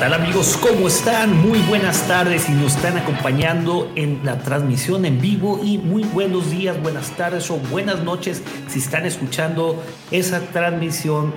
¿Qué 0.00 0.06
tal 0.06 0.14
amigos? 0.14 0.56
¿Cómo 0.56 0.88
están? 0.88 1.46
Muy 1.46 1.58
buenas 1.58 2.08
tardes 2.08 2.48
y 2.48 2.52
nos 2.52 2.74
están 2.74 2.96
acompañando 2.96 3.92
en 3.96 4.22
la 4.24 4.38
transmisión 4.38 5.04
en 5.04 5.20
vivo 5.20 5.60
y 5.62 5.76
muy 5.76 6.04
buenos 6.04 6.50
días, 6.50 6.80
buenas 6.80 7.10
tardes 7.18 7.50
o 7.50 7.58
buenas 7.58 8.02
noches 8.02 8.42
si 8.66 8.78
están 8.78 9.04
escuchando 9.04 9.84
esa 10.10 10.40
transmisión 10.40 11.34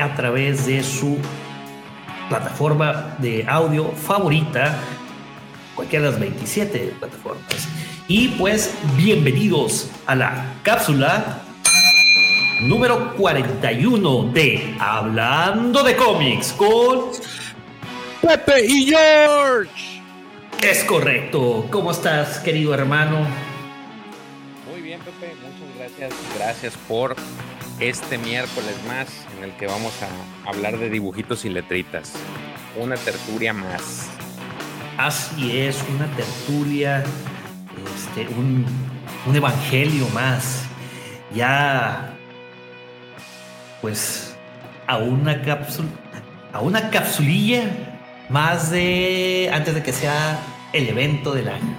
a 0.00 0.14
través 0.14 0.64
de 0.64 0.82
su 0.82 1.18
plataforma 2.30 3.16
de 3.18 3.44
audio 3.46 3.92
favorita, 3.92 4.78
cualquiera 5.74 6.06
de 6.06 6.10
las 6.12 6.18
27 6.18 6.94
plataformas. 6.98 7.68
Y 8.08 8.28
pues 8.28 8.74
bienvenidos 8.96 9.90
a 10.06 10.14
la 10.14 10.54
cápsula 10.62 11.42
número 12.62 13.14
41 13.14 14.30
de 14.32 14.74
Hablando 14.80 15.82
de 15.82 15.94
cómics 15.96 16.54
con 16.54 17.10
Pepe 18.26 18.66
y 18.66 18.86
George. 18.86 19.70
Es 20.60 20.82
correcto. 20.82 21.68
¿Cómo 21.70 21.92
estás, 21.92 22.40
querido 22.40 22.74
hermano? 22.74 23.24
Muy 24.68 24.80
bien, 24.80 24.98
Pepe. 24.98 25.32
Muchas 25.36 25.76
gracias. 25.78 26.12
Gracias 26.36 26.74
por 26.88 27.14
este 27.78 28.18
miércoles 28.18 28.74
más 28.88 29.08
en 29.36 29.44
el 29.44 29.52
que 29.56 29.68
vamos 29.68 29.92
a 30.02 30.48
hablar 30.48 30.76
de 30.76 30.90
dibujitos 30.90 31.44
y 31.44 31.50
letritas. 31.50 32.14
Una 32.76 32.96
tertulia 32.96 33.52
más. 33.52 34.08
Así 34.98 35.60
es, 35.60 35.78
una 35.94 36.08
tertulia, 36.16 37.04
este, 37.94 38.26
un, 38.34 38.66
un 39.24 39.36
evangelio 39.36 40.08
más. 40.08 40.64
Ya, 41.32 42.12
pues, 43.80 44.36
a 44.88 44.96
una 44.96 45.40
cápsula, 45.42 45.90
a 46.52 46.60
una 46.60 46.90
capsulilla 46.90 47.95
más 48.28 48.70
de 48.70 49.50
antes 49.52 49.74
de 49.74 49.82
que 49.82 49.92
sea 49.92 50.40
el 50.72 50.88
evento 50.88 51.34
del 51.34 51.48
año. 51.48 51.76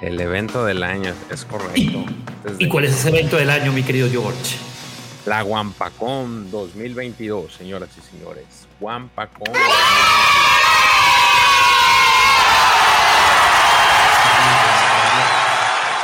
El 0.00 0.20
evento 0.20 0.64
del 0.64 0.82
año, 0.82 1.14
es 1.30 1.44
correcto. 1.44 2.04
¿Y, 2.58 2.68
cuál 2.68 2.84
es 2.84 2.92
ese 2.92 3.08
evento 3.08 3.36
del 3.36 3.48
año, 3.48 3.72
mi 3.72 3.82
querido 3.82 4.08
George? 4.10 4.56
La 5.24 5.42
Wampacón 5.42 6.50
2022, 6.50 7.54
señoras 7.54 7.88
y 7.96 8.16
señores. 8.16 8.44
Wampacón. 8.80 9.52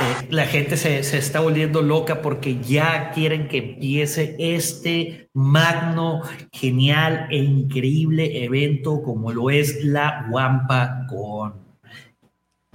Eh, 0.00 0.28
la 0.30 0.46
gente 0.46 0.78
se, 0.78 1.02
se, 1.02 1.18
está 1.18 1.40
volviendo 1.40 1.82
loca 1.82 2.22
porque 2.22 2.58
ya 2.60 3.10
quieren 3.10 3.48
que 3.48 3.58
empiece 3.58 4.34
este 4.38 5.28
magno, 5.34 6.22
genial 6.52 7.26
e 7.30 7.36
increíble 7.36 8.44
evento 8.44 9.02
como 9.02 9.30
lo 9.30 9.50
es 9.50 9.84
la 9.84 10.26
Wampacon. 10.30 11.54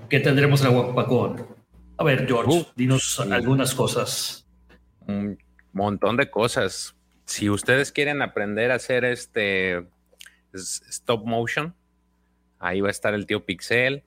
¿Qué 0.08 0.20
tendremos 0.20 0.62
en 0.62 0.72
la 0.72 0.80
Wampacon? 0.80 1.48
A 1.98 2.04
ver, 2.04 2.28
George, 2.28 2.60
uh, 2.60 2.66
dinos 2.76 3.20
algunas 3.20 3.74
cosas. 3.74 4.48
Un 5.08 5.40
montón 5.74 6.18
de 6.18 6.30
cosas. 6.30 6.96
Si 7.26 7.50
ustedes 7.50 7.92
quieren 7.92 8.22
aprender 8.22 8.70
a 8.70 8.76
hacer 8.76 9.04
este 9.04 9.88
stop 10.54 11.26
motion, 11.26 11.74
ahí 12.60 12.82
va 12.82 12.90
a 12.90 12.92
estar 12.92 13.16
el 13.16 13.26
tío 13.26 13.46
Pixel 13.46 14.04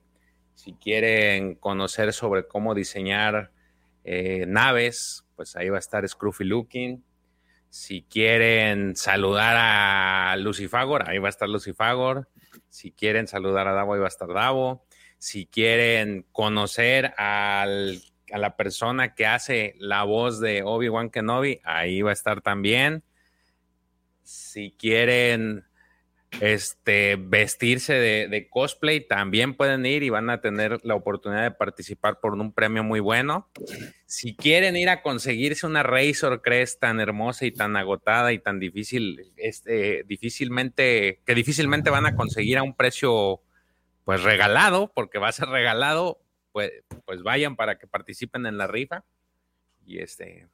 si 0.58 0.72
quieren 0.72 1.54
conocer 1.54 2.12
sobre 2.12 2.48
cómo 2.48 2.74
diseñar 2.74 3.52
eh, 4.02 4.44
naves, 4.48 5.24
pues 5.36 5.54
ahí 5.54 5.68
va 5.68 5.76
a 5.76 5.78
estar 5.78 6.06
Scruffy 6.06 6.42
Looking. 6.42 7.04
Si 7.70 8.02
quieren 8.02 8.96
saludar 8.96 9.54
a 9.56 10.36
Lucifagor, 10.36 11.08
ahí 11.08 11.18
va 11.18 11.28
a 11.28 11.30
estar 11.30 11.48
Lucifagor. 11.48 12.28
Si 12.70 12.90
quieren 12.90 13.28
saludar 13.28 13.68
a 13.68 13.72
Davo, 13.72 13.94
ahí 13.94 14.00
va 14.00 14.06
a 14.06 14.08
estar 14.08 14.26
Davo. 14.34 14.84
Si 15.18 15.46
quieren 15.46 16.26
conocer 16.32 17.14
a 17.18 17.64
la 18.26 18.56
persona 18.56 19.14
que 19.14 19.26
hace 19.26 19.76
la 19.78 20.02
voz 20.02 20.40
de 20.40 20.64
Obi-Wan 20.64 21.10
Kenobi, 21.10 21.60
ahí 21.62 22.02
va 22.02 22.10
a 22.10 22.14
estar 22.14 22.40
también. 22.40 23.04
Si 24.24 24.72
quieren 24.72 25.67
este, 26.40 27.16
vestirse 27.16 27.94
de, 27.94 28.48
cosplay, 28.48 29.06
también 29.06 29.54
pueden 29.54 29.84
ir 29.86 30.02
y 30.02 30.10
van 30.10 30.30
a 30.30 30.40
tener 30.40 30.78
la 30.84 30.94
oportunidad 30.94 31.42
de 31.42 31.50
participar 31.50 32.20
por 32.20 32.34
un 32.34 32.52
premio 32.52 32.84
muy 32.84 33.00
bueno. 33.00 33.48
Si 34.06 34.36
quieren 34.36 34.76
ir 34.76 34.88
a 34.88 35.02
conseguirse 35.02 35.66
una 35.66 35.82
Razor 35.82 36.42
Crest 36.42 36.80
tan 36.80 37.00
hermosa 37.00 37.46
y 37.46 37.52
tan 37.52 37.76
agotada 37.76 38.32
y 38.32 38.38
tan 38.38 38.60
difícil, 38.60 39.32
este, 39.36 40.04
difícilmente, 40.04 41.20
que 41.24 41.34
difícilmente 41.34 41.90
van 41.90 42.06
a 42.06 42.14
conseguir 42.14 42.58
a 42.58 42.62
un 42.62 42.74
precio 42.74 43.40
pues 44.04 44.22
regalado, 44.22 44.90
porque 44.94 45.18
va 45.18 45.28
a 45.28 45.32
ser 45.32 45.48
regalado, 45.48 46.20
pues, 46.52 46.72
pues 47.04 47.22
vayan 47.22 47.56
para 47.56 47.78
que 47.78 47.86
participen 47.86 48.46
en 48.46 48.56
la 48.56 48.66
rifa. 48.66 49.04
Y 49.84 49.98
este, 49.98 50.46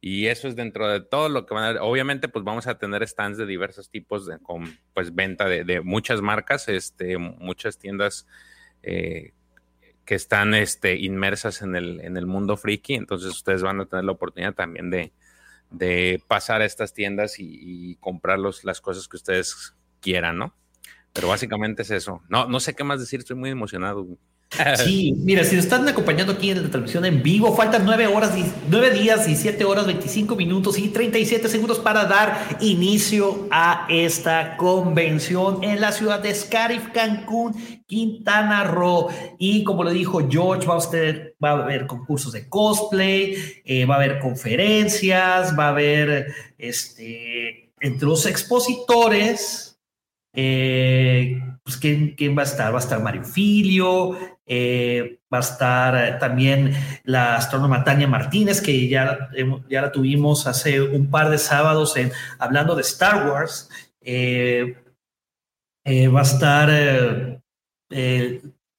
y 0.00 0.26
eso 0.26 0.46
es 0.46 0.54
dentro 0.54 0.88
de 0.88 1.00
todo 1.00 1.28
lo 1.28 1.44
que 1.44 1.54
van 1.54 1.76
a... 1.76 1.82
Obviamente, 1.82 2.28
pues 2.28 2.44
vamos 2.44 2.66
a 2.66 2.78
tener 2.78 3.06
stands 3.06 3.36
de 3.36 3.46
diversos 3.46 3.90
tipos 3.90 4.26
de, 4.26 4.38
con 4.38 4.78
pues 4.94 5.14
venta 5.14 5.46
de, 5.46 5.80
muchas 5.80 6.20
marcas, 6.20 6.68
este, 6.68 7.18
muchas 7.18 7.78
tiendas 7.78 8.26
eh, 8.82 9.32
que 10.04 10.14
están 10.14 10.54
este, 10.54 10.96
inmersas 10.96 11.62
en 11.62 11.74
el, 11.74 12.00
en 12.00 12.16
el 12.16 12.26
mundo 12.26 12.56
friki. 12.56 12.94
Entonces 12.94 13.30
ustedes 13.30 13.62
van 13.62 13.80
a 13.80 13.86
tener 13.86 14.04
la 14.04 14.12
oportunidad 14.12 14.54
también 14.54 14.90
de, 14.90 15.12
de 15.70 16.22
pasar 16.28 16.62
a 16.62 16.64
estas 16.64 16.94
tiendas 16.94 17.40
y, 17.40 17.58
y 17.60 17.96
comprar 17.96 18.38
las 18.38 18.80
cosas 18.80 19.08
que 19.08 19.16
ustedes 19.16 19.74
quieran, 20.00 20.38
¿no? 20.38 20.54
Pero 21.12 21.28
básicamente 21.28 21.82
es 21.82 21.90
eso. 21.90 22.22
No, 22.28 22.46
no 22.46 22.60
sé 22.60 22.74
qué 22.76 22.84
más 22.84 23.00
decir, 23.00 23.18
estoy 23.20 23.36
muy 23.36 23.50
emocionado. 23.50 24.06
Sí, 24.76 25.14
mira, 25.18 25.44
si 25.44 25.56
nos 25.56 25.64
están 25.64 25.86
acompañando 25.88 26.32
aquí 26.32 26.50
en 26.50 26.62
la 26.62 26.70
transmisión 26.70 27.04
en 27.04 27.22
vivo, 27.22 27.54
faltan 27.54 27.84
nueve 27.84 28.06
horas, 28.06 28.32
nueve 28.68 28.90
días 28.90 29.28
y 29.28 29.36
siete 29.36 29.64
horas, 29.64 29.86
25 29.86 30.36
minutos 30.36 30.78
y 30.78 30.88
37 30.88 31.48
segundos 31.48 31.78
para 31.78 32.04
dar 32.04 32.56
inicio 32.60 33.46
a 33.50 33.86
esta 33.88 34.56
convención 34.56 35.62
en 35.62 35.80
la 35.80 35.92
ciudad 35.92 36.20
de 36.20 36.34
Scarif, 36.34 36.88
Cancún, 36.92 37.54
Quintana 37.86 38.64
Roo. 38.64 39.08
Y 39.38 39.64
como 39.64 39.84
le 39.84 39.92
dijo 39.92 40.26
George, 40.28 40.66
va 40.66 40.74
a, 40.74 40.78
usted, 40.78 41.34
va 41.42 41.50
a 41.50 41.62
haber 41.62 41.86
concursos 41.86 42.32
de 42.32 42.48
cosplay, 42.48 43.34
eh, 43.64 43.84
va 43.84 43.94
a 43.94 43.98
haber 43.98 44.18
conferencias, 44.18 45.56
va 45.58 45.66
a 45.66 45.70
haber, 45.70 46.34
este, 46.56 47.72
entre 47.80 48.08
los 48.08 48.26
expositores, 48.26 49.78
eh, 50.34 51.40
pues 51.64 51.76
¿quién, 51.76 52.14
¿quién, 52.16 52.36
va 52.36 52.42
a 52.42 52.44
estar? 52.44 52.72
Va 52.72 52.78
a 52.78 52.82
estar 52.82 53.02
Mario 53.02 53.24
Filio, 53.24 54.37
eh, 54.48 55.20
va 55.32 55.38
a 55.38 55.40
estar 55.40 55.96
eh, 55.96 56.16
también 56.18 56.74
la 57.04 57.36
astrónoma 57.36 57.84
Tania 57.84 58.08
Martínez, 58.08 58.60
que 58.60 58.88
ya, 58.88 59.30
ya 59.68 59.82
la 59.82 59.92
tuvimos 59.92 60.46
hace 60.46 60.80
un 60.80 61.10
par 61.10 61.30
de 61.30 61.38
sábados 61.38 61.96
en, 61.96 62.10
hablando 62.38 62.74
de 62.74 62.82
Star 62.82 63.28
Wars. 63.28 63.68
Eh, 64.00 64.76
va 65.84 66.20
a 66.20 66.22
estar 66.22 66.68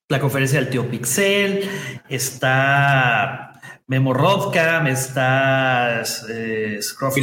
la 0.08 0.20
conferencia 0.20 0.60
del 0.60 0.70
tío 0.70 0.88
Pixel, 0.88 1.68
está 2.08 3.60
Memo 3.86 4.12
Rodcam, 4.12 4.86
está 4.86 6.02
Scruffy 6.04 7.22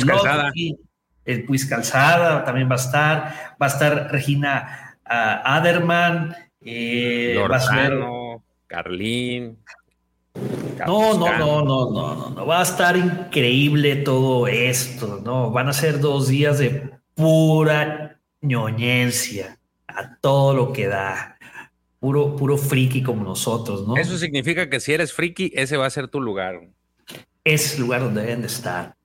el 1.28 1.44
Puis 1.44 1.68
Calzada 1.68 2.44
también 2.44 2.70
va 2.70 2.76
a 2.76 2.78
estar, 2.78 3.34
va 3.62 3.66
a 3.66 3.70
estar 3.70 4.12
Regina 4.12 4.96
uh, 5.06 5.42
Aderman, 5.44 6.36
eh, 6.62 7.38
va 7.52 7.58
a 7.58 7.60
ser 7.60 7.94
Carlín. 8.68 9.58
No, 10.86 11.18
no, 11.18 11.38
no, 11.38 11.64
no, 11.64 11.92
no, 11.92 12.30
no, 12.30 12.46
va 12.46 12.60
a 12.60 12.64
estar 12.64 12.96
increíble 12.96 13.96
todo 13.96 14.48
esto, 14.48 15.22
¿no? 15.24 15.50
Van 15.50 15.70
a 15.70 15.74
ser 15.74 16.00
dos 16.00 16.28
días 16.28 16.60
de 16.60 16.92
pura 17.16 18.20
ñoñencia, 18.42 19.58
a 19.88 20.16
todo 20.18 20.54
lo 20.54 20.74
que 20.74 20.88
da. 20.88 21.38
Puro, 22.00 22.36
puro 22.36 22.58
friki 22.58 23.02
como 23.02 23.24
nosotros, 23.24 23.88
¿no? 23.88 23.98
Eso 23.98 24.20
significa 24.20 24.70
que 24.70 24.80
si 24.80 24.94
eres 24.94 25.12
friki, 25.12 25.52
ese 25.56 25.78
va 25.78 25.88
a 25.88 25.90
ser 25.90 26.08
tu 26.08 26.22
lugar. 26.22 26.62
Es 27.44 27.74
el 27.74 27.82
lugar 27.82 28.02
donde 28.02 28.22
deben 28.22 28.42
de 28.42 28.48
estar. 28.48 28.97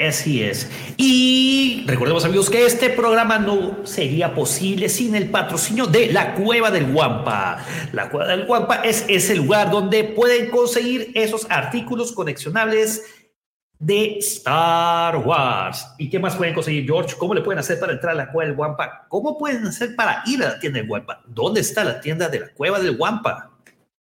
Así 0.00 0.42
es. 0.42 0.70
Y 0.96 1.84
recordemos 1.86 2.24
amigos 2.24 2.48
que 2.48 2.64
este 2.64 2.88
programa 2.88 3.38
no 3.38 3.84
sería 3.84 4.34
posible 4.34 4.88
sin 4.88 5.14
el 5.14 5.28
patrocinio 5.28 5.86
de 5.86 6.10
la 6.10 6.34
Cueva 6.34 6.70
del 6.70 6.90
Guampa. 6.90 7.62
La 7.92 8.08
Cueva 8.08 8.28
del 8.28 8.46
Guampa 8.46 8.76
es 8.76 9.04
ese 9.08 9.36
lugar 9.36 9.70
donde 9.70 10.04
pueden 10.04 10.50
conseguir 10.50 11.12
esos 11.14 11.46
artículos 11.50 12.12
coleccionables 12.12 13.04
de 13.78 14.16
Star 14.18 15.18
Wars. 15.18 15.86
¿Y 15.98 16.08
qué 16.08 16.18
más 16.18 16.34
pueden 16.34 16.54
conseguir, 16.54 16.86
George? 16.86 17.16
¿Cómo 17.18 17.34
le 17.34 17.42
pueden 17.42 17.58
hacer 17.58 17.78
para 17.78 17.92
entrar 17.92 18.12
a 18.14 18.16
la 18.16 18.32
Cueva 18.32 18.48
del 18.48 18.56
Guampa? 18.56 19.06
¿Cómo 19.08 19.36
pueden 19.36 19.66
hacer 19.66 19.94
para 19.96 20.22
ir 20.24 20.42
a 20.42 20.48
la 20.48 20.58
tienda 20.58 20.78
del 20.78 20.88
Guampa? 20.88 21.22
¿Dónde 21.26 21.60
está 21.60 21.84
la 21.84 22.00
tienda 22.00 22.30
de 22.30 22.40
la 22.40 22.48
Cueva 22.54 22.80
del 22.80 22.96
Guampa? 22.96 23.50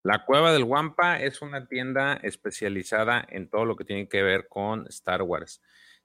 La 0.03 0.25
Cueva 0.25 0.53
del 0.53 0.63
Guampa 0.63 1.19
es 1.19 1.41
una 1.41 1.67
tienda 1.67 2.19
especializada 2.21 3.25
en 3.27 3.49
todo 3.49 3.65
lo 3.65 3.75
que 3.75 3.83
tiene 3.83 4.07
que 4.07 4.21
ver 4.21 4.47
con 4.47 4.85
Star 4.89 5.23
Wars. 5.23 5.59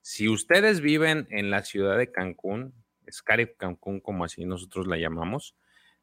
Si 0.05 0.27
ustedes 0.27 0.81
viven 0.81 1.27
en 1.29 1.49
la 1.49 1.63
ciudad 1.63 1.97
de 1.97 2.11
Cancún, 2.11 2.73
Scarif 3.09 3.55
Cancún, 3.55 4.01
como 4.01 4.25
así 4.25 4.43
nosotros 4.43 4.85
la 4.85 4.97
llamamos, 4.97 5.55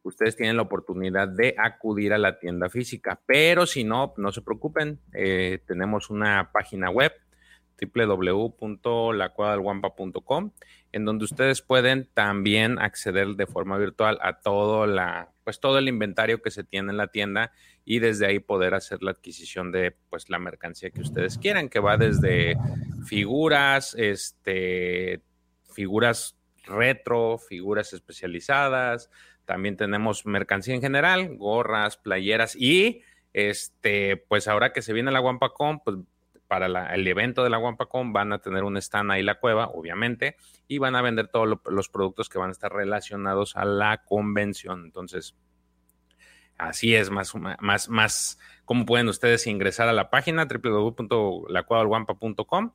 ustedes 0.02 0.36
tienen 0.36 0.56
la 0.56 0.62
oportunidad 0.62 1.28
de 1.28 1.54
acudir 1.58 2.14
a 2.14 2.18
la 2.18 2.38
tienda 2.38 2.70
física. 2.70 3.20
Pero 3.26 3.66
si 3.66 3.84
no, 3.84 4.14
no 4.16 4.32
se 4.32 4.40
preocupen, 4.40 5.00
eh, 5.12 5.58
tenemos 5.66 6.08
una 6.08 6.50
página 6.50 6.88
web 6.88 7.12
www.lacuadadelguampa.com 7.94 10.52
en 10.92 11.04
donde 11.04 11.24
ustedes 11.24 11.62
pueden 11.62 12.08
también 12.14 12.78
acceder 12.78 13.28
de 13.28 13.46
forma 13.46 13.78
virtual 13.78 14.18
a 14.22 14.40
todo 14.40 14.86
la 14.86 15.32
pues 15.44 15.60
todo 15.60 15.78
el 15.78 15.88
inventario 15.88 16.42
que 16.42 16.50
se 16.50 16.64
tiene 16.64 16.90
en 16.90 16.96
la 16.96 17.08
tienda 17.08 17.52
y 17.84 17.98
desde 17.98 18.26
ahí 18.26 18.38
poder 18.38 18.74
hacer 18.74 19.02
la 19.02 19.12
adquisición 19.12 19.72
de 19.72 19.96
pues 20.08 20.30
la 20.30 20.38
mercancía 20.38 20.90
que 20.90 21.00
ustedes 21.00 21.38
quieran, 21.38 21.68
que 21.68 21.80
va 21.80 21.96
desde 21.96 22.56
figuras, 23.04 23.94
este 23.98 25.22
figuras 25.72 26.36
retro, 26.64 27.38
figuras 27.38 27.92
especializadas, 27.92 29.10
también 29.44 29.76
tenemos 29.76 30.26
mercancía 30.26 30.74
en 30.74 30.80
general, 30.80 31.36
gorras, 31.36 31.96
playeras 31.96 32.54
y 32.54 33.02
este, 33.32 34.16
pues 34.16 34.48
ahora 34.48 34.72
que 34.72 34.82
se 34.82 34.92
viene 34.92 35.10
la 35.10 35.20
Wampacom, 35.20 35.80
pues 35.84 35.96
para 36.50 36.66
el 36.66 37.06
evento 37.06 37.44
de 37.44 37.50
la 37.50 37.60
Wampacom 37.60 38.12
van 38.12 38.32
a 38.32 38.40
tener 38.40 38.64
un 38.64 38.76
stand 38.76 39.12
ahí 39.12 39.22
la 39.22 39.38
cueva, 39.38 39.68
obviamente, 39.68 40.34
y 40.66 40.78
van 40.78 40.96
a 40.96 41.02
vender 41.02 41.28
todos 41.28 41.60
los 41.64 41.88
productos 41.88 42.28
que 42.28 42.40
van 42.40 42.48
a 42.48 42.52
estar 42.52 42.72
relacionados 42.72 43.54
a 43.54 43.64
la 43.64 44.02
convención. 44.04 44.82
Entonces, 44.84 45.36
así 46.58 46.96
es, 46.96 47.08
más, 47.08 47.34
más, 47.60 47.88
más, 47.88 48.40
cómo 48.64 48.84
pueden 48.84 49.06
ustedes 49.06 49.46
ingresar 49.46 49.86
a 49.86 49.92
la 49.92 50.10
página 50.10 50.46
www.lacuadalguampa.com 50.46 52.72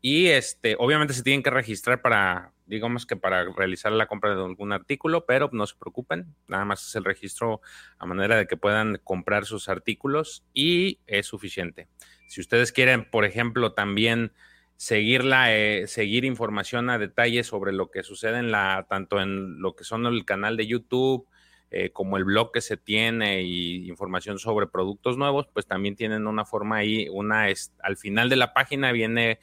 y 0.00 0.28
este, 0.28 0.76
obviamente 0.78 1.12
se 1.12 1.22
tienen 1.22 1.42
que 1.42 1.50
registrar 1.50 2.00
para, 2.00 2.54
digamos 2.64 3.04
que 3.04 3.16
para 3.16 3.44
realizar 3.52 3.92
la 3.92 4.06
compra 4.06 4.34
de 4.34 4.42
algún 4.42 4.72
artículo, 4.72 5.26
pero 5.26 5.50
no 5.52 5.66
se 5.66 5.76
preocupen, 5.76 6.34
nada 6.46 6.64
más 6.64 6.88
es 6.88 6.96
el 6.96 7.04
registro 7.04 7.60
a 7.98 8.06
manera 8.06 8.38
de 8.38 8.46
que 8.46 8.56
puedan 8.56 8.98
comprar 9.04 9.44
sus 9.44 9.68
artículos 9.68 10.46
y 10.54 11.00
es 11.06 11.26
suficiente. 11.26 11.88
Si 12.28 12.40
ustedes 12.40 12.72
quieren, 12.72 13.04
por 13.10 13.24
ejemplo, 13.24 13.72
también 13.72 14.32
seguirla, 14.76 15.54
eh, 15.56 15.88
seguir 15.88 16.24
información 16.24 16.88
a 16.88 16.98
detalle 16.98 17.42
sobre 17.42 17.72
lo 17.72 17.90
que 17.90 18.04
sucede 18.04 18.38
en 18.38 18.52
la, 18.52 18.86
tanto 18.88 19.20
en 19.20 19.60
lo 19.60 19.74
que 19.74 19.82
son 19.82 20.06
el 20.06 20.24
canal 20.24 20.56
de 20.56 20.66
YouTube, 20.66 21.26
eh, 21.70 21.90
como 21.90 22.16
el 22.16 22.24
blog 22.24 22.52
que 22.52 22.60
se 22.60 22.76
tiene 22.76 23.42
y 23.42 23.88
información 23.88 24.38
sobre 24.38 24.66
productos 24.66 25.18
nuevos, 25.18 25.48
pues 25.52 25.66
también 25.66 25.96
tienen 25.96 26.26
una 26.26 26.44
forma 26.44 26.76
ahí, 26.76 27.08
una 27.10 27.48
es, 27.48 27.72
al 27.82 27.96
final 27.96 28.28
de 28.28 28.36
la 28.36 28.54
página 28.54 28.92
viene 28.92 29.40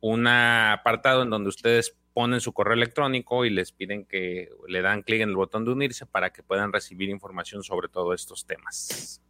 un 0.00 0.26
apartado 0.26 1.22
en 1.22 1.30
donde 1.30 1.50
ustedes 1.50 1.96
ponen 2.12 2.40
su 2.40 2.52
correo 2.52 2.74
electrónico 2.74 3.44
y 3.44 3.50
les 3.50 3.72
piden 3.72 4.04
que 4.04 4.48
le 4.66 4.82
dan 4.82 5.02
clic 5.02 5.20
en 5.20 5.28
el 5.28 5.36
botón 5.36 5.64
de 5.64 5.72
unirse 5.72 6.06
para 6.06 6.30
que 6.30 6.42
puedan 6.42 6.72
recibir 6.72 7.08
información 7.08 7.62
sobre 7.62 7.88
todos 7.88 8.20
estos 8.20 8.46
temas. 8.46 9.20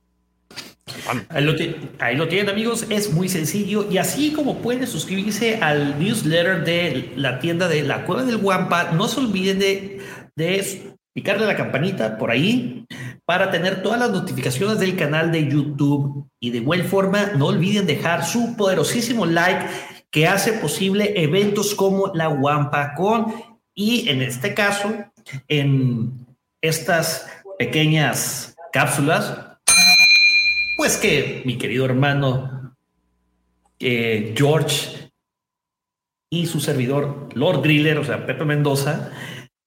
Ahí 1.28 1.44
lo, 1.44 1.54
ahí 1.98 2.28
tienen 2.28 2.48
amigos, 2.48 2.86
es 2.88 3.12
muy 3.12 3.28
sencillo 3.28 3.86
y 3.90 3.98
así 3.98 4.32
como 4.32 4.58
pueden 4.58 4.86
suscribirse 4.86 5.56
al 5.56 5.98
newsletter 5.98 6.64
de 6.64 7.12
la 7.16 7.38
tienda 7.38 7.68
de 7.68 7.82
la 7.82 8.04
Cueva 8.04 8.24
del 8.24 8.38
Guampa, 8.38 8.92
no 8.92 9.08
se 9.08 9.20
olviden 9.20 9.58
de, 9.58 10.00
de 10.36 10.94
picarle 11.12 11.46
la 11.46 11.56
campanita 11.56 12.18
por 12.18 12.30
ahí 12.30 12.86
para 13.24 13.50
tener 13.50 13.82
todas 13.82 13.98
las 14.00 14.10
notificaciones 14.10 14.78
del 14.78 14.96
canal 14.96 15.32
de 15.32 15.48
YouTube. 15.48 16.28
Y 16.40 16.50
de 16.50 16.58
igual 16.58 16.84
forma 16.84 17.32
no 17.36 17.46
olviden 17.46 17.86
dejar 17.86 18.24
su 18.24 18.56
poderosísimo 18.56 19.26
like 19.26 19.66
que 20.10 20.26
hace 20.26 20.54
posible 20.54 21.12
eventos 21.16 21.74
como 21.74 22.12
la 22.14 22.28
con 22.96 23.32
y 23.74 24.08
en 24.08 24.22
este 24.22 24.52
caso, 24.52 24.92
en 25.48 26.26
estas 26.60 27.26
pequeñas 27.58 28.56
cápsulas, 28.72 29.49
pues 30.80 30.96
que 30.96 31.42
mi 31.44 31.58
querido 31.58 31.84
hermano 31.84 32.74
eh, 33.78 34.32
George 34.34 35.10
y 36.30 36.46
su 36.46 36.58
servidor 36.58 37.28
Lord 37.34 37.60
Griller, 37.60 37.98
o 37.98 38.04
sea, 38.04 38.24
Pepe 38.24 38.46
Mendoza, 38.46 39.10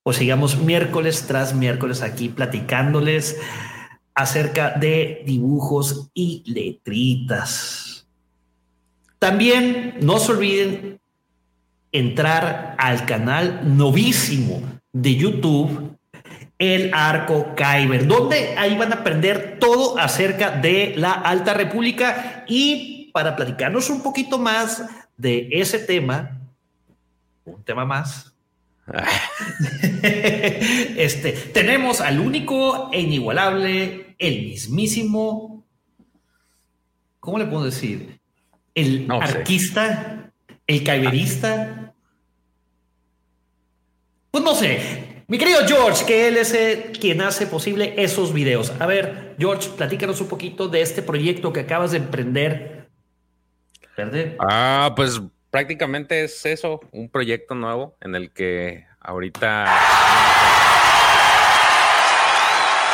pues 0.01 0.17
sigamos 0.17 0.57
miércoles 0.57 1.25
tras 1.27 1.53
miércoles 1.53 2.01
aquí 2.01 2.29
platicándoles 2.29 3.39
acerca 4.15 4.71
de 4.71 5.21
dibujos 5.23 6.09
y 6.15 6.41
letritas. 6.51 8.07
También 9.19 9.97
no 10.01 10.17
se 10.17 10.31
olviden 10.31 10.99
entrar 11.91 12.75
al 12.79 13.05
canal 13.05 13.77
novísimo 13.77 14.63
de 14.91 15.15
YouTube, 15.15 15.95
El 16.63 16.93
Arco 16.93 17.55
Kyber, 17.55 18.07
donde 18.07 18.55
ahí 18.57 18.77
van 18.77 18.93
a 18.93 18.97
aprender 18.97 19.57
todo 19.59 19.97
acerca 19.97 20.51
de 20.51 20.93
la 20.95 21.11
Alta 21.11 21.53
República 21.53 22.45
y 22.47 23.11
para 23.11 23.35
platicarnos 23.35 23.89
un 23.89 24.01
poquito 24.01 24.39
más 24.39 24.83
de 25.17 25.49
ese 25.51 25.79
tema, 25.79 26.39
un 27.43 27.63
tema 27.63 27.85
más. 27.85 28.33
este, 30.03 31.31
tenemos 31.53 31.99
al 31.99 32.19
único 32.19 32.89
e 32.93 33.01
inigualable, 33.01 34.15
el 34.17 34.43
mismísimo, 34.43 35.65
¿cómo 37.19 37.39
le 37.39 37.45
puedo 37.45 37.65
decir? 37.65 38.21
el 38.75 39.07
arquista, 39.09 40.31
el 40.67 40.83
caiberista. 40.83 41.93
Pues 44.31 44.43
no 44.43 44.55
sé. 44.55 45.02
Mi 45.27 45.37
querido 45.37 45.65
George, 45.65 46.05
que 46.05 46.27
él 46.27 46.37
es 46.37 46.55
quien 46.99 47.21
hace 47.21 47.47
posible 47.47 47.93
esos 47.97 48.33
videos. 48.33 48.73
A 48.79 48.85
ver, 48.85 49.35
George, 49.39 49.69
platícanos 49.77 50.19
un 50.21 50.27
poquito 50.27 50.67
de 50.67 50.81
este 50.81 51.01
proyecto 51.01 51.53
que 51.53 51.61
acabas 51.61 51.91
de 51.91 51.97
emprender. 51.97 52.89
¿Verde? 53.95 54.35
Ah, 54.39 54.93
pues 54.95 55.21
prácticamente 55.49 56.23
es 56.23 56.45
eso, 56.45 56.81
un 56.91 57.09
proyecto 57.09 57.55
nuevo 57.55 57.95
en 58.01 58.15
el 58.15 58.31
que 58.31 58.85
ahorita... 58.99 59.65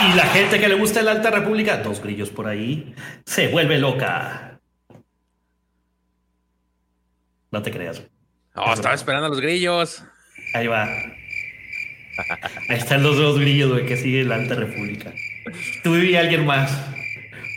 Y 0.01 0.13
la 0.13 0.25
gente 0.27 0.59
que 0.59 0.69
le 0.69 0.75
gusta 0.75 1.01
la 1.01 1.11
Alta 1.11 1.29
República, 1.29 1.77
dos 1.77 2.01
grillos 2.01 2.29
por 2.29 2.47
ahí, 2.47 2.95
se 3.25 3.49
vuelve 3.49 3.79
loca. 3.79 4.59
No 7.51 7.61
te 7.61 7.71
creas. 7.71 8.01
No, 8.55 8.73
estaba 8.73 8.95
esperando 8.95 9.25
a 9.25 9.29
los 9.29 9.41
grillos. 9.41 10.03
Ahí 10.53 10.67
va. 10.67 10.87
Ahí 12.69 12.77
están 12.77 13.03
los 13.03 13.17
dos 13.17 13.39
grillos, 13.39 13.71
güey, 13.71 13.85
que 13.85 13.97
sigue 13.97 14.23
la 14.23 14.35
Alta 14.35 14.55
República. 14.55 15.13
Tú 15.83 15.95
y 15.97 16.15
alguien 16.15 16.45
más. 16.45 16.85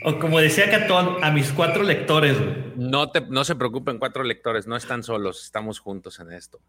O 0.04 0.18
como 0.18 0.40
decía 0.40 0.70
Catón, 0.70 1.22
a 1.22 1.30
mis 1.30 1.52
cuatro 1.52 1.82
lectores, 1.82 2.38
güey. 2.38 2.54
No, 2.76 3.10
te, 3.10 3.20
no 3.20 3.44
se 3.44 3.54
preocupen, 3.54 3.98
cuatro 3.98 4.24
lectores, 4.24 4.66
no 4.66 4.76
están 4.76 5.02
solos, 5.02 5.44
estamos 5.44 5.78
juntos 5.78 6.18
en 6.20 6.32
esto. 6.32 6.60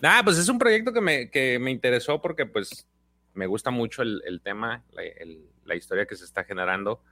Nada, 0.00 0.22
pues 0.24 0.38
es 0.38 0.48
un 0.48 0.58
proyecto 0.58 0.92
que 0.92 1.00
me, 1.00 1.30
que 1.30 1.58
me 1.58 1.70
interesó 1.70 2.20
porque 2.20 2.46
pues 2.46 2.86
me 3.34 3.46
gusta 3.46 3.70
mucho 3.70 4.02
el, 4.02 4.22
el 4.26 4.40
tema, 4.40 4.82
la, 4.92 5.02
la, 5.64 5.74
historia 5.74 6.06
que 6.06 6.16
se 6.16 6.24
está 6.24 6.44
generando. 6.44 7.02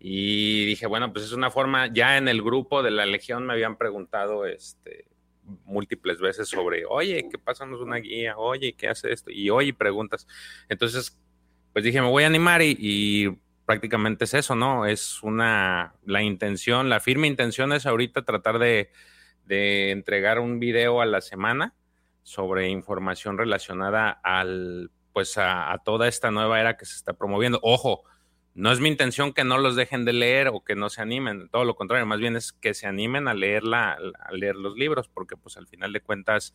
Y 0.00 0.64
dije, 0.66 0.86
bueno, 0.86 1.12
pues 1.12 1.24
es 1.24 1.32
una 1.32 1.50
forma, 1.50 1.92
ya 1.92 2.16
en 2.16 2.28
el 2.28 2.42
grupo 2.42 2.82
de 2.82 2.90
la 2.90 3.06
Legión 3.06 3.46
me 3.46 3.52
habían 3.52 3.76
preguntado 3.76 4.46
este, 4.46 5.06
múltiples 5.64 6.20
veces 6.20 6.48
sobre, 6.48 6.84
oye, 6.86 7.28
¿qué 7.30 7.38
pasa? 7.38 7.64
una 7.64 7.96
guía, 7.96 8.36
oye, 8.36 8.74
¿qué 8.74 8.88
hace 8.88 9.12
esto? 9.12 9.30
Y 9.30 9.50
oye, 9.50 9.72
preguntas. 9.72 10.26
Entonces, 10.68 11.18
pues 11.72 11.84
dije, 11.84 12.00
me 12.00 12.08
voy 12.08 12.24
a 12.24 12.26
animar 12.26 12.62
y, 12.62 13.38
prácticamente 13.66 14.24
es 14.24 14.32
eso, 14.32 14.54
¿no? 14.54 14.86
Es 14.86 15.22
una, 15.22 15.94
la 16.06 16.22
intención, 16.22 16.88
la 16.88 17.00
firme 17.00 17.26
intención 17.26 17.72
es 17.74 17.84
ahorita 17.84 18.24
tratar 18.24 18.58
de, 18.58 18.90
de 19.44 19.90
entregar 19.90 20.38
un 20.38 20.58
video 20.58 21.02
a 21.02 21.06
la 21.06 21.20
semana 21.20 21.74
sobre 22.22 22.68
información 22.68 23.36
relacionada 23.36 24.10
al, 24.10 24.90
pues 25.12 25.36
a 25.36 25.78
toda 25.84 26.08
esta 26.08 26.30
nueva 26.30 26.60
era 26.60 26.78
que 26.78 26.86
se 26.86 26.96
está 26.96 27.12
promoviendo. 27.12 27.58
Ojo, 27.62 28.04
no 28.54 28.72
es 28.72 28.80
mi 28.80 28.88
intención 28.88 29.32
que 29.32 29.44
no 29.44 29.58
los 29.58 29.76
dejen 29.76 30.04
de 30.04 30.12
leer 30.12 30.48
o 30.48 30.64
que 30.64 30.74
no 30.74 30.90
se 30.90 31.00
animen, 31.00 31.48
todo 31.48 31.64
lo 31.64 31.76
contrario, 31.76 32.06
más 32.06 32.18
bien 32.18 32.36
es 32.36 32.52
que 32.52 32.74
se 32.74 32.86
animen 32.86 33.28
a 33.28 33.34
leerla, 33.34 33.98
a 34.18 34.32
leer 34.32 34.56
los 34.56 34.76
libros, 34.76 35.08
porque 35.08 35.36
pues 35.36 35.56
al 35.56 35.66
final 35.66 35.92
de 35.92 36.00
cuentas 36.00 36.54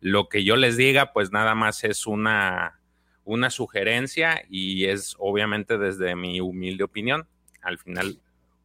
lo 0.00 0.28
que 0.28 0.44
yo 0.44 0.56
les 0.56 0.76
diga 0.76 1.12
pues 1.12 1.30
nada 1.30 1.54
más 1.54 1.84
es 1.84 2.06
una, 2.06 2.80
una 3.24 3.50
sugerencia 3.50 4.42
y 4.48 4.86
es 4.86 5.16
obviamente 5.18 5.78
desde 5.78 6.16
mi 6.16 6.40
humilde 6.40 6.84
opinión. 6.84 7.26
Al 7.62 7.78
final 7.78 8.20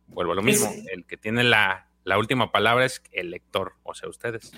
vuelvo 0.08 0.34
a 0.34 0.36
lo 0.36 0.42
mismo, 0.42 0.70
el 0.92 1.06
que 1.06 1.18
tiene 1.18 1.44
la, 1.44 1.88
la 2.04 2.18
última 2.18 2.52
palabra 2.52 2.86
es 2.86 3.02
el 3.12 3.32
lector, 3.32 3.74
o 3.84 3.94
sea, 3.94 4.10
ustedes. 4.10 4.52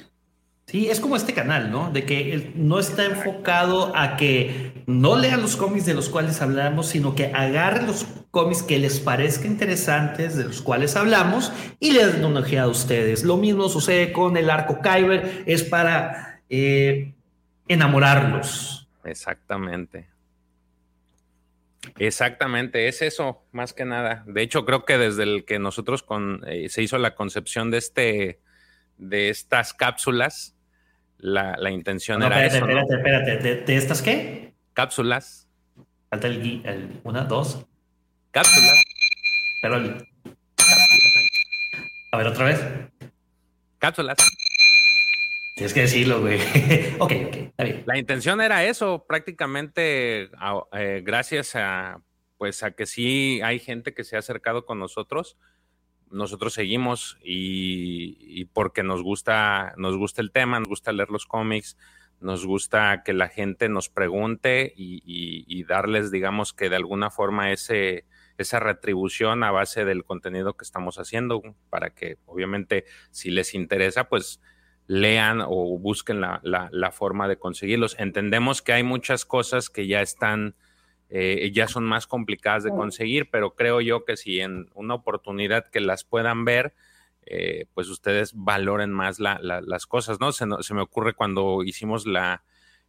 Sí, 0.71 0.89
es 0.89 1.01
como 1.01 1.17
este 1.17 1.33
canal, 1.33 1.69
¿no? 1.69 1.91
De 1.91 2.05
que 2.05 2.53
no 2.55 2.79
está 2.79 3.03
enfocado 3.03 3.93
a 3.93 4.15
que 4.15 4.71
no 4.87 5.17
lean 5.17 5.41
los 5.41 5.57
cómics 5.57 5.85
de 5.85 5.93
los 5.93 6.07
cuales 6.07 6.41
hablamos, 6.41 6.87
sino 6.87 7.13
que 7.13 7.25
agarren 7.25 7.87
los 7.87 8.07
cómics 8.31 8.63
que 8.63 8.79
les 8.79 9.01
parezca 9.01 9.47
interesantes, 9.47 10.37
de 10.37 10.45
los 10.45 10.61
cuales 10.61 10.95
hablamos, 10.95 11.51
y 11.81 11.91
les 11.91 12.13
den 12.13 12.23
una 12.23 12.39
ojeada 12.39 12.67
a 12.67 12.69
ustedes. 12.69 13.25
Lo 13.25 13.35
mismo 13.35 13.67
sucede 13.67 14.13
con 14.13 14.37
el 14.37 14.49
arco 14.49 14.79
Kyber, 14.81 15.43
es 15.45 15.63
para 15.63 16.41
eh, 16.49 17.15
enamorarlos 17.67 18.87
Exactamente. 19.03 20.07
Exactamente, 21.97 22.87
es 22.87 23.01
eso, 23.01 23.43
más 23.51 23.73
que 23.73 23.83
nada. 23.83 24.23
De 24.25 24.41
hecho, 24.41 24.63
creo 24.63 24.85
que 24.85 24.97
desde 24.97 25.23
el 25.23 25.43
que 25.43 25.59
nosotros 25.59 26.05
eh, 26.47 26.69
se 26.69 26.81
hizo 26.81 26.97
la 26.97 27.13
concepción 27.13 27.71
de 27.71 27.77
este, 27.77 28.39
de 28.97 29.27
estas 29.27 29.73
cápsulas, 29.73 30.55
la, 31.21 31.71
intención 31.71 32.23
era 32.23 32.45
espérate, 32.45 32.73
eso. 32.73 32.79
Espérate, 32.95 33.33
espérate, 33.33 33.65
¿De, 33.65 33.77
estas 33.77 34.01
qué? 34.01 34.53
Cápsulas. 34.73 35.47
Falta 36.09 36.27
el, 36.27 36.61
el 36.65 36.99
una, 37.03 37.23
dos. 37.23 37.65
Cápsulas. 38.31 38.81
Pero 39.61 39.77
el, 39.77 40.07
A 42.11 42.17
ver, 42.17 42.27
otra 42.27 42.45
vez. 42.45 42.61
Cápsulas. 43.77 44.17
Tienes 45.55 45.73
que 45.73 45.81
decirlo, 45.81 46.21
güey. 46.21 46.39
ok, 46.99 47.11
ok, 47.27 47.35
está 47.35 47.63
bien. 47.63 47.83
La 47.85 47.97
intención 47.97 48.41
era 48.41 48.63
eso, 48.63 49.05
prácticamente 49.07 50.29
eh, 50.73 51.01
gracias 51.03 51.55
a, 51.55 52.01
pues 52.37 52.63
a 52.63 52.71
que 52.71 52.85
sí 52.85 53.41
hay 53.43 53.59
gente 53.59 53.93
que 53.93 54.03
se 54.03 54.15
ha 54.15 54.19
acercado 54.19 54.65
con 54.65 54.79
nosotros, 54.79 55.37
nosotros 56.11 56.53
seguimos 56.53 57.17
y, 57.23 58.45
porque 58.53 58.83
nos 58.83 59.01
gusta, 59.01 59.73
nos 59.77 59.97
gusta 59.97 60.21
el 60.21 60.31
tema, 60.31 60.59
nos 60.59 60.67
gusta 60.67 60.91
leer 60.91 61.09
los 61.09 61.25
cómics, 61.25 61.77
nos 62.19 62.45
gusta 62.45 63.01
que 63.03 63.13
la 63.13 63.29
gente 63.29 63.69
nos 63.69 63.89
pregunte 63.89 64.73
y, 64.75 65.63
darles, 65.63 66.11
digamos 66.11 66.53
que 66.53 66.69
de 66.69 66.75
alguna 66.75 67.09
forma 67.09 67.51
ese, 67.51 68.05
esa 68.37 68.59
retribución 68.59 69.43
a 69.43 69.51
base 69.51 69.85
del 69.85 70.03
contenido 70.03 70.55
que 70.55 70.63
estamos 70.63 70.97
haciendo, 70.99 71.41
para 71.69 71.91
que 71.91 72.17
obviamente 72.25 72.85
si 73.11 73.31
les 73.31 73.53
interesa, 73.53 74.09
pues 74.09 74.41
lean 74.87 75.41
o 75.41 75.77
busquen 75.79 76.19
la, 76.19 76.41
la 76.43 76.91
forma 76.91 77.27
de 77.27 77.37
conseguirlos. 77.37 77.97
Entendemos 77.97 78.61
que 78.61 78.73
hay 78.73 78.83
muchas 78.83 79.25
cosas 79.25 79.69
que 79.69 79.87
ya 79.87 80.01
están 80.01 80.55
eh, 81.13 81.51
ya 81.53 81.67
son 81.67 81.83
más 81.83 82.07
complicadas 82.07 82.63
de 82.63 82.69
conseguir, 82.69 83.29
pero 83.29 83.53
creo 83.53 83.81
yo 83.81 84.05
que 84.05 84.15
si 84.15 84.39
en 84.39 84.69
una 84.73 84.93
oportunidad 84.93 85.69
que 85.69 85.81
las 85.81 86.05
puedan 86.05 86.45
ver, 86.45 86.73
eh, 87.25 87.65
pues 87.73 87.89
ustedes 87.89 88.31
valoren 88.33 88.91
más 88.91 89.19
las 89.19 89.87
cosas, 89.87 90.21
¿no? 90.21 90.31
Se, 90.31 90.45
me 90.45 90.81
ocurre 90.81 91.13
cuando 91.13 91.63
hicimos 91.63 92.07
la, 92.07 92.43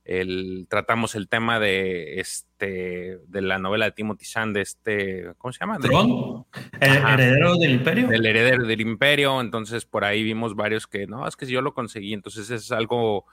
el, 0.05 0.69
tratamos 0.71 1.17
el 1.17 1.29
tema 1.29 1.59
de 1.59 2.21
este, 2.21 3.19
de 3.27 3.43
la 3.43 3.59
novela 3.59 3.87
de 3.87 3.93
Timothy 3.93 4.25
Sand, 4.25 4.55
de 4.55 4.61
este, 4.61 5.33
¿cómo 5.37 5.53
se 5.53 5.59
llama? 5.59 5.79
¿Tron? 5.81 6.47
¿El 6.81 6.93
heredero 6.93 7.57
del 7.57 7.73
imperio? 7.73 8.09
El 8.13 8.25
heredero 8.25 8.65
del 8.65 8.81
imperio, 8.83 9.41
entonces 9.41 9.85
por 9.85 10.05
ahí 10.05 10.23
vimos 10.23 10.55
varios 10.55 10.87
que, 10.87 11.09
no, 11.09 11.27
es 11.27 11.35
que 11.35 11.47
yo 11.47 11.61
lo 11.61 11.75
conseguí, 11.75 12.13
entonces 12.15 12.51
es 12.51 12.71
algo, 12.71 13.27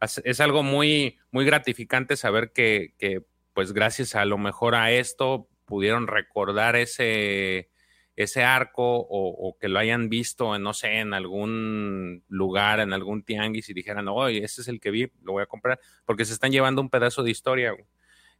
es 0.00 0.40
algo 0.40 0.62
muy, 0.62 1.18
muy 1.32 1.44
gratificante 1.44 2.16
saber 2.16 2.52
que, 2.52 2.94
que 2.96 3.24
pues 3.56 3.72
gracias 3.72 4.14
a 4.14 4.26
lo 4.26 4.36
mejor 4.36 4.74
a 4.74 4.92
esto 4.92 5.48
pudieron 5.64 6.08
recordar 6.08 6.76
ese, 6.76 7.70
ese 8.14 8.44
arco 8.44 9.06
o, 9.08 9.56
que 9.58 9.68
lo 9.68 9.78
hayan 9.78 10.10
visto, 10.10 10.58
no 10.58 10.74
sé, 10.74 10.98
en 10.98 11.14
algún 11.14 12.22
lugar, 12.28 12.80
en 12.80 12.92
algún 12.92 13.22
tianguis 13.22 13.70
y 13.70 13.72
dijeran, 13.72 14.08
oye, 14.08 14.44
ese 14.44 14.60
es 14.60 14.68
el 14.68 14.78
que 14.78 14.90
vi, 14.90 15.10
lo 15.22 15.32
voy 15.32 15.42
a 15.42 15.46
comprar, 15.46 15.80
porque 16.04 16.26
se 16.26 16.34
están 16.34 16.52
llevando 16.52 16.82
un 16.82 16.90
pedazo 16.90 17.22
de 17.22 17.30
historia. 17.30 17.72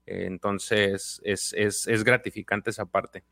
entonces, 0.05 1.23
es, 1.25 1.55
es, 1.55 2.05
gratificante 2.05 2.69
esa 2.69 2.85
parte. 2.85 3.25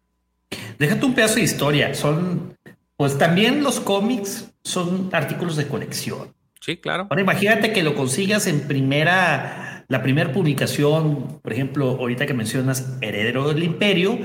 Déjate 0.79 1.05
un 1.05 1.15
pedazo 1.15 1.35
de 1.35 1.43
historia. 1.43 1.95
Son, 1.95 2.57
pues 2.97 3.19
también 3.19 3.63
los 3.63 3.79
cómics 3.79 4.55
son 4.65 5.11
artículos 5.13 5.57
de 5.57 5.69
colección. 5.69 6.35
Sí, 6.63 6.79
claro. 6.79 7.09
Ahora 7.11 7.21
imagínate 7.21 7.75
que 7.75 7.83
lo 7.83 7.95
consigas 7.95 8.47
en 8.47 8.67
primera 8.67 9.74
la 9.89 10.03
primera 10.03 10.33
publicación, 10.33 11.41
por 11.41 11.53
ejemplo, 11.53 11.91
ahorita 11.91 12.27
que 12.27 12.35
mencionas 12.35 12.99
Heredero 13.01 13.49
del 13.49 13.63
Imperio, 13.63 14.19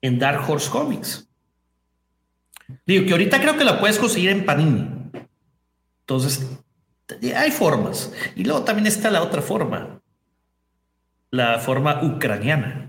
en 0.00 0.18
Dark 0.18 0.48
Horse 0.48 0.70
Comics. 0.70 1.28
Digo 2.86 3.04
que 3.04 3.12
ahorita 3.12 3.40
creo 3.40 3.56
que 3.56 3.64
la 3.64 3.78
puedes 3.78 3.98
conseguir 3.98 4.30
en 4.30 4.44
Panini. 4.44 4.88
Entonces, 6.00 6.58
hay 7.36 7.50
formas. 7.50 8.12
Y 8.34 8.44
luego 8.44 8.62
también 8.64 8.86
está 8.86 9.10
la 9.10 9.22
otra 9.22 9.42
forma, 9.42 10.00
la 11.30 11.58
forma 11.58 12.02
ucraniana. 12.02 12.85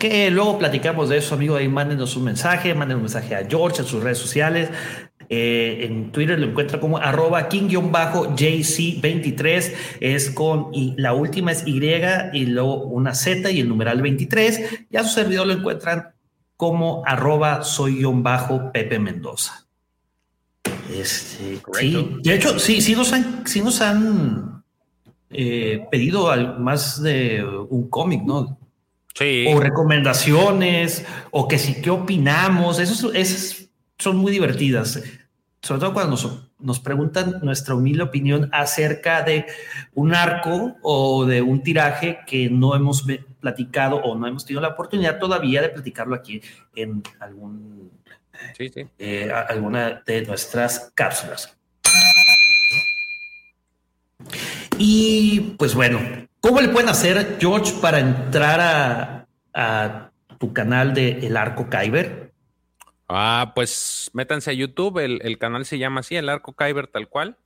Que 0.00 0.28
luego 0.30 0.58
platicamos 0.58 1.10
de 1.10 1.18
eso, 1.18 1.34
amigo. 1.34 1.56
Ahí 1.56 1.68
mándenos 1.68 2.16
un 2.16 2.24
mensaje, 2.24 2.74
mándenos 2.74 3.00
un 3.00 3.02
mensaje 3.02 3.36
a 3.36 3.46
George 3.46 3.82
en 3.82 3.86
sus 3.86 4.02
redes 4.02 4.16
sociales. 4.16 4.70
Eh, 5.28 5.84
en 5.84 6.10
Twitter 6.10 6.38
lo 6.38 6.46
encuentra 6.46 6.80
como 6.80 6.96
arroba 6.96 7.50
king-jc23. 7.50 9.74
Es 10.00 10.30
con 10.30 10.68
y 10.72 10.94
la 10.96 11.12
última 11.12 11.52
es 11.52 11.66
Y 11.66 11.82
y 12.32 12.46
luego 12.46 12.84
una 12.84 13.14
Z 13.14 13.50
y 13.50 13.60
el 13.60 13.68
numeral 13.68 14.00
23. 14.00 14.86
Y 14.90 14.96
a 14.96 15.04
su 15.04 15.10
servidor 15.10 15.46
lo 15.46 15.52
encuentran 15.52 16.14
como 16.56 17.02
arroba 17.04 17.62
soy-pepe 17.62 18.98
Mendoza. 18.98 19.66
Este, 20.90 21.60
sí, 21.74 22.16
de 22.22 22.34
hecho, 22.34 22.58
sí, 22.58 22.80
sí 22.80 22.96
nos 22.96 23.12
han, 23.12 23.46
sí 23.46 23.60
nos 23.60 23.82
han 23.82 24.64
eh, 25.28 25.86
pedido 25.90 26.34
más 26.58 27.02
de 27.02 27.44
un 27.68 27.90
cómic, 27.90 28.22
¿no? 28.22 28.59
Sí. 29.14 29.46
O 29.52 29.60
recomendaciones, 29.60 31.04
o 31.30 31.48
que 31.48 31.58
sí, 31.58 31.80
¿qué 31.82 31.90
opinamos? 31.90 32.78
Esas 32.78 33.68
son 33.98 34.16
muy 34.16 34.32
divertidas 34.32 35.02
sobre 35.62 35.80
todo 35.80 35.92
cuando 35.92 36.16
nos, 36.58 36.80
preguntan 36.80 37.38
nuestra 37.42 37.74
humilde 37.74 38.02
opinión 38.02 38.48
acerca 38.52 39.22
de 39.22 39.46
un 39.94 40.14
arco 40.14 40.76
o 40.82 41.26
de 41.26 41.42
un 41.42 41.62
tiraje 41.62 42.20
que 42.26 42.48
no 42.48 42.74
hemos 42.74 43.04
platicado 43.40 43.96
o 43.96 44.14
no 44.16 44.26
hemos 44.26 44.46
tenido 44.46 44.62
la 44.62 44.68
oportunidad 44.68 45.18
todavía 45.18 45.60
de 45.60 45.68
platicarlo 45.68 46.14
aquí 46.14 46.40
en 46.74 47.02
algún, 47.18 47.90
eh, 48.98 49.30
alguna 49.48 50.02
de 50.06 50.22
nuestras 50.22 50.92
cápsulas. 50.94 51.54
Y 54.78 55.56
pues 55.58 55.74
bueno, 55.74 56.00
¿cómo 56.40 56.60
le 56.60 56.68
pueden 56.68 56.88
hacer, 56.88 57.36
George, 57.40 57.74
para 57.80 57.98
entrar 57.98 58.60
a, 58.60 59.26
a 59.54 60.10
tu 60.38 60.52
canal 60.52 60.94
de 60.94 61.26
El 61.26 61.36
Arco 61.36 61.68
Kyber? 61.68 62.32
Ah, 63.08 63.52
pues 63.56 64.10
métanse 64.14 64.50
a 64.50 64.54
YouTube, 64.54 64.98
el, 64.98 65.38
canal 65.38 65.64
se 65.64 65.78
llama 65.78 65.98
así, 66.00 66.14
el 66.14 66.28
Arco 66.28 66.52
Kyber 66.52 66.86
tal 66.86 67.08
cual. 67.08 67.36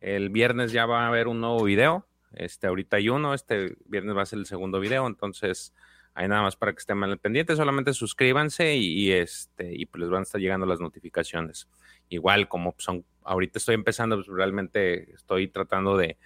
El 0.00 0.28
viernes 0.28 0.72
ya 0.72 0.84
va 0.84 1.04
a 1.04 1.08
haber 1.08 1.26
un 1.26 1.40
nuevo 1.40 1.64
video. 1.64 2.06
Este, 2.32 2.66
ahorita 2.66 2.98
hay 2.98 3.08
uno, 3.08 3.32
este 3.32 3.76
viernes 3.86 4.14
va 4.14 4.22
a 4.22 4.26
ser 4.26 4.38
el 4.38 4.46
segundo 4.46 4.78
video, 4.78 5.06
entonces 5.06 5.74
hay 6.12 6.28
nada 6.28 6.42
más 6.42 6.56
para 6.56 6.72
que 6.72 6.80
estén 6.80 6.98
mal 6.98 7.18
pendientes, 7.18 7.56
solamente 7.56 7.94
suscríbanse 7.94 8.76
y, 8.76 9.10
este, 9.10 9.74
y 9.74 9.86
pues 9.86 10.02
les 10.02 10.10
van 10.10 10.20
a 10.20 10.22
estar 10.24 10.38
llegando 10.38 10.66
las 10.66 10.80
notificaciones. 10.80 11.66
Igual, 12.10 12.48
como 12.48 12.74
son, 12.76 13.04
ahorita 13.24 13.58
estoy 13.58 13.76
empezando, 13.76 14.16
pues 14.16 14.28
realmente 14.28 15.14
estoy 15.14 15.48
tratando 15.48 15.96
de, 15.96 16.18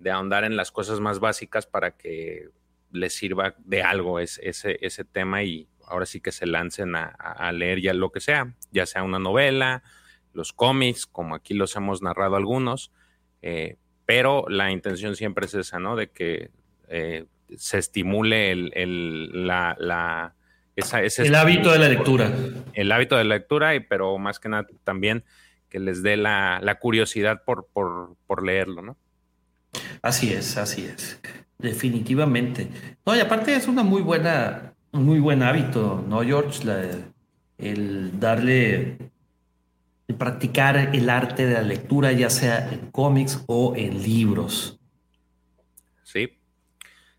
de 0.00 0.10
ahondar 0.10 0.42
en 0.44 0.56
las 0.56 0.72
cosas 0.72 0.98
más 0.98 1.20
básicas 1.20 1.66
para 1.66 1.92
que 1.92 2.48
les 2.90 3.14
sirva 3.14 3.54
de 3.58 3.82
algo 3.82 4.18
ese, 4.18 4.50
ese 4.80 5.04
tema 5.04 5.44
y, 5.44 5.68
ahora 5.90 6.06
sí 6.06 6.20
que 6.20 6.32
se 6.32 6.46
lancen 6.46 6.94
a, 6.94 7.52
leer 7.52 7.80
ya 7.80 7.92
lo 7.92 8.10
que 8.10 8.20
sea, 8.20 8.54
ya 8.70 8.86
sea 8.86 9.02
una 9.02 9.18
novela, 9.18 9.82
los 10.32 10.52
cómics, 10.52 11.06
como 11.06 11.34
aquí 11.34 11.52
los 11.52 11.74
hemos 11.76 12.00
narrado 12.00 12.36
algunos, 12.36 12.92
eh, 13.42 13.76
pero 14.06 14.46
la 14.48 14.70
intención 14.70 15.16
siempre 15.16 15.46
es 15.46 15.54
esa, 15.54 15.80
¿no? 15.80 15.96
De 15.96 16.10
que 16.10 16.50
eh, 16.88 17.26
se 17.56 17.78
estimule 17.78 18.52
el, 18.52 19.46
la, 19.46 20.34
el 20.76 21.34
hábito 21.34 21.72
de 21.72 21.78
la 21.78 21.88
lectura. 21.88 22.32
El 22.72 22.92
hábito 22.92 23.16
de 23.16 23.24
la 23.24 23.36
lectura, 23.36 23.74
y, 23.74 23.80
pero 23.80 24.16
más 24.18 24.38
que 24.38 24.48
nada 24.48 24.66
también 24.84 25.24
que 25.68 25.80
les 25.80 26.02
dé 26.02 26.16
la, 26.16 26.78
curiosidad 26.80 27.42
por, 27.44 27.66
por, 27.72 28.16
por 28.26 28.44
leerlo, 28.44 28.82
¿no? 28.82 28.96
Así 30.02 30.32
es, 30.32 30.56
así 30.56 30.86
es. 30.86 31.20
Definitivamente. 31.58 32.68
No, 33.04 33.14
y 33.14 33.20
aparte 33.20 33.54
es 33.54 33.68
una 33.68 33.82
muy 33.82 34.02
buena 34.02 34.70
muy 34.92 35.20
buen 35.20 35.42
hábito, 35.42 36.04
¿no, 36.08 36.22
George? 36.22 36.68
el 37.58 38.18
darle, 38.18 38.96
el 40.08 40.14
practicar 40.16 40.76
el 40.94 41.10
arte 41.10 41.46
de 41.46 41.54
la 41.54 41.62
lectura, 41.62 42.12
ya 42.12 42.30
sea 42.30 42.70
en 42.72 42.90
cómics 42.90 43.44
o 43.46 43.74
en 43.76 44.02
libros. 44.02 44.80
Sí, 46.02 46.38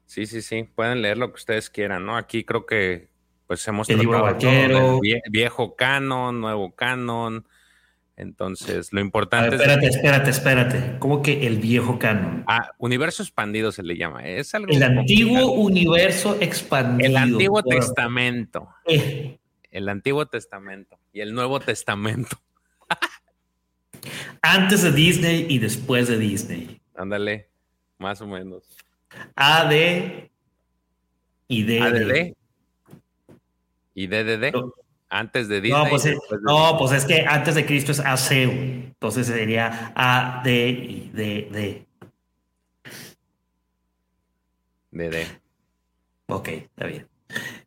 sí, 0.05 0.25
sí, 0.25 0.41
sí. 0.41 0.63
Pueden 0.63 1.01
leer 1.01 1.17
lo 1.17 1.29
que 1.29 1.35
ustedes 1.35 1.69
quieran, 1.69 2.05
¿no? 2.05 2.17
Aquí 2.17 2.43
creo 2.43 2.65
que 2.65 3.09
pues 3.45 3.67
hemos 3.67 3.89
el 3.89 3.99
libro 3.99 4.21
vaquero, 4.21 4.99
viejo 5.29 5.75
canon, 5.75 6.39
nuevo 6.41 6.73
canon, 6.73 7.45
entonces, 8.21 8.93
lo 8.93 9.01
importante 9.01 9.55
espérate, 9.55 9.87
es. 9.87 9.95
Espérate, 9.95 10.29
espérate, 10.29 10.69
espérate. 10.69 10.99
¿Cómo 10.99 11.23
que 11.23 11.47
el 11.47 11.57
viejo 11.57 11.97
canon? 11.97 12.43
Ah, 12.45 12.71
universo 12.77 13.23
expandido 13.23 13.71
se 13.71 13.81
le 13.81 13.97
llama. 13.97 14.23
Es 14.27 14.53
algo. 14.53 14.71
El 14.71 14.83
antiguo 14.83 15.53
universo 15.53 16.37
expandido. 16.39 17.09
El 17.09 17.17
Antiguo 17.17 17.63
Testamento. 17.63 18.69
Eh. 18.85 19.39
El 19.71 19.89
Antiguo 19.89 20.27
Testamento 20.27 20.99
y 21.11 21.21
el 21.21 21.33
Nuevo 21.33 21.59
Testamento. 21.61 22.39
Antes 24.43 24.83
de 24.83 24.91
Disney 24.91 25.47
y 25.49 25.57
después 25.57 26.07
de 26.07 26.19
Disney. 26.19 26.79
Ándale, 26.93 27.49
más 27.97 28.21
o 28.21 28.27
menos. 28.27 28.61
A, 29.35 29.67
D 29.67 30.29
y 31.47 31.63
D. 31.63 31.81
A, 31.81 31.89
D, 31.89 32.35
Y 33.95 34.05
D, 34.05 34.23
D, 34.23 34.37
D. 34.37 34.53
Antes 35.13 35.49
de 35.49 35.59
Disney. 35.59 35.83
No, 35.83 35.89
pues, 35.89 36.05
es, 36.05 36.17
no, 36.41 36.77
pues 36.79 36.93
es 36.93 37.03
que 37.03 37.25
antes 37.27 37.53
de 37.55 37.65
Cristo 37.65 37.91
es 37.91 37.99
AC. 37.99 38.31
Entonces 38.31 39.27
sería 39.27 39.91
A, 39.93 40.41
D 40.41 40.69
y 40.69 41.11
D, 41.13 41.49
D. 41.51 41.85
D, 44.91 45.09
D. 45.09 45.27
Ok, 46.27 46.47
está 46.47 46.85
bien. 46.85 47.07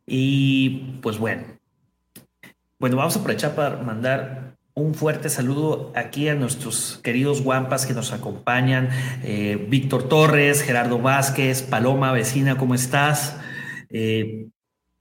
Y 0.07 0.99
pues 1.03 1.19
bueno. 1.19 1.45
Bueno, 2.79 2.97
vamos 2.97 3.15
a 3.15 3.19
aprovechar 3.19 3.55
para 3.55 3.77
mandar 3.77 4.57
un 4.73 4.95
fuerte 4.95 5.29
saludo 5.29 5.93
aquí 5.95 6.31
a 6.31 6.35
nuestros 6.35 6.99
queridos 7.05 7.43
guampas 7.43 7.85
que 7.85 7.93
nos 7.93 8.15
acompañan. 8.15 8.89
Eh, 9.23 9.67
Víctor 9.69 10.09
Torres, 10.09 10.63
Gerardo 10.63 10.99
Vázquez, 10.99 11.61
Paloma 11.63 12.11
Vecina, 12.13 12.57
¿cómo 12.57 12.75
estás? 12.75 13.39
Eh, 13.91 14.47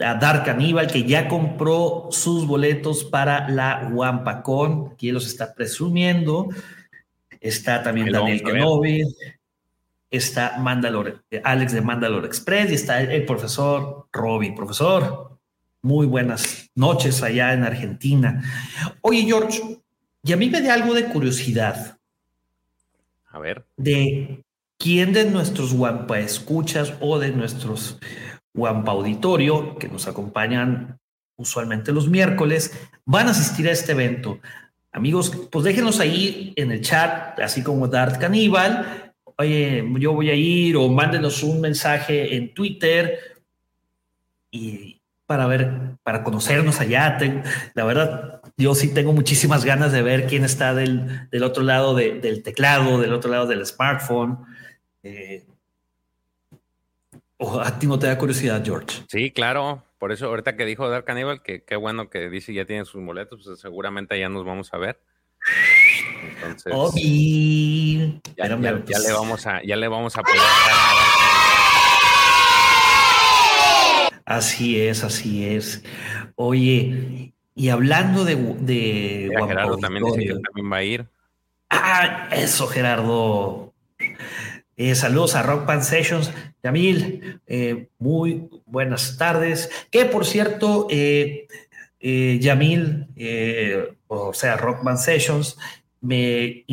a 0.04 0.16
Dark 0.16 0.50
Aníbal, 0.50 0.88
que 0.88 1.04
ya 1.04 1.28
compró 1.28 2.08
sus 2.12 2.46
boletos 2.46 3.04
para 3.04 3.50
la 3.50 3.90
Wampacon, 3.92 4.92
aquí 4.94 5.12
los 5.12 5.26
está 5.26 5.54
presumiendo. 5.54 6.50
Está 7.40 7.84
también 7.84 8.12
Daniel 8.12 8.42
Kenobi, 8.42 9.04
está 10.10 10.58
Mandalore, 10.60 11.16
Alex 11.44 11.74
de 11.74 11.82
Mandalore 11.82 12.28
Express 12.28 12.72
y 12.72 12.76
está 12.76 13.02
el, 13.02 13.26
profesor 13.26 14.08
Robbie. 14.14 14.54
Profesor, 14.54 15.38
muy 15.82 16.06
buenas 16.06 16.70
noches 16.76 17.22
allá 17.22 17.54
en 17.54 17.64
Argentina. 17.64 18.42
Oye, 19.02 19.24
George, 19.24 19.80
y 20.24 20.32
a 20.32 20.38
mí 20.38 20.50
me 20.50 20.62
da 20.62 20.76
algo 20.76 20.94
de 20.94 21.06
curiosidad. 21.06 21.98
A 23.28 23.40
ver. 23.40 23.66
De 23.76 24.44
quién 24.78 25.12
de 25.12 25.30
nuestros 25.30 25.74
Wampa 25.74 26.20
escuchas 26.20 26.94
o 27.02 27.20
de 27.20 27.32
nuestros 27.32 28.00
Wampa 28.54 28.92
Auditorio, 28.92 29.78
que 29.78 29.88
nos 29.88 30.08
acompañan 30.08 31.00
usualmente 31.36 31.92
los 31.92 32.08
miércoles, 32.08 32.72
van 33.06 33.28
a 33.28 33.32
asistir 33.32 33.68
a 33.68 33.72
este 33.72 33.94
evento. 33.94 34.40
Amigos, 34.92 35.32
pues 35.52 35.66
déjenos 35.66 36.00
ahí 36.00 36.54
en 36.56 36.72
el 36.72 36.82
chat, 36.82 37.40
así 37.40 37.64
como 37.64 37.88
Dart 37.88 38.20
Caníbal. 38.20 39.14
Oye, 39.38 39.84
yo 40.00 40.14
voy 40.14 40.30
a 40.30 40.36
ir 40.36 40.78
o 40.78 40.88
mándenos 40.90 41.42
un 41.42 41.60
mensaje 41.62 42.36
en 42.36 42.54
Twitter 42.54 43.18
y 44.52 45.02
para 45.26 45.48
ver, 45.48 45.96
para 46.04 46.24
conocernos 46.24 46.80
allá. 46.80 47.18
la 47.74 47.86
verdad, 47.86 48.42
yo 48.56 48.76
sí 48.76 48.94
tengo 48.94 49.14
muchísimas 49.14 49.66
ganas 49.66 49.92
de 49.92 50.04
ver 50.04 50.28
quién 50.28 50.44
está 50.44 50.76
del, 50.76 51.28
del 51.32 51.44
otro 51.44 51.64
lado 51.64 51.96
del 51.96 52.44
teclado, 52.44 53.02
del 53.02 53.14
otro 53.14 53.32
lado 53.32 53.48
del 53.48 53.66
smartphone. 53.66 54.38
Eh, 55.02 55.48
¿O 57.46 57.60
a 57.60 57.78
ti 57.78 57.88
no 57.88 58.00
te 58.00 58.08
da 58.08 58.18
curiosidad, 58.18 58.64
George? 58.64 59.04
Sí, 59.10 59.32
claro. 59.32 59.84
Por 60.00 60.14
eso, 60.14 60.28
ahorita 60.28 60.56
que 60.56 60.66
dijo 60.66 60.90
Dark 60.90 61.04
Cannibal, 61.04 61.44
que 61.44 61.66
qué 61.66 61.76
bueno 61.76 62.10
que 62.10 62.30
dice 62.30 62.54
ya 62.54 62.64
tiene 62.64 62.86
sus 62.86 63.04
boletos, 63.04 63.42
pues 63.44 63.60
seguramente 63.60 64.18
ya 64.18 64.30
nos 64.30 64.46
vamos 64.46 64.74
a 64.74 64.78
ver. 64.78 65.02
Entonces, 66.42 66.74
ya, 68.38 68.48
le 68.48 69.12
vamos 69.12 69.46
a, 69.46 69.62
ya 69.62 69.76
le 69.76 69.88
vamos 69.90 70.16
a 70.16 70.22
poner. 70.22 70.42
Así 74.24 74.80
es, 74.80 75.04
así 75.04 75.46
es. 75.46 75.84
Oye, 76.36 77.34
y 77.56 77.70
hablando 77.70 78.24
de, 78.24 78.38
de 78.38 79.36
Gerardo 79.48 79.78
también 79.80 80.06
dice 80.06 80.20
que 80.20 80.40
también 80.40 80.72
va 80.72 80.78
a 80.78 80.84
ir. 80.84 81.10
Ah, 81.70 82.30
eso, 82.32 82.68
Gerardo. 82.68 83.74
Eh, 84.76 84.96
saludos 84.96 85.36
a 85.36 85.44
Rock 85.44 85.68
Band 85.68 85.84
Sessions. 85.84 86.32
Yamil, 86.64 87.40
eh, 87.46 87.90
muy 88.00 88.50
buenas 88.66 89.18
tardes. 89.18 89.70
Que 89.92 90.06
por 90.06 90.26
cierto, 90.26 90.88
eh, 90.90 91.48
Yamil, 92.02 93.08
o 94.08 94.34
sea, 94.34 94.58
Rock 94.58 94.84
Band 94.84 94.98
Sessions, 94.98 95.58
me, 96.02 96.66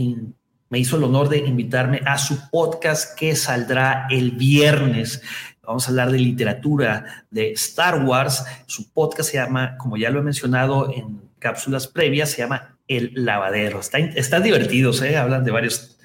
me 0.70 0.78
hizo 0.78 0.96
el 0.96 1.04
honor 1.04 1.28
de 1.28 1.38
invitarme 1.38 2.00
a 2.06 2.18
su 2.18 2.50
podcast 2.50 3.16
que 3.18 3.36
saldrá 3.36 4.06
el 4.10 4.32
viernes. 4.32 5.22
Vamos 5.62 5.86
a 5.86 5.90
hablar 5.90 6.10
de 6.10 6.18
literatura 6.18 7.26
de 7.30 7.52
Star 7.52 8.02
Wars. 8.02 8.44
Su 8.66 8.90
podcast 8.92 9.30
se 9.30 9.36
llama, 9.36 9.76
como 9.76 9.96
ya 9.96 10.10
lo 10.10 10.20
he 10.20 10.22
mencionado 10.22 10.90
en 10.92 11.20
cápsulas 11.38 11.86
previas, 11.86 12.30
se 12.30 12.38
llama 12.38 12.78
El 12.88 13.12
Lavadero. 13.14 13.78
Están, 13.80 14.42
divertidos, 14.42 15.02
hablan 15.02 15.44
de 15.44 15.50
varios, 15.52 15.98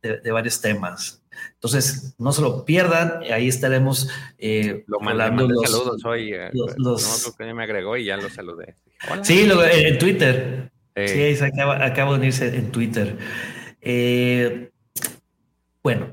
de 0.00 0.32
varios 0.32 0.60
temas. 0.60 1.23
Entonces, 1.64 2.14
no 2.18 2.30
se 2.30 2.42
lo 2.42 2.66
pierdan, 2.66 3.22
ahí 3.32 3.48
estaremos 3.48 4.10
eh, 4.36 4.84
lo 4.86 5.00
mandé, 5.00 5.48
los, 5.48 5.70
saludos 5.70 6.04
hoy. 6.04 6.34
Eh, 6.34 6.50
los, 6.52 6.76
no, 6.76 6.96
que 7.38 7.54
me 7.54 7.62
agregó 7.62 7.96
y 7.96 8.04
ya 8.04 8.18
lo 8.18 8.28
saludé. 8.28 8.76
Sí, 9.22 9.48
en 9.50 9.98
Twitter. 9.98 10.70
Sí, 10.94 11.42
acaba, 11.42 11.88
de 11.88 12.18
unirse 12.18 12.54
en 12.54 12.70
Twitter. 12.70 13.16
Eh, 13.80 14.72
bueno, 15.82 16.08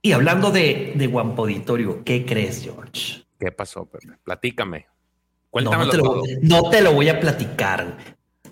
y 0.00 0.12
hablando 0.12 0.52
de, 0.52 0.92
de 0.94 1.06
Guampoditorio, 1.08 2.04
¿qué 2.04 2.24
crees, 2.24 2.62
George? 2.62 3.24
¿Qué 3.40 3.50
pasó, 3.50 3.86
Pepe? 3.86 4.18
Platícame. 4.22 4.86
Cuéntame 5.50 5.86
no, 5.86 5.90
te 5.90 5.96
lo, 5.96 6.22
no 6.42 6.70
te 6.70 6.80
lo 6.80 6.92
voy 6.92 7.08
a 7.08 7.18
platicar. 7.18 7.96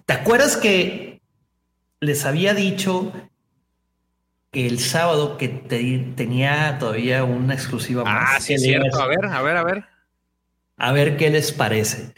¿Te 0.04 0.14
acuerdas 0.14 0.56
que 0.56 1.22
les 2.00 2.24
había 2.24 2.54
dicho 2.54 3.12
el 4.52 4.78
sábado 4.78 5.36
que 5.36 5.48
tenía 5.48 6.78
todavía 6.78 7.24
una 7.24 7.54
exclusiva 7.54 8.02
ah, 8.06 8.12
más. 8.12 8.30
Ah, 8.36 8.40
sí, 8.40 8.54
es 8.54 8.62
cierto. 8.62 9.00
A 9.00 9.06
ver, 9.06 9.24
a 9.24 9.42
ver, 9.42 9.56
a 9.56 9.62
ver. 9.62 9.84
A 10.76 10.92
ver 10.92 11.16
qué 11.16 11.30
les 11.30 11.52
parece. 11.52 12.14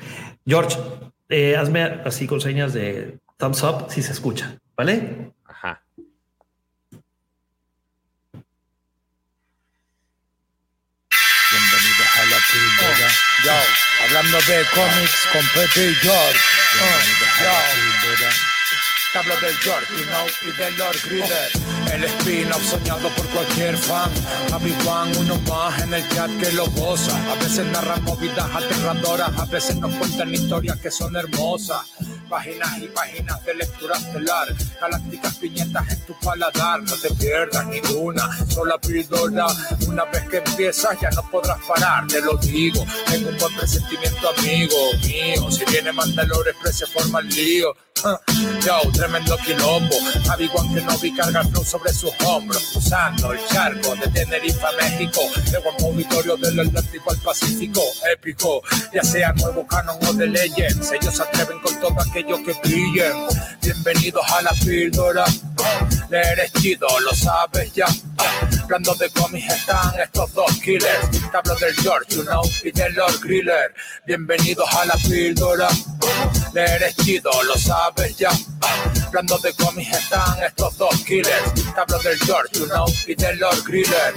George, 0.46 0.76
eh, 1.28 1.56
hazme 1.56 1.82
así 2.04 2.26
con 2.26 2.40
señas 2.40 2.72
de 2.72 3.18
thumbs 3.36 3.62
up 3.62 3.86
si 3.88 4.02
se 4.02 4.12
escucha, 4.12 4.58
¿vale? 4.76 5.32
Ajá. 5.44 5.82
Bienvenidos 11.50 12.08
a 12.16 12.24
la 12.26 12.36
primera. 12.48 13.08
Oh, 13.08 13.44
yo, 13.44 14.04
hablando 14.04 14.38
de 14.42 14.64
cómics 14.74 15.28
con 15.32 15.42
Pepe 15.54 15.90
y 15.90 15.94
George. 15.94 16.38
Bienvenidos 16.74 17.40
a 17.40 17.44
la 17.44 17.62
primera. 18.02 18.49
Hablo 19.12 19.34
del 19.40 19.56
George, 19.56 19.86
you 19.98 20.04
know, 20.04 20.26
y 20.42 20.56
del 20.56 20.76
Lord 20.78 20.96
Griller. 21.04 21.50
El 21.92 22.04
spin-off 22.04 22.62
soñado 22.64 23.08
por 23.08 23.26
cualquier 23.26 23.76
fan. 23.76 24.08
A 24.52 24.58
mi 24.60 24.70
fan, 24.70 25.10
uno 25.16 25.36
más 25.48 25.82
en 25.82 25.94
el 25.94 26.08
chat 26.10 26.30
que 26.38 26.52
lo 26.52 26.64
goza. 26.66 27.16
A 27.32 27.34
veces 27.34 27.66
narran 27.66 28.04
movidas 28.04 28.48
aterradoras, 28.54 29.36
a 29.36 29.44
veces 29.46 29.76
nos 29.76 29.92
cuentan 29.94 30.32
historias 30.32 30.78
que 30.78 30.92
son 30.92 31.16
hermosas. 31.16 31.80
Páginas 32.28 32.78
y 32.78 32.86
páginas 32.86 33.44
de 33.44 33.54
lectura 33.54 33.96
estelar, 33.96 34.54
galácticas 34.80 35.34
piñetas 35.34 35.90
en 35.90 36.00
tu 36.06 36.14
paladar. 36.20 36.80
No 36.84 36.94
te 36.94 37.10
pierdas 37.14 37.66
ninguna, 37.66 38.30
sola 38.48 38.78
píldora. 38.78 39.48
Una 39.88 40.04
vez 40.04 40.28
que 40.28 40.36
empiezas 40.36 40.96
ya 41.00 41.10
no 41.10 41.28
podrás 41.28 41.58
parar, 41.66 42.06
te 42.06 42.20
lo 42.20 42.36
digo. 42.36 42.86
Tengo 43.10 43.30
un 43.30 43.38
buen 43.38 43.56
presentimiento, 43.56 44.30
amigo 44.38 44.76
mío. 45.02 45.50
Si 45.50 45.64
viene 45.64 45.90
Mandalores, 45.90 46.54
se 46.70 46.86
forma 46.86 47.18
el 47.18 47.28
lío. 47.28 47.74
Yo, 48.02 48.80
tremendo 48.92 49.36
quilombo. 49.38 49.94
Averiguan 50.30 50.74
que 50.74 50.80
no 50.80 50.98
vi 50.98 51.14
cargar 51.14 51.44
sobre 51.64 51.92
sus 51.92 52.10
hombros. 52.24 52.74
Usando 52.74 53.32
el 53.32 53.46
charco 53.46 53.94
de 53.96 54.08
Tenerife 54.08 54.64
a 54.64 54.72
México. 54.72 55.20
Luego 55.50 55.70
un 55.78 55.84
auditorio 55.84 56.36
del 56.38 56.60
Atlántico 56.60 57.10
al 57.10 57.18
Pacífico. 57.18 57.82
Épico, 58.10 58.62
ya 58.92 59.02
sea 59.02 59.32
nuevo 59.34 59.66
canon 59.66 59.98
o 60.06 60.12
de 60.14 60.28
Legends. 60.28 60.92
Ellos 60.92 61.14
se 61.14 61.22
atreven 61.22 61.60
con 61.60 61.78
todo 61.78 62.00
aquello 62.00 62.42
que 62.42 62.54
brillen. 62.62 63.12
Bienvenidos 63.60 64.24
a 64.32 64.42
la 64.42 64.52
píldora. 64.52 65.24
Leer 66.08 66.40
es 66.40 66.52
chido, 66.54 66.88
lo 67.00 67.14
sabes 67.14 67.72
ya. 67.74 67.86
Hablando 68.62 68.94
de 68.94 69.10
cómics 69.10 69.52
están 69.52 70.00
estos 70.00 70.32
dos 70.32 70.50
killers. 70.60 71.10
Te 71.10 71.36
hablo 71.36 71.54
del 71.56 71.74
George, 71.76 72.16
you 72.16 72.22
know, 72.22 72.42
y 72.64 72.70
del 72.70 72.94
Lord 72.94 73.20
Griller. 73.20 73.74
Bienvenidos 74.06 74.68
a 74.74 74.86
la 74.86 74.94
píldora. 74.94 75.68
Leer 76.54 76.82
es 76.82 76.96
chido, 76.96 77.30
lo 77.44 77.56
sabes 77.56 77.89
ya. 78.16 78.30
Hablando 79.06 79.38
de 79.38 79.52
cómics 79.54 79.92
están 79.92 80.42
estos 80.42 80.76
dos 80.78 81.04
killers. 81.04 81.54
Te 81.54 81.80
hablo 81.80 81.98
del 81.98 82.18
George, 82.18 82.58
you 82.58 82.66
know, 82.66 82.86
y 83.06 83.14
del 83.14 83.38
Lord 83.38 83.62
Griller. 83.66 84.14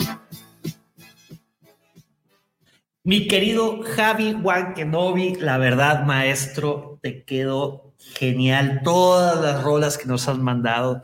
Mi 3.04 3.28
querido 3.28 3.82
Javi 3.84 4.34
Juan 4.42 4.74
Kenobi, 4.74 5.36
la 5.36 5.58
verdad, 5.58 6.06
maestro, 6.06 7.00
te 7.02 7.24
quedó 7.24 7.94
genial. 8.16 8.82
Todas 8.84 9.42
las 9.42 9.64
rolas 9.64 9.98
que 9.98 10.06
nos 10.06 10.28
has 10.28 10.38
mandado 10.38 11.04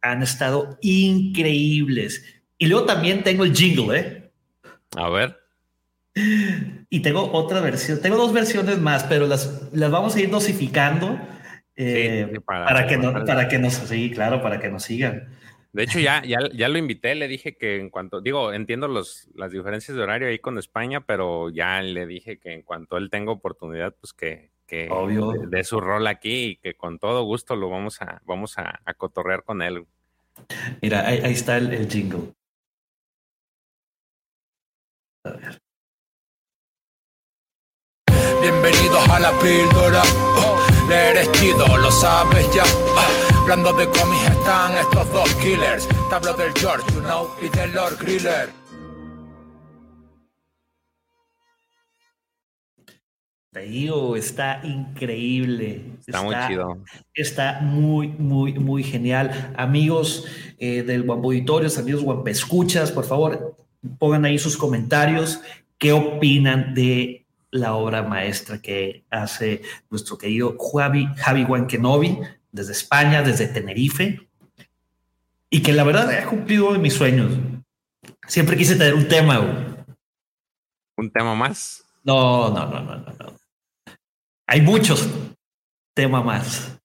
han 0.00 0.22
estado 0.22 0.78
increíbles. 0.80 2.24
Y 2.58 2.66
luego 2.66 2.86
también 2.86 3.22
tengo 3.22 3.44
el 3.44 3.54
jingle, 3.54 3.98
¿eh? 3.98 4.32
A 4.96 5.08
ver. 5.10 5.38
Y 6.88 7.00
tengo 7.00 7.32
otra 7.32 7.60
versión, 7.60 8.00
tengo 8.00 8.16
dos 8.16 8.32
versiones 8.32 8.78
más, 8.78 9.04
pero 9.04 9.26
las, 9.26 9.72
las 9.72 9.90
vamos 9.90 10.14
a 10.14 10.20
ir 10.20 10.30
dosificando 10.30 11.18
eh, 11.76 12.40
para, 12.44 12.86
que 12.86 12.96
no, 12.96 13.24
para 13.24 13.48
que 13.48 13.58
nos 13.58 13.74
sí, 13.74 14.10
claro, 14.10 14.42
para 14.42 14.60
que 14.60 14.68
nos 14.68 14.84
sigan. 14.84 15.28
De 15.72 15.82
hecho, 15.82 15.98
ya, 15.98 16.22
ya, 16.24 16.38
ya 16.52 16.68
lo 16.68 16.78
invité, 16.78 17.16
le 17.16 17.26
dije 17.26 17.56
que 17.56 17.80
en 17.80 17.90
cuanto, 17.90 18.20
digo, 18.20 18.52
entiendo 18.52 18.86
los, 18.86 19.28
las 19.34 19.50
diferencias 19.50 19.96
de 19.96 20.02
horario 20.04 20.28
ahí 20.28 20.38
con 20.38 20.56
España, 20.56 21.00
pero 21.00 21.50
ya 21.50 21.82
le 21.82 22.06
dije 22.06 22.38
que 22.38 22.52
en 22.52 22.62
cuanto 22.62 22.96
él 22.96 23.10
tenga 23.10 23.32
oportunidad, 23.32 23.92
pues 24.00 24.12
que, 24.12 24.52
que 24.68 24.88
De, 25.48 25.64
su 25.64 25.80
rol 25.80 26.06
aquí 26.06 26.44
y 26.44 26.56
que 26.56 26.74
con 26.74 27.00
todo 27.00 27.24
gusto 27.24 27.56
lo 27.56 27.70
vamos 27.70 28.00
a, 28.02 28.22
vamos 28.24 28.56
a, 28.56 28.80
cotorrear 28.96 29.42
con 29.42 29.62
él. 29.62 29.84
Mira, 30.80 31.08
ahí, 31.08 31.32
está 31.32 31.56
el, 31.56 31.72
el, 31.74 31.90
jingle. 31.90 32.32
A 35.24 35.30
ver. 35.32 35.58
Bienvenidos 38.40 39.08
a 39.08 39.18
la 39.18 39.32
píldora. 39.40 40.02
Oh, 40.36 40.63
leer 40.88 41.30
chido, 41.32 41.66
lo 41.78 41.90
sabes 41.90 42.46
ya. 42.54 42.64
Hablando 43.40 43.72
de 43.72 43.86
cómics 43.86 44.30
están 44.30 44.76
estos 44.78 45.12
dos 45.12 45.34
killers. 45.36 45.88
Tablo 46.10 46.32
del 46.34 46.52
George, 46.54 46.84
you 46.94 47.00
know, 47.00 47.28
y 47.42 47.48
del 47.48 47.74
Lord 47.74 47.98
Griller. 47.98 48.50
Te 53.52 53.60
digo, 53.60 54.16
está 54.16 54.60
increíble. 54.64 55.92
Está, 56.04 56.22
muy 56.22 56.34
chido. 56.48 56.78
Está 57.14 57.60
muy, 57.60 58.08
muy, 58.08 58.54
muy 58.54 58.82
genial. 58.82 59.52
Amigos 59.56 60.26
eh, 60.58 60.82
del 60.82 61.04
Guampo 61.04 61.28
Auditorios, 61.28 61.78
amigos 61.78 62.02
Guampo 62.02 62.26
Escuchas, 62.28 62.90
por 62.90 63.04
favor, 63.04 63.56
pongan 63.98 64.24
ahí 64.24 64.38
sus 64.40 64.56
comentarios. 64.56 65.40
¿Qué 65.78 65.92
opinan 65.92 66.74
de 66.74 67.23
la 67.54 67.74
obra 67.74 68.02
maestra 68.02 68.60
que 68.60 69.04
hace 69.10 69.62
nuestro 69.88 70.18
querido 70.18 70.56
Javi, 70.58 71.08
Javi 71.16 71.44
Wankenobi 71.44 72.18
desde 72.50 72.72
España, 72.72 73.22
desde 73.22 73.46
Tenerife, 73.46 74.28
y 75.50 75.62
que 75.62 75.72
la 75.72 75.84
verdad 75.84 76.10
ha 76.10 76.26
cumplido 76.26 76.72
mis 76.72 76.94
sueños. 76.94 77.32
Siempre 78.26 78.56
quise 78.56 78.74
tener 78.74 78.94
un 78.94 79.06
tema. 79.06 79.86
¿Un 80.96 81.10
tema 81.12 81.36
más? 81.36 81.84
No, 82.02 82.50
no, 82.50 82.66
no, 82.66 82.82
no, 82.82 82.96
no. 82.96 83.36
Hay 84.48 84.60
muchos 84.60 85.08
temas 85.94 86.24
más. 86.24 86.80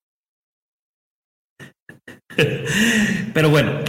Pero 3.34 3.50
bueno, 3.50 3.80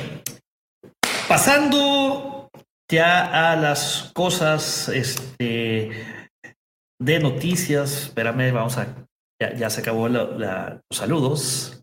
pasando 1.28 2.50
ya 2.88 3.50
a 3.50 3.56
las 3.56 4.10
cosas 4.14 4.88
este, 4.88 6.19
de 7.00 7.18
noticias. 7.18 8.04
Espérame, 8.04 8.52
vamos 8.52 8.78
a. 8.78 8.94
Ya, 9.56 9.70
se 9.70 9.80
acabó 9.80 10.08
los 10.08 10.28
saludos. 10.90 11.82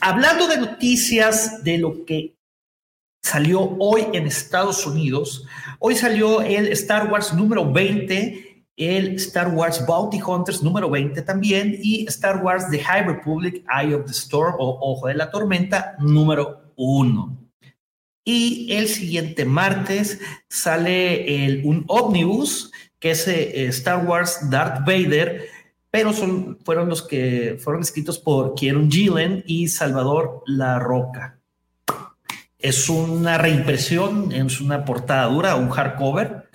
Hablando 0.00 0.48
de 0.48 0.56
noticias 0.56 1.62
de 1.62 1.78
lo 1.78 2.04
que 2.04 2.34
salió 3.22 3.76
hoy 3.78 4.08
en 4.12 4.26
Estados 4.26 4.84
Unidos, 4.84 5.46
hoy 5.78 5.94
salió 5.94 6.42
el 6.42 6.66
Star 6.72 7.06
Wars 7.12 7.32
número 7.32 7.70
20, 7.70 8.64
el 8.76 9.14
Star 9.14 9.54
Wars 9.54 9.86
Bounty 9.86 10.20
Hunters 10.20 10.64
número 10.64 10.90
20 10.90 11.22
también 11.22 11.78
y 11.80 12.04
Star 12.08 12.42
Wars 12.42 12.68
The 12.72 12.80
High 12.80 13.06
Republic 13.06 13.64
Eye 13.72 13.94
of 13.94 14.06
the 14.06 14.10
Storm 14.10 14.56
o 14.58 14.78
Ojo 14.80 15.06
de 15.06 15.14
la 15.14 15.30
Tormenta 15.30 15.94
número 16.00 16.61
uno. 16.76 17.38
Y 18.24 18.72
el 18.72 18.88
siguiente 18.88 19.44
martes 19.44 20.20
sale 20.48 21.44
el, 21.44 21.62
un 21.64 21.84
ómnibus, 21.88 22.70
que 23.00 23.10
es 23.10 23.26
eh, 23.26 23.66
Star 23.66 24.06
Wars 24.06 24.48
Darth 24.48 24.86
Vader, 24.86 25.48
pero 25.90 26.12
son, 26.12 26.58
fueron 26.64 26.88
los 26.88 27.02
que 27.02 27.58
fueron 27.60 27.82
escritos 27.82 28.18
por 28.18 28.54
Kieron 28.54 28.90
Gillen 28.90 29.42
y 29.46 29.68
Salvador 29.68 30.42
La 30.46 30.78
Roca. 30.78 31.38
Es 32.58 32.88
una 32.88 33.38
reimpresión, 33.38 34.30
es 34.30 34.60
una 34.60 34.84
portada 34.84 35.26
dura, 35.26 35.56
un 35.56 35.68
hardcover, 35.68 36.48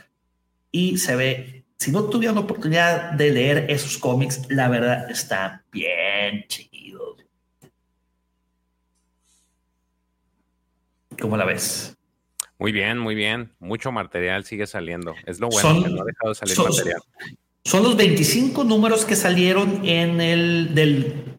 y 0.71 0.97
se 0.97 1.15
ve, 1.15 1.65
si 1.77 1.91
no 1.91 2.06
tuvieron 2.06 2.38
oportunidad 2.38 3.12
de 3.12 3.32
leer 3.32 3.65
esos 3.69 3.97
cómics, 3.97 4.41
la 4.49 4.69
verdad 4.69 5.12
está 5.12 5.63
bien 5.71 6.45
chido. 6.47 7.17
¿Cómo 11.19 11.38
la 11.38 11.45
ves? 11.45 11.97
Muy 12.60 12.71
bien, 12.71 12.97
muy 12.97 13.15
bien. 13.15 13.53
Mucho 13.60 13.91
material 13.91 14.43
sigue 14.43 14.67
saliendo. 14.67 15.15
Es 15.25 15.39
lo 15.39 15.49
bueno 15.49 15.84
que 15.84 15.89
no 15.89 16.01
ha 16.01 16.06
dejado 16.06 16.30
de 16.30 16.36
salir 16.36 16.58
material. 16.58 17.01
Son 17.63 17.84
los 17.84 17.97
25 17.97 18.63
números 18.63 19.06
que 19.06 19.15
salieron 19.15 19.86
en 19.86 20.21
el 20.21 20.73
del 20.73 21.38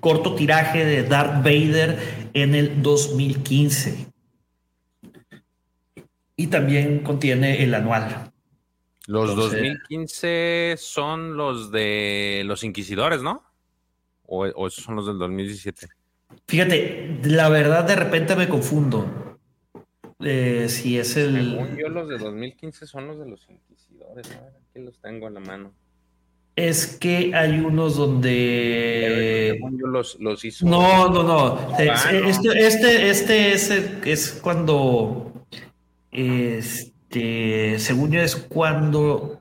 corto 0.00 0.34
tiraje 0.34 0.84
de 0.84 1.02
Darth 1.04 1.44
Vader 1.44 2.30
en 2.32 2.54
el 2.54 2.82
2015. 2.82 4.06
Y 6.36 6.46
también 6.48 7.00
contiene 7.00 7.62
el 7.62 7.74
anual. 7.74 8.32
Los 9.06 9.36
2015 9.36 10.76
son 10.78 11.36
los 11.36 11.70
de 11.70 12.42
los 12.46 12.64
inquisidores, 12.64 13.22
¿no? 13.22 13.44
¿O, 14.26 14.46
o 14.46 14.66
esos 14.66 14.82
son 14.82 14.96
los 14.96 15.06
del 15.06 15.18
2017? 15.18 15.88
Fíjate, 16.46 17.18
la 17.24 17.48
verdad 17.48 17.84
de 17.84 17.96
repente 17.96 18.36
me 18.36 18.48
confundo. 18.48 19.38
Eh, 20.20 20.66
si 20.68 20.98
es 20.98 21.16
el. 21.16 21.52
Según 21.52 21.76
yo, 21.76 21.88
los 21.88 22.08
de 22.08 22.18
2015 22.18 22.86
son 22.86 23.08
los 23.08 23.18
de 23.18 23.28
los 23.28 23.48
inquisidores. 23.48 24.30
Aquí 24.30 24.84
los 24.84 24.98
tengo 25.00 25.28
en 25.28 25.34
la 25.34 25.40
mano. 25.40 25.72
Es 26.54 26.98
que 26.98 27.34
hay 27.34 27.58
unos 27.60 27.96
donde. 27.96 29.52
según 29.54 29.78
yo 29.78 29.86
los, 29.86 30.20
los 30.20 30.44
hizo. 30.44 30.66
No, 30.66 31.08
no, 31.08 31.22
no. 31.22 31.58
Ah, 31.72 31.82
este, 31.82 32.66
este, 32.66 33.10
este 33.10 33.52
es, 33.52 33.70
es 33.70 34.32
cuando. 34.42 35.46
Este, 36.10 37.78
según 37.78 38.12
yo, 38.12 38.20
es 38.20 38.36
cuando 38.36 39.40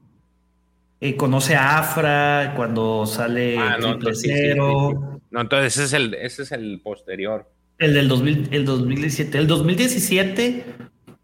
eh, 1.01 1.17
conoce 1.17 1.56
a 1.56 1.80
Afra, 1.80 2.54
cuando 2.56 3.06
sale 3.06 3.58
ah, 3.58 3.77
no, 3.77 3.97
Cero. 4.13 5.11
No, 5.32 5.41
entonces 5.41 5.78
ese 5.78 5.86
es 5.86 5.94
el, 5.94 6.13
ese 6.13 6.44
es 6.44 6.52
el 6.52 6.82
posterior. 6.82 7.50
El 7.78 7.94
del 7.94 8.08
2000, 8.10 8.50
el 8.52 8.65
2017. 8.65 9.38
El 9.38 9.48
2017, 9.48 10.65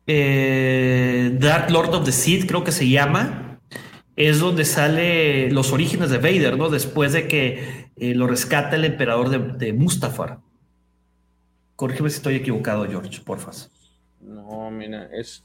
eh, 0.07 1.31
Dark 1.39 1.69
Lord 1.69 1.93
of 1.93 2.05
the 2.05 2.11
Sith, 2.11 2.47
creo 2.47 2.63
que 2.63 2.71
se 2.71 2.89
llama, 2.89 3.59
es 4.15 4.39
donde 4.39 4.65
sale 4.65 5.51
los 5.51 5.71
orígenes 5.71 6.09
de 6.09 6.17
Vader, 6.17 6.57
¿no? 6.57 6.69
Después 6.69 7.13
de 7.13 7.27
que 7.27 7.87
eh, 7.97 8.15
lo 8.15 8.27
rescata 8.27 8.77
el 8.77 8.85
emperador 8.85 9.29
de, 9.29 9.39
de 9.39 9.73
Mustafar. 9.73 10.39
Corrígeme 11.75 12.09
si 12.09 12.15
estoy 12.15 12.35
equivocado, 12.35 12.87
George, 12.87 13.21
porfa. 13.23 13.51
No, 14.21 14.71
mira, 14.71 15.09
es. 15.13 15.43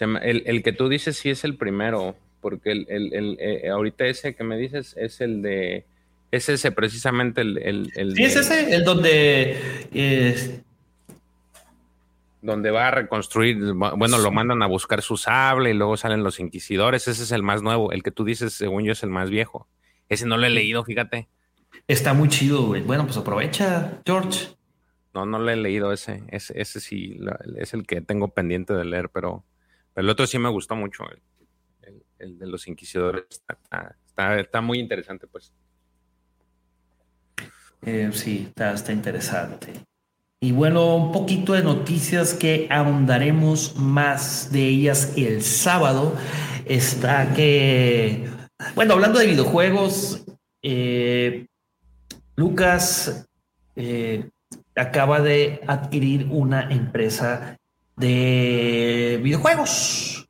el, 0.00 0.42
el, 0.46 0.62
que 0.62 0.72
tú 0.72 0.88
dices 0.88 1.16
sí 1.16 1.30
es 1.30 1.44
el 1.44 1.56
primero, 1.56 2.16
porque 2.40 2.72
el, 2.72 2.86
el, 2.88 3.14
el 3.14 3.36
eh, 3.38 3.68
ahorita 3.68 4.06
ese 4.06 4.34
que 4.34 4.42
me 4.42 4.56
dices 4.56 4.96
es 4.98 5.20
el 5.20 5.42
de 5.42 5.84
es 6.32 6.48
ese 6.48 6.72
precisamente 6.72 7.42
el... 7.42 7.58
el, 7.94 8.16
sí, 8.16 8.24
es 8.24 8.36
ese, 8.36 8.74
el 8.74 8.84
donde... 8.84 9.86
Eh, 9.92 10.62
donde 12.40 12.72
va 12.72 12.88
a 12.88 12.90
reconstruir, 12.90 13.72
bueno, 13.74 14.18
lo 14.18 14.32
mandan 14.32 14.62
a 14.62 14.66
buscar 14.66 15.00
su 15.00 15.16
sable 15.16 15.70
y 15.70 15.74
luego 15.74 15.96
salen 15.96 16.24
los 16.24 16.40
inquisidores, 16.40 17.06
ese 17.06 17.22
es 17.22 17.30
el 17.30 17.44
más 17.44 17.62
nuevo, 17.62 17.92
el 17.92 18.02
que 18.02 18.10
tú 18.10 18.24
dices, 18.24 18.52
según 18.54 18.82
yo, 18.82 18.90
es 18.90 19.04
el 19.04 19.10
más 19.10 19.30
viejo. 19.30 19.68
Ese 20.08 20.26
no 20.26 20.36
lo 20.36 20.44
he 20.46 20.50
leído, 20.50 20.82
fíjate. 20.82 21.28
Está 21.86 22.14
muy 22.14 22.28
chido, 22.28 22.66
güey. 22.66 22.82
Bueno, 22.82 23.04
pues 23.04 23.16
aprovecha, 23.16 24.00
George. 24.04 24.48
No, 25.14 25.24
no 25.24 25.38
lo 25.38 25.50
he 25.52 25.56
leído 25.56 25.92
ese, 25.92 26.24
ese, 26.30 26.60
ese 26.60 26.80
sí, 26.80 27.20
es 27.58 27.74
el 27.74 27.86
que 27.86 28.00
tengo 28.00 28.34
pendiente 28.34 28.74
de 28.74 28.86
leer, 28.86 29.08
pero, 29.10 29.44
el 29.94 30.08
otro 30.08 30.26
sí 30.26 30.40
me 30.40 30.48
gustó 30.48 30.74
mucho, 30.74 31.04
el, 32.18 32.38
de 32.38 32.46
los 32.48 32.66
inquisidores. 32.66 33.24
está, 33.28 34.40
está 34.40 34.60
muy 34.60 34.80
interesante, 34.80 35.28
pues. 35.28 35.52
Eh, 37.84 38.10
sí, 38.12 38.52
está, 38.54 38.92
interesante. 38.92 39.72
Y 40.40 40.52
bueno, 40.52 40.96
un 40.96 41.12
poquito 41.12 41.52
de 41.52 41.62
noticias 41.62 42.34
que 42.34 42.66
ahondaremos 42.70 43.76
más 43.76 44.50
de 44.52 44.66
ellas 44.68 45.12
el 45.16 45.42
sábado. 45.42 46.16
Está 46.64 47.34
que, 47.34 48.28
bueno, 48.74 48.94
hablando 48.94 49.18
de 49.18 49.26
videojuegos, 49.26 50.24
eh, 50.62 51.46
Lucas 52.36 53.26
eh, 53.74 54.30
acaba 54.76 55.20
de 55.20 55.60
adquirir 55.66 56.28
una 56.30 56.70
empresa 56.70 57.56
de 57.96 59.20
videojuegos. 59.22 60.28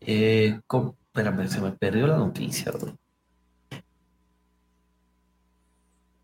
espérame, 0.00 1.48
se 1.48 1.60
me 1.60 1.72
perdió 1.72 2.06
la 2.06 2.18
noticia. 2.18 2.72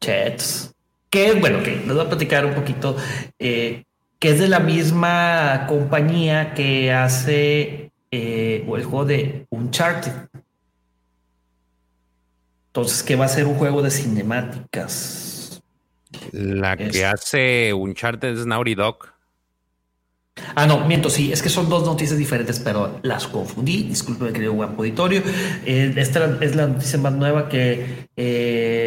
Chats, 0.07 0.73
que 1.11 1.33
bueno, 1.33 1.62
que 1.64 1.77
les 1.77 1.88
voy 1.88 2.01
a 2.01 2.09
platicar 2.09 2.47
un 2.47 2.55
poquito, 2.55 2.97
eh, 3.40 3.83
que 4.21 4.31
es 4.31 4.38
de 4.38 4.49
la 4.49 4.61
misma 4.61 5.66
compañía 5.69 6.55
que 6.55 6.92
hace 6.92 7.90
eh, 8.12 8.64
el 8.64 8.85
juego 8.85 9.05
de 9.05 9.47
Uncharted. 9.51 10.12
Entonces, 12.69 13.03
que 13.03 13.16
va 13.16 13.25
a 13.25 13.29
ser 13.29 13.47
un 13.47 13.55
juego 13.55 13.83
de 13.83 13.90
cinemáticas. 13.90 15.61
La 16.33 16.77
que 16.77 17.05
hace 17.05 17.73
Uncharted 17.75 18.38
es 18.38 18.47
Naughty 18.47 18.75
Dog. 18.75 19.16
Ah, 20.55 20.66
no, 20.66 20.87
miento, 20.87 21.09
sí, 21.09 21.33
es 21.33 21.42
que 21.42 21.49
son 21.49 21.69
dos 21.69 21.85
noticias 21.85 22.19
diferentes, 22.19 22.61
pero 22.61 23.01
las 23.03 23.27
confundí. 23.27 23.85
Disculpe, 23.85 24.33
querido 24.33 24.53
guapo 24.53 24.83
auditorio. 24.83 25.23
Eh, 25.64 25.95
esta 25.97 26.38
es 26.40 26.55
la 26.55 26.66
noticia 26.66 26.99
más 26.99 27.14
nueva 27.14 27.49
que 27.49 28.09
eh, 28.16 28.86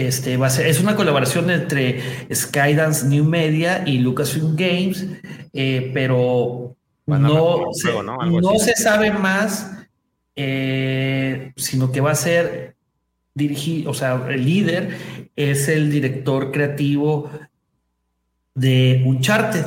este 0.00 0.36
va 0.36 0.46
a 0.48 0.50
ser. 0.50 0.66
Es 0.66 0.80
una 0.80 0.96
colaboración 0.96 1.50
entre 1.50 2.00
Skydance 2.32 3.06
New 3.06 3.24
Media 3.24 3.82
y 3.86 3.98
Lucasfilm 3.98 4.56
Games, 4.56 5.06
eh, 5.52 5.90
pero 5.94 6.76
no, 7.06 7.64
se, 7.72 7.92
¿no? 8.02 8.58
se 8.58 8.74
sabe 8.76 9.10
más, 9.10 9.70
sino 11.56 11.92
que 11.92 12.00
va 12.00 12.12
a 12.12 12.16
ser 12.16 12.74
dirigido, 13.34 13.90
o 13.90 13.94
sea, 13.94 14.26
el 14.30 14.44
líder 14.44 14.96
es 15.36 15.68
el 15.68 15.90
director 15.90 16.52
creativo 16.52 17.30
de 18.54 19.02
Uncharted. 19.04 19.66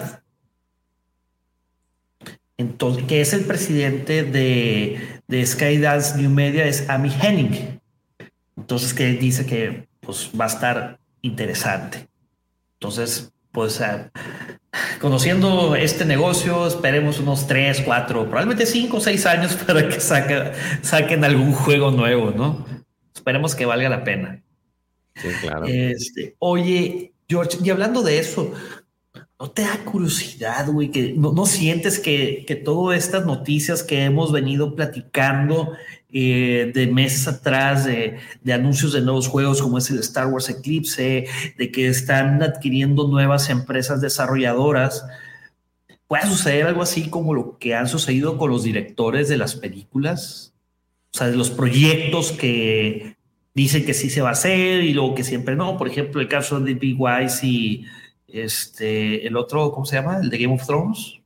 Entonces, 2.58 3.04
que 3.04 3.22
es 3.22 3.34
el 3.34 3.46
presidente 3.46 4.24
de, 4.24 5.22
de 5.28 5.46
Skydance 5.46 6.18
New 6.18 6.32
Media, 6.32 6.66
es 6.66 6.90
Amy 6.90 7.12
Henning. 7.22 7.80
Entonces, 8.56 8.94
que 8.94 9.14
dice 9.14 9.46
que 9.46 9.87
pues, 10.08 10.32
va 10.40 10.46
a 10.46 10.48
estar 10.48 11.00
interesante. 11.22 12.08
Entonces, 12.80 13.34
pues, 13.52 13.82
ah, 13.82 14.10
conociendo 15.02 15.76
este 15.76 16.06
negocio, 16.06 16.66
esperemos 16.66 17.20
unos 17.20 17.46
3, 17.46 17.82
4, 17.82 18.24
probablemente 18.24 18.66
5 18.66 18.96
o 18.96 19.02
6 19.02 19.26
años 19.26 19.56
para 19.68 19.90
que 19.90 20.00
saquen 20.00 21.26
algún 21.26 21.52
juego 21.52 21.92
nuevo, 21.92 22.32
¿no? 22.32 22.66
Esperemos 23.14 23.54
que 23.54 23.66
valga 23.66 23.90
la 23.90 24.06
pena. 24.06 24.42
Sí, 25.16 25.28
claro. 25.42 25.66
Este, 25.68 26.38
oye, 26.40 27.12
George, 27.28 27.58
y 27.62 27.70
hablando 27.70 28.02
de 28.02 28.20
eso, 28.20 28.54
¿no 29.38 29.52
te 29.52 29.64
da 29.64 29.78
curiosidad, 29.84 30.68
güey? 30.68 30.90
Que 30.90 31.16
no, 31.18 31.46
sientes 31.46 32.00
que, 32.00 32.46
que, 32.48 32.56
todas 32.56 32.98
estas 32.98 33.26
noticias 33.26 33.84
que 33.84 34.06
hemos 34.06 34.32
venido 34.32 34.74
platicando 34.74 35.74
eh, 36.10 36.72
de 36.74 36.88
meses 36.88 37.28
atrás, 37.28 37.86
de, 37.86 38.20
anuncios 38.52 38.94
de 38.94 39.02
nuevos 39.02 39.28
juegos 39.28 39.62
como 39.62 39.78
es 39.78 39.90
el 39.90 40.00
Star 40.00 40.28
Wars 40.28 40.50
Eclipse, 40.50 41.28
de 41.58 41.72
que 41.72 41.88
están 41.88 42.42
adquiriendo 42.42 43.08
nuevas 43.08 43.50
empresas 43.50 44.00
desarrolladoras, 44.00 45.06
puede 46.08 46.26
suceder 46.28 46.68
algo 46.68 46.82
así 46.82 47.10
como 47.10 47.34
lo 47.34 47.58
que 47.58 47.76
han 47.76 47.88
sucedido 47.88 48.38
con 48.38 48.50
los 48.50 48.64
directores 48.64 49.28
de 49.28 49.38
las 49.38 49.56
películas? 49.56 50.54
O 51.14 51.18
sea, 51.18 51.28
de 51.28 51.36
los 51.36 51.50
proyectos 51.50 52.32
que 52.32 53.18
dicen 53.54 53.86
que 53.86 53.94
sí 53.94 54.10
se 54.10 54.22
va 54.22 54.30
a 54.30 54.34
hacer 54.34 54.84
y 54.84 54.94
luego 54.94 55.16
que 55.16 55.24
siempre 55.24 55.56
no. 55.56 55.78
Por 55.78 55.88
ejemplo, 55.88 56.22
el 56.22 56.28
caso 56.30 56.60
de 56.60 56.74
Big 56.74 56.96
Wise 56.98 57.46
y 57.46 57.86
este, 58.28 59.28
el 59.28 59.36
otro, 59.36 59.72
¿cómo 59.72 59.86
se 59.86 59.96
llama? 59.96 60.20
El 60.22 60.30
de 60.30 60.38
Game 60.38 60.54
of 60.54 60.66
Thrones. 60.66 61.20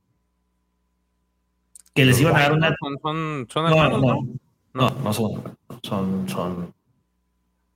Que 1.94 2.04
les 2.06 2.20
iban 2.20 2.34
a 2.34 2.40
dar 2.40 2.52
una. 2.54 2.74
Son, 2.80 3.46
son, 3.48 3.64
no, 3.64 3.90
no, 3.90 3.98
no, 3.98 4.28
no, 4.74 5.12
son. 5.12 5.56
Son, 5.82 6.28
son. 6.28 6.74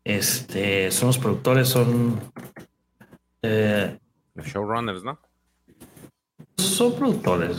Este, 0.04 0.90
son 0.90 1.08
los 1.08 1.18
productores, 1.18 1.68
son. 1.68 2.20
Eh, 3.42 3.98
los 4.34 4.46
showrunners, 4.46 5.02
¿no? 5.04 5.18
Son 6.56 6.96
productores. 6.96 7.58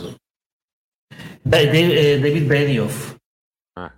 Eh, 1.50 2.20
David 2.22 2.48
Benioff. 2.48 3.16
Ah. 3.76 3.94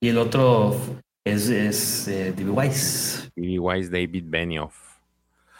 Y 0.00 0.08
el 0.08 0.18
otro 0.18 0.76
es, 1.24 1.48
es 1.48 2.08
eh, 2.08 2.32
David 2.36 2.50
Weiss. 2.50 3.30
David 3.36 3.58
Weiss, 3.58 3.90
David 3.90 4.24
Benioff. 4.26 4.98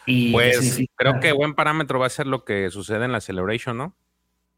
pues 0.05 0.79
creo 0.95 1.19
que 1.19 1.31
buen 1.31 1.55
parámetro 1.55 1.99
va 1.99 2.07
a 2.07 2.09
ser 2.09 2.27
lo 2.27 2.43
que 2.43 2.69
sucede 2.69 3.05
en 3.05 3.11
la 3.11 3.21
Celebration, 3.21 3.77
¿no? 3.77 3.95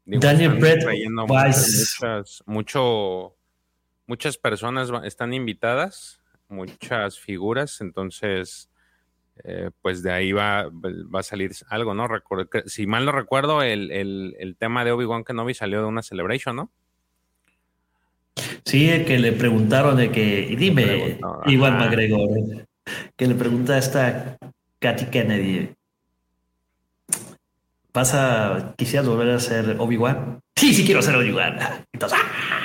Daniel 0.06 0.58
Brett 0.58 0.84
Weiss. 0.84 1.98
mucho, 2.46 3.36
muchas 4.06 4.38
personas 4.38 4.90
están 5.04 5.34
invitadas, 5.34 6.20
muchas 6.48 7.18
figuras, 7.18 7.80
entonces, 7.80 8.70
eh, 9.44 9.70
pues 9.82 10.02
de 10.02 10.12
ahí 10.12 10.32
va, 10.32 10.68
va 10.70 11.20
a 11.20 11.24
salir 11.24 11.52
algo, 11.68 11.94
¿no? 11.94 12.06
si 12.66 12.86
mal 12.86 13.04
no 13.04 13.12
recuerdo, 13.12 13.62
el, 13.62 13.90
el, 13.90 14.36
el 14.38 14.56
tema 14.56 14.84
de 14.84 14.92
Obi-Wan 14.92 15.24
Kenobi 15.24 15.54
salió 15.54 15.80
de 15.80 15.86
una 15.86 16.02
Celebration, 16.02 16.56
¿no? 16.56 16.70
Sí, 18.64 18.88
que 19.04 19.18
le 19.18 19.32
preguntaron 19.32 19.96
de 19.96 20.10
que, 20.10 20.54
dime, 20.58 21.18
Igual 21.46 21.78
McGregor, 21.78 22.30
que 23.16 23.26
le 23.26 23.34
pregunta 23.34 23.74
a 23.74 23.78
esta 23.78 24.36
Katy 24.80 25.06
Kennedy, 25.06 25.70
¿vas 27.92 28.14
a, 28.14 28.74
quisieras 28.76 29.06
volver 29.06 29.30
a 29.30 29.40
ser 29.40 29.76
Obi-Wan? 29.78 30.40
Sí, 30.56 30.74
sí 30.74 30.84
quiero 30.84 31.02
ser 31.02 31.14
Obi-Wan. 31.16 31.58
Entonces, 31.92 32.18
¡ah! 32.20 32.63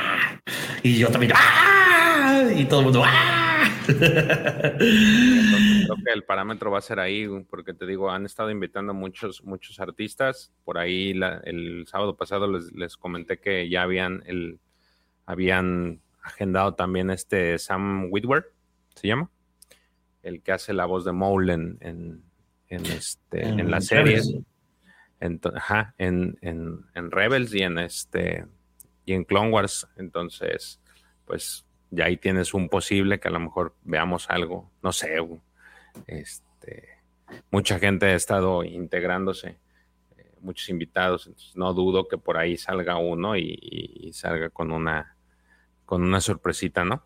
Y 0.83 0.97
yo 0.97 1.09
también, 1.09 1.33
¡ah! 1.35 2.49
Y 2.55 2.65
todo 2.65 2.79
el 2.79 2.85
mundo, 2.85 3.03
¡ah! 3.05 3.69
Creo 3.85 4.77
que 4.77 6.13
el 6.13 6.23
parámetro 6.23 6.71
va 6.71 6.77
a 6.79 6.81
ser 6.81 6.99
ahí, 6.99 7.27
porque 7.49 7.73
te 7.73 7.85
digo, 7.85 8.11
han 8.11 8.25
estado 8.25 8.51
invitando 8.51 8.93
muchos, 8.93 9.43
muchos 9.43 9.79
artistas. 9.79 10.53
Por 10.63 10.77
ahí 10.77 11.19
el 11.43 11.85
sábado 11.87 12.15
pasado 12.15 12.51
les, 12.51 12.71
les 12.73 12.97
comenté 12.97 13.39
que 13.39 13.69
ya 13.69 13.83
habían 13.83 14.23
el 14.25 14.59
habían 15.29 16.01
agendado 16.23 16.73
también 16.73 17.11
este 17.11 17.59
Sam 17.59 18.07
Whitwer, 18.09 18.51
¿se 18.95 19.07
llama? 19.07 19.29
El 20.23 20.41
que 20.41 20.51
hace 20.51 20.73
la 20.73 20.85
voz 20.85 21.05
de 21.05 21.11
Mole 21.11 21.53
en, 21.53 21.77
en, 21.81 22.85
este, 22.87 23.47
en, 23.47 23.69
la 23.69 23.79
serie. 23.79 24.21
En, 25.19 25.39
ajá, 25.53 25.93
en, 25.99 26.37
en, 26.41 27.11
Rebels 27.11 27.53
y 27.53 27.61
en 27.61 27.77
este 27.77 28.45
en 29.13 29.23
Clone 29.23 29.49
Wars. 29.49 29.87
Entonces, 29.97 30.79
pues 31.25 31.65
ya 31.91 32.05
ahí 32.05 32.17
tienes 32.17 32.53
un 32.53 32.69
posible 32.69 33.19
que 33.19 33.27
a 33.27 33.31
lo 33.31 33.39
mejor 33.39 33.75
veamos 33.83 34.29
algo, 34.29 34.71
no 34.81 34.91
sé, 34.91 35.17
este, 36.07 36.89
mucha 37.51 37.79
gente 37.79 38.07
ha 38.07 38.15
estado 38.15 38.63
integrándose 38.63 39.57
eh, 40.17 40.31
muchos 40.41 40.69
invitados, 40.69 41.25
entonces 41.27 41.55
no 41.55 41.73
dudo 41.73 42.07
que 42.07 42.17
por 42.17 42.37
ahí 42.37 42.57
salga 42.57 42.97
uno 42.97 43.35
y 43.35 44.11
salga 44.13 44.49
con 44.49 44.71
una 44.71 45.15
con 45.89 46.03
una 46.03 46.21
sorpresita, 46.21 46.85
¿no? 46.85 47.03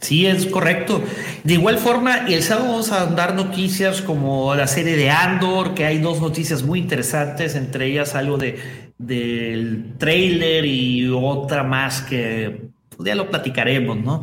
sí, 0.00 0.26
es 0.26 0.46
correcto. 0.46 1.02
De 1.44 1.52
igual 1.54 1.76
forma, 1.76 2.26
el 2.26 2.42
sábado 2.42 2.68
vamos 2.68 2.90
a 2.90 3.04
dar 3.06 3.34
noticias 3.34 4.00
como 4.00 4.54
la 4.54 4.66
serie 4.66 4.96
de 4.96 5.10
Andor, 5.10 5.74
que 5.74 5.84
hay 5.84 5.98
dos 5.98 6.22
noticias 6.22 6.62
muy 6.62 6.78
interesantes, 6.78 7.54
entre 7.54 7.86
ellas 7.86 8.14
algo 8.14 8.38
de, 8.38 8.85
del 8.98 9.94
trailer 9.98 10.64
y 10.64 11.08
otra 11.08 11.62
más 11.62 12.02
que 12.02 12.68
ya 12.98 13.14
lo 13.14 13.28
platicaremos, 13.28 13.98
¿no? 13.98 14.22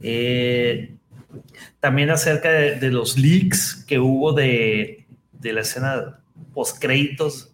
Eh, 0.00 0.94
también 1.80 2.10
acerca 2.10 2.50
de, 2.50 2.90
los 2.90 3.18
leaks 3.18 3.84
que 3.86 3.98
hubo 3.98 4.32
de, 4.32 5.06
la 5.42 5.60
escena 5.60 6.20
post 6.54 6.78
créditos 6.80 7.52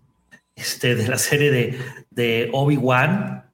este, 0.55 0.95
de 0.95 1.09
la 1.09 1.19
serie 1.19 1.51
de, 1.51 1.79
de 2.11 2.49
Obi-Wan 2.53 3.51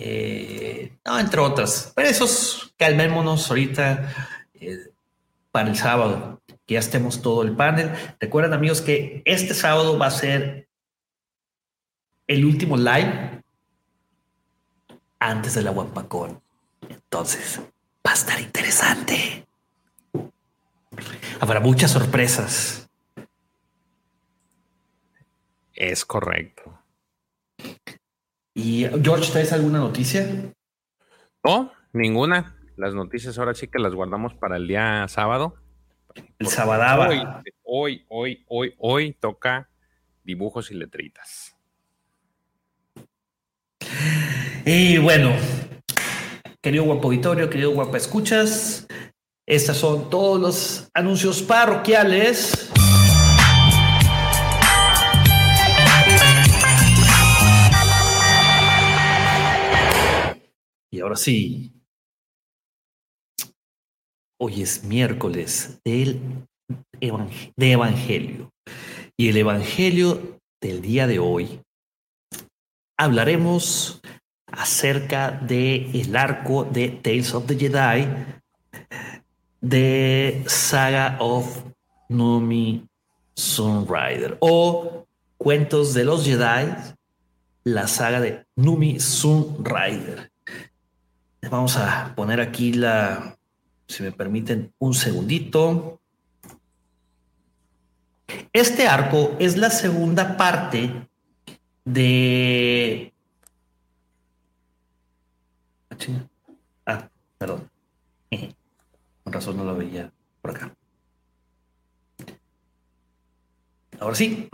eh, 0.00 0.92
no, 1.04 1.18
entre 1.18 1.40
otras. 1.40 1.92
Pero 1.94 2.08
esos 2.08 2.72
calmémonos 2.78 3.50
ahorita 3.50 4.14
eh, 4.54 4.78
para 5.50 5.68
el 5.68 5.76
sábado, 5.76 6.40
que 6.66 6.74
ya 6.74 6.80
estemos 6.80 7.20
todo 7.20 7.42
el 7.42 7.56
panel. 7.56 7.90
Recuerden, 8.20 8.52
amigos, 8.52 8.80
que 8.80 9.22
este 9.24 9.54
sábado 9.54 9.98
va 9.98 10.06
a 10.06 10.12
ser 10.12 10.67
el 12.28 12.44
último 12.44 12.76
live 12.76 13.42
antes 15.18 15.54
de 15.54 15.62
la 15.62 15.70
Guapacón. 15.70 16.40
Entonces, 16.88 17.60
va 18.06 18.10
a 18.10 18.14
estar 18.14 18.40
interesante. 18.40 19.46
Habrá 21.40 21.58
muchas 21.60 21.90
sorpresas. 21.90 22.88
Es 25.74 26.04
correcto. 26.04 26.78
Y 28.54 28.86
George, 29.02 29.32
¿traes 29.32 29.52
alguna 29.52 29.78
noticia? 29.78 30.52
No, 31.42 31.72
ninguna. 31.92 32.56
Las 32.76 32.94
noticias 32.94 33.38
ahora 33.38 33.54
sí 33.54 33.68
que 33.68 33.78
las 33.78 33.94
guardamos 33.94 34.34
para 34.34 34.56
el 34.56 34.68
día 34.68 35.06
sábado. 35.08 35.54
El 36.38 36.48
sábado. 36.48 37.08
Hoy, 37.08 37.24
hoy, 37.62 38.04
hoy, 38.08 38.44
hoy, 38.48 38.74
hoy 38.78 39.12
toca 39.14 39.70
dibujos 40.24 40.70
y 40.70 40.74
letritas. 40.74 41.47
Y 44.64 44.98
bueno, 44.98 45.34
querido 46.62 46.84
guapo 46.84 47.08
auditorio, 47.08 47.48
querido 47.48 47.70
guapo 47.70 47.96
escuchas, 47.96 48.86
estos 49.46 49.78
son 49.78 50.10
todos 50.10 50.40
los 50.40 50.90
anuncios 50.94 51.42
parroquiales. 51.42 52.70
Y 60.90 61.00
ahora 61.00 61.16
sí. 61.16 61.72
Hoy 64.40 64.62
es 64.62 64.84
miércoles 64.84 65.80
del 65.84 66.20
de 67.56 67.72
Evangelio. 67.72 68.50
Y 69.16 69.28
el 69.28 69.36
Evangelio 69.38 70.40
del 70.60 70.82
día 70.82 71.06
de 71.06 71.18
hoy 71.18 71.60
hablaremos 72.98 74.02
acerca 74.46 75.30
de 75.30 75.90
el 75.92 76.16
arco 76.16 76.64
de 76.64 76.88
Tales 76.88 77.32
of 77.32 77.46
the 77.46 77.56
Jedi 77.56 78.08
de 79.60 80.44
Saga 80.46 81.16
of 81.20 81.64
Numi 82.08 82.86
Sunrider 83.34 84.36
o 84.40 85.06
Cuentos 85.36 85.94
de 85.94 86.04
los 86.04 86.24
Jedi, 86.24 86.74
la 87.62 87.86
saga 87.86 88.20
de 88.20 88.44
Numi 88.56 88.98
Sunrider. 88.98 90.32
Vamos 91.48 91.76
a 91.76 92.12
poner 92.16 92.40
aquí 92.40 92.72
la, 92.72 93.38
si 93.86 94.02
me 94.02 94.10
permiten, 94.10 94.72
un 94.78 94.94
segundito. 94.94 96.00
Este 98.52 98.88
arco 98.88 99.36
es 99.38 99.56
la 99.56 99.70
segunda 99.70 100.36
parte 100.36 101.08
de... 101.92 103.12
Ah, 106.86 107.08
perdón. 107.38 107.68
Con 109.24 109.32
razón 109.32 109.56
no 109.56 109.64
lo 109.64 109.76
veía 109.76 110.10
por 110.40 110.50
acá. 110.52 110.74
Ahora 114.00 114.14
sí. 114.14 114.48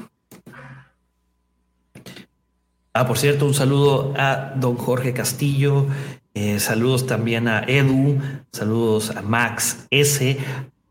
Ah, 2.92 3.06
por 3.06 3.18
cierto, 3.18 3.44
un 3.44 3.54
saludo 3.54 4.14
a 4.16 4.54
don 4.56 4.76
Jorge 4.76 5.12
Castillo, 5.12 5.88
eh, 6.32 6.60
saludos 6.60 7.06
también 7.06 7.48
a 7.48 7.64
Edu, 7.66 8.20
saludos 8.52 9.10
a 9.10 9.20
Max 9.20 9.86
S. 9.90 10.38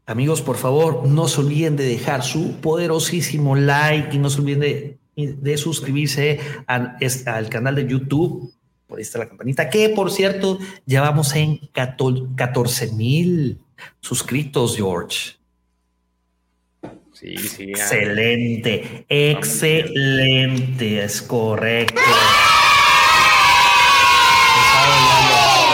Amigos, 0.05 0.41
por 0.41 0.57
favor, 0.57 1.07
no 1.07 1.29
se 1.29 1.39
olviden 1.39 1.77
de 1.77 1.85
dejar 1.85 2.23
su 2.23 2.57
poderosísimo 2.57 3.55
like 3.55 4.13
y 4.13 4.19
no 4.19 4.29
se 4.29 4.41
olviden 4.41 4.59
de, 4.59 4.97
suscribirse 5.57 6.39
al 6.67 7.49
canal 7.49 7.75
de 7.75 7.87
YouTube. 7.87 8.53
Por 8.87 8.97
ahí 8.99 9.03
está 9.03 9.19
la 9.19 9.27
campanita, 9.27 9.69
que 9.69 9.89
por 9.89 10.11
cierto, 10.11 10.59
ya 10.85 11.01
vamos 11.01 11.35
en 11.35 11.59
14 11.73 12.91
mil 12.93 13.59
suscritos, 13.99 14.77
George. 14.77 15.37
Sí, 17.13 17.37
sí. 17.37 17.63
Excelente, 17.69 19.05
excelente, 19.07 21.03
es 21.03 21.21
correcto. 21.21 22.01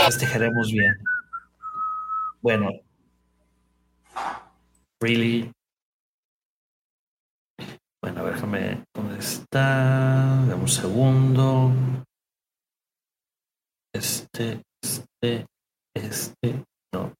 festejaremos 0.09 0.71
bien. 0.71 0.97
Bueno. 2.41 2.71
Really. 4.99 5.51
Bueno, 8.01 8.25
déjame. 8.25 8.88
¿Dónde 9.19 9.33
está? 9.33 10.45
Dame 10.47 10.53
un 10.53 10.67
segundo. 10.69 11.73
Este, 13.93 14.61
este, 14.81 15.45
este. 15.93 16.63
No. 16.93 17.13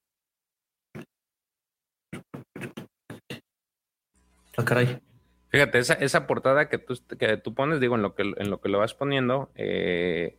Ah, 4.55 4.63
caray. 4.63 5.01
Fíjate, 5.49 5.79
esa, 5.79 5.95
esa 5.95 6.25
portada 6.25 6.69
que 6.69 6.77
tú, 6.77 6.97
que 7.17 7.35
tú 7.35 7.53
pones, 7.53 7.81
digo, 7.81 7.95
en 7.95 8.01
lo 8.01 8.15
que, 8.15 8.21
en 8.21 8.49
lo 8.49 8.61
que 8.61 8.69
lo 8.69 8.79
vas 8.79 8.93
poniendo, 8.93 9.51
eh, 9.55 10.37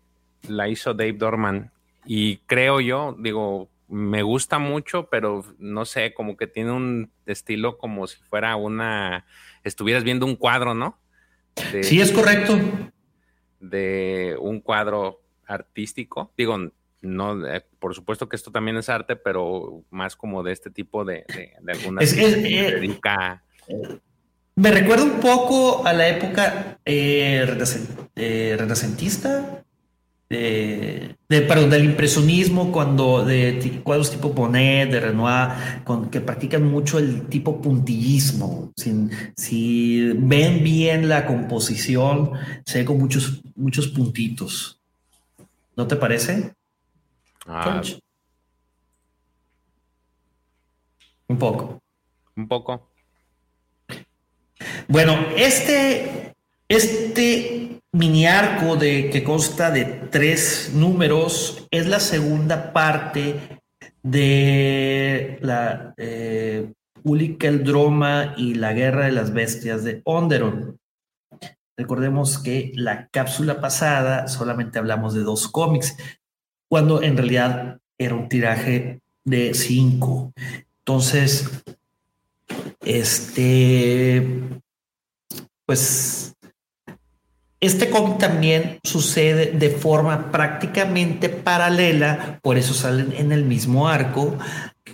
la 0.48 0.66
hizo 0.68 0.94
Dave 0.94 1.12
Dorman. 1.12 1.72
Y 2.06 2.38
creo 2.46 2.80
yo, 2.80 3.14
digo, 3.18 3.68
me 3.86 4.22
gusta 4.22 4.58
mucho, 4.58 5.10
pero 5.10 5.44
no 5.58 5.84
sé, 5.84 6.14
como 6.14 6.38
que 6.38 6.46
tiene 6.46 6.72
un 6.72 7.12
estilo 7.26 7.76
como 7.76 8.06
si 8.06 8.16
fuera 8.22 8.56
una, 8.56 9.26
estuvieras 9.62 10.04
viendo 10.04 10.24
un 10.24 10.36
cuadro, 10.36 10.72
¿no? 10.72 10.98
Sí, 11.82 12.00
es 12.00 12.12
correcto. 12.12 12.58
De 13.60 14.36
un 14.40 14.60
cuadro 14.60 15.22
artístico. 15.46 16.32
Digo, 16.36 16.56
no, 17.02 17.46
eh, 17.46 17.64
por 17.78 17.94
supuesto 17.94 18.28
que 18.28 18.36
esto 18.36 18.50
también 18.50 18.76
es 18.76 18.88
arte, 18.88 19.16
pero 19.16 19.84
más 19.90 20.16
como 20.16 20.42
de 20.42 20.52
este 20.52 20.70
tipo 20.70 21.04
de, 21.04 21.24
de, 21.60 21.72
alguna 21.72 22.02
es, 22.02 22.16
me 24.56 24.70
recuerda 24.70 25.04
un 25.04 25.20
poco 25.20 25.86
a 25.86 25.92
la 25.92 26.08
época 26.08 26.78
eh, 26.84 27.46
eh 28.16 28.56
renacentista, 28.58 29.64
de, 30.30 31.16
perdón, 31.28 31.70
del 31.70 31.84
impresionismo, 31.84 32.70
cuando 32.70 33.24
de 33.24 33.80
cuadros 33.82 34.12
tipo 34.12 34.32
Monet, 34.32 34.90
de 34.90 35.00
Renoir, 35.00 35.82
con, 35.84 36.08
que 36.08 36.20
practican 36.20 36.64
mucho 36.70 36.98
el 36.98 37.26
tipo 37.28 37.60
puntillismo. 37.60 38.72
si 39.36 40.12
ven 40.14 40.62
bien 40.62 41.08
la 41.08 41.26
composición, 41.26 42.32
se 42.64 42.78
ve 42.78 42.84
con 42.84 42.98
muchos, 42.98 43.42
muchos 43.56 43.88
puntitos. 43.88 44.80
¿No 45.76 45.86
te 45.88 45.96
parece? 45.96 46.54
Ah. 47.46 47.82
Un 51.26 51.38
poco. 51.38 51.82
Un 52.36 52.46
poco. 52.46 52.88
Bueno, 54.86 55.16
este, 55.36 56.34
este 56.68 57.79
mini 57.92 58.26
arco 58.26 58.76
de, 58.76 59.10
que 59.10 59.24
consta 59.24 59.70
de 59.70 59.84
tres 59.84 60.72
números 60.74 61.66
es 61.70 61.86
la 61.86 62.00
segunda 62.00 62.72
parte 62.72 63.60
de 64.02 65.38
la 65.42 65.94
eh, 65.96 66.72
el 67.04 67.64
Droma 67.64 68.34
y 68.36 68.54
la 68.54 68.72
Guerra 68.72 69.06
de 69.06 69.12
las 69.12 69.32
Bestias 69.32 69.84
de 69.84 70.02
Onderon. 70.04 70.78
Recordemos 71.76 72.38
que 72.38 72.72
la 72.74 73.08
cápsula 73.08 73.60
pasada 73.60 74.28
solamente 74.28 74.78
hablamos 74.78 75.14
de 75.14 75.22
dos 75.22 75.48
cómics, 75.48 75.96
cuando 76.68 77.02
en 77.02 77.16
realidad 77.16 77.78
era 77.98 78.14
un 78.14 78.28
tiraje 78.28 79.00
de 79.24 79.54
cinco. 79.54 80.32
Entonces, 80.80 81.48
este, 82.84 84.26
pues 85.64 86.34
este 87.60 87.90
cómic 87.90 88.18
también 88.18 88.80
sucede 88.82 89.52
de 89.52 89.70
forma 89.70 90.30
prácticamente 90.30 91.28
paralela, 91.28 92.38
por 92.42 92.56
eso 92.56 92.72
salen 92.72 93.12
en 93.16 93.32
el 93.32 93.44
mismo 93.44 93.88
arco 93.88 94.38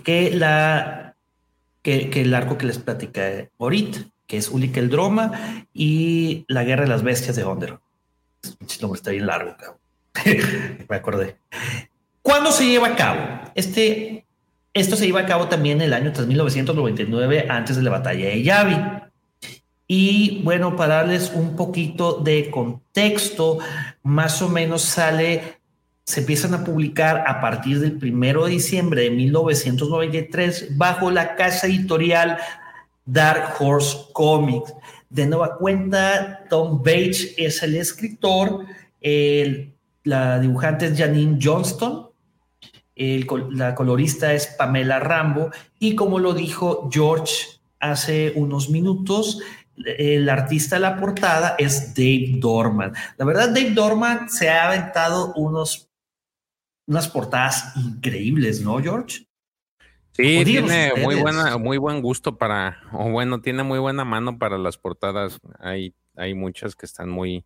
que, 0.03 0.27
el 0.27 0.43
arco 2.33 2.57
que 2.57 2.65
les 2.65 2.77
platicé 2.77 3.51
ahorita, 3.57 3.99
que 4.25 4.37
es 4.37 4.49
Ulick 4.49 4.75
el 4.77 4.89
Droma 4.89 5.65
y 5.73 6.43
la 6.49 6.65
Guerra 6.65 6.83
de 6.83 6.89
las 6.89 7.03
Bestias 7.03 7.37
de 7.37 7.45
Onder. 7.45 7.79
Este 8.41 8.85
está 8.93 9.11
bien 9.11 9.27
largo, 9.27 9.55
Me 10.89 10.95
acordé. 10.95 11.37
¿Cuándo 12.21 12.51
se 12.51 12.65
lleva 12.65 12.87
a 12.87 12.95
cabo? 12.95 13.21
Este, 13.55 14.25
esto 14.73 14.97
se 14.97 15.05
lleva 15.05 15.21
a 15.21 15.25
cabo 15.25 15.47
también 15.47 15.81
el 15.81 15.93
año 15.93 16.11
3999, 16.11 17.47
antes 17.49 17.77
de 17.77 17.83
la 17.83 17.91
batalla 17.91 18.27
de 18.27 18.43
Yavi. 18.43 18.75
Y 19.87 20.41
bueno, 20.43 20.75
para 20.75 20.95
darles 20.95 21.31
un 21.33 21.55
poquito 21.55 22.19
de 22.19 22.51
contexto, 22.51 23.59
más 24.03 24.41
o 24.41 24.49
menos 24.49 24.81
sale, 24.81 25.59
se 26.03 26.19
empiezan 26.19 26.53
a 26.53 26.63
publicar 26.63 27.23
a 27.25 27.39
partir 27.39 27.79
del 27.79 27.97
primero 27.97 28.45
de 28.45 28.51
diciembre 28.51 29.03
de 29.03 29.11
1993 29.11 30.77
bajo 30.77 31.09
la 31.09 31.35
casa 31.35 31.67
editorial 31.67 32.37
Dark 33.05 33.55
Horse 33.59 33.97
Comics. 34.11 34.73
De 35.09 35.25
nueva 35.25 35.57
cuenta, 35.57 36.43
Tom 36.49 36.79
Bates 36.79 37.33
es 37.37 37.63
el 37.63 37.77
escritor, 37.77 38.65
la 40.03 40.39
dibujante 40.39 40.87
es 40.87 40.97
Janine 40.97 41.39
Johnston, 41.41 42.09
la 42.95 43.73
colorista 43.73 44.33
es 44.33 44.47
Pamela 44.47 44.99
Rambo 44.99 45.49
y 45.79 45.95
como 45.95 46.19
lo 46.19 46.33
dijo 46.33 46.89
George 46.91 47.33
hace 47.79 48.33
unos 48.35 48.69
minutos, 48.69 49.39
el 49.85 50.29
artista 50.29 50.75
de 50.75 50.81
la 50.81 50.97
portada 50.97 51.55
es 51.57 51.93
Dave 51.93 52.33
Dorman. 52.37 52.93
La 53.17 53.25
verdad, 53.25 53.49
Dave 53.49 53.71
Dorman 53.71 54.29
se 54.29 54.49
ha 54.49 54.67
aventado 54.67 55.33
unos, 55.35 55.89
unas 56.87 57.07
portadas 57.07 57.75
increíbles, 57.75 58.61
¿no, 58.61 58.79
George? 58.79 59.27
Sí, 60.13 60.43
tiene 60.43 60.93
muy 60.97 61.15
buena, 61.15 61.57
muy 61.57 61.77
buen 61.77 62.01
gusto 62.01 62.37
para, 62.37 62.81
o 62.91 63.11
bueno, 63.11 63.39
tiene 63.39 63.61
muy 63.61 63.77
buena 63.77 64.03
mano 64.03 64.39
para 64.39 64.57
las 64.57 64.77
portadas. 64.77 65.39
Hay, 65.59 65.93
hay 66.15 66.33
muchas 66.33 66.75
que 66.75 66.87
están 66.87 67.09
muy, 67.09 67.45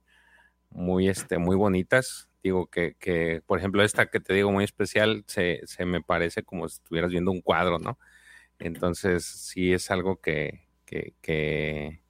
muy, 0.69 1.09
este, 1.09 1.38
muy 1.38 1.57
bonitas. 1.57 2.29
Digo 2.41 2.67
que, 2.67 2.95
que, 2.97 3.41
por 3.45 3.59
ejemplo, 3.59 3.84
esta 3.84 4.05
que 4.05 4.21
te 4.21 4.34
digo 4.34 4.51
muy 4.53 4.63
especial, 4.63 5.25
se, 5.27 5.59
se 5.65 5.84
me 5.86 6.01
parece 6.01 6.43
como 6.43 6.67
si 6.69 6.75
estuvieras 6.75 7.11
viendo 7.11 7.29
un 7.29 7.41
cuadro, 7.41 7.77
¿no? 7.77 7.99
Entonces, 8.57 9.25
sí 9.25 9.73
es 9.73 9.91
algo 9.91 10.21
que, 10.21 10.61
que, 10.86 11.13
que 11.21 12.01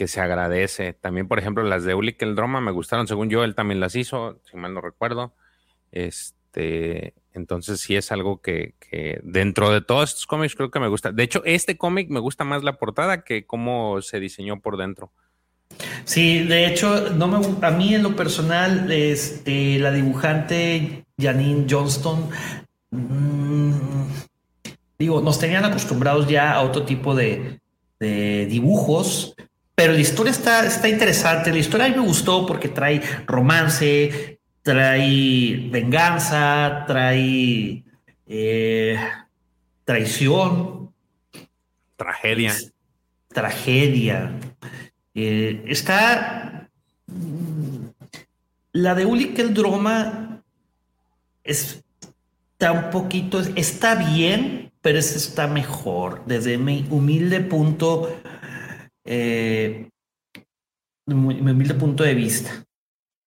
que 0.00 0.08
se 0.08 0.22
agradece. 0.22 0.94
También, 0.94 1.28
por 1.28 1.38
ejemplo, 1.38 1.62
las 1.62 1.84
de 1.84 1.94
Ulick 1.94 2.22
el 2.22 2.34
Droma 2.34 2.62
me 2.62 2.70
gustaron, 2.70 3.06
según 3.06 3.28
yo, 3.28 3.44
él 3.44 3.54
también 3.54 3.80
las 3.80 3.94
hizo, 3.94 4.40
si 4.50 4.56
mal 4.56 4.72
no 4.72 4.80
recuerdo. 4.80 5.34
Este, 5.92 7.12
entonces 7.34 7.82
sí 7.82 7.96
es 7.96 8.10
algo 8.10 8.40
que, 8.40 8.76
dentro 9.22 9.70
de 9.70 9.82
todos 9.82 10.08
estos 10.08 10.26
cómics 10.26 10.54
creo 10.56 10.70
que 10.70 10.80
me 10.80 10.88
gusta. 10.88 11.12
De 11.12 11.22
hecho, 11.22 11.42
este 11.44 11.76
cómic 11.76 12.08
me 12.08 12.18
gusta 12.18 12.44
más 12.44 12.62
la 12.62 12.78
portada 12.78 13.24
que 13.24 13.44
cómo 13.44 14.00
se 14.00 14.20
diseñó 14.20 14.62
por 14.62 14.78
dentro. 14.78 15.12
Sí, 16.04 16.44
de 16.44 16.66
hecho, 16.66 17.10
no 17.10 17.28
me, 17.28 17.66
a 17.66 17.70
mí 17.70 17.94
en 17.94 18.02
lo 18.02 18.16
personal, 18.16 18.90
este, 18.90 19.78
la 19.80 19.92
dibujante 19.92 21.04
Janine 21.20 21.66
Johnston, 21.68 22.30
mm, 22.90 23.72
digo, 24.98 25.20
nos 25.20 25.38
tenían 25.38 25.66
acostumbrados 25.66 26.26
ya 26.26 26.54
a 26.54 26.62
otro 26.62 26.84
tipo 26.84 27.14
de, 27.14 27.60
de 27.98 28.46
dibujos, 28.46 29.36
pero 29.80 29.94
la 29.94 30.00
historia 30.00 30.30
está, 30.30 30.66
está 30.66 30.90
interesante. 30.90 31.50
La 31.50 31.56
historia 31.56 31.86
a 31.86 31.88
mí 31.88 31.94
me 31.94 32.02
gustó 32.02 32.44
porque 32.44 32.68
trae 32.68 33.00
romance, 33.26 34.38
trae 34.60 35.68
venganza, 35.70 36.84
trae 36.86 37.82
eh, 38.26 39.00
traición. 39.82 40.92
Tragedia. 41.96 42.54
Tragedia. 43.28 44.38
Eh, 45.14 45.64
está. 45.66 46.68
La 48.72 48.94
de 48.94 49.06
Uli 49.06 49.32
el 49.38 49.54
drama 49.54 50.42
está 51.42 52.72
un 52.72 52.90
poquito. 52.90 53.40
Está 53.56 53.94
bien, 53.94 54.72
pero 54.82 54.98
está 54.98 55.46
mejor. 55.46 56.22
Desde 56.26 56.58
mi 56.58 56.86
humilde 56.90 57.40
punto. 57.40 58.14
Eh, 59.04 59.88
mi 61.06 61.40
humilde 61.50 61.74
punto 61.74 62.04
de 62.04 62.14
vista. 62.14 62.64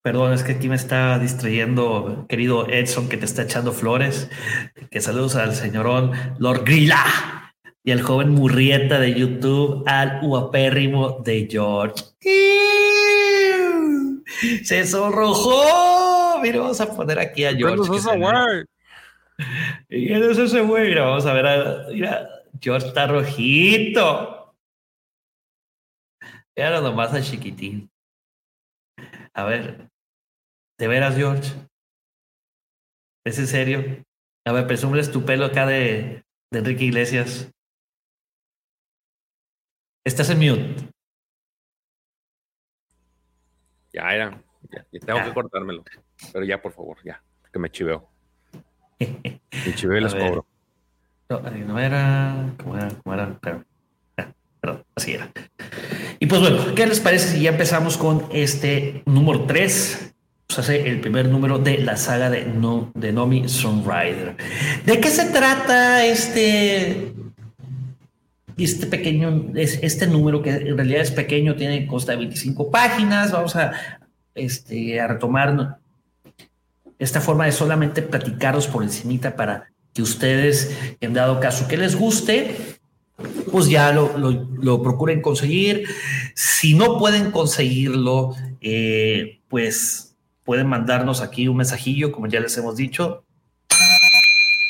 Perdón, 0.04 0.34
es 0.34 0.44
que 0.44 0.54
aquí 0.54 0.68
me 0.68 0.76
está 0.76 1.18
distrayendo, 1.18 2.26
querido 2.28 2.68
Edson, 2.68 3.08
que 3.08 3.16
te 3.16 3.26
está 3.26 3.44
echando 3.44 3.72
flores. 3.72 4.30
Que 4.92 5.00
saludos 5.00 5.38
al 5.38 5.56
señorón 5.56 6.12
Lord 6.40 6.66
Grilla 6.66 7.04
y 7.86 7.92
al 7.92 8.02
joven 8.02 8.30
Murrieta 8.32 9.00
de 9.00 9.14
YouTube, 9.14 9.84
al 9.88 10.20
guapérrimo 10.22 11.22
de 11.24 11.48
George. 11.50 12.04
Se 14.64 14.86
sonrojó. 14.86 16.40
Mira, 16.42 16.60
vamos 16.60 16.82
a 16.82 16.94
poner 16.94 17.20
aquí 17.20 17.46
a 17.46 17.56
George. 17.56 17.78
¿Quién 17.78 17.94
es 17.94 18.06
ese 18.06 18.18
güey? 18.18 18.66
¿Quién 19.88 20.24
es 20.24 20.38
ese 20.38 20.62
güey? 20.62 20.90
Mira, 20.90 21.06
vamos 21.06 21.26
a 21.26 21.34
ver. 21.34 21.48
A, 21.48 21.86
mira, 21.90 22.28
George 22.60 22.88
está 22.88 23.08
rojito. 23.08 24.43
Mira 26.56 26.82
nomás 26.82 27.14
al 27.14 27.24
chiquitín. 27.24 27.90
A 29.34 29.44
ver, 29.46 29.90
¿De 30.78 30.88
veras, 30.88 31.16
George? 31.16 31.54
¿Es 33.26 33.40
en 33.40 33.48
serio? 33.48 34.04
A 34.46 34.52
ver, 34.52 34.68
presúmeles 34.68 35.12
tu 35.12 35.24
pelo 35.24 35.46
acá 35.46 35.66
de, 35.66 36.26
de 36.52 36.60
Enrique 36.60 36.86
Iglesias. 36.86 37.52
Estás 40.04 40.30
en 40.32 40.40
mute. 40.40 40.90
Ya 43.94 44.14
era. 44.14 44.44
Ya, 44.72 44.86
tengo 45.06 45.24
que 45.24 45.34
cortármelo. 45.34 45.84
Pero 46.34 46.44
ya, 46.44 46.62
por 46.62 46.74
favor, 46.74 46.98
ya. 47.06 47.24
Que 47.52 47.60
me 47.60 47.70
chiveo. 47.70 48.10
me 49.00 49.76
chiveo 49.76 50.00
y 50.00 50.02
les 50.02 50.16
cobro. 50.16 50.46
No, 51.30 51.40
no 51.40 51.80
era. 51.80 52.54
¿Cómo 52.58 52.76
era? 52.76 52.90
¿Cómo 52.90 53.14
era? 53.14 53.40
Pero, 53.40 53.64
perdón, 54.60 54.84
así 54.96 55.14
era. 55.14 55.32
Y 56.24 56.26
pues 56.26 56.40
bueno, 56.40 56.74
¿qué 56.74 56.88
les 56.88 57.02
parece 57.02 57.36
si 57.36 57.42
ya 57.42 57.50
empezamos 57.50 57.98
con 57.98 58.28
este 58.32 59.04
número 59.06 59.42
3? 59.42 60.14
hace 60.58 60.88
el 60.88 61.02
primer 61.02 61.28
número 61.28 61.60
de 61.60 61.80
la 61.80 61.98
saga 61.98 62.30
de, 62.30 62.46
no, 62.46 62.94
de 62.96 63.12
Nomi 63.12 63.50
Sunrider. 63.50 64.38
¿De 64.86 65.02
qué 65.02 65.10
se 65.10 65.26
trata 65.32 66.06
este, 66.06 67.12
este 68.56 68.88
pequeño, 68.88 69.52
este 69.54 70.08
número 70.08 70.42
que 70.42 70.52
en 70.52 70.78
realidad 70.78 71.02
es 71.02 71.12
pequeño, 71.12 71.58
tiene 71.58 71.86
consta 71.88 72.14
de 72.14 72.20
25 72.20 72.72
páginas? 72.72 73.34
Vamos 73.34 73.58
a, 73.58 73.74
este, 74.34 75.02
a 75.02 75.08
retomar 75.08 75.80
esta 77.00 77.20
forma 77.20 77.48
de 77.48 77.52
solamente 77.52 78.02
platicaros 78.02 78.68
por 78.68 78.84
encimita 78.84 79.36
para 79.36 79.74
que 79.94 80.02
ustedes, 80.02 80.96
en 81.02 81.14
dado 81.14 81.42
caso 81.42 81.68
que 81.68 81.76
les 81.76 81.98
guste, 81.98 82.73
pues 83.54 83.70
ya 83.70 83.92
lo, 83.92 84.18
lo, 84.18 84.82
procuren 84.82 85.22
conseguir. 85.22 85.88
Si 86.34 86.74
no 86.74 86.98
pueden 86.98 87.30
conseguirlo, 87.30 88.36
eh, 88.62 89.42
pues 89.48 90.18
pueden 90.44 90.66
mandarnos 90.66 91.22
aquí 91.22 91.48
un 91.48 91.58
mensajillo, 91.58 92.12
como 92.12 92.26
ya 92.26 92.40
les 92.40 92.58
hemos 92.58 92.76
dicho, 92.76 93.24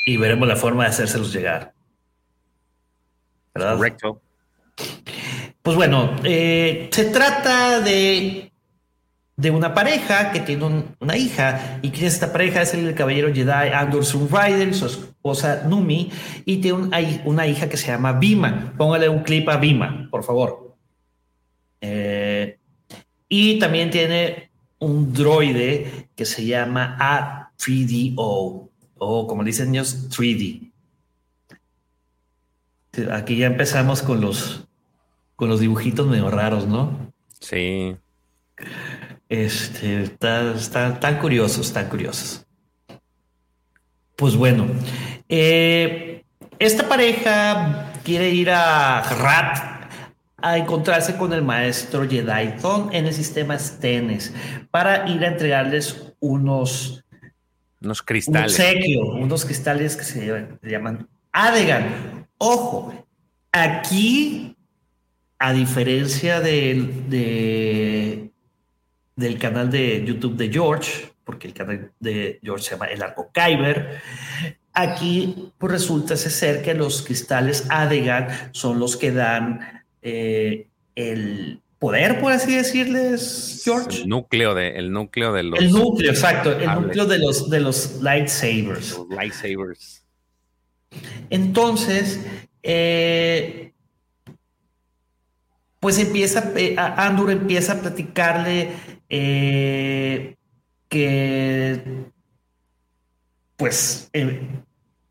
y 0.06 0.18
veremos 0.18 0.50
la 0.50 0.58
forma 0.58 0.84
de 0.84 0.90
hacérselos 0.90 1.32
llegar. 1.32 1.74
¿Verdad? 3.56 3.78
Correcto. 3.78 4.22
Pues 5.62 5.78
bueno, 5.78 6.18
eh, 6.26 6.90
se 6.92 7.06
trata 7.06 7.80
de, 7.80 8.52
de 9.36 9.50
una 9.50 9.74
pareja 9.74 10.32
que 10.32 10.40
tiene 10.40 10.86
una 11.00 11.18
hija, 11.18 11.80
y 11.82 11.90
que 11.90 12.06
esta 12.06 12.32
pareja 12.32 12.62
es 12.62 12.74
el 12.74 12.94
caballero 12.94 13.34
Jedi 13.34 13.70
Andor 13.74 14.04
Rider 14.04 14.68
y 14.70 14.74
su 14.74 14.86
esposa 14.86 15.64
Numi, 15.68 16.12
y 16.46 16.58
tiene 16.58 16.90
una 17.26 17.48
hija 17.48 17.68
que 17.68 17.78
se 17.78 17.88
llama 17.88 18.14
Bima. 18.14 18.74
Póngale 18.78 19.10
un 19.10 19.24
clip 19.24 19.50
a 19.50 19.58
Bima, 19.58 20.08
por 20.12 20.24
favor. 20.24 20.76
Eh, 21.82 22.58
y 23.28 23.60
también 23.60 23.90
tiene 23.90 24.52
un 24.80 25.12
droide 25.12 26.10
que 26.16 26.26
se 26.26 26.46
llama 26.46 26.98
A3DO, 27.00 28.70
o 28.98 29.28
como 29.28 29.44
dicen 29.44 29.74
ellos, 29.74 30.10
3D. 30.10 30.72
Aquí 33.12 33.38
ya 33.38 33.48
empezamos 33.48 34.04
con 34.04 34.22
los, 34.22 34.68
con 35.36 35.50
los 35.50 35.60
dibujitos 35.60 36.06
medio 36.08 36.30
raros, 36.30 36.68
¿no? 36.68 37.12
Sí. 37.40 37.96
Este, 39.34 40.04
están 40.04 41.00
tan 41.00 41.18
curiosos, 41.18 41.74
tan 41.74 41.90
curiosos. 41.90 42.46
Pues 44.16 44.36
bueno, 44.36 44.68
eh, 45.28 46.24
esta 46.60 46.88
pareja 46.88 47.94
quiere 48.04 48.30
ir 48.30 48.52
a 48.52 49.02
Rat 49.02 49.90
a 50.38 50.58
encontrarse 50.60 51.18
con 51.18 51.34
el 51.34 51.42
maestro 51.42 52.08
Jedi 52.08 52.54
en 52.92 53.08
el 53.08 53.14
sistema 53.14 53.58
Stenes 53.58 54.32
para 54.70 55.10
ir 55.10 55.26
a 55.26 55.30
entregarles 55.30 56.14
unos, 56.20 57.04
unos 57.82 58.04
cristales. 58.04 58.62
unos 59.14 59.46
cristales 59.46 59.96
que 59.96 60.04
se 60.04 60.60
llaman 60.62 61.10
Adegan. 61.32 62.28
Ojo, 62.38 62.94
aquí, 63.52 64.56
a 65.40 65.54
diferencia 65.54 66.40
de, 66.40 68.30
del 69.16 69.38
canal 69.38 69.70
de 69.70 70.04
YouTube 70.06 70.36
de 70.36 70.52
George, 70.52 71.12
porque 71.24 71.48
el 71.48 71.54
canal 71.54 71.92
de 72.00 72.40
George 72.44 72.66
se 72.66 72.72
llama 72.72 72.88
El 72.88 73.02
Arco 73.02 73.32
Kyber, 73.34 74.02
aquí 74.74 75.52
pues 75.58 75.72
resulta 75.72 76.18
ser 76.18 76.62
que 76.62 76.74
los 76.74 77.02
cristales 77.04 77.66
Adegan 77.70 78.50
son 78.52 78.80
los 78.80 78.98
que 78.98 79.12
dan 79.12 79.84
eh, 80.02 80.68
el 80.96 81.62
poder, 81.80 82.20
por 82.22 82.32
así 82.32 82.56
decirles, 82.56 83.62
George. 83.64 84.04
El 84.04 84.10
núcleo 84.10 84.56
de, 84.56 84.70
el 84.78 84.92
núcleo 84.92 85.34
de 85.34 85.44
los. 85.44 85.60
El 85.60 85.72
núcleo, 85.72 86.12
exacto, 86.12 86.58
el 86.58 86.66
núcleo 86.66 87.06
de 87.06 87.20
los, 87.20 87.50
de 87.50 87.60
los 87.60 88.02
lightsabers. 88.02 88.98
lightsabers. 89.10 90.06
Entonces, 91.30 92.26
eh, 92.62 93.74
pues 95.80 96.00
empieza, 96.00 96.54
eh, 96.56 96.76
Andor 96.78 97.32
empieza 97.32 97.74
a 97.74 97.82
platicarle 97.82 98.72
que, 100.90 101.84
pues, 103.56 104.10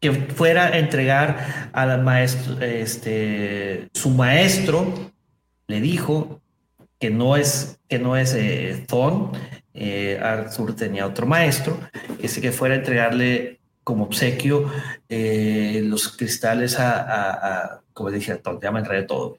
que 0.00 0.12
fuera 0.12 0.66
a 0.66 0.78
entregar 0.78 1.70
al 1.72 2.02
maestro, 2.02 2.60
este, 2.60 3.88
su 3.92 4.10
maestro 4.10 5.12
le 5.68 5.80
dijo 5.80 6.40
que 6.98 7.10
no 7.10 7.36
es, 7.36 7.78
que 7.88 7.98
no 7.98 8.16
es 8.16 8.34
eh, 8.34 8.84
eh, 9.74 10.20
Arthur 10.22 10.76
tenía 10.76 11.06
otro 11.06 11.26
maestro, 11.26 11.78
que 12.20 12.28
sí 12.28 12.40
que 12.40 12.52
fuera 12.52 12.74
a 12.74 12.78
entregarle 12.78 13.60
como 13.84 14.04
obsequio 14.04 14.70
eh, 15.08 15.82
los 15.84 16.08
cristales 16.16 16.76
a, 16.78 17.80
como 17.92 18.10
dije, 18.10 18.32
a 18.32 18.40
ya 18.60 18.70
me 18.70 18.80
enredé 18.80 19.02
todo. 19.04 19.38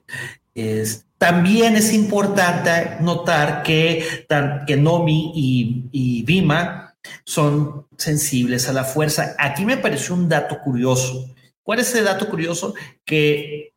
Es, 0.54 1.06
también 1.24 1.74
es 1.74 1.94
importante 1.94 2.98
notar 3.00 3.62
que, 3.62 4.26
que 4.66 4.76
Nomi 4.76 5.32
y, 5.34 5.88
y 5.90 6.22
Vima 6.22 6.94
son 7.24 7.86
sensibles 7.96 8.68
a 8.68 8.74
la 8.74 8.84
fuerza. 8.84 9.34
Aquí 9.38 9.64
me 9.64 9.78
pareció 9.78 10.14
un 10.14 10.28
dato 10.28 10.60
curioso. 10.60 11.34
¿Cuál 11.62 11.78
es 11.78 11.88
ese 11.88 12.02
dato 12.02 12.28
curioso? 12.28 12.74
Que 13.06 13.72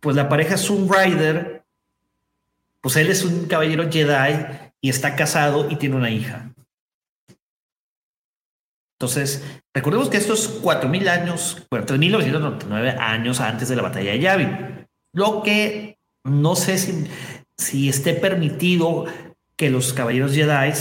pues 0.00 0.16
la 0.16 0.28
pareja 0.28 0.58
Zoom 0.58 0.86
Rider, 0.92 1.64
pues 2.82 2.96
él 2.96 3.08
es 3.08 3.24
un 3.24 3.46
caballero 3.46 3.90
Jedi 3.90 4.46
y 4.82 4.90
está 4.90 5.16
casado 5.16 5.70
y 5.70 5.76
tiene 5.76 5.96
una 5.96 6.10
hija. 6.10 6.52
Entonces, 8.98 9.42
recordemos 9.72 10.10
que 10.10 10.18
estos 10.18 10.62
4.000 10.62 11.08
años, 11.08 11.66
3.999 11.70 12.98
años 12.98 13.40
antes 13.40 13.70
de 13.70 13.76
la 13.76 13.82
batalla 13.82 14.12
de 14.12 14.20
Yavin, 14.20 14.86
lo 15.14 15.42
que 15.42 15.95
no 16.26 16.56
sé 16.56 16.78
si, 16.78 17.06
si 17.56 17.88
esté 17.88 18.14
permitido 18.14 19.06
que 19.56 19.70
los 19.70 19.92
caballeros 19.92 20.34
Jedi 20.34 20.72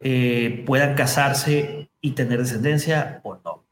eh, 0.00 0.64
puedan 0.66 0.94
casarse 0.94 1.90
y 2.00 2.12
tener 2.12 2.38
descendencia 2.38 3.20
o 3.22 3.38
no. 3.44 3.64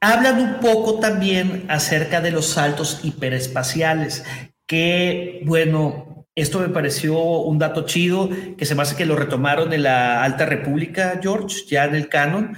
Hablan 0.00 0.40
un 0.40 0.60
poco 0.60 1.00
también 1.00 1.64
acerca 1.68 2.20
de 2.20 2.30
los 2.30 2.46
saltos 2.46 3.00
hiperespaciales, 3.02 4.24
que 4.66 5.42
bueno, 5.44 6.26
esto 6.34 6.60
me 6.60 6.68
pareció 6.68 7.18
un 7.18 7.58
dato 7.58 7.84
chido, 7.84 8.30
que 8.56 8.64
se 8.64 8.74
me 8.76 8.82
hace 8.82 8.94
que 8.94 9.06
lo 9.06 9.16
retomaron 9.16 9.72
en 9.72 9.82
la 9.82 10.22
Alta 10.22 10.46
República, 10.46 11.18
George, 11.20 11.64
ya 11.68 11.86
en 11.86 11.96
el 11.96 12.08
canon, 12.08 12.56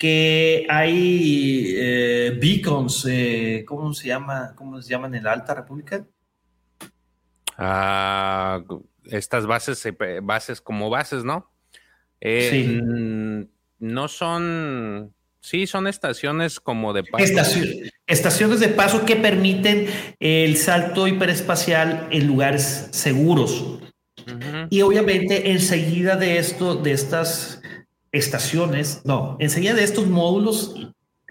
que 0.00 0.66
hay 0.70 1.74
eh, 1.76 2.38
beacons, 2.40 3.06
eh, 3.06 3.66
¿cómo 3.68 3.92
se 3.92 4.08
llama? 4.08 4.54
¿Cómo 4.56 4.80
se 4.80 4.88
llaman 4.88 5.14
en 5.14 5.24
la 5.24 5.32
Alta 5.32 5.52
República? 5.52 6.06
Ah, 7.58 8.64
estas 9.04 9.46
bases, 9.46 9.86
bases 10.22 10.62
como 10.62 10.88
bases, 10.88 11.22
¿no? 11.22 11.52
Eh, 12.18 12.48
sí. 12.50 13.46
No 13.78 14.08
son 14.08 15.12
Sí, 15.40 15.66
son 15.66 15.86
estaciones 15.86 16.60
como 16.60 16.92
de 16.94 17.02
paso. 17.04 17.24
estaciones 18.06 18.60
de 18.60 18.68
paso 18.68 19.04
que 19.04 19.16
permiten 19.16 19.86
el 20.18 20.56
salto 20.56 21.08
hiperespacial 21.08 22.08
en 22.10 22.26
lugares 22.26 22.88
seguros. 22.92 23.80
Y 24.68 24.82
obviamente 24.82 25.50
enseguida 25.50 26.16
de 26.16 26.38
esto, 26.38 26.76
de 26.76 26.92
estas 26.92 27.59
estaciones, 28.12 29.02
no, 29.04 29.36
enseguida 29.40 29.74
de 29.74 29.84
estos 29.84 30.06
módulos 30.06 30.74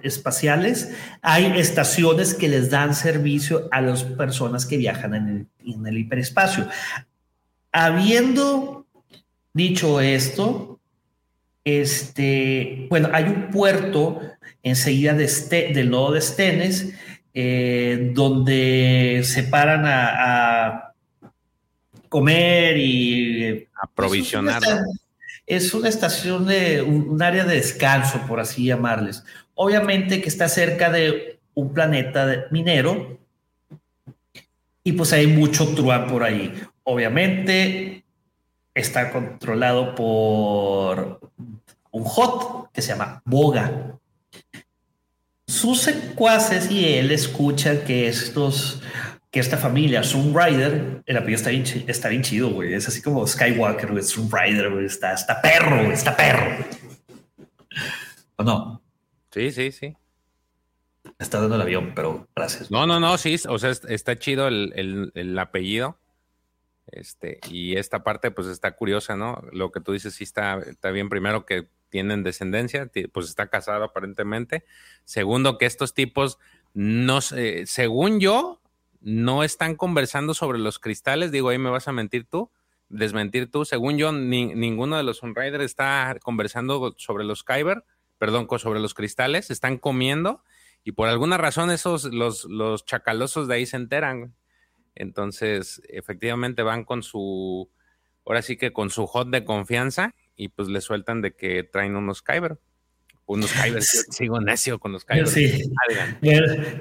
espaciales, 0.01 0.95
hay 1.21 1.59
estaciones 1.59 2.33
que 2.33 2.47
les 2.47 2.69
dan 2.69 2.95
servicio 2.95 3.67
a 3.71 3.81
las 3.81 4.03
personas 4.03 4.65
que 4.65 4.77
viajan 4.77 5.13
en 5.13 5.27
el, 5.27 5.47
en 5.73 5.87
el 5.87 5.97
hiperespacio. 5.97 6.67
Habiendo 7.71 8.85
dicho 9.53 9.99
esto, 9.99 10.79
este, 11.63 12.87
bueno, 12.89 13.09
hay 13.13 13.25
un 13.25 13.51
puerto 13.51 14.21
enseguida 14.63 15.13
de 15.13 15.25
este, 15.25 15.71
del 15.73 15.89
nodo 15.89 16.13
de 16.13 16.19
Estenes, 16.19 16.93
eh, 17.33 18.11
donde 18.13 19.21
se 19.23 19.43
paran 19.43 19.83
a, 19.85 20.85
comer 22.09 22.75
y 22.77 23.67
aprovisionar. 23.79 24.63
Es 25.49 25.73
una 25.73 25.89
estación 25.89 26.45
de 26.45 26.83
un, 26.83 27.19
área 27.23 27.43
de 27.43 27.55
descanso, 27.55 28.21
por 28.27 28.39
así 28.39 28.65
llamarles. 28.65 29.23
Obviamente 29.55 30.21
que 30.21 30.29
está 30.29 30.47
cerca 30.47 30.91
de 30.91 31.39
un 31.55 31.73
planeta 31.73 32.45
minero 32.51 33.17
y 34.83 34.91
pues 34.91 35.11
hay 35.11 35.25
mucho 35.25 35.73
truán 35.73 36.05
por 36.05 36.23
ahí. 36.23 36.53
Obviamente 36.83 38.05
está 38.75 39.11
controlado 39.11 39.95
por 39.95 41.19
un 41.89 42.03
hot 42.03 42.71
que 42.71 42.83
se 42.83 42.89
llama 42.89 43.23
Boga. 43.25 43.97
Sus 45.47 45.81
secuaces 45.81 46.69
y 46.69 46.93
él 46.93 47.11
escuchan 47.11 47.79
que 47.87 48.07
estos, 48.07 48.83
que 49.31 49.39
esta 49.39 49.57
familia, 49.57 50.01
Rider, 50.01 51.03
el 51.05 51.17
apellido 51.17 51.37
está 51.37 51.49
bien, 51.51 51.63
está 51.87 52.09
bien 52.09 52.23
chido, 52.23 52.49
güey. 52.49 52.73
Es 52.73 52.87
así 52.87 53.01
como 53.01 53.25
Skywalker, 53.27 53.91
güey. 53.91 54.03
Rider, 54.03 54.71
güey. 54.71 54.85
Está, 54.85 55.13
está 55.13 55.41
perro, 55.41 55.91
está 55.91 56.15
perro. 56.17 56.65
¿O 58.37 58.43
no? 58.43 58.81
Sí, 59.31 59.51
sí, 59.51 59.71
sí. 59.71 59.95
Está 61.19 61.39
dando 61.39 61.55
el 61.55 61.61
avión, 61.61 61.93
pero 61.95 62.27
gracias. 62.35 62.71
No, 62.71 62.87
no, 62.87 62.99
no, 62.99 63.17
sí. 63.17 63.35
O 63.47 63.59
sea, 63.59 63.71
está 63.71 64.17
chido 64.17 64.47
el, 64.47 65.11
el 65.13 65.37
apellido. 65.37 65.97
Este, 66.91 67.39
y 67.49 67.77
esta 67.77 68.03
parte, 68.03 68.31
pues 68.31 68.47
está 68.47 68.75
curiosa, 68.75 69.15
¿no? 69.15 69.43
Lo 69.51 69.71
que 69.71 69.79
tú 69.79 69.93
dices 69.93 70.15
sí 70.15 70.23
está, 70.23 70.59
está 70.59 70.91
bien. 70.91 71.09
Primero 71.09 71.45
que 71.45 71.67
tienen 71.89 72.23
descendencia, 72.23 72.89
pues 73.11 73.27
está 73.27 73.47
casado 73.47 73.83
aparentemente. 73.83 74.63
Segundo, 75.05 75.57
que 75.57 75.65
estos 75.65 75.93
tipos, 75.93 76.39
no 76.73 77.21
según 77.21 78.19
yo, 78.19 78.61
no 79.01 79.43
están 79.43 79.75
conversando 79.75 80.33
sobre 80.33 80.59
los 80.59 80.79
cristales. 80.79 81.31
Digo, 81.31 81.49
ahí 81.49 81.57
me 81.57 81.69
vas 81.69 81.87
a 81.87 81.91
mentir 81.91 82.25
tú, 82.25 82.51
desmentir 82.89 83.49
tú. 83.49 83.65
Según 83.65 83.97
yo, 83.97 84.11
ninguno 84.11 84.97
de 84.97 85.03
los 85.03 85.17
Sunriders 85.17 85.63
está 85.63 86.17
conversando 86.21 86.93
sobre 86.97 87.23
los 87.23 87.43
Kyber, 87.43 87.83
perdón, 88.17 88.47
sobre 88.59 88.79
los 88.79 88.93
cristales, 88.93 89.49
están 89.49 89.77
comiendo 89.77 90.43
y 90.83 90.93
por 90.93 91.07
alguna 91.07 91.37
razón 91.37 91.71
esos, 91.71 92.05
los, 92.05 92.45
los 92.45 92.85
chacalosos 92.85 93.47
de 93.47 93.55
ahí 93.55 93.65
se 93.65 93.77
enteran. 93.77 94.35
Entonces, 94.95 95.81
efectivamente 95.87 96.63
van 96.63 96.83
con 96.83 97.03
su, 97.03 97.69
ahora 98.25 98.41
sí 98.41 98.57
que 98.57 98.73
con 98.73 98.89
su 98.89 99.07
hot 99.07 99.29
de 99.29 99.45
confianza 99.45 100.15
y 100.35 100.49
pues 100.49 100.67
le 100.67 100.81
sueltan 100.81 101.21
de 101.21 101.35
que 101.35 101.63
traen 101.63 101.95
unos 101.95 102.21
Kyber. 102.21 102.59
Unos 103.29 103.53
Kyber, 103.53 103.83
sigo 103.83 104.41
necio 104.41 104.79
con 104.79 104.91
los 104.91 105.05
Kyber. 105.05 105.27
Sí. 105.27 105.71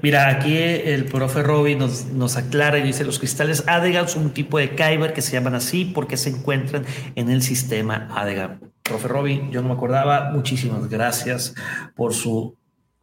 Mira, 0.00 0.28
aquí 0.30 0.56
el 0.56 1.04
profe 1.04 1.42
Robbie 1.42 1.76
nos, 1.76 2.06
nos 2.06 2.38
aclara 2.38 2.78
y 2.78 2.82
dice, 2.82 3.04
los 3.04 3.18
cristales 3.18 3.64
Adegan 3.66 4.08
son 4.08 4.22
un 4.22 4.30
tipo 4.32 4.56
de 4.56 4.70
Kyber 4.70 5.12
que 5.12 5.20
se 5.20 5.32
llaman 5.32 5.54
así 5.54 5.84
porque 5.84 6.16
se 6.16 6.30
encuentran 6.30 6.86
en 7.16 7.28
el 7.28 7.42
sistema 7.42 8.08
Adegan. 8.14 8.60
Profe 8.82 9.08
Robbie, 9.08 9.46
yo 9.50 9.60
no 9.60 9.68
me 9.68 9.74
acordaba, 9.74 10.30
muchísimas 10.30 10.88
gracias 10.88 11.54
por 11.94 12.14
su, 12.14 12.56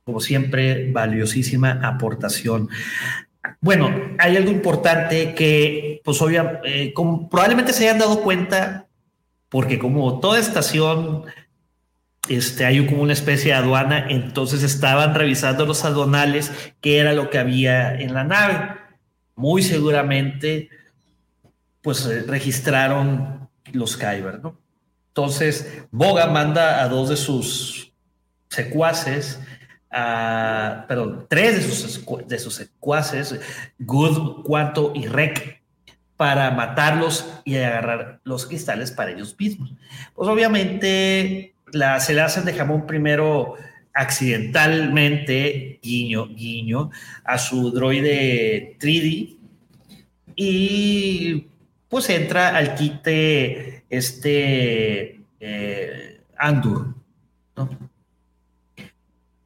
como 0.03 0.21
siempre, 0.21 0.91
valiosísima 0.91 1.81
aportación. 1.83 2.67
Bueno, 3.61 3.93
hay 4.17 4.37
algo 4.37 4.49
importante 4.49 5.35
que, 5.35 6.01
pues 6.03 6.19
obviamente, 6.19 6.85
eh, 6.85 6.93
probablemente 7.29 7.73
se 7.73 7.83
hayan 7.83 7.99
dado 7.99 8.23
cuenta, 8.23 8.87
porque 9.49 9.77
como 9.77 10.19
toda 10.19 10.39
estación, 10.39 11.25
este, 12.29 12.65
hay 12.65 12.85
como 12.85 13.01
una 13.01 13.13
especie 13.13 13.51
de 13.51 13.57
aduana, 13.57 14.07
entonces 14.09 14.63
estaban 14.63 15.15
revisando 15.15 15.65
los 15.65 15.85
aduanales, 15.85 16.51
qué 16.81 16.99
era 16.99 17.13
lo 17.13 17.29
que 17.29 17.37
había 17.37 17.95
en 17.99 18.13
la 18.13 18.23
nave. 18.23 18.75
Muy 19.35 19.63
seguramente, 19.63 20.69
pues 21.81 22.05
eh, 22.05 22.23
registraron 22.27 23.49
los 23.71 23.97
Kyber, 23.97 24.39
¿no? 24.41 24.59
Entonces, 25.09 25.83
Boga 25.91 26.27
manda 26.27 26.83
a 26.83 26.89
dos 26.89 27.09
de 27.09 27.17
sus 27.17 27.93
secuaces 28.49 29.39
perdón, 30.87 31.25
tres 31.29 31.55
de 31.55 31.61
sus, 31.61 32.27
de 32.27 32.39
sus 32.39 32.55
secuaces, 32.55 33.39
Good, 33.79 34.43
Cuanto 34.43 34.91
y 34.93 35.07
Rec, 35.07 35.61
para 36.17 36.51
matarlos 36.51 37.29
y 37.43 37.55
agarrar 37.55 38.19
los 38.23 38.45
cristales 38.45 38.91
para 38.91 39.11
ellos 39.11 39.35
mismos. 39.37 39.73
Pues 40.13 40.29
obviamente 40.29 41.54
la, 41.71 41.99
se 41.99 42.13
le 42.13 42.21
hacen 42.21 42.45
de 42.45 42.53
jamón 42.53 42.85
primero 42.85 43.55
accidentalmente, 43.93 45.79
guiño, 45.81 46.27
guiño, 46.27 46.91
a 47.23 47.37
su 47.37 47.71
droide 47.71 48.77
3D 48.79 49.37
y 50.35 51.47
pues 51.87 52.09
entra 52.09 52.55
al 52.55 52.75
quite 52.75 53.85
este 53.89 55.21
eh, 55.39 56.21
Andur, 56.37 56.93
¿no? 57.55 57.69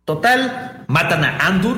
Total, 0.04 0.86
matan 0.88 1.24
a 1.24 1.38
Andur 1.46 1.78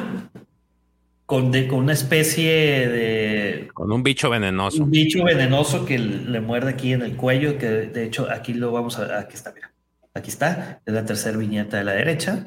con, 1.25 1.51
con 1.67 1.79
una 1.79 1.93
especie 1.93 2.87
de... 2.87 3.69
Con 3.73 3.91
un 3.91 4.03
bicho 4.03 4.29
venenoso. 4.29 4.83
Un 4.83 4.91
bicho 4.91 5.25
venenoso 5.25 5.85
que 5.85 5.99
le 5.99 6.39
muerde 6.39 6.69
aquí 6.69 6.93
en 6.93 7.01
el 7.01 7.17
cuello, 7.17 7.57
que 7.57 7.67
de 7.67 8.05
hecho 8.05 8.29
aquí 8.31 8.53
lo 8.53 8.71
vamos 8.71 8.97
a... 8.99 9.19
Aquí 9.19 9.35
está, 9.35 9.51
mira. 9.51 9.71
Aquí 10.13 10.29
está, 10.29 10.81
es 10.85 10.93
la 10.93 11.05
tercera 11.05 11.37
viñeta 11.37 11.77
de 11.77 11.83
la 11.83 11.93
derecha. 11.93 12.45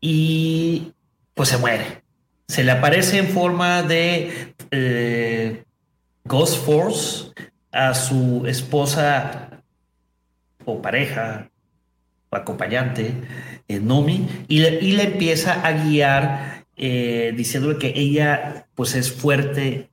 Y 0.00 0.92
pues 1.34 1.48
se 1.48 1.58
muere. 1.58 2.02
Se 2.48 2.64
le 2.64 2.72
aparece 2.72 3.18
en 3.18 3.28
forma 3.28 3.82
de 3.82 4.54
eh, 4.70 5.64
Ghost 6.24 6.64
Force 6.64 7.32
a 7.72 7.94
su 7.94 8.44
esposa 8.46 9.62
o 10.64 10.80
pareja 10.82 11.50
o 12.30 12.36
acompañante 12.36 13.12
eh, 13.68 13.80
Nomi, 13.80 14.28
y 14.48 14.60
le, 14.60 15.02
empieza 15.02 15.66
a 15.66 15.72
guiar 15.72 16.64
eh, 16.76 17.32
diciéndole 17.36 17.78
que 17.78 17.92
ella 17.96 18.66
pues 18.74 18.94
es 18.94 19.12
fuerte 19.12 19.90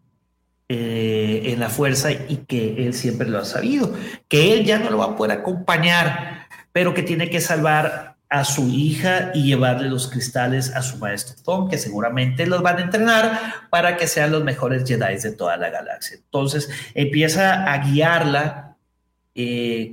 eh, 0.69 1.22
en 1.51 1.59
la 1.59 1.69
fuerza 1.69 2.11
y 2.11 2.45
que 2.47 2.85
él 2.85 2.93
siempre 2.93 3.27
lo 3.27 3.39
ha 3.39 3.45
sabido, 3.45 3.93
que 4.27 4.53
él 4.53 4.65
ya 4.65 4.79
no 4.79 4.89
lo 4.89 4.97
va 4.97 5.05
a 5.05 5.15
poder 5.15 5.39
acompañar, 5.39 6.47
pero 6.71 6.93
que 6.93 7.03
tiene 7.03 7.29
que 7.29 7.41
salvar 7.41 8.13
a 8.29 8.45
su 8.45 8.67
hija 8.67 9.29
y 9.35 9.43
llevarle 9.43 9.89
los 9.89 10.09
cristales 10.09 10.75
a 10.75 10.81
su 10.81 10.97
maestro 10.97 11.35
Tom, 11.43 11.69
que 11.69 11.77
seguramente 11.77 12.47
los 12.47 12.63
van 12.63 12.79
a 12.79 12.81
entrenar 12.81 13.39
para 13.69 13.95
que 13.95 14.07
sean 14.07 14.31
los 14.31 14.43
mejores 14.43 14.83
Jedi 14.87 15.17
de 15.17 15.31
toda 15.33 15.55
la 15.55 15.69
galaxia. 15.69 16.17
Entonces 16.17 16.67
empieza 16.95 17.71
a 17.71 17.77
guiarla 17.77 18.75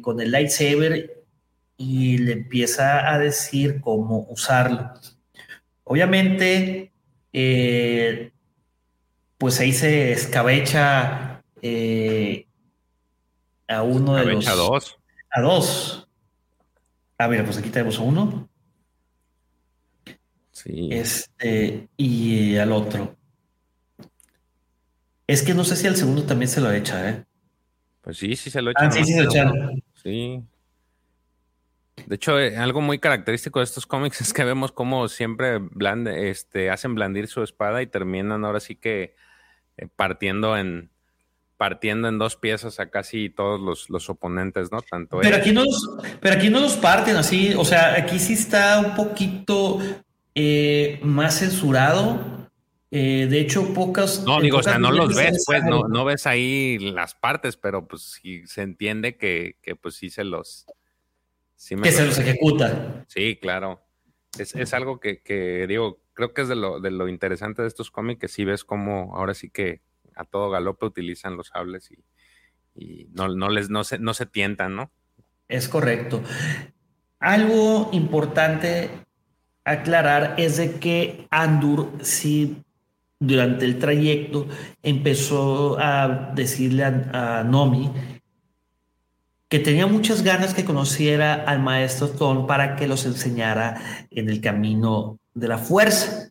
con 0.03 0.20
el 0.20 0.30
lightsaber 0.30 1.24
y 1.76 2.18
le 2.18 2.32
empieza 2.32 3.12
a 3.12 3.18
decir 3.18 3.80
cómo 3.80 4.26
usarlo. 4.30 4.92
Obviamente, 5.84 6.92
eh, 7.32 8.32
pues 9.38 9.61
ahí 9.61 9.72
se 9.72 10.12
escabecha 10.12 11.39
eh, 11.63 12.47
a 13.69 13.83
uno 13.83 14.15
de 14.15 14.25
los... 14.27 14.47
A 14.49 14.55
dos. 14.55 14.99
A 15.31 15.41
dos. 15.41 16.09
Ah, 17.19 17.29
mira, 17.29 17.45
pues 17.45 17.59
aquí 17.59 17.71
tenemos 17.71 17.99
a 17.99 18.03
uno. 18.03 18.49
Sí. 20.53 20.89
Este, 20.91 21.89
y 21.97 22.57
al 22.57 22.73
otro. 22.73 23.17
Es 25.27 25.43
que 25.43 25.55
no 25.55 25.65
sé 25.65 25.77
si 25.77 25.87
al 25.87 25.97
segundo 25.97 26.25
también 26.25 26.49
se 26.49 26.61
lo 26.61 26.73
echa, 26.73 27.09
¿eh? 27.09 27.25
Pues 28.01 28.19
sí, 28.19 28.35
sí 28.37 28.51
se 28.51 28.61
lo 28.61 28.71
echa. 28.71 28.87
Ah, 28.87 28.91
sí, 28.91 29.05
sí 29.05 29.13
se 29.13 29.23
lo 29.23 29.31
echaron. 29.31 29.83
Sí. 30.03 30.43
De 32.07 32.17
hecho, 32.17 32.39
eh, 32.39 32.57
algo 32.57 32.81
muy 32.81 32.99
característico 32.99 33.61
de 33.61 33.65
estos 33.65 33.87
cómics 33.87 34.21
es 34.21 34.33
que 34.33 34.45
vemos 34.45 34.73
cómo 34.73 35.09
siempre 35.09 35.59
blande, 35.59 36.31
este, 36.31 36.71
hacen 36.71 36.95
blandir 36.95 37.29
su 37.29 37.43
espada 37.43 37.83
y 37.83 37.87
terminan 37.87 38.45
ahora 38.45 38.61
sí 38.61 38.77
que 38.77 39.15
eh, 39.77 39.89
partiendo 39.95 40.57
en 40.57 40.91
partiendo 41.61 42.09
en 42.09 42.19
dos 42.19 42.37
piezas 42.37 42.81
a 42.81 42.89
casi 42.89 43.29
todos 43.29 43.61
los, 43.61 43.91
los 43.91 44.09
oponentes, 44.09 44.73
¿no? 44.73 44.81
Tanto 44.81 45.19
pero 45.21 45.37
aquí 45.37 45.53
no 45.53 45.63
los, 45.63 45.91
pero 46.19 46.37
aquí 46.37 46.49
no 46.49 46.59
los 46.59 46.73
parten 46.79 47.17
así, 47.17 47.53
o 47.55 47.67
sea, 47.67 47.97
aquí 47.99 48.19
sí 48.19 48.33
está 48.33 48.79
un 48.81 48.95
poquito 48.95 49.79
eh, 50.35 51.01
más 51.03 51.41
censurado. 51.41 52.49
de 52.91 53.39
hecho, 53.39 53.75
pocas. 53.75 54.25
No, 54.25 54.41
digo, 54.41 54.57
o 54.57 54.63
sea, 54.63 54.79
no 54.79 54.91
los 54.91 55.15
ves, 55.15 55.45
pues, 55.47 55.63
no, 55.65 55.87
no 55.87 56.07
ves 56.07 56.27
ahí 56.27 56.79
las 56.79 57.15
partes, 57.15 57.59
pero 57.59 57.87
pues 57.87 58.05
sí 58.05 58.47
se 58.47 58.63
entiende 58.63 59.19
que, 59.19 59.59
que 59.61 59.77
pues 59.77 59.97
sí 59.97 60.09
se 60.09 60.25
los, 60.25 60.65
que 61.83 61.93
se 61.93 62.07
los 62.07 62.19
ejecuta. 62.19 63.05
Sí, 63.07 63.37
claro. 63.37 63.83
Es, 64.39 64.55
es 64.55 64.73
algo 64.73 64.99
que, 64.99 65.21
que, 65.21 65.67
digo, 65.67 66.01
creo 66.15 66.33
que 66.33 66.41
es 66.41 66.49
de 66.49 66.57
lo, 66.57 66.81
de 66.81 66.91
lo 66.91 67.07
interesante 67.07 67.61
de 67.61 67.69
estos 67.69 67.91
cómics, 67.91 68.19
que 68.19 68.29
sí 68.29 68.47
ves 68.47 68.65
cómo 68.65 69.15
ahora 69.15 69.35
sí 69.35 69.51
que 69.51 69.83
a 70.21 70.25
todo 70.25 70.51
galope 70.51 70.87
utilizan 70.87 71.37
los 71.37 71.49
sables 71.49 71.91
y, 72.75 73.09
no, 73.12 73.49
les, 73.49 73.71
no, 73.71 73.85
se, 73.85 73.99
no 73.99 74.14
se 74.14 74.27
tientan, 74.27 74.77
¿no? 74.77 74.91
Es 75.49 75.68
correcto. 75.68 76.23
Algo 77.18 77.91
importante 77.93 78.91
aclarar 79.64 80.35
es 80.39 80.57
de 80.57 80.79
que 80.79 81.27
Andur 81.31 81.93
sí 82.03 82.62
durante 83.18 83.64
el 83.64 83.79
trayecto 83.79 84.47
empezó 84.83 85.79
a 85.79 86.33
decirle 86.35 86.85
a, 86.85 87.41
a 87.41 87.45
Nomi 87.45 87.91
que 89.49 89.59
tenía 89.59 89.87
muchas 89.87 90.23
ganas 90.23 90.55
que 90.55 90.64
conociera 90.64 91.35
al 91.35 91.61
maestro 91.61 92.09
Tom 92.09 92.47
para 92.47 92.77
que 92.77 92.87
los 92.87 93.05
enseñara 93.05 94.07
en 94.11 94.29
el 94.29 94.41
camino 94.41 95.18
de 95.35 95.49
la 95.49 95.59
fuerza. 95.59 96.31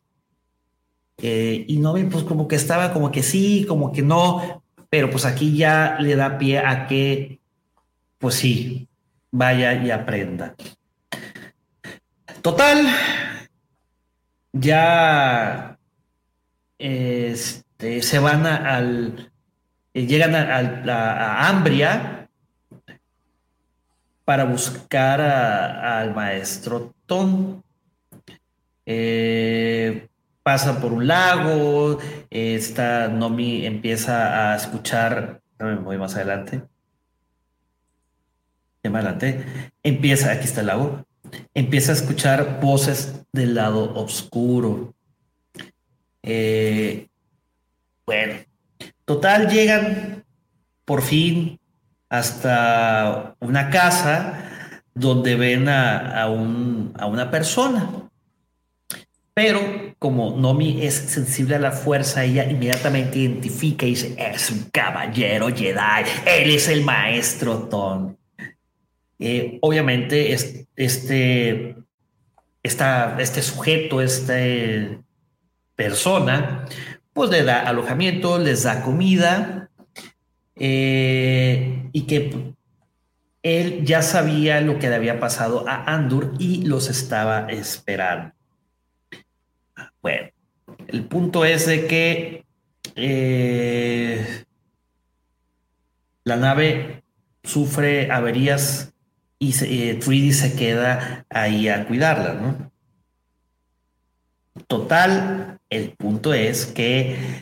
Eh, 1.22 1.65
y 1.67 1.78
no, 1.78 1.95
pues 2.09 2.24
como 2.24 2.47
que 2.47 2.55
estaba 2.55 2.93
como 2.93 3.11
que 3.11 3.24
sí, 3.24 3.65
como 3.67 3.91
que 3.91 4.01
no, 4.01 4.63
pero 4.89 5.09
pues 5.09 5.26
aquí 5.26 5.55
ya 5.55 5.97
le 5.99 6.15
da 6.15 6.38
pie 6.38 6.59
a 6.59 6.88
que, 6.88 7.39
pues 8.17 8.36
sí, 8.36 8.88
vaya 9.32 9.74
y 9.84 9.91
aprenda. 9.91 10.55
Total, 12.41 12.88
ya 14.53 15.78
este, 16.78 18.01
se 18.01 18.20
van 18.20 18.45
al, 18.45 19.32
eh, 19.93 20.05
llegan 20.05 20.36
a 20.36 21.49
Ambria, 21.49 22.20
para 24.30 24.43
buscar 24.43 25.22
al 25.22 26.13
maestro 26.13 26.93
Tom. 27.07 27.63
Eh, 28.86 30.07
pasa 30.44 30.80
por 30.80 30.94
un 30.94 31.08
lago, 31.08 32.00
esta 32.30 33.08
Nomi 33.08 33.66
empieza 33.66 34.52
a 34.52 34.56
escuchar, 34.56 35.42
me 35.60 35.76
voy 35.76 35.98
más 35.98 36.16
adelante, 36.16 36.62
más 38.84 39.06
adelante, 39.06 39.72
empieza, 39.84 40.32
aquí 40.32 40.46
está 40.46 40.62
el 40.62 40.68
lago, 40.68 41.06
empieza 41.54 41.92
a 41.92 41.96
escuchar 41.96 42.60
voces 42.62 43.22
del 43.32 43.56
lado 43.56 43.94
oscuro. 43.96 44.94
Eh, 46.24 47.08
bueno, 48.06 48.34
total 49.06 49.50
llegan 49.50 50.26
por 50.86 51.02
fin 51.02 51.60
hasta 52.10 53.36
una 53.40 53.70
casa 53.70 54.82
donde 54.94 55.36
ven 55.36 55.70
a, 55.70 56.28
una 56.28 57.32
persona. 57.32 58.10
Pero 59.34 59.89
como 60.00 60.38
Nomi 60.38 60.86
es 60.86 60.93
sensible 60.95 61.56
a 61.56 61.60
la 61.60 61.74
fuerza, 61.74 62.24
ella 62.24 62.50
inmediatamente 62.50 63.20
identifica 63.20 63.86
y 63.86 63.89
dice, 63.89 64.16
es 64.18 64.50
un 64.50 64.70
caballero 64.72 65.50
Jedi, 65.50 66.10
él 66.26 66.52
es 66.52 66.70
el 66.70 66.84
maestro 66.84 67.68
Ton. 67.68 68.18
Eh, 69.20 69.60
obviamente 69.62 70.32
este, 70.78 71.76
este 72.64 73.41
sujeto, 73.41 74.02
esta 74.02 74.36
persona, 75.76 76.66
pues 77.12 77.30
le 77.30 77.43
da 77.43 77.62
alojamiento, 77.68 78.39
les 78.39 78.64
da 78.64 78.82
comida, 78.82 79.70
eh, 80.56 81.89
y 81.93 82.02
que 82.02 82.54
él 83.43 83.86
ya 83.86 84.02
sabía 84.02 84.62
lo 84.62 84.80
que 84.80 84.89
le 84.89 84.95
había 84.95 85.20
pasado 85.20 85.68
a 85.68 85.84
Andur 85.93 86.34
y 86.38 86.66
los 86.66 86.89
estaba 86.89 87.47
esperando. 87.50 88.39
Bueno, 90.02 90.30
el 90.88 91.06
punto 91.06 91.45
es 91.45 91.66
de 91.66 91.88
que 91.88 92.45
eh, 92.95 94.43
la 96.24 96.38
nave 96.38 97.04
sufre 97.43 98.12
averías 98.12 98.93
y 99.39 99.54
eh, 99.64 100.34
se 100.34 100.56
queda 100.56 101.26
ahí 101.30 101.70
a 101.70 101.88
cuidarla, 101.88 102.34
¿no? 102.34 102.72
Total, 104.68 105.60
el 105.70 105.91
punto 105.91 106.34
es 106.34 106.66
que 106.66 107.41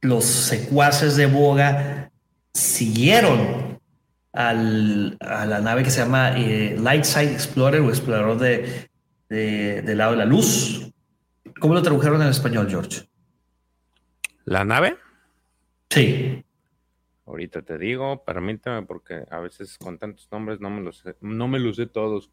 los 0.00 0.24
secuaces 0.24 1.16
de 1.16 1.26
Boga 1.26 2.10
siguieron 2.52 3.80
al, 4.32 5.16
a 5.20 5.46
la 5.46 5.60
nave 5.60 5.82
que 5.82 5.90
se 5.90 6.00
llama 6.00 6.32
eh, 6.36 6.76
Lightside 6.78 7.32
Explorer 7.32 7.80
o 7.80 7.88
Explorador 7.88 8.38
de, 8.38 8.87
del 9.28 9.98
lado 9.98 10.12
de 10.12 10.18
la 10.18 10.24
luz. 10.24 10.90
¿Cómo 11.60 11.74
lo 11.74 11.82
tradujeron 11.82 12.22
en 12.22 12.28
español, 12.28 12.68
George? 12.68 13.08
¿La 14.44 14.64
nave? 14.64 14.96
Sí. 15.90 16.44
Ahorita 17.26 17.62
te 17.62 17.76
digo, 17.76 18.24
permíteme, 18.24 18.82
porque 18.82 19.24
a 19.30 19.40
veces 19.40 19.76
con 19.76 19.98
tantos 19.98 20.28
nombres 20.30 20.60
no 20.60 20.70
me 20.70 20.80
los 20.80 20.98
sé, 20.98 21.16
no 21.20 21.48
me 21.48 21.58
los 21.58 21.76
sé 21.76 21.86
todos. 21.86 22.30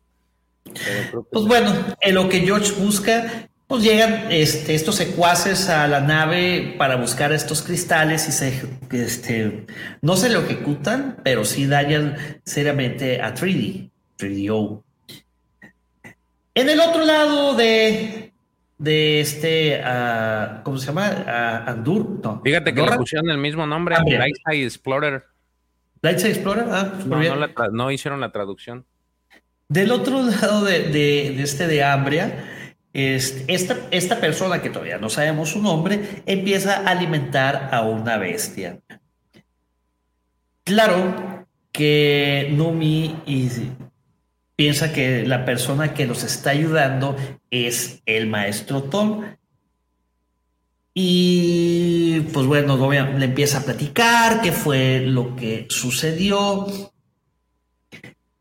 Pues 0.64 1.46
bueno, 1.46 1.74
en 2.02 2.16
lo 2.16 2.30
que 2.30 2.40
George 2.40 2.72
busca 2.82 3.50
pues 3.68 3.84
llegan 3.84 4.32
este, 4.32 4.76
estos 4.76 4.96
secuaces 4.96 5.70
a 5.70 5.88
la 5.88 6.00
nave 6.00 6.76
para 6.78 6.98
buscar 6.98 7.34
estos 7.34 7.64
cristales 7.64 8.28
y 8.30 8.32
se, 8.32 8.62
este, 8.92 9.66
no 10.02 10.16
se 10.16 10.30
lo 10.30 10.42
ejecutan, 10.42 11.18
pero 11.24 11.44
sí 11.46 11.66
dañan 11.66 12.16
seriamente 12.44 13.22
a 13.22 13.34
3D, 13.34 13.90
3DO. 14.20 14.84
En 16.56 16.70
el 16.70 16.80
otro 16.80 17.06
lado 17.06 17.54
de, 17.54 18.32
de 18.78 19.20
este, 19.20 19.82
uh, 19.82 20.64
¿cómo 20.64 20.78
se 20.78 20.88
llama? 20.88 21.12
Uh, 21.12 21.70
Andur. 21.70 22.22
No, 22.24 22.42
Fíjate 22.42 22.74
que 22.74 22.82
le 22.82 22.96
pusieron 22.96 23.30
el 23.30 23.38
mismo 23.38 23.68
nombre, 23.68 23.98
Lightside 23.98 24.64
Explorer. 24.64 25.26
Lightside 26.02 26.32
Explorer, 26.32 26.66
ah, 26.72 26.94
no, 27.06 27.70
no, 27.72 27.92
hicieron 27.92 28.22
la 28.22 28.32
traducción. 28.32 28.86
Del 29.68 29.92
otro 29.92 30.24
lado 30.24 30.64
de, 30.64 30.84
de, 30.84 31.34
de 31.36 31.44
este 31.44 31.68
de 31.68 31.84
Ambria, 31.84 32.46
esta, 32.94 33.76
esta 33.92 34.22
persona, 34.22 34.62
que 34.62 34.70
todavía 34.70 34.98
no 34.98 35.10
sabemos 35.10 35.50
su 35.50 35.62
nombre, 35.62 36.24
empieza 36.26 36.78
a 36.78 36.92
alimentar 36.92 37.70
a 37.74 37.82
una 37.82 38.18
bestia. 38.18 38.80
Claro 40.64 41.46
que 41.74 42.48
Numi 42.54 43.22
piensa 44.56 44.94
que 44.94 45.26
la 45.26 45.46
persona 45.46 45.94
que 45.94 46.06
nos 46.06 46.24
está 46.24 46.52
ayudando 46.52 47.16
es 47.50 48.02
el 48.06 48.28
maestro 48.28 48.84
Tom. 48.84 49.24
Y 50.94 52.22
pues 52.34 52.46
bueno, 52.46 52.78
le 53.18 53.26
empieza 53.26 53.60
a 53.60 53.64
platicar 53.64 54.42
qué 54.42 54.52
fue 54.52 55.02
lo 55.02 55.36
que 55.36 55.68
sucedió. 55.70 56.68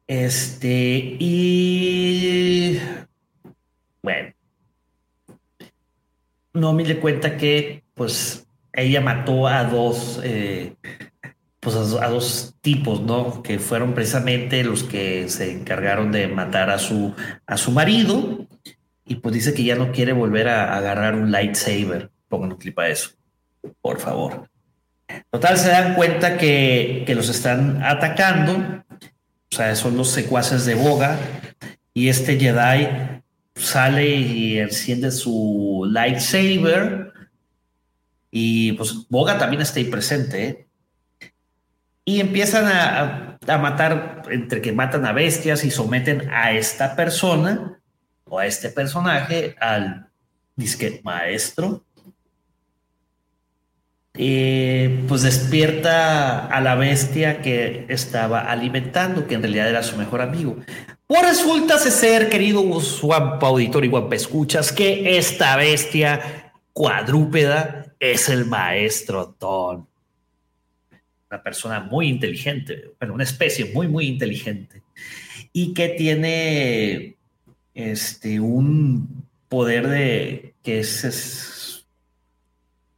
Este, 0.06 1.16
y 1.18 2.78
bueno, 4.02 4.34
Nomi 6.52 6.84
le 6.84 7.00
cuenta 7.00 7.36
que 7.36 7.82
pues 7.94 8.46
ella 8.72 9.00
mató 9.00 9.48
a 9.48 9.64
dos 9.64 10.20
eh, 10.22 10.76
pues 11.64 11.76
a, 11.76 12.08
dos 12.08 12.54
tipos, 12.60 13.00
¿no? 13.00 13.42
Que 13.42 13.58
fueron 13.58 13.94
precisamente 13.94 14.62
los 14.62 14.84
que 14.84 15.28
se 15.30 15.50
encargaron 15.50 16.12
de 16.12 16.28
matar 16.28 16.68
a 16.68 16.78
su, 16.78 17.14
a 17.46 17.56
su 17.56 17.72
marido. 17.72 18.46
Y 19.06 19.16
pues 19.16 19.34
dice 19.34 19.54
que 19.54 19.64
ya 19.64 19.74
no 19.74 19.90
quiere 19.90 20.12
volver 20.12 20.48
a, 20.48 20.76
agarrar 20.76 21.14
un 21.14 21.32
lightsaber. 21.32 22.10
Pongan 22.28 22.52
un 22.52 22.58
clip 22.58 22.78
a 22.78 22.88
eso, 22.88 23.10
por 23.80 23.98
favor. 23.98 24.48
Total, 25.30 25.56
se 25.56 25.70
dan 25.70 25.94
cuenta 25.94 26.36
que, 26.36 27.04
que 27.06 27.14
los 27.14 27.30
están 27.30 27.82
atacando. 27.82 28.84
O 29.50 29.56
sea, 29.56 29.74
son 29.74 29.96
los 29.96 30.10
secuaces 30.10 30.66
de 30.66 30.74
Boga. 30.74 31.18
Y 31.94 32.08
este 32.08 32.38
Jedi 32.38 32.88
sale 33.54 34.16
y 34.16 34.58
enciende 34.58 35.10
su 35.10 35.88
lightsaber. 35.90 37.12
Y 38.30 38.72
pues 38.72 39.08
Boga 39.08 39.38
también 39.38 39.62
está 39.62 39.78
ahí 39.78 39.86
presente. 39.86 40.44
¿eh? 40.44 40.63
Y 42.04 42.20
empiezan 42.20 42.66
a, 42.66 43.38
matar, 43.58 44.22
entre 44.30 44.60
que 44.60 44.72
matan 44.72 45.06
a 45.06 45.12
bestias 45.12 45.64
y 45.64 45.70
someten 45.70 46.30
a 46.30 46.52
esta 46.52 46.94
persona 46.96 47.80
o 48.24 48.38
a 48.38 48.46
este 48.46 48.68
personaje 48.68 49.56
al 49.60 50.08
disque 50.54 51.00
maestro. 51.02 51.84
pues 54.12 55.22
despierta 55.22 56.46
a 56.46 56.60
la 56.60 56.74
bestia 56.74 57.40
que 57.40 57.86
estaba 57.88 58.50
alimentando, 58.50 59.26
que 59.26 59.34
en 59.34 59.42
realidad 59.42 59.68
era 59.68 59.82
su 59.82 59.96
mejor 59.96 60.20
amigo. 60.20 60.56
Pues 61.06 61.22
resulta 61.22 61.78
ser, 61.78 62.28
querido 62.28 62.62
Guampa 62.62 63.46
auditor 63.46 63.84
y 63.84 63.88
Guampa 63.88 64.14
escuchas, 64.14 64.72
que 64.72 65.16
esta 65.16 65.56
bestia 65.56 66.52
cuadrúpeda 66.72 67.94
es 67.98 68.28
el 68.28 68.44
maestro 68.46 69.36
Don 69.38 69.93
una 71.30 71.42
persona 71.42 71.80
muy 71.80 72.08
inteligente, 72.08 72.90
bueno, 72.98 73.14
una 73.14 73.24
especie 73.24 73.72
muy, 73.72 73.88
muy 73.88 74.06
inteligente 74.06 74.82
y 75.52 75.72
que 75.74 75.88
tiene 75.90 77.16
este, 77.74 78.40
un 78.40 79.26
poder 79.48 79.88
de 79.88 80.54
que 80.62 80.80
es, 80.80 81.86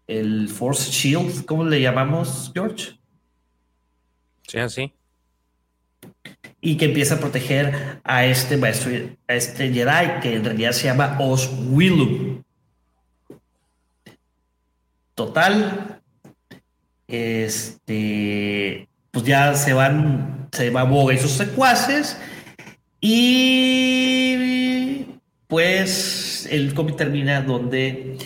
el 0.07 0.49
Force 0.49 0.91
Shield, 0.91 1.45
¿cómo 1.45 1.65
le 1.65 1.81
llamamos, 1.81 2.53
George? 2.55 2.99
Sí, 4.47 4.59
así. 4.59 4.93
Y 6.61 6.77
que 6.77 6.87
empieza 6.87 7.17
a 7.17 7.21
proteger 7.21 8.01
a 8.05 8.25
este 8.25 8.57
maestro, 8.57 8.93
a 9.27 9.35
este 9.35 9.73
Jedi, 9.73 10.21
que 10.23 10.37
en 10.37 10.45
realidad 10.45 10.73
se 10.73 10.85
llama 10.85 11.17
Oswillu. 11.21 12.45
Total, 15.15 16.01
este, 17.09 18.89
pues 19.11 19.25
ya 19.25 19.55
se 19.55 19.73
van, 19.73 20.49
se 20.53 20.71
va 20.71 20.85
Boga 20.85 21.15
y 21.15 21.19
sus 21.19 21.33
secuaces. 21.33 22.19
Y 23.01 24.37
pues 25.47 26.49
el 26.51 26.75
cómic 26.75 26.97
termina 26.97 27.43
donde 27.43 28.19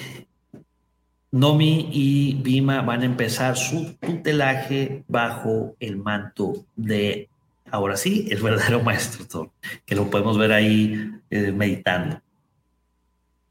Nomi 1.32 1.88
y 1.92 2.34
Bima 2.42 2.82
van 2.82 3.02
a 3.02 3.04
empezar 3.04 3.56
su 3.56 3.94
tutelaje 3.94 5.04
bajo 5.06 5.76
el 5.78 5.96
manto 5.96 6.64
de, 6.76 7.28
ahora 7.70 7.96
sí, 7.96 8.26
el 8.30 8.42
verdadero 8.42 8.80
maestro 8.84 9.52
que 9.84 9.94
lo 9.94 10.10
podemos 10.10 10.38
ver 10.38 10.52
ahí 10.52 11.12
eh, 11.30 11.52
meditando, 11.52 12.20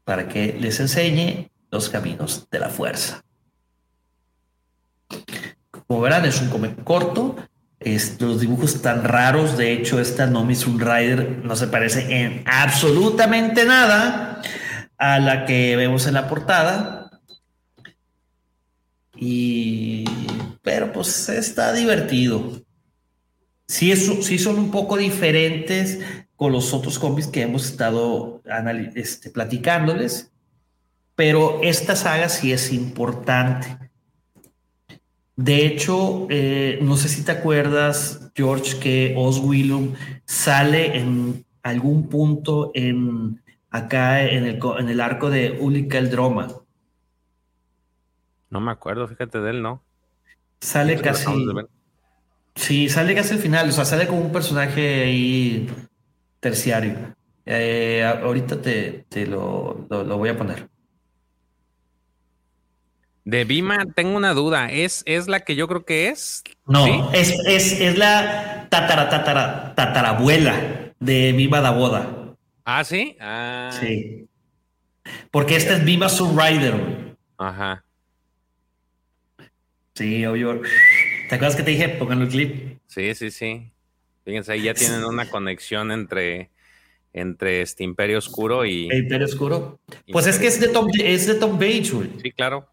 para 0.04 0.28
que 0.28 0.56
les 0.60 0.78
enseñe 0.80 1.50
los 1.70 1.88
caminos 1.88 2.48
de 2.50 2.58
la 2.58 2.68
fuerza. 2.68 3.24
Como 5.90 6.02
verán, 6.02 6.24
es 6.24 6.40
un 6.40 6.50
cómic 6.50 6.84
corto. 6.84 7.34
los 8.20 8.40
dibujos 8.40 8.80
tan 8.80 9.02
raros. 9.02 9.58
De 9.58 9.72
hecho, 9.72 9.98
esta 10.00 10.24
Nomi 10.24 10.54
Rider 10.54 11.40
no 11.42 11.56
se 11.56 11.66
parece 11.66 12.22
en 12.22 12.44
absolutamente 12.46 13.64
nada 13.64 14.40
a 14.96 15.18
la 15.18 15.44
que 15.46 15.74
vemos 15.74 16.06
en 16.06 16.14
la 16.14 16.28
portada. 16.28 17.10
Y. 19.16 20.04
Pero 20.62 20.92
pues 20.92 21.28
está 21.28 21.72
divertido. 21.72 22.62
Sí, 23.66 23.96
sí 23.96 24.38
son 24.38 24.60
un 24.60 24.70
poco 24.70 24.96
diferentes 24.96 25.98
con 26.36 26.52
los 26.52 26.72
otros 26.72 27.00
cómics 27.00 27.26
que 27.26 27.42
hemos 27.42 27.64
estado 27.64 28.42
este, 28.94 29.30
platicándoles. 29.30 30.30
Pero 31.16 31.58
esta 31.64 31.96
saga 31.96 32.28
sí 32.28 32.52
es 32.52 32.72
importante 32.72 33.89
de 35.42 35.64
hecho, 35.64 36.26
eh, 36.28 36.78
no 36.82 36.98
sé 36.98 37.08
si 37.08 37.24
te 37.24 37.32
acuerdas, 37.32 38.30
George, 38.34 38.78
que 38.78 39.14
Oswillum 39.16 39.94
sale 40.26 40.98
en 40.98 41.46
algún 41.62 42.10
punto 42.10 42.72
en 42.74 43.40
acá 43.70 44.22
en 44.22 44.44
el, 44.44 44.60
en 44.78 44.88
el 44.90 45.00
arco 45.00 45.30
de 45.30 45.56
Ulika 45.58 45.96
el 45.96 46.10
Droma. 46.10 46.48
No 48.50 48.60
me 48.60 48.70
acuerdo, 48.70 49.08
fíjate 49.08 49.40
de 49.40 49.50
él, 49.50 49.62
¿no? 49.62 49.82
Sale 50.60 51.00
casi. 51.00 51.30
Sí, 52.54 52.90
sale 52.90 53.14
casi 53.14 53.32
al 53.32 53.40
final, 53.40 53.70
o 53.70 53.72
sea, 53.72 53.86
sale 53.86 54.06
como 54.06 54.20
un 54.20 54.32
personaje 54.32 55.04
ahí 55.04 55.70
terciario. 56.38 57.14
Eh, 57.46 58.04
ahorita 58.04 58.60
te, 58.60 59.06
lo 59.26 59.86
voy 59.88 60.28
a 60.28 60.36
poner. 60.36 60.68
De 63.30 63.44
Bima, 63.44 63.86
tengo 63.94 64.16
una 64.16 64.34
duda. 64.34 64.72
¿Es, 64.72 65.04
¿Es 65.06 65.28
la 65.28 65.38
que 65.38 65.54
yo 65.54 65.68
creo 65.68 65.84
que 65.84 66.08
es? 66.08 66.42
No, 66.66 67.12
es, 67.12 67.32
es, 67.46 67.96
la 67.96 68.66
tatara, 68.68 69.08
tatara, 69.08 69.72
tatarabuela 69.76 70.92
de 70.98 71.30
Viva 71.30 71.60
da 71.60 71.70
Boda. 71.70 72.34
Ah, 72.64 72.82
sí. 72.82 73.16
Ah. 73.20 73.70
Sí. 73.78 74.26
Porque 75.30 75.54
esta 75.54 75.76
es 75.76 75.84
Viva 75.84 76.08
Rider. 76.08 77.14
Ajá. 77.38 77.84
Sí, 79.94 80.26
obvio. 80.26 80.62
¿Te 81.28 81.36
acuerdas 81.36 81.54
que 81.54 81.62
te 81.62 81.70
dije? 81.70 81.88
Pónganlo 81.88 82.24
el 82.24 82.30
clip. 82.32 82.80
Sí, 82.88 83.14
sí, 83.14 83.30
sí. 83.30 83.70
Fíjense, 84.24 84.54
ahí 84.54 84.62
ya 84.62 84.74
tienen 84.74 85.04
una 85.04 85.30
conexión 85.30 85.92
entre, 85.92 86.50
entre 87.12 87.62
este 87.62 87.84
Imperio 87.84 88.18
Oscuro 88.18 88.66
y. 88.66 88.88
Imperio 88.92 89.26
Oscuro. 89.26 89.78
Pues 90.10 90.26
es 90.26 90.36
que 90.36 90.48
es 90.48 90.58
de 90.58 90.66
Tom, 90.66 90.88
es 90.98 91.28
de 91.28 91.34
Tom 91.34 91.52
Bates, 91.60 91.92
güey. 91.92 92.10
Sí, 92.20 92.32
claro. 92.32 92.68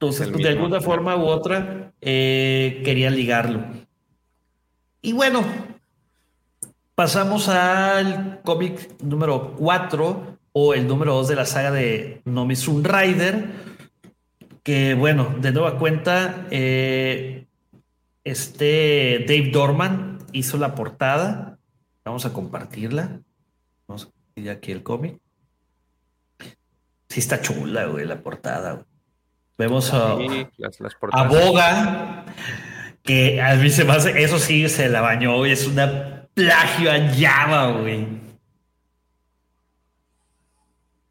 Entonces, 0.00 0.30
pues, 0.30 0.42
de 0.42 0.48
alguna 0.48 0.80
forma 0.80 1.14
u 1.14 1.26
otra, 1.26 1.92
eh, 2.00 2.80
quería 2.86 3.10
ligarlo. 3.10 3.66
Y 5.02 5.12
bueno, 5.12 5.44
pasamos 6.94 7.50
al 7.50 8.40
cómic 8.42 9.02
número 9.02 9.54
4 9.58 10.38
o 10.52 10.72
el 10.72 10.88
número 10.88 11.16
2 11.16 11.28
de 11.28 11.36
la 11.36 11.44
saga 11.44 11.70
de 11.70 12.22
Sun 12.54 12.82
Rider. 12.82 13.50
Que 14.62 14.94
bueno, 14.94 15.34
de 15.38 15.52
nueva 15.52 15.78
cuenta, 15.78 16.46
eh, 16.50 17.44
este 18.24 19.26
Dave 19.28 19.50
Dorman 19.52 20.18
hizo 20.32 20.56
la 20.56 20.74
portada. 20.74 21.58
Vamos 22.06 22.24
a 22.24 22.32
compartirla. 22.32 23.20
Vamos 23.86 24.04
a 24.04 24.06
compartir 24.06 24.50
aquí 24.50 24.72
el 24.72 24.82
cómic. 24.82 25.20
Sí 27.10 27.20
está 27.20 27.42
chula, 27.42 27.84
güey, 27.84 28.06
la 28.06 28.22
portada. 28.22 28.72
Güey. 28.72 28.89
Vemos 29.60 29.92
a, 29.92 30.14
Boga, 31.28 32.24
que 33.02 33.42
a 33.42 33.56
mí 33.56 33.68
se 33.68 33.84
me 33.84 33.92
hace, 33.92 34.22
eso 34.22 34.38
sí 34.38 34.66
se 34.70 34.88
la 34.88 35.02
bañó, 35.02 35.44
es 35.44 35.66
una 35.66 36.26
plagio 36.32 36.90
a 36.90 36.98
Java, 37.14 37.72
güey. 37.72 38.06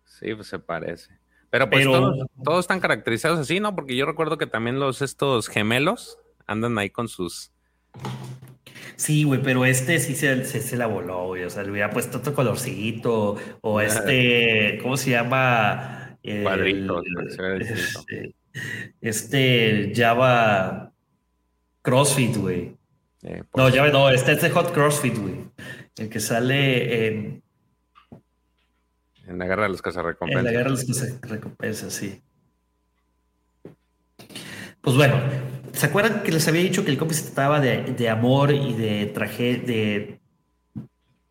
Sí, 0.03 0.33
pues 0.33 0.47
se 0.47 0.57
parece. 0.57 1.11
Pero 1.51 1.69
pues 1.69 1.85
Todos, 1.85 2.61
están 2.61 2.79
caracterizados 2.79 3.37
así, 3.37 3.59
¿no? 3.59 3.75
Porque 3.75 3.95
yo 3.95 4.07
recuerdo 4.07 4.39
que 4.39 4.47
también 4.47 4.79
los 4.79 5.03
estos 5.03 5.47
gemelos 5.47 6.17
andan 6.47 6.75
ahí 6.79 6.89
con 6.89 7.07
sus. 7.07 7.51
Sí, 8.95 9.25
güey, 9.25 9.43
pero 9.43 9.63
este 9.63 9.99
sí 9.99 10.15
se, 10.15 10.43
se, 10.43 10.75
la 10.75 10.87
voló, 10.87 11.27
güey. 11.27 11.43
O 11.43 11.51
sea, 11.51 11.61
le 11.61 11.69
hubiera 11.69 11.91
puesto 11.91 12.17
otro 12.17 12.33
colorcito. 12.33 13.37
O 13.61 13.79
este, 13.81 14.79
¿cómo 14.81 14.97
se 14.97 15.11
llama? 15.11 16.17
Cuadritos. 16.41 17.03
Este 19.01 19.91
Java 19.95 20.91
CrossFit, 21.81 22.37
güey. 22.37 22.75
Eh, 23.23 23.43
no, 23.55 23.69
Java 23.71 23.89
no, 23.89 24.09
este 24.09 24.33
es 24.33 24.41
de 24.41 24.49
Hot 24.49 24.73
CrossFit, 24.73 25.17
güey. 25.17 25.49
El 25.97 26.09
que 26.09 26.19
sale 26.19 27.07
en. 27.07 27.43
En 29.27 29.37
la 29.37 29.45
guerra 29.45 29.63
de 29.63 29.69
los 29.69 29.81
cazarrecompensas. 29.81 30.39
En 30.39 30.45
la 30.45 30.51
guerra 30.51 30.71
de 30.71 30.77
los 30.77 30.85
cazarrecompensas, 30.85 31.93
sí. 31.93 32.21
Pues 34.81 34.95
bueno, 34.95 35.19
¿se 35.73 35.85
acuerdan 35.85 36.23
que 36.23 36.31
les 36.31 36.47
había 36.47 36.61
dicho 36.61 36.83
que 36.83 36.91
el 36.91 36.97
cómic 36.97 37.13
se 37.13 37.25
trataba 37.25 37.59
de, 37.59 38.09
amor 38.09 38.51
y 38.51 38.73
de 38.73 39.07
tragedia, 39.07 39.65
de 39.65 40.19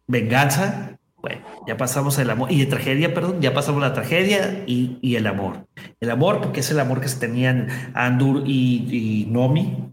venganza? 0.07 0.98
Bueno, 1.29 1.45
ya 1.67 1.77
pasamos 1.77 2.19
el 2.19 2.31
amor, 2.31 2.51
y 2.51 2.59
de 2.59 2.67
tragedia, 2.67 3.13
perdón, 3.13 3.43
ya 3.43 3.53
pasamos 3.53 3.83
la 3.83 3.93
tragedia 3.93 4.65
y, 4.67 5.15
el 5.15 5.27
amor. 5.27 5.67
El 6.01 6.11
amor, 6.11 6.41
porque 6.41 6.61
es 6.61 6.71
el 6.71 6.81
amor 6.81 7.03
que 7.03 7.09
se 7.09 7.19
tenían 7.19 7.69
Andur 7.93 8.45
y, 8.47 9.27
Nomi. 9.29 9.93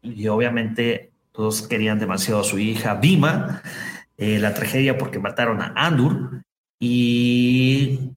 y 0.00 0.28
obviamente 0.28 1.12
todos 1.32 1.68
querían 1.68 1.98
demasiado 1.98 2.40
a 2.40 2.44
su 2.44 2.58
hija 2.58 2.94
Bima, 2.94 3.60
eh, 4.16 4.38
la 4.38 4.54
tragedia 4.54 4.96
porque 4.96 5.18
mataron 5.18 5.60
a 5.60 5.74
Andur 5.76 6.42
y 6.80 8.14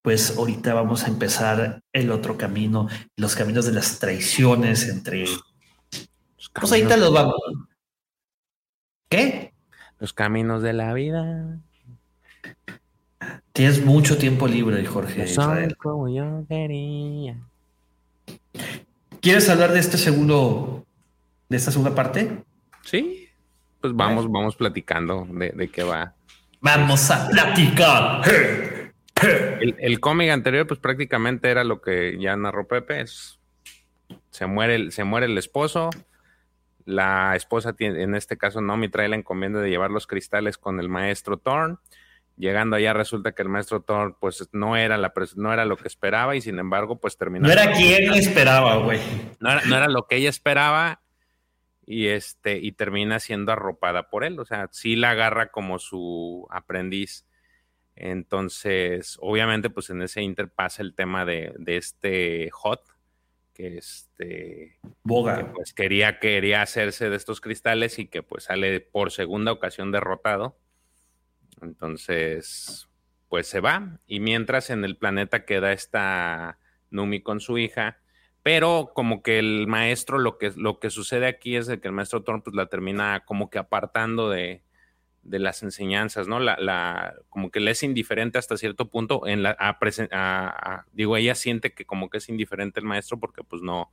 pues 0.00 0.38
ahorita 0.38 0.72
vamos 0.72 1.04
a 1.04 1.08
empezar 1.08 1.82
el 1.92 2.10
otro 2.10 2.38
camino, 2.38 2.88
los 3.16 3.36
caminos 3.36 3.66
de 3.66 3.72
las 3.72 3.98
traiciones 3.98 4.88
entre... 4.88 5.26
Pues 6.54 6.72
ahorita 6.72 6.96
los 6.96 7.12
vamos. 7.12 7.34
¿Qué? 9.10 9.52
Los 9.98 10.12
caminos 10.12 10.62
de 10.62 10.72
la 10.72 10.92
vida. 10.92 11.58
Tienes 13.52 13.84
mucho 13.84 14.16
tiempo 14.16 14.46
libre, 14.46 14.84
Jorge. 14.86 15.26
como 15.78 16.08
yo 16.08 16.44
quería. 16.48 17.36
¿Quieres 19.20 19.48
hablar 19.48 19.72
de 19.72 19.80
este 19.80 19.98
segundo, 19.98 20.86
de 21.48 21.56
esta 21.56 21.72
segunda 21.72 21.94
parte? 21.94 22.44
Sí, 22.82 23.28
pues 23.80 23.94
vamos, 23.94 24.30
vamos 24.30 24.54
platicando 24.54 25.26
de, 25.28 25.68
qué 25.68 25.82
va. 25.82 26.14
Vamos 26.60 27.10
a 27.10 27.28
platicar. 27.28 28.22
El, 29.60 29.98
cómic 29.98 30.30
anterior, 30.30 30.66
pues 30.68 30.78
prácticamente 30.78 31.50
era 31.50 31.64
lo 31.64 31.80
que 31.80 32.16
ya 32.20 32.36
narró 32.36 32.68
Pepe. 32.68 33.04
se, 34.30 34.46
muere 34.46 34.92
se 34.92 35.02
muere 35.02 35.26
el 35.26 35.36
esposo. 35.36 35.90
La 36.88 37.36
esposa, 37.36 37.74
tiene, 37.74 38.02
en 38.02 38.14
este 38.14 38.38
caso, 38.38 38.62
Nomi 38.62 38.88
trae 38.88 39.10
la 39.10 39.16
encomienda 39.16 39.60
de 39.60 39.68
llevar 39.68 39.90
los 39.90 40.06
cristales 40.06 40.56
con 40.56 40.80
el 40.80 40.88
maestro 40.88 41.36
Thorn. 41.36 41.78
Llegando 42.38 42.76
allá 42.76 42.94
resulta 42.94 43.32
que 43.32 43.42
el 43.42 43.50
maestro 43.50 43.82
Thor 43.82 44.16
pues 44.18 44.48
no 44.52 44.74
era, 44.74 44.96
la, 44.96 45.12
no 45.36 45.52
era 45.52 45.66
lo 45.66 45.76
que 45.76 45.86
esperaba 45.86 46.34
y 46.34 46.40
sin 46.40 46.58
embargo 46.58 46.98
pues 46.98 47.18
terminó. 47.18 47.46
No 47.46 47.52
era 47.52 47.72
quien 47.72 48.14
esperaba, 48.14 48.76
güey. 48.76 49.00
No 49.38 49.50
era, 49.50 49.88
lo 49.88 50.06
que 50.06 50.16
ella 50.16 50.30
esperaba 50.30 51.02
y 51.84 52.06
este 52.06 52.56
y 52.56 52.72
termina 52.72 53.20
siendo 53.20 53.52
arropada 53.52 54.08
por 54.08 54.24
él, 54.24 54.40
o 54.40 54.46
sea, 54.46 54.70
sí 54.72 54.96
la 54.96 55.10
agarra 55.10 55.50
como 55.50 55.78
su 55.78 56.46
aprendiz. 56.48 57.26
Entonces, 57.96 59.18
obviamente 59.20 59.68
pues 59.68 59.90
en 59.90 60.00
ese 60.00 60.22
inter 60.22 60.48
pasa 60.48 60.80
el 60.80 60.94
tema 60.94 61.26
de, 61.26 61.52
este 61.66 62.48
Hot 62.52 62.80
que 63.58 63.76
este 63.76 64.78
Boga. 65.02 65.52
pues 65.52 65.74
quería 65.74 66.20
quería 66.20 66.62
hacerse 66.62 67.10
de 67.10 67.16
estos 67.16 67.42
cristales 67.42 67.98
y 67.98 68.06
que 68.06 68.22
pues 68.22 68.44
sale 68.44 68.80
por 68.80 69.10
segunda 69.10 69.52
ocasión 69.52 69.92
derrotado 69.92 70.56
entonces, 71.62 72.88
pues 73.28 73.46
se 73.46 73.60
va. 73.60 74.00
Y 74.06 74.20
mientras 74.20 74.70
en 74.70 74.84
el 74.84 74.96
planeta 74.96 75.44
queda 75.44 75.72
esta 75.72 76.58
Numi 76.90 77.22
con 77.22 77.40
su 77.40 77.58
hija. 77.58 78.00
Pero 78.42 78.92
como 78.94 79.22
que 79.22 79.38
el 79.38 79.66
maestro, 79.66 80.18
lo 80.18 80.38
que, 80.38 80.52
lo 80.56 80.78
que 80.78 80.90
sucede 80.90 81.26
aquí 81.26 81.56
es 81.56 81.66
de 81.66 81.80
que 81.80 81.88
el 81.88 81.94
maestro 81.94 82.22
Thorn 82.22 82.42
pues 82.42 82.56
la 82.56 82.66
termina 82.66 83.24
como 83.26 83.50
que 83.50 83.58
apartando 83.58 84.30
de, 84.30 84.62
las 85.22 85.62
enseñanzas, 85.62 86.28
¿no? 86.28 86.40
La, 86.40 86.56
la, 86.58 87.14
como 87.28 87.50
que 87.50 87.60
le 87.60 87.72
es 87.72 87.82
indiferente 87.82 88.38
hasta 88.38 88.56
cierto 88.56 88.88
punto. 88.88 89.26
En 89.26 89.42
la, 89.42 89.76
digo, 90.92 91.16
ella 91.16 91.34
siente 91.34 91.72
que 91.72 91.84
como 91.84 92.08
que 92.10 92.18
es 92.18 92.28
indiferente 92.28 92.80
el 92.80 92.86
maestro 92.86 93.18
porque 93.18 93.44
pues 93.44 93.62
no, 93.62 93.92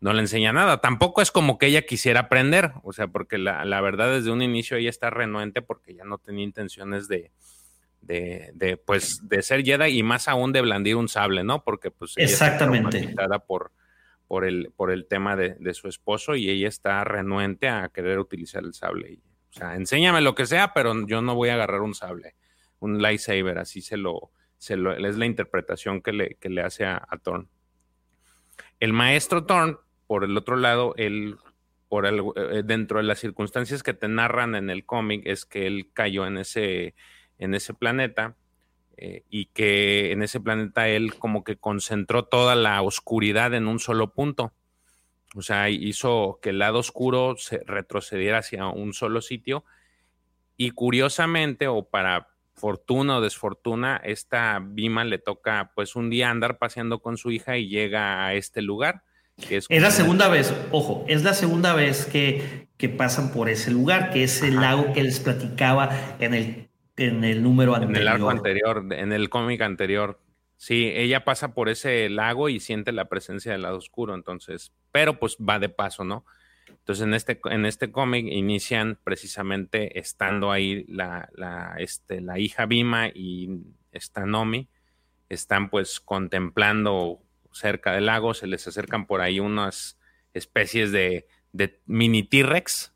no 0.00 0.12
le 0.12 0.20
enseña 0.20 0.52
nada. 0.52 0.80
Tampoco 0.80 1.22
es 1.22 1.30
como 1.30 1.58
que 1.58 1.66
ella 1.66 1.82
quisiera 1.82 2.20
aprender, 2.20 2.72
o 2.82 2.92
sea, 2.92 3.08
porque 3.08 3.38
la, 3.38 3.64
la 3.64 3.80
verdad 3.80 4.12
desde 4.12 4.30
un 4.30 4.42
inicio 4.42 4.76
ella 4.76 4.90
está 4.90 5.10
renuente 5.10 5.62
porque 5.62 5.94
ya 5.94 6.04
no 6.04 6.18
tenía 6.18 6.44
intenciones 6.44 7.08
de, 7.08 7.30
de, 8.00 8.50
de, 8.54 8.76
pues, 8.76 9.28
de 9.28 9.42
ser 9.42 9.64
Jedi 9.64 9.98
y 9.98 10.02
más 10.02 10.28
aún 10.28 10.52
de 10.52 10.62
blandir 10.62 10.96
un 10.96 11.08
sable, 11.08 11.44
¿no? 11.44 11.64
Porque 11.64 11.90
pues 11.90 12.14
ella 12.16 12.26
Exactamente. 12.26 12.98
está 12.98 13.40
por, 13.40 13.72
por, 14.26 14.44
el, 14.44 14.72
por 14.76 14.90
el 14.90 15.06
tema 15.06 15.36
de, 15.36 15.56
de, 15.58 15.74
su 15.74 15.88
esposo 15.88 16.34
y 16.34 16.48
ella 16.48 16.68
está 16.68 17.04
renuente 17.04 17.68
a 17.68 17.88
querer 17.88 18.18
utilizar 18.18 18.64
el 18.64 18.74
sable. 18.74 19.18
O 19.50 19.52
sea, 19.52 19.74
enséñame 19.74 20.20
lo 20.20 20.34
que 20.34 20.46
sea, 20.46 20.72
pero 20.72 20.94
yo 21.06 21.22
no 21.22 21.34
voy 21.34 21.48
a 21.48 21.54
agarrar 21.54 21.82
un 21.82 21.94
sable, 21.94 22.34
un 22.78 23.02
lightsaber, 23.02 23.58
así 23.58 23.80
se 23.80 23.96
lo, 23.96 24.30
se 24.58 24.76
lo 24.76 24.92
es 24.92 25.16
la 25.16 25.26
interpretación 25.26 26.02
que 26.02 26.12
le, 26.12 26.34
que 26.36 26.48
le 26.48 26.62
hace 26.62 26.84
a, 26.84 27.06
Thorn. 27.22 27.48
El 28.78 28.92
maestro 28.92 29.44
Thorn 29.44 29.78
por 30.06 30.24
el 30.24 30.36
otro 30.36 30.56
lado, 30.56 30.94
él, 30.96 31.36
por 31.88 32.06
eh, 32.06 32.62
dentro 32.64 32.98
de 32.98 33.04
las 33.04 33.18
circunstancias 33.18 33.82
que 33.82 33.94
te 33.94 34.08
narran 34.08 34.54
en 34.54 34.70
el 34.70 34.84
cómic, 34.84 35.22
es 35.24 35.44
que 35.44 35.66
él 35.66 35.90
cayó 35.92 36.26
en 36.26 36.38
ese, 36.38 36.94
en 37.38 37.54
ese 37.54 37.74
planeta 37.74 38.36
eh, 38.96 39.24
y 39.30 39.46
que 39.46 40.12
en 40.12 40.22
ese 40.22 40.40
planeta 40.40 40.88
él 40.88 41.14
como 41.14 41.42
que 41.42 41.56
concentró 41.56 42.24
toda 42.26 42.54
la 42.54 42.82
oscuridad 42.82 43.54
en 43.54 43.66
un 43.66 43.78
solo 43.78 44.12
punto. 44.12 44.52
O 45.36 45.42
sea, 45.42 45.70
hizo 45.70 46.38
que 46.42 46.50
el 46.50 46.58
lado 46.58 46.78
oscuro 46.78 47.36
se 47.36 47.62
retrocediera 47.66 48.38
hacia 48.38 48.66
un 48.68 48.92
solo 48.92 49.20
sitio. 49.20 49.64
Y 50.56 50.70
curiosamente, 50.70 51.68
o 51.68 51.88
para 51.88 52.28
fortuna 52.54 53.18
o 53.18 53.20
desfortuna, 53.20 54.00
esta 54.04 54.60
Bima 54.62 55.04
le 55.04 55.18
toca 55.18 55.72
pues 55.74 55.96
un 55.96 56.10
día 56.10 56.30
andar 56.30 56.58
paseando 56.58 57.00
con 57.00 57.16
su 57.16 57.30
hija 57.30 57.56
y 57.56 57.68
llega 57.68 58.26
a 58.26 58.34
este 58.34 58.60
lugar 58.60 59.04
es, 59.48 59.68
la 59.70 59.90
segunda 59.90 60.28
vez, 60.28 60.54
ojo, 60.70 61.04
es 61.08 61.22
la 61.22 61.34
segunda 61.34 61.74
vez 61.74 62.06
que, 62.06 62.68
que, 62.76 62.88
pasan 62.88 63.32
por 63.32 63.48
ese 63.48 63.70
lugar, 63.70 64.10
que 64.10 64.22
es 64.24 64.42
el 64.42 64.56
lago 64.56 64.92
que 64.92 65.02
les 65.02 65.20
platicaba 65.20 66.16
en 66.18 66.34
el, 66.34 66.68
en 66.96 67.24
el 67.24 67.42
número 67.42 67.74
anterior. 67.74 67.96
En 67.96 68.02
el 68.02 68.08
arco 68.08 68.30
anterior, 68.30 68.86
en 68.90 69.12
el 69.12 69.28
cómic 69.30 69.60
anterior. 69.62 70.20
Sí, 70.56 70.92
ella 70.94 71.24
pasa 71.24 71.54
por 71.54 71.68
ese 71.68 72.08
lago 72.10 72.48
y 72.48 72.60
siente 72.60 72.92
la 72.92 73.06
presencia 73.06 73.52
del 73.52 73.62
lado 73.62 73.78
oscuro, 73.78 74.14
entonces, 74.14 74.72
pero 74.92 75.18
pues 75.18 75.36
va 75.36 75.58
de 75.58 75.68
paso, 75.68 76.04
¿no? 76.04 76.24
Entonces 76.68 77.04
en 77.04 77.14
este, 77.14 77.40
en 77.44 77.66
este 77.66 77.90
cómic 77.90 78.26
inician 78.26 78.98
precisamente 79.04 79.98
estando 79.98 80.50
ahí 80.50 80.84
la, 80.88 81.28
la, 81.34 81.74
este, 81.78 82.20
la 82.20 82.38
hija 82.38 82.66
Bima 82.66 83.08
y 83.08 83.64
esta 83.92 84.24
Nomi, 84.26 84.68
están 85.28 85.70
pues 85.70 86.00
contemplando 86.00 87.22
cerca 87.52 87.92
del 87.92 88.06
lago, 88.06 88.34
se 88.34 88.46
les 88.46 88.66
acercan 88.66 89.06
por 89.06 89.20
ahí 89.20 89.40
unas 89.40 89.98
especies 90.34 90.92
de, 90.92 91.26
mini 91.86 92.22
T-Rex 92.22 92.94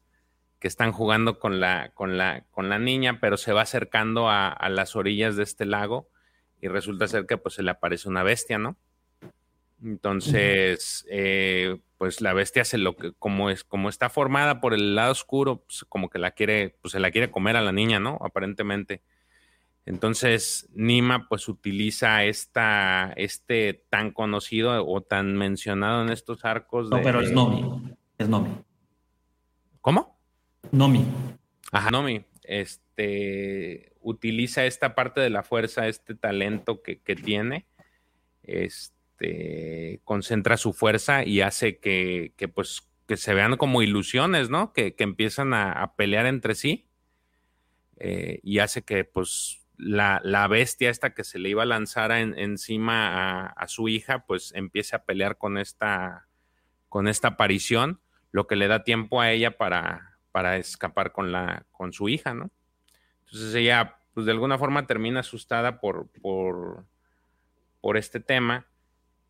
que 0.58 0.68
están 0.68 0.92
jugando 0.92 1.38
con 1.38 1.60
la, 1.60 1.90
con, 1.94 2.16
la, 2.16 2.44
con 2.50 2.68
la 2.68 2.78
niña, 2.78 3.18
pero 3.20 3.36
se 3.36 3.52
va 3.52 3.62
acercando 3.62 4.28
a, 4.30 4.56
las 4.70 4.96
orillas 4.96 5.36
de 5.36 5.42
este 5.42 5.66
lago 5.66 6.08
y 6.60 6.68
resulta 6.68 7.08
ser 7.08 7.26
que 7.26 7.36
pues 7.36 7.54
se 7.54 7.62
le 7.62 7.70
aparece 7.70 8.08
una 8.08 8.22
bestia, 8.22 8.58
¿no? 8.58 8.76
Entonces, 9.84 11.06
eh, 11.10 11.78
pues 11.98 12.22
la 12.22 12.32
bestia 12.32 12.64
se 12.64 12.78
lo 12.78 12.96
que, 12.96 13.12
como 13.18 13.50
es, 13.50 13.64
como 13.64 13.90
está 13.90 14.08
formada 14.08 14.60
por 14.60 14.72
el 14.72 14.94
lado 14.94 15.12
oscuro, 15.12 15.64
pues 15.64 15.84
como 15.88 16.08
que 16.08 16.18
la 16.18 16.30
quiere, 16.30 16.78
pues 16.80 16.92
se 16.92 17.00
la 17.00 17.10
quiere 17.10 17.30
comer 17.30 17.56
a 17.56 17.62
la 17.62 17.72
niña, 17.72 18.00
¿no? 18.00 18.18
Aparentemente. 18.22 19.02
Entonces, 19.84 20.70
Nima 20.72 21.28
pues 21.28 21.46
utiliza 21.48 22.24
esta, 22.24 23.12
este 23.16 23.84
tan 23.90 24.12
conocido 24.12 24.86
o 24.86 25.02
tan 25.02 25.36
mencionado 25.36 26.02
en 26.02 26.10
estos 26.10 26.46
arcos. 26.46 26.88
No, 26.88 27.02
pero 27.02 27.20
es 27.20 27.30
Nomi. 27.30 27.94
Es 28.16 28.28
Nomi. 28.28 28.50
¿Cómo? 29.82 30.18
Nomi. 30.72 31.04
Ajá, 31.70 31.90
Nomi. 31.90 32.24
Este 32.42 33.92
utiliza 34.00 34.64
esta 34.64 34.94
parte 34.94 35.20
de 35.20 35.30
la 35.30 35.42
fuerza, 35.42 35.88
este 35.88 36.14
talento 36.14 36.82
que, 36.82 36.96
tiene. 37.16 37.66
Este 38.42 38.94
concentra 40.04 40.56
su 40.56 40.72
fuerza 40.72 41.24
y 41.24 41.40
hace 41.40 41.78
que, 41.78 42.32
pues 42.54 42.88
que 43.06 43.16
se 43.16 43.34
vean 43.34 43.56
como 43.56 43.82
ilusiones, 43.82 44.50
¿no? 44.50 44.72
Que, 44.72 44.94
empiezan 44.98 45.54
a, 45.54 45.94
pelear 45.96 46.26
entre 46.26 46.54
sí. 46.54 46.88
Eh, 47.96 48.40
y 48.42 48.58
hace 48.58 48.82
que 48.82 49.04
pues 49.04 49.62
la, 49.76 50.48
bestia 50.48 50.90
esta 50.90 51.14
que 51.14 51.24
se 51.24 51.38
le 51.38 51.48
iba 51.48 51.62
a 51.62 51.66
lanzar 51.66 52.12
encima 52.12 53.46
a, 53.46 53.68
su 53.68 53.88
hija, 53.88 54.24
pues 54.26 54.52
empieza 54.54 54.98
a 54.98 55.04
pelear 55.04 55.38
con 55.38 55.58
esta, 55.58 56.26
con 56.88 57.08
esta 57.08 57.28
aparición, 57.28 58.00
lo 58.30 58.46
que 58.46 58.56
le 58.56 58.68
da 58.68 58.84
tiempo 58.84 59.20
a 59.20 59.30
ella 59.30 59.56
para, 59.56 60.18
para 60.32 60.56
escapar 60.56 61.12
con, 61.12 61.32
la, 61.32 61.66
con 61.70 61.92
su 61.92 62.08
hija, 62.08 62.34
¿no? 62.34 62.50
Entonces 63.26 63.54
ella, 63.54 63.96
pues 64.12 64.26
de 64.26 64.32
alguna 64.32 64.58
forma 64.58 64.86
termina 64.86 65.20
asustada 65.20 65.80
por, 65.80 66.08
por, 66.20 66.84
por 67.80 67.96
este 67.96 68.20
tema, 68.20 68.66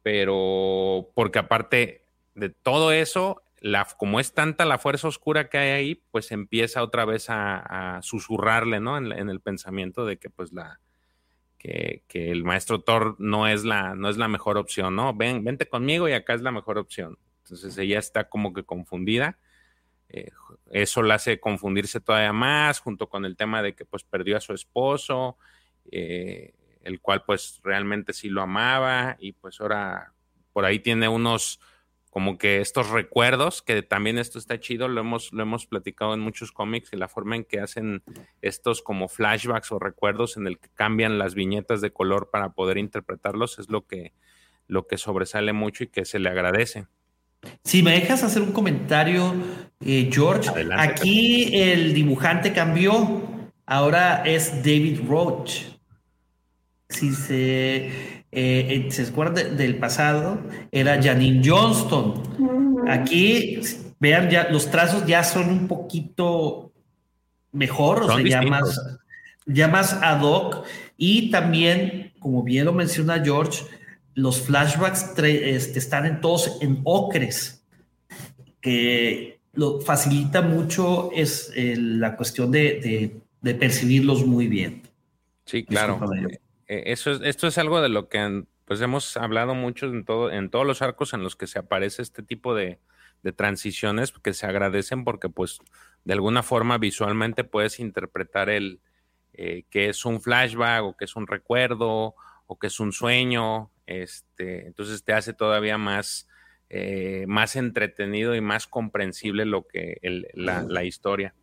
pero 0.05 1.11
porque 1.15 1.39
aparte 1.39 2.05
de 2.35 2.51
todo 2.51 2.93
eso, 2.93 3.43
como 3.97 4.21
es 4.21 4.35
tanta 4.35 4.67
la 4.67 4.77
fuerza 4.77 5.09
oscura 5.09 5.49
que 5.49 5.57
hay 5.57 5.71
ahí, 5.71 6.03
pues 6.11 6.31
empieza 6.31 6.83
otra 6.83 7.07
vez 7.07 7.29
a, 7.31 8.01
susurrarle, 8.03 8.81
¿no? 8.81 8.99
En, 8.99 9.31
el 9.31 9.41
pensamiento 9.41 10.05
de 10.05 10.19
que 10.19 10.29
pues 10.29 10.53
la, 10.53 10.79
que, 11.57 12.03
el 12.13 12.45
maestro 12.45 12.83
Thor 12.83 13.17
no 13.19 13.49
es 13.49 13.65
la, 13.65 13.95
no 13.95 14.11
es 14.11 14.19
la 14.19 14.29
mejor 14.29 14.59
opción, 14.59 14.95
¿no? 14.95 15.15
Ven, 15.15 15.43
vente 15.43 15.67
conmigo 15.71 16.07
y 16.07 16.13
acá 16.13 16.35
es 16.35 16.43
la 16.43 16.53
mejor 16.53 16.77
opción. 16.77 17.19
Entonces 17.45 17.79
ella 17.79 17.99
está 17.99 18.29
como 18.29 18.53
que 18.53 18.63
confundida. 18.63 19.39
Eh, 20.11 20.33
eso 20.71 21.03
la 21.03 21.15
hace 21.15 21.41
confundirse 21.41 21.99
todavía 21.99 22.35
más, 22.35 22.79
junto 22.79 23.09
con 23.09 23.25
el 23.25 23.39
tema 23.39 23.63
de 23.63 23.75
que 23.75 23.87
pues 23.87 24.05
perdió 24.05 24.37
a 24.37 24.43
su 24.43 24.53
esposo, 24.53 25.39
eh, 25.91 26.53
el 26.85 27.01
cual 27.01 27.25
pues 27.27 27.61
realmente 27.65 28.13
sí 28.13 28.29
lo 28.29 28.43
amaba 28.43 29.17
y 29.19 29.33
pues 29.33 29.61
ahora 29.61 30.13
por 30.53 30.65
ahí 30.65 30.79
tiene 30.79 31.09
unos 31.09 31.61
como 32.15 32.39
que 32.39 32.61
estos 32.61 32.91
recuerdos, 32.91 33.61
que 33.61 33.83
también 33.83 34.19
esto 34.19 34.39
está 34.39 34.61
chido, 34.61 34.87
lo 34.87 35.01
hemos, 35.01 35.33
lo 35.33 35.43
hemos 35.43 35.67
platicado 35.67 36.15
en 36.15 36.21
muchos 36.21 36.53
cómics 36.53 36.93
y 36.93 36.97
la 36.97 37.09
forma 37.09 37.35
en 37.35 37.43
que 37.43 37.59
hacen 37.59 38.05
estos 38.41 38.83
como 38.83 39.09
flashbacks 39.09 39.73
o 39.73 39.81
recuerdos 39.81 40.37
en 40.37 40.47
el 40.47 40.61
que 40.61 40.69
cambian 40.75 41.19
las 41.19 41.35
viñetas 41.35 41.81
de 41.81 41.91
color 41.91 42.31
para 42.31 42.51
poder 42.51 42.79
interpretarlos 42.79 43.59
es 43.59 43.69
lo 43.69 43.85
que, 43.85 44.13
lo 44.69 44.87
que 44.87 44.97
sobresale 44.97 45.53
mucho 45.53 45.83
y 45.83 45.89
que 45.89 46.05
se 46.05 46.21
le 46.21 46.29
agradece. 46.29 46.87
Si 47.65 47.83
me 47.83 47.91
dejas 47.91 48.23
hacer 48.23 48.43
un 48.43 48.53
comentario, 48.53 49.35
eh, 49.85 50.09
George, 50.13 50.51
aquí 50.79 51.51
el 51.61 51.95
dibujante 51.95 52.53
cambió, 52.53 53.23
ahora 53.67 54.23
es 54.25 54.59
David 54.59 55.01
Roach. 55.09 55.74
Si 56.95 57.13
se 57.13 58.15
eh, 58.37 58.89
se 58.91 59.03
acuerda 59.03 59.45
del 59.45 59.77
pasado, 59.77 60.41
era 60.73 61.01
Janine 61.01 61.41
Johnston. 61.45 62.21
Aquí, 62.89 63.61
vean, 64.01 64.29
ya 64.29 64.49
los 64.51 64.73
trazos 64.73 65.07
ya 65.07 65.23
son 65.23 65.49
un 65.51 65.69
poquito 65.69 66.73
mejor, 67.53 68.03
o 68.03 68.17
sea, 68.17 68.27
ya 68.27 68.43
más, 68.43 68.99
ya 69.47 69.69
más 69.69 69.93
ad 70.03 70.23
hoc. 70.23 70.67
Y 70.97 71.31
también, 71.31 72.13
como 72.19 72.43
bien 72.43 72.65
lo 72.65 72.73
menciona 72.73 73.23
George, 73.25 73.65
los 74.15 74.41
flashbacks 74.41 75.17
este, 75.17 75.79
están 75.79 76.05
en 76.05 76.21
todos 76.21 76.59
en 76.61 76.81
ocres, 76.83 77.65
que 78.61 79.39
lo 79.53 79.81
facilita 79.81 80.43
mucho 80.43 81.11
es 81.13 81.53
eh, 81.55 81.77
la 81.79 82.17
cuestión 82.17 82.51
de, 82.51 83.21
percibirlos 83.43 84.27
muy 84.27 84.49
bien. 84.49 84.83
Sí, 85.45 85.65
claro. 85.65 86.01
Eh, 86.17 86.41
eso 86.69 87.13
es, 87.13 87.21
esto 87.23 87.47
es 87.47 87.59
algo 87.59 87.81
de 87.81 87.89
lo 87.89 88.09
que 88.09 88.45
pues 88.65 88.81
hemos 88.81 89.17
hablado 89.17 89.55
mucho 89.55 89.87
en, 89.87 90.05
todo, 90.05 90.31
en 90.31 90.51
todos 90.51 90.67
los 90.67 90.83
arcos 90.83 91.13
en 91.13 91.23
los 91.23 91.37
que 91.37 91.47
se 91.47 91.59
aparece 91.59 92.03
este 92.03 92.23
tipo 92.23 92.55
de, 92.55 92.79
transiciones 93.37 94.13
que 94.13 94.35
se 94.35 94.45
agradecen 94.45 95.03
porque 95.03 95.31
pues 95.31 95.59
de 96.05 96.13
alguna 96.13 96.43
forma 96.43 96.77
visualmente 96.77 97.43
puedes 97.43 97.81
interpretar 97.81 98.51
el 98.51 98.81
eh, 99.33 99.65
que 99.71 99.89
es 99.89 100.05
un 100.05 100.21
flashback 100.21 100.83
o 100.83 100.95
que 100.95 101.07
es 101.07 101.17
un 101.17 101.27
recuerdo 101.27 102.15
o 102.47 102.59
que 102.59 102.67
es 102.67 102.79
un 102.81 102.93
sueño, 102.93 103.71
este, 103.87 104.67
entonces 104.67 105.05
te 105.05 105.15
hace 105.15 105.33
todavía 105.33 105.79
más, 105.79 106.29
eh, 106.69 107.25
más 107.27 107.57
entretenido 107.57 108.35
y 108.35 108.43
más 108.43 108.67
comprensible 108.67 109.47
lo 109.47 109.67
que 109.67 109.99
la, 110.35 110.63
la 110.63 110.85
historia. 110.85 111.35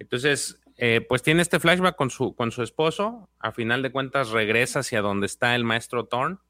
Entonces, 0.00 0.60
eh, 0.78 1.00
pues 1.00 1.22
tiene 1.22 1.42
este 1.42 1.58
flashback 1.58 1.96
con 1.96 2.10
su, 2.10 2.34
con 2.34 2.52
su 2.52 2.62
esposo. 2.62 3.28
A 3.38 3.52
final 3.52 3.82
de 3.82 3.92
cuentas 3.92 4.30
regresa 4.30 4.80
hacia 4.80 5.00
donde 5.00 5.26
está 5.26 5.54
el 5.54 5.64
maestro 5.64 6.04
Thorn. 6.06 6.40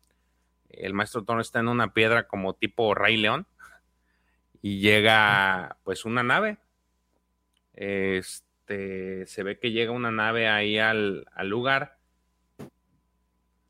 El 0.68 0.94
maestro 0.94 1.24
Thorn 1.24 1.40
está 1.40 1.60
en 1.60 1.68
una 1.68 1.92
piedra 1.92 2.26
como 2.26 2.54
tipo 2.54 2.94
Rey 2.94 3.16
León. 3.16 3.46
Y 4.62 4.80
llega 4.80 5.76
pues 5.84 6.04
una 6.04 6.24
nave. 6.24 6.58
Este, 7.74 9.26
se 9.26 9.42
ve 9.44 9.58
que 9.60 9.70
llega 9.70 9.92
una 9.92 10.10
nave 10.10 10.48
ahí 10.48 10.78
al, 10.78 11.26
al 11.32 11.48
lugar. 11.48 11.98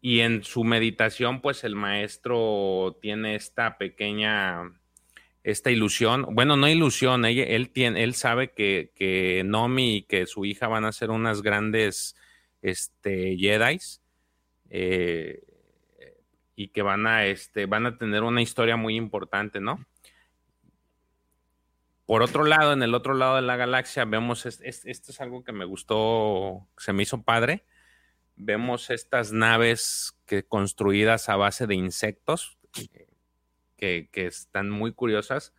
Y 0.00 0.20
en 0.20 0.42
su 0.42 0.64
meditación 0.64 1.42
pues 1.42 1.64
el 1.64 1.74
maestro 1.74 2.96
tiene 3.02 3.34
esta 3.34 3.76
pequeña 3.76 4.72
esta 5.46 5.70
ilusión, 5.70 6.26
bueno, 6.34 6.56
no 6.56 6.68
ilusión, 6.68 7.24
él, 7.24 7.70
tiene, 7.70 8.02
él 8.02 8.14
sabe 8.14 8.50
que, 8.50 8.90
que, 8.96 9.44
Nomi 9.44 9.98
y 9.98 10.02
que 10.02 10.26
su 10.26 10.44
hija 10.44 10.66
van 10.66 10.84
a 10.84 10.90
ser 10.90 11.10
unas 11.10 11.40
grandes 11.40 12.16
este, 12.62 13.36
Jedis 13.38 14.02
eh, 14.70 15.44
y 16.56 16.68
que 16.68 16.82
van 16.82 17.06
a, 17.06 17.26
este, 17.26 17.66
van 17.66 17.86
a 17.86 17.96
tener 17.96 18.24
una 18.24 18.42
historia 18.42 18.76
muy 18.76 18.96
importante, 18.96 19.60
¿no? 19.60 19.86
Por 22.06 22.24
otro 22.24 22.42
lado, 22.42 22.72
en 22.72 22.82
el 22.82 22.92
otro 22.92 23.14
lado 23.14 23.36
de 23.36 23.42
la 23.42 23.54
galaxia, 23.54 24.04
vemos, 24.04 24.46
esto 24.46 25.12
es 25.12 25.20
algo 25.20 25.44
que 25.44 25.52
me 25.52 25.64
gustó, 25.64 26.66
se 26.76 26.92
me 26.92 27.04
hizo 27.04 27.22
padre, 27.22 27.64
vemos 28.34 28.90
estas 28.90 29.30
naves 29.30 30.18
que 30.26 30.42
construidas 30.42 31.28
a 31.28 31.36
base 31.36 31.68
de 31.68 31.76
insectos, 31.76 32.58
que, 33.76 34.08
están 34.14 34.70
muy 34.70 34.92
curiosas, 34.92 35.54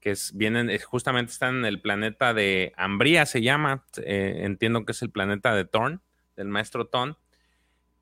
que 0.00 0.14
vienen, 0.34 0.70
justamente 0.80 1.32
están 1.32 1.56
en 1.58 1.64
el 1.64 1.80
planeta 1.80 2.34
de 2.34 2.72
Ambría, 2.76 3.26
se 3.26 3.42
llama, 3.42 3.84
eh, 3.98 4.40
entiendo 4.42 4.84
que 4.84 4.92
es 4.92 5.02
el 5.02 5.10
planeta 5.10 5.54
de 5.54 5.64
Thorn, 5.64 6.00
del 6.36 6.48
maestro 6.48 6.86
Thorn. 6.86 7.16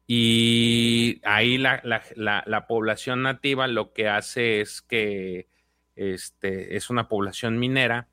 Y 0.06 1.20
ahí 1.24 1.56
la, 1.56 2.66
población 2.68 3.22
nativa 3.22 3.66
lo 3.68 3.92
que 3.92 4.08
hace 4.08 4.60
es 4.60 4.82
que 4.82 5.48
este, 5.96 6.76
es 6.76 6.90
una 6.90 7.08
población 7.08 7.58
minera, 7.58 8.08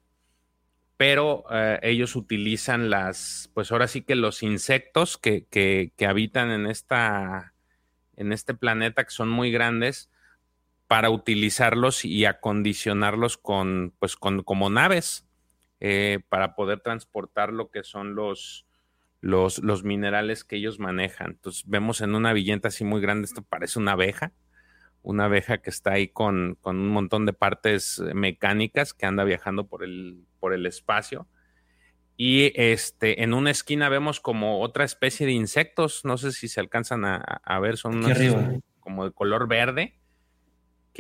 pero 0.95 1.45
eh, 1.51 1.79
ellos 1.81 2.15
utilizan 2.15 2.91
las, 2.91 3.49
pues 3.55 3.71
ahora 3.71 3.87
sí 3.87 4.03
que 4.03 4.15
los 4.15 4.43
insectos 4.43 5.17
que, 5.17 5.47
que, 5.47 6.05
habitan 6.05 6.51
en, 6.51 6.67
esta, 6.67 7.55
en 8.15 8.31
este 8.31 8.53
planeta, 8.53 9.03
que 9.03 9.09
son 9.09 9.27
muy 9.27 9.51
grandes, 9.51 10.11
para 10.91 11.09
utilizarlos 11.09 12.03
y 12.03 12.25
acondicionarlos 12.25 13.37
con, 13.37 13.93
pues, 13.97 14.17
con, 14.17 14.43
como 14.43 14.69
naves 14.69 15.25
eh, 15.79 16.19
para 16.27 16.53
poder 16.53 16.81
transportar 16.81 17.53
lo 17.53 17.71
que 17.71 17.85
son 17.85 18.13
los, 18.13 18.67
los, 19.21 19.59
los, 19.59 19.85
minerales 19.85 20.43
que 20.43 20.57
ellos 20.57 20.79
manejan. 20.79 21.27
Entonces 21.29 21.63
vemos 21.65 22.01
en 22.01 22.13
una 22.13 22.33
villenta 22.33 22.67
así 22.67 22.83
muy 22.83 22.99
grande, 22.99 23.23
esto 23.23 23.41
parece 23.41 23.79
una 23.79 23.93
abeja, 23.93 24.33
una 25.01 25.25
abeja 25.25 25.59
que 25.59 25.69
está 25.69 25.93
ahí 25.93 26.09
con, 26.09 26.57
con 26.59 26.75
un 26.77 26.89
montón 26.89 27.25
de 27.25 27.31
partes 27.31 28.03
mecánicas 28.13 28.93
que 28.93 29.05
anda 29.05 29.23
viajando 29.23 29.67
por 29.67 29.85
el, 29.85 30.25
por 30.41 30.51
el 30.51 30.65
espacio. 30.65 31.25
Y 32.17 32.51
este, 32.61 33.23
en 33.23 33.33
una 33.33 33.51
esquina 33.51 33.87
vemos 33.87 34.19
como 34.19 34.59
otra 34.59 34.83
especie 34.83 35.25
de 35.25 35.31
insectos, 35.31 36.03
no 36.03 36.17
sé 36.17 36.33
si 36.33 36.49
se 36.49 36.59
alcanzan 36.59 37.05
a, 37.05 37.15
a 37.15 37.59
ver, 37.61 37.77
son 37.77 38.03
unos 38.03 38.61
como 38.81 39.05
de 39.05 39.13
color 39.13 39.47
verde 39.47 40.00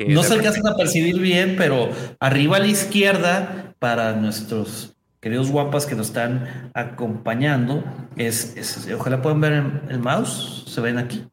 no 0.07 0.23
se 0.23 0.33
alcanzan 0.33 0.67
a 0.67 0.75
percibir 0.75 1.19
bien, 1.19 1.55
pero 1.57 1.89
arriba 2.19 2.57
a 2.57 2.59
la 2.59 2.67
izquierda, 2.67 3.75
para 3.79 4.13
nuestros 4.13 4.95
queridos 5.19 5.51
guapas 5.51 5.85
que 5.85 5.95
nos 5.95 6.07
están 6.07 6.71
acompañando, 6.73 7.83
es, 8.15 8.87
ojalá 8.93 9.21
puedan 9.21 9.41
ver 9.41 9.53
el, 9.89 9.99
mouse, 9.99 10.65
se 10.67 10.81
ven 10.81 10.97
aquí. 10.97 11.25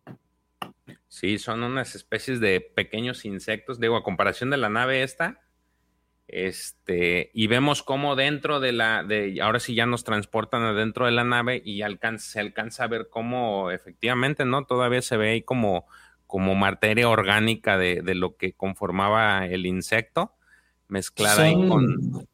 Sí, 1.09 1.39
son 1.39 1.63
unas 1.63 1.95
especies 1.95 2.41
de 2.41 2.61
pequeños 2.61 3.25
insectos, 3.25 3.81
digo, 3.81 3.97
a 3.97 4.03
comparación 4.03 4.51
de 4.51 4.59
la 4.59 4.69
nave 4.69 5.03
esta, 5.03 5.41
este, 6.29 7.31
y 7.33 7.47
vemos 7.47 7.83
cómo 7.83 8.15
dentro 8.15 8.61
de 8.61 8.73
la, 8.73 9.03
de, 9.03 9.41
ahora 9.41 9.61
sí 9.61 9.75
ya 9.75 9.87
nos 9.87 10.05
transportan 10.05 10.63
adentro 10.63 11.07
de 11.07 11.13
la 11.13 11.25
nave 11.25 11.63
y 11.65 11.83
se 12.19 12.41
alcanza 12.41 12.85
a 12.85 12.89
ver 12.89 13.09
cómo 13.09 13.71
efectivamente, 13.71 14.45
¿no? 14.45 14.67
Todavía 14.67 15.01
se 15.01 15.17
ve 15.17 15.31
ahí 15.31 15.43
como 15.43 15.87
como 16.29 16.55
materia 16.55 17.09
orgánica 17.09 17.77
de, 17.79 18.03
lo 18.15 18.37
que 18.37 18.53
conformaba 18.53 19.47
el 19.47 19.67
insecto, 19.67 20.37
mezclada 20.87 21.43
ahí 21.43 21.55
con... 21.55 22.29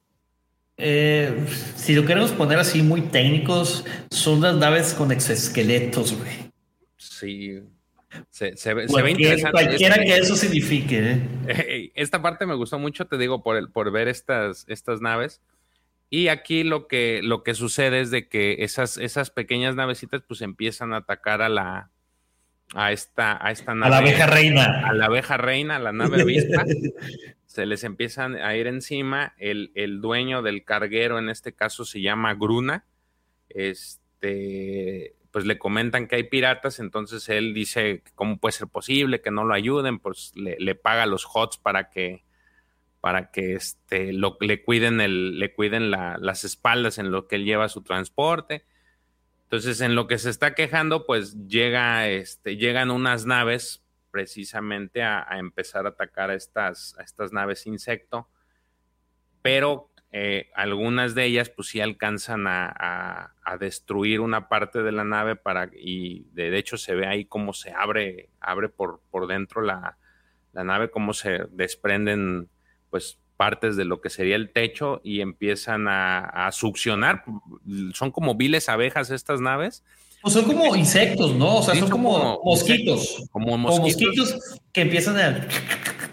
Eh, 0.76 1.46
si 1.76 1.94
lo 1.94 2.04
queremos 2.04 2.32
poner 2.32 2.58
así 2.58 2.82
muy 2.82 3.02
técnicos, 3.02 3.86
son 4.10 4.40
las 4.40 4.56
naves 4.56 4.92
con 4.92 5.12
exoesqueletos, 5.12 6.18
güey. 6.18 6.52
Sí. 6.96 7.60
Se, 8.30 8.74
ve 8.74 9.10
interesante. 9.10 9.50
Cualquiera 9.52 9.94
que 10.02 10.16
eso 10.16 10.34
signifique. 10.34 11.20
¿eh? 11.46 11.92
Esta 11.94 12.20
parte 12.20 12.46
me 12.46 12.54
gustó 12.54 12.78
mucho, 12.80 13.06
te 13.06 13.16
digo, 13.16 13.44
por, 13.44 13.56
el, 13.56 13.70
por 13.70 13.92
ver 13.92 14.08
estas, 14.08 14.64
estas 14.68 15.00
naves. 15.00 15.40
Y 16.10 16.28
aquí 16.28 16.64
lo 16.64 16.88
que, 16.88 17.20
lo 17.22 17.44
que 17.44 17.54
sucede 17.54 18.00
es 18.00 18.10
de 18.10 18.28
que 18.28 18.64
esas, 18.64 18.98
esas 18.98 19.30
pequeñas 19.30 19.76
navecitas 19.76 20.22
pues 20.26 20.42
empiezan 20.42 20.92
a 20.92 20.98
atacar 20.98 21.42
a 21.42 21.48
la, 21.48 21.90
a 22.72 22.92
esta, 22.92 23.44
a 23.44 23.50
esta 23.50 23.74
nave. 23.74 23.86
A 23.86 23.90
la 23.90 23.98
abeja 23.98 24.26
reina. 24.26 24.88
A 24.88 24.92
la 24.92 25.06
abeja 25.06 25.36
reina, 25.36 25.76
a 25.76 25.78
la 25.78 25.92
nave 25.92 26.22
avispa. 26.22 26.64
se 27.46 27.66
les 27.66 27.84
empiezan 27.84 28.36
a 28.36 28.56
ir 28.56 28.66
encima. 28.66 29.34
El, 29.38 30.00
dueño 30.00 30.42
del 30.42 30.64
carguero, 30.64 31.18
en 31.18 31.28
este 31.28 31.52
caso, 31.52 31.84
se 31.84 32.00
llama 32.00 32.34
Gruna. 32.34 32.84
Este, 33.48 35.14
pues 35.30 35.46
le 35.46 35.58
comentan 35.58 36.08
que 36.08 36.16
hay 36.16 36.24
piratas, 36.24 36.80
entonces 36.80 37.28
él 37.28 37.54
dice 37.54 38.02
cómo 38.14 38.38
puede 38.38 38.52
ser 38.52 38.68
posible 38.68 39.20
que 39.20 39.30
no 39.30 39.44
lo 39.44 39.54
ayuden, 39.54 39.98
pues 39.98 40.32
le, 40.34 40.74
paga 40.74 41.06
los 41.06 41.26
HOTS 41.32 41.58
para 41.58 41.90
que 41.90 42.24
para 43.00 43.30
que 43.30 43.52
este, 43.52 44.14
lo, 44.14 44.38
le 44.40 44.62
cuiden, 44.62 45.00
el, 45.02 45.38
le 45.38 45.52
cuiden 45.52 45.90
las 45.90 46.44
espaldas 46.44 46.96
en 46.96 47.10
lo 47.10 47.28
que 47.28 47.36
él 47.36 47.44
lleva 47.44 47.68
su 47.68 47.82
transporte 47.82 48.64
entonces, 49.54 49.80
en 49.82 49.94
lo 49.94 50.08
que 50.08 50.18
se 50.18 50.30
está 50.30 50.52
quejando, 50.52 51.06
pues 51.06 51.46
llega, 51.46 52.08
este, 52.08 52.56
llegan 52.56 52.90
unas 52.90 53.24
naves 53.24 53.84
precisamente 54.10 55.04
a, 55.04 55.24
empezar 55.38 55.86
a 55.86 55.90
atacar 55.90 56.30
a 56.30 56.34
estas, 56.34 56.96
naves 57.30 57.64
insecto, 57.68 58.28
pero 59.42 59.92
eh, 60.10 60.50
algunas 60.56 61.14
de 61.14 61.26
ellas 61.26 61.50
pues 61.50 61.68
sí 61.68 61.80
alcanzan 61.80 62.46
a, 62.48 63.32
destruir 63.60 64.18
una 64.18 64.48
parte 64.48 64.82
de 64.82 64.90
la 64.90 65.04
nave 65.04 65.36
para, 65.36 65.70
y 65.72 66.26
de, 66.32 66.58
hecho 66.58 66.76
se 66.76 66.96
ve 66.96 67.06
ahí 67.06 67.24
cómo 67.24 67.52
se 67.52 67.70
abre, 67.70 68.30
abre 68.40 68.68
por, 68.68 69.02
por 69.08 69.28
dentro 69.28 69.62
la, 69.62 69.98
la 70.52 70.64
nave, 70.64 70.90
cómo 70.90 71.12
se 71.12 71.46
desprenden 71.50 72.48
pues 72.90 73.20
partes 73.36 73.76
de 73.76 73.84
lo 73.84 74.00
que 74.00 74.10
sería 74.10 74.36
el 74.36 74.50
techo 74.50 75.00
y 75.04 75.20
empiezan 75.20 75.86
a, 75.88 76.48
succionar. 76.52 77.24
Son 77.92 78.10
como 78.10 78.34
viles 78.34 78.68
abejas 78.68 79.10
estas 79.10 79.40
naves. 79.40 79.84
Pues 80.22 80.34
son 80.34 80.44
como 80.44 80.74
insectos, 80.74 81.34
¿no? 81.34 81.56
O 81.58 81.62
sea, 81.62 81.74
son, 81.74 81.90
como, 81.90 82.40
mosquitos. 82.42 83.28
como 83.30 83.58
mosquitos. 83.58 84.58
que 84.72 84.80
empiezan 84.80 85.18
a... 85.18 85.48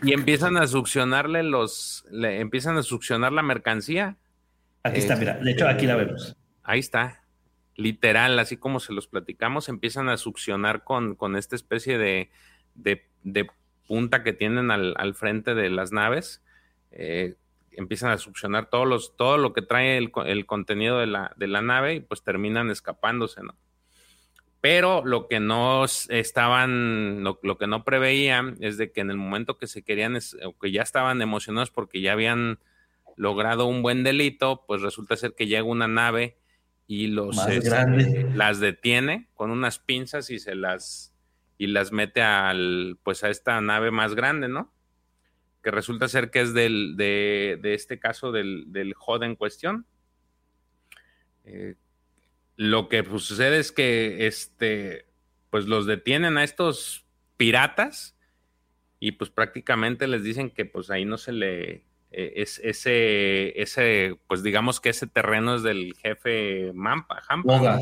Y 0.03 0.13
empiezan 0.13 0.57
a 0.57 0.67
succionarle 0.67 1.43
los... 1.43 2.05
Le 2.11 2.41
empiezan 2.41 2.78
a 2.78 2.84
succionar 2.84 3.32
la 3.32 3.41
mercancía. 3.41 4.17
Aquí 4.84 4.99
está, 4.99 5.15
mira. 5.15 5.38
De 5.38 5.51
hecho, 5.51 5.67
aquí 5.67 5.86
la 5.86 5.95
vemos. 5.95 6.36
Ahí 6.63 6.80
está. 6.80 7.24
Literal, 7.76 8.38
así 8.39 8.57
como 8.57 8.80
se 8.82 8.91
los 8.91 9.07
platicamos, 9.07 9.69
empiezan 9.69 10.09
a 10.09 10.17
succionar 10.17 10.84
con, 10.84 11.15
con 11.15 11.38
esta 11.38 11.55
especie 11.55 11.97
de, 11.97 12.30
de, 12.74 13.01
punta 13.88 14.24
que 14.24 14.34
tienen 14.34 14.72
al, 14.72 14.93
al 14.97 15.13
frente 15.13 15.55
de 15.55 15.69
las 15.69 15.91
naves 15.91 16.41
eh, 16.92 17.36
empiezan 17.72 18.12
a 18.12 18.18
succionar 18.18 18.70
todos 18.70 18.88
los, 18.88 19.16
todo 19.16 19.38
lo 19.38 19.54
que 19.54 19.62
trae 19.62 19.98
el, 19.98 20.46
contenido 20.46 21.00
de 21.00 21.08
la, 21.08 21.34
de 21.38 21.48
la, 21.48 21.62
nave 21.62 21.96
y 21.96 22.00
pues 22.02 22.24
terminan 22.24 22.70
escapándose, 22.70 23.42
¿no? 23.44 23.56
Pero 24.60 25.02
lo 25.04 25.28
que 25.28 25.39
no 25.39 25.86
estaban, 25.86 27.24
lo, 27.24 27.58
que 27.58 27.66
no 27.66 27.84
preveían 27.84 28.58
es 28.60 28.78
de 28.78 28.92
que 28.92 29.02
en 29.02 29.10
el 29.10 29.18
momento 29.18 29.58
que 29.58 29.66
se 29.66 29.82
querían, 29.82 30.20
o 30.46 30.60
que 30.60 30.72
ya 30.72 30.84
estaban 30.84 31.20
emocionados 31.22 31.72
porque 31.72 32.00
ya 32.00 32.12
habían 32.12 32.60
logrado 33.18 33.66
un 33.66 33.82
buen 33.82 34.04
delito, 34.04 34.64
pues 34.68 34.84
resulta 34.84 35.16
ser 35.16 35.34
que 35.34 35.48
llega 35.48 35.64
una 35.64 35.88
nave 35.88 36.38
y 36.86 37.08
los 37.08 37.38
este, 37.48 38.30
las 38.36 38.60
detiene 38.60 39.30
con 39.34 39.50
unas 39.50 39.80
pinzas 39.80 40.30
y 40.30 40.38
se 40.38 40.54
las 40.54 41.16
y 41.58 41.68
las 41.68 41.92
mete 41.92 42.22
al 42.22 43.00
pues 43.02 43.24
a 43.24 43.30
esta 43.30 43.60
nave 43.62 43.89
más 43.89 44.14
grande, 44.14 44.48
¿no? 44.48 44.72
Que 45.62 45.72
resulta 45.72 46.07
ser 46.07 46.32
que 46.32 46.41
es 46.41 46.53
del, 46.53 46.95
de, 46.97 47.59
este 47.64 47.99
caso 47.99 48.32
del, 48.32 48.66
del 48.68 48.93
HOD 48.97 49.24
en 49.24 49.36
cuestión. 49.36 49.86
Eh, 51.45 51.76
lo 52.55 52.89
que 52.89 53.03
pues, 53.03 53.24
sucede 53.24 53.59
es 53.59 53.72
que 53.72 54.28
este, 54.28 55.05
pues 55.49 55.66
los 55.66 55.86
detienen 55.86 56.38
a 56.38 56.43
estos 56.43 57.05
piratas 57.38 58.16
y 58.99 59.14
pues 59.14 59.30
prácticamente 59.30 60.07
les 60.07 60.24
dicen 60.24 60.51
que 60.51 60.66
pues 60.66 60.91
ahí 60.91 61.05
no 61.05 61.18
se 61.18 61.32
le 61.32 61.72
eh, 62.12 62.34
es 62.36 62.59
ese 62.64 63.59
ese 63.59 64.20
pues 64.28 64.43
digamos 64.43 64.80
que 64.80 64.89
ese 64.89 65.07
terreno 65.07 65.55
es 65.55 65.64
del 65.64 65.95
jefe 65.95 66.72
Mampa, 66.74 67.24
Boga. 67.43 67.80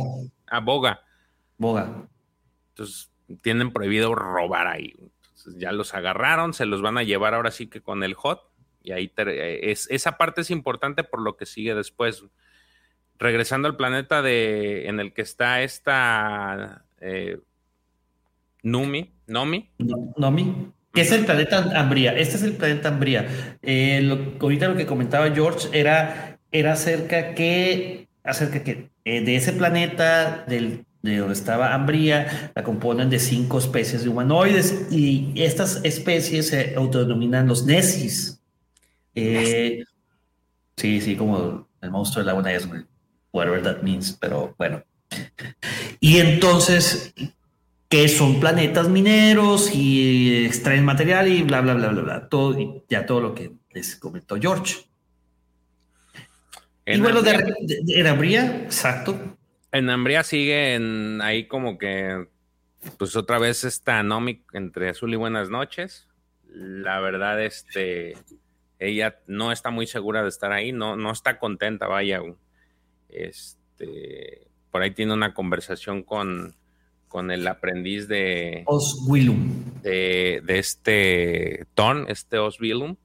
Ah, 0.47 0.61
Boga. 0.61 1.03
Boga. 1.57 2.07
Entonces 2.69 3.11
tienen 3.41 3.73
prohibido 3.73 4.15
robar 4.15 4.67
ahí 4.67 4.95
ya 5.57 5.71
los 5.71 5.93
agarraron, 5.93 6.53
se 6.53 6.65
los 6.65 6.81
van 6.81 6.97
a 6.97 7.03
llevar 7.03 7.33
ahora 7.33 7.51
sí 7.51 7.67
que 7.67 7.81
con 7.81 8.03
el 8.03 8.13
hot. 8.13 8.41
Y 8.81 8.91
ahí 8.91 9.11
es, 9.17 9.87
esa 9.89 10.17
parte 10.17 10.41
es 10.41 10.51
importante 10.51 11.03
por 11.03 11.21
lo 11.21 11.35
que 11.37 11.45
sigue 11.45 11.75
después. 11.75 12.23
Regresando 13.17 13.67
al 13.67 13.75
planeta 13.75 14.21
de, 14.21 14.87
en 14.87 15.01
el 15.01 15.13
que 15.13 15.21
está 15.21 15.61
esta 15.61 16.85
eh, 17.01 17.37
Numi, 18.63 19.11
Nomi. 19.27 19.69
Nomi. 20.17 20.71
Que 20.93 21.01
es 21.01 21.11
el 21.11 21.25
planeta 21.25 21.69
Ambría. 21.79 22.17
Este 22.17 22.37
es 22.37 22.43
el 22.43 22.53
planeta 22.53 22.89
Ambría. 22.89 23.57
Eh, 23.61 24.01
lo, 24.01 24.17
ahorita 24.39 24.69
lo 24.69 24.75
que 24.75 24.85
comentaba 24.85 25.29
George 25.31 25.67
era, 25.77 26.39
era 26.51 26.73
acerca 26.73 27.35
que 27.35 28.07
acerca 28.23 28.63
que 28.63 28.89
eh, 29.05 29.21
de 29.21 29.35
ese 29.35 29.53
planeta, 29.53 30.45
del 30.47 30.85
de 31.01 31.17
donde 31.17 31.33
estaba 31.33 31.73
Ambría, 31.73 32.51
la 32.55 32.63
componen 32.63 33.09
de 33.09 33.19
cinco 33.19 33.59
especies 33.59 34.03
de 34.03 34.09
humanoides 34.09 34.87
y 34.91 35.33
estas 35.35 35.79
especies 35.83 36.47
se 36.47 36.75
autodenominan 36.75 37.47
los 37.47 37.65
Nesis. 37.65 38.41
Eh, 39.15 39.83
sí, 40.75 41.01
sí, 41.01 41.15
como 41.15 41.67
el 41.81 41.91
monstruo 41.91 42.23
de 42.23 42.27
la 42.27 42.33
buena 42.33 42.51
whatever 43.31 43.61
that 43.61 43.81
means, 43.81 44.17
pero 44.19 44.55
bueno. 44.57 44.83
Y 45.99 46.17
entonces, 46.17 47.13
que 47.87 48.07
son 48.07 48.39
planetas 48.39 48.87
mineros 48.89 49.73
y 49.73 50.45
extraen 50.45 50.85
material 50.85 51.27
y 51.27 51.43
bla, 51.43 51.61
bla, 51.61 51.73
bla, 51.73 51.89
bla, 51.89 52.01
bla. 52.01 52.29
Todo, 52.29 52.83
ya 52.89 53.05
todo 53.05 53.21
lo 53.21 53.35
que 53.35 53.53
les 53.71 53.95
comentó 53.95 54.37
George. 54.39 54.85
y 56.85 56.99
bueno, 56.99 57.21
de, 57.21 57.79
de, 57.83 58.09
Ambría, 58.09 58.63
exacto, 58.63 59.37
en 59.71 59.89
Ambria 59.89 60.23
sigue 60.23 60.75
en, 60.75 61.21
ahí 61.21 61.47
como 61.47 61.77
que, 61.77 62.27
pues 62.97 63.15
otra 63.15 63.39
vez 63.39 63.63
está 63.63 64.01
Nomi 64.03 64.43
entre 64.53 64.89
azul 64.89 65.13
y 65.13 65.17
buenas 65.17 65.49
noches. 65.49 66.07
La 66.47 66.99
verdad, 66.99 67.43
este, 67.43 68.15
ella 68.79 69.19
no 69.27 69.51
está 69.51 69.69
muy 69.69 69.87
segura 69.87 70.23
de 70.23 70.29
estar 70.29 70.51
ahí, 70.51 70.71
no, 70.71 70.95
no 70.95 71.11
está 71.11 71.37
contenta, 71.39 71.87
vaya. 71.87 72.21
Este, 73.09 74.47
por 74.71 74.81
ahí 74.81 74.91
tiene 74.91 75.13
una 75.13 75.33
conversación 75.33 76.03
con, 76.03 76.55
con 77.07 77.31
el 77.31 77.47
aprendiz 77.47 78.07
de 78.07 78.63
Oswillum. 78.65 79.81
De, 79.81 80.41
de 80.43 80.59
este 80.59 81.65
Ton, 81.75 82.05
este 82.07 82.37
Oswillum 82.37 82.95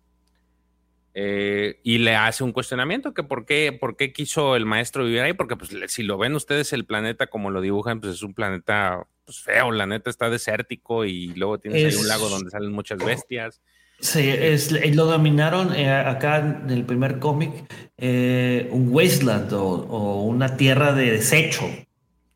eh, 1.14 1.80
y 1.84 1.98
le 1.98 2.16
hace 2.16 2.42
un 2.42 2.52
cuestionamiento 2.52 3.14
que 3.14 3.22
por 3.22 3.46
qué, 3.46 3.72
por 3.72 3.96
qué 3.96 4.12
quiso 4.12 4.56
el 4.56 4.66
maestro 4.66 5.04
vivir 5.04 5.20
ahí, 5.20 5.32
porque 5.32 5.56
pues 5.56 5.70
si 5.88 6.02
lo 6.02 6.18
ven 6.18 6.34
ustedes 6.34 6.72
el 6.72 6.84
planeta 6.84 7.28
como 7.28 7.50
lo 7.50 7.60
dibujan, 7.60 8.00
pues 8.00 8.14
es 8.14 8.22
un 8.22 8.34
planeta 8.34 9.06
pues, 9.24 9.40
feo, 9.40 9.70
la 9.70 9.86
neta 9.86 10.10
está 10.10 10.28
desértico 10.28 11.04
y 11.04 11.28
luego 11.34 11.58
tienes 11.58 11.94
ahí 11.94 12.00
un 12.00 12.08
lago 12.08 12.28
donde 12.28 12.50
salen 12.50 12.72
muchas 12.72 12.98
bestias. 12.98 13.60
Sí, 14.00 14.28
es, 14.28 14.72
lo 14.72 15.06
dominaron 15.06 15.74
eh, 15.74 15.90
acá 15.90 16.38
en 16.38 16.70
el 16.70 16.84
primer 16.84 17.20
cómic, 17.20 17.52
eh, 17.96 18.68
un 18.72 18.88
wasteland 18.90 19.52
o, 19.52 20.24
una 20.24 20.56
tierra 20.56 20.92
de 20.92 21.12
desecho. 21.12 21.64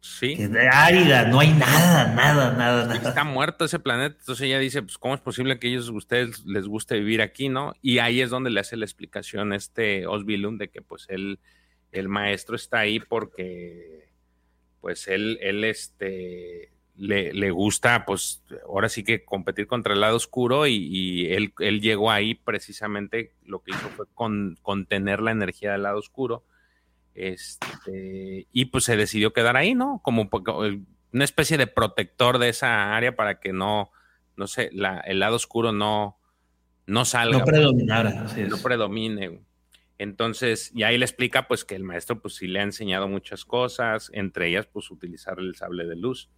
Sí. 0.01 0.39
árida, 0.71 1.25
no 1.25 1.41
hay 1.41 1.53
nada, 1.53 2.15
nada, 2.15 2.53
nada, 2.53 2.87
nada. 2.87 3.09
Está 3.09 3.25
muerto 3.25 3.65
ese 3.65 3.81
planeta. 3.81 4.17
Entonces 4.19 4.47
ella 4.47 4.59
dice, 4.59 4.83
pues, 4.83 4.97
¿cómo 4.97 5.15
es 5.15 5.21
posible 5.21 5.59
que 5.59 5.69
ellos, 5.69 5.89
ustedes 5.91 6.45
les 6.47 6.67
guste 6.67 6.99
vivir 6.99 7.21
aquí, 7.21 7.49
no? 7.49 7.75
Y 7.83 7.99
ahí 7.99 8.21
es 8.21 8.31
donde 8.31 8.51
le 8.51 8.61
hace 8.61 8.77
la 8.77 8.85
explicación 8.85 9.53
este 9.53 10.07
Osbilum 10.07 10.57
de 10.57 10.69
que, 10.69 10.83
pues, 10.83 11.07
él, 11.09 11.41
el 11.91 12.09
maestro 12.09 12.55
está 12.55 12.79
ahí 12.79 13.01
porque, 13.01 14.09
pues, 14.81 15.09
él, 15.09 15.37
él, 15.41 15.65
este, 15.65 16.71
le, 16.97 17.33
le 17.33 17.51
gusta, 17.51 18.05
pues, 18.07 18.45
ahora 18.67 18.89
sí 18.89 19.03
que 19.03 19.25
competir 19.25 19.67
contra 19.67 19.95
el 19.95 20.01
lado 20.01 20.17
oscuro 20.17 20.69
y, 20.69 21.27
él, 21.33 21.53
él, 21.59 21.81
llegó 21.81 22.13
ahí 22.13 22.37
precisamente, 22.37 23.33
lo 23.45 23.63
que 23.63 23.73
hizo 23.73 23.89
fue 23.91 24.07
contener 24.63 25.21
la 25.21 25.33
energía 25.33 25.73
del 25.73 25.83
lado 25.83 25.99
oscuro 25.99 26.45
este, 27.19 28.47
y 28.53 28.67
pues 28.67 28.85
se 28.85 28.97
decidió 28.97 29.33
quedar 29.33 29.57
ahí, 29.57 29.75
¿no? 29.75 30.01
Como 30.05 30.31
una 31.13 31.25
especie 31.25 31.59
de 31.59 31.67
protector 31.67 32.39
de 32.39 32.49
esa 32.49 32.97
área 32.97 33.17
para 33.17 33.41
que 33.41 33.53
no, 33.53 33.91
no 34.37 34.47
sé, 34.47 34.71
la, 34.73 35.01
el 35.01 35.19
lado 35.19 35.37
oscuro 35.37 35.73
no, 35.73 36.17
no 36.87 37.05
salga. 37.05 37.39
No 37.39 37.45
predominara. 37.45 38.27
no 38.49 38.59
predomine. 38.59 39.41
Entonces, 39.99 40.71
y 40.75 40.85
ahí 40.85 40.97
le 40.97 41.05
explica 41.05 41.49
pues 41.49 41.65
que 41.65 41.75
el 41.75 41.83
maestro 41.83 42.21
pues 42.21 42.37
sí 42.37 42.47
le 42.47 42.61
ha 42.61 42.63
enseñado 42.63 43.09
muchas 43.09 43.45
cosas, 43.45 44.11
entre 44.15 44.49
ellas 44.49 44.67
pues 44.67 44.89
utilizar 44.93 45.41
el 45.41 45.57
sable 45.57 45.87
de 45.87 45.97
luz. 45.97 46.31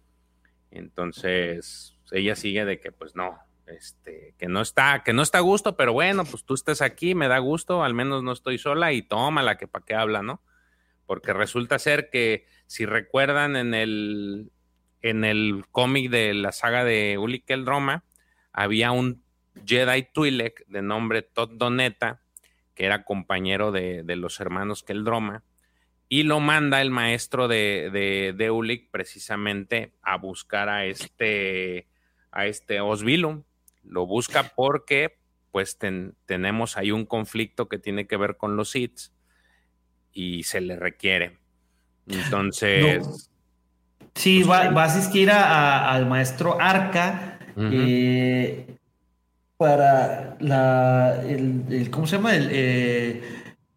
Entonces, 0.71 1.95
ella 2.11 2.35
sigue 2.35 2.65
de 2.65 2.79
que 2.79 2.91
pues 2.91 3.15
no, 3.15 3.37
este, 3.67 4.33
que 4.39 4.47
no 4.47 4.61
está, 4.61 5.03
que 5.03 5.13
no 5.13 5.21
está 5.21 5.37
a 5.37 5.41
gusto, 5.41 5.77
pero 5.77 5.93
bueno, 5.93 6.25
pues 6.25 6.43
tú 6.43 6.55
estás 6.55 6.81
aquí, 6.81 7.13
me 7.13 7.27
da 7.27 7.37
gusto, 7.37 7.83
al 7.83 7.93
menos 7.93 8.23
no 8.23 8.31
estoy 8.31 8.57
sola 8.57 8.93
y 8.93 9.03
tómala 9.03 9.57
que 9.57 9.67
para 9.67 9.85
qué 9.85 9.93
habla, 9.93 10.23
¿no? 10.23 10.41
Porque 11.11 11.33
resulta 11.33 11.77
ser 11.77 12.09
que 12.09 12.45
si 12.67 12.85
recuerdan 12.85 13.57
en 13.57 13.73
el, 13.73 14.49
en 15.01 15.25
el 15.25 15.65
cómic 15.69 16.09
de 16.09 16.33
la 16.33 16.53
saga 16.53 16.85
de 16.85 17.17
Uli 17.17 17.41
Keldroma, 17.41 18.05
había 18.53 18.93
un 18.93 19.21
Jedi 19.65 20.07
Twi'lek 20.13 20.65
de 20.67 20.81
nombre 20.81 21.21
Todd 21.21 21.49
Doneta, 21.57 22.21
que 22.75 22.85
era 22.85 23.03
compañero 23.03 23.73
de, 23.73 24.05
los 24.15 24.39
hermanos 24.39 24.83
Keldroma, 24.83 25.43
y 26.07 26.23
lo 26.23 26.39
manda 26.39 26.81
el 26.81 26.91
maestro 26.91 27.49
de, 27.49 27.89
de, 27.91 28.31
de 28.31 28.87
precisamente 28.89 29.91
a 30.01 30.15
buscar 30.15 30.69
a 30.69 30.85
este, 30.85 31.89
a 32.31 32.45
este 32.45 32.79
Osvilum. 32.79 33.43
Lo 33.83 34.05
busca 34.05 34.53
porque 34.55 35.17
pues 35.51 35.77
tenemos 36.25 36.77
ahí 36.77 36.91
un 36.91 37.05
conflicto 37.05 37.67
que 37.67 37.79
tiene 37.79 38.07
que 38.07 38.15
ver 38.15 38.37
con 38.37 38.55
los 38.55 38.69
Sith 38.69 39.11
y 40.13 40.43
se 40.43 40.61
le 40.61 40.75
requiere. 40.75 41.37
Entonces. 42.07 43.29
Sí, 44.15 44.43
pues, 44.45 44.75
va, 44.75 44.83
a 44.83 44.85
asistir 44.85 45.31
al 45.31 46.05
maestro 46.05 46.59
Arca 46.59 47.39
eh, 47.57 48.65
para 49.57 50.37
la. 50.39 51.21
El, 51.27 51.89
¿Cómo 51.91 52.07
se 52.07 52.17
llama? 52.17 52.35
El, 52.35 52.49
eh, 52.51 53.23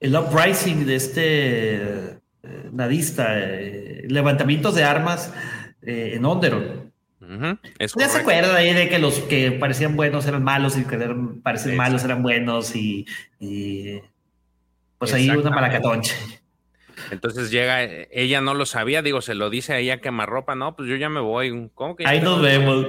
el 0.01 0.17
uprising 0.17 0.87
de 0.87 0.97
este 0.97 1.75
eh, 1.77 2.21
nadista, 2.73 3.35
levantamientos 4.09 4.75
de 4.75 4.85
armas 4.85 5.33
en 5.83 6.25
Onderon. 6.25 6.93
ya 7.97 8.09
se 8.09 8.19
acuerda 8.19 8.57
ahí 8.57 8.73
de 8.75 8.89
que 8.89 8.99
los 8.99 9.21
que 9.21 9.53
parecían 9.53 9.97
buenos 9.97 10.27
eran 10.27 10.43
malos 10.43 10.77
y 10.77 10.85
que 10.85 10.99
parecían 11.43 11.77
malos 11.77 12.05
eran 12.05 12.23
buenos 12.23 12.75
y, 12.75 13.07
pues 15.05 15.15
ahí 15.15 15.31
una 15.31 15.51
malacatonche. 15.51 16.15
Entonces 17.11 17.51
llega, 17.51 17.83
ella 17.83 18.41
no 18.41 18.55
lo 18.55 18.67
sabía, 18.67 19.03
digo, 19.03 19.21
se 19.21 19.35
lo 19.35 19.51
dice 19.51 19.75
a 19.75 19.79
ella 19.79 20.01
quemarropa, 20.01 20.55
no, 20.55 20.75
pues 20.77 20.89
yo 20.89 20.97
ya 20.97 21.09
me 21.09 21.21
voy. 21.21 21.71
¿Cómo 21.75 21.97
que? 21.97 22.07
Ahí 22.07 22.21
nos 22.21 22.41
vemos. 22.41 22.87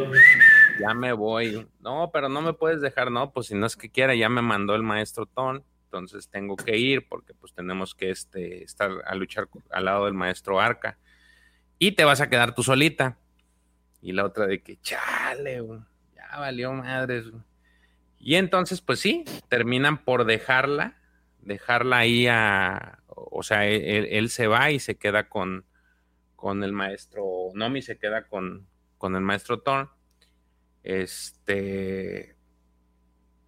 Ya 0.80 0.94
me 0.94 1.14
voy. 1.14 1.68
No, 1.80 2.10
pero 2.14 2.30
no 2.30 2.42
me 2.42 2.54
puedes 2.54 2.82
dejar, 2.82 3.12
no, 3.12 3.32
pues 3.32 3.48
si 3.48 3.56
no 3.56 3.66
es 3.66 3.76
que 3.76 3.90
quiera, 3.90 4.16
ya 4.16 4.30
me 4.30 4.42
mandó 4.42 4.76
el 4.76 4.84
maestro 4.84 5.26
Ton, 5.26 5.64
entonces 5.86 6.30
tengo 6.30 6.56
que 6.56 6.78
ir 6.78 7.08
porque 7.08 7.34
pues 7.34 7.54
tenemos 7.54 7.96
que 7.96 8.10
este, 8.10 8.64
estar 8.64 8.92
a 9.06 9.16
luchar 9.16 9.48
al 9.72 9.86
lado 9.86 10.06
del 10.06 10.14
maestro 10.14 10.60
Arca. 10.60 10.98
Y 11.78 11.94
te 11.94 12.04
vas 12.04 12.22
a 12.22 12.30
quedar 12.30 12.56
tú 12.56 12.64
solita. 12.64 13.18
Y 14.02 14.12
la 14.12 14.26
otra 14.26 14.46
de 14.46 14.62
que, 14.62 14.78
chale, 14.82 15.64
ya 16.16 16.38
valió 16.40 16.74
madres. 16.74 17.26
Y 18.20 18.36
entonces, 18.36 18.82
pues 18.82 19.00
sí, 19.00 19.24
terminan 19.50 20.04
por 20.04 20.26
dejarla, 20.26 20.96
dejarla 21.46 22.00
ahí 22.00 22.28
a, 22.28 23.00
o 23.08 23.44
sea, 23.44 23.66
él, 23.68 24.30
se 24.30 24.48
va 24.48 24.72
y 24.72 24.80
se 24.80 24.98
queda 24.98 25.30
con, 25.30 25.66
con 26.36 26.64
el 26.64 26.74
maestro, 26.74 27.52
Nomi 27.54 27.82
se 27.82 27.98
queda 27.98 28.28
con, 28.28 28.68
con 28.98 29.16
el 29.16 29.22
maestro 29.22 29.62
Thorn. 29.62 29.90
Este, 30.84 32.36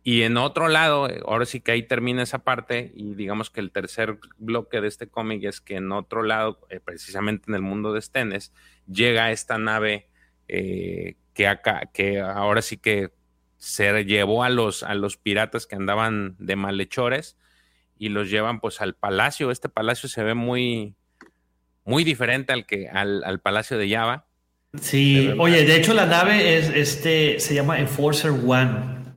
y 0.03 0.23
en 0.23 0.37
otro 0.37 0.69
lado, 0.69 1.07
ahora 1.25 1.45
sí 1.45 1.59
que 1.59 1.71
ahí 1.73 1.83
termina 1.83 2.23
esa 2.23 2.39
parte 2.39 2.93
y 2.95 3.13
digamos 3.13 3.49
que 3.49 3.59
el 3.59 3.71
tercer 3.71 4.19
bloque 4.37 4.79
de 4.79 4.87
este 4.87 5.09
cómic 5.09 5.43
es 5.43 5.59
que 5.59 5.75
en 5.75 5.91
otro 5.91 6.23
lado, 6.23 6.65
eh, 6.69 6.79
precisamente 6.79 7.45
en 7.49 7.55
el 7.55 7.61
mundo 7.61 7.93
de 7.93 8.01
Stenes, 8.01 8.53
llega 8.87 9.31
esta 9.31 9.57
nave 9.57 10.09
eh, 10.47 11.17
que 11.33 11.47
acá, 11.47 11.89
que 11.93 12.21
ahora 12.21 12.61
sí 12.61 12.77
que 12.77 13.11
se 13.57 14.05
llevó 14.05 14.43
a 14.43 14.49
los, 14.49 14.83
a 14.83 14.95
los 14.95 15.17
piratas 15.17 15.67
que 15.67 15.75
andaban 15.75 16.35
de 16.39 16.55
malhechores 16.55 17.37
y 17.99 18.09
los 18.09 18.29
llevan 18.29 18.59
pues 18.59 18.81
al 18.81 18.95
palacio. 18.95 19.51
Este 19.51 19.69
palacio 19.69 20.09
se 20.09 20.23
ve 20.23 20.33
muy, 20.33 20.95
muy 21.85 22.03
diferente 22.03 22.53
al 22.53 22.65
que, 22.65 22.89
al, 22.89 23.39
palacio 23.41 23.77
de 23.77 23.89
Java. 23.89 24.25
Sí, 24.81 25.33
oye, 25.37 25.65
de 25.65 25.75
hecho 25.77 25.93
la 25.93 26.05
nave 26.05 26.57
es 26.57 26.69
este, 26.69 27.39
se 27.39 27.55
llama 27.55 27.79
Enforcer 27.79 28.31
One. 28.31 29.15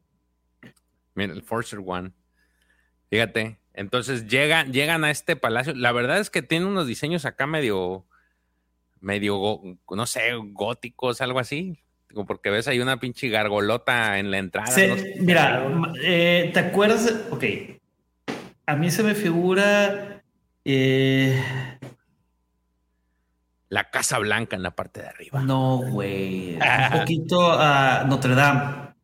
Mira, 1.15 1.35
Enforcer 1.35 1.81
One. 1.85 2.13
Fíjate. 3.11 3.59
Entonces 3.73 4.27
llegan, 4.27 4.73
llegan 4.73 5.05
a 5.05 5.11
este 5.11 5.37
palacio. 5.37 5.75
La 5.75 5.93
verdad 5.93 6.19
es 6.19 6.31
que 6.31 6.43
tiene 6.43 6.67
unos 6.67 6.87
diseños 6.87 7.25
acá 7.25 7.47
medio 7.47 8.07
medio, 9.01 9.61
no 9.91 10.07
sé, 10.07 10.21
góticos, 10.53 11.21
algo 11.21 11.39
así. 11.39 11.79
Porque 12.27 12.51
ves, 12.51 12.67
hay 12.69 12.81
una 12.81 12.99
pinche 12.99 13.29
gargolota 13.29 14.19
en 14.19 14.31
la 14.31 14.39
entrada. 14.39 14.75
mira, 15.21 15.65
eh, 16.03 16.51
¿te 16.53 16.61
acuerdas? 16.61 17.27
Ok. 17.31 17.45
A 18.71 18.77
mí 18.77 18.89
se 18.93 19.03
me 19.03 19.17
figura. 19.17 20.23
Eh, 20.65 21.43
la 23.69 23.91
Casa 23.91 24.19
Blanca 24.19 24.55
en 24.55 24.63
la 24.63 24.77
parte 24.77 25.01
de 25.03 25.09
arriba. 25.09 25.43
No, 25.43 25.79
güey. 25.79 26.55
Un 26.55 27.01
poquito 27.01 27.51
a 27.53 28.05
Notre 28.05 28.37
Dame. 28.37 28.95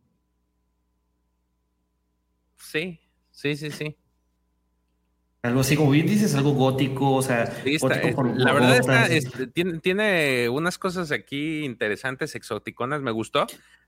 Sí, 2.57 3.01
sí, 3.33 3.57
sí, 3.57 3.73
sí. 3.73 3.97
Algo 5.47 5.61
así, 5.61 5.77
como 5.77 5.91
bien 5.91 6.07
dices, 6.07 6.35
algo 6.35 6.53
gótico, 6.53 7.13
o 7.13 7.23
sea, 7.23 7.53
la 8.37 8.53
verdad 8.53 9.11
este, 9.11 9.47
tiene, 9.47 9.79
tiene, 9.81 10.49
unas 10.49 10.79
cosas 10.79 11.13
aquí 11.13 11.65
interesantes, 11.65 12.35
exoticonas, 12.35 13.03
me 13.03 13.11
gustó. 13.11 13.47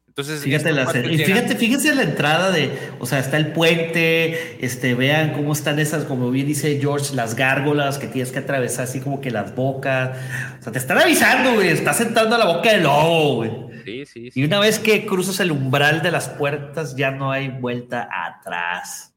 Entonces, 0.09 0.43
fíjate, 0.43 0.73
la, 0.73 0.83
y 1.09 1.19
fíjate, 1.19 1.55
fíjense 1.55 1.95
la 1.95 2.03
entrada 2.03 2.51
de, 2.51 2.77
o 2.99 3.07
sea, 3.07 3.21
está 3.21 3.37
el 3.37 3.53
puente, 3.53 4.65
este, 4.65 4.95
vean 4.95 5.33
cómo 5.33 5.53
están 5.53 5.79
esas, 5.79 6.05
como 6.05 6.31
bien 6.31 6.47
dice 6.47 6.79
George, 6.81 7.15
las 7.15 7.37
gárgolas 7.37 7.99
que 7.99 8.09
tienes 8.09 8.33
que 8.33 8.39
atravesar 8.41 8.85
así 8.85 9.01
como 9.01 9.21
que 9.21 9.31
las 9.31 9.55
bocas. 9.55 10.19
O 10.59 10.63
sea, 10.63 10.73
te 10.73 10.79
están 10.79 10.99
avisando, 10.99 11.55
güey, 11.55 11.69
estás 11.69 12.01
entrando 12.01 12.35
a 12.35 12.39
la 12.39 12.47
boca 12.47 12.73
del 12.73 12.83
lobo, 12.83 13.37
güey. 13.37 13.51
Sí, 13.85 14.07
sí, 14.07 14.31
sí. 14.31 14.41
Y 14.41 14.45
una 14.45 14.59
vez 14.59 14.79
que 14.79 15.07
cruzas 15.07 15.39
el 15.41 15.53
umbral 15.53 16.03
de 16.03 16.11
las 16.11 16.29
puertas, 16.31 16.97
ya 16.97 17.11
no 17.11 17.31
hay 17.31 17.49
vuelta 17.49 18.09
atrás. 18.11 19.15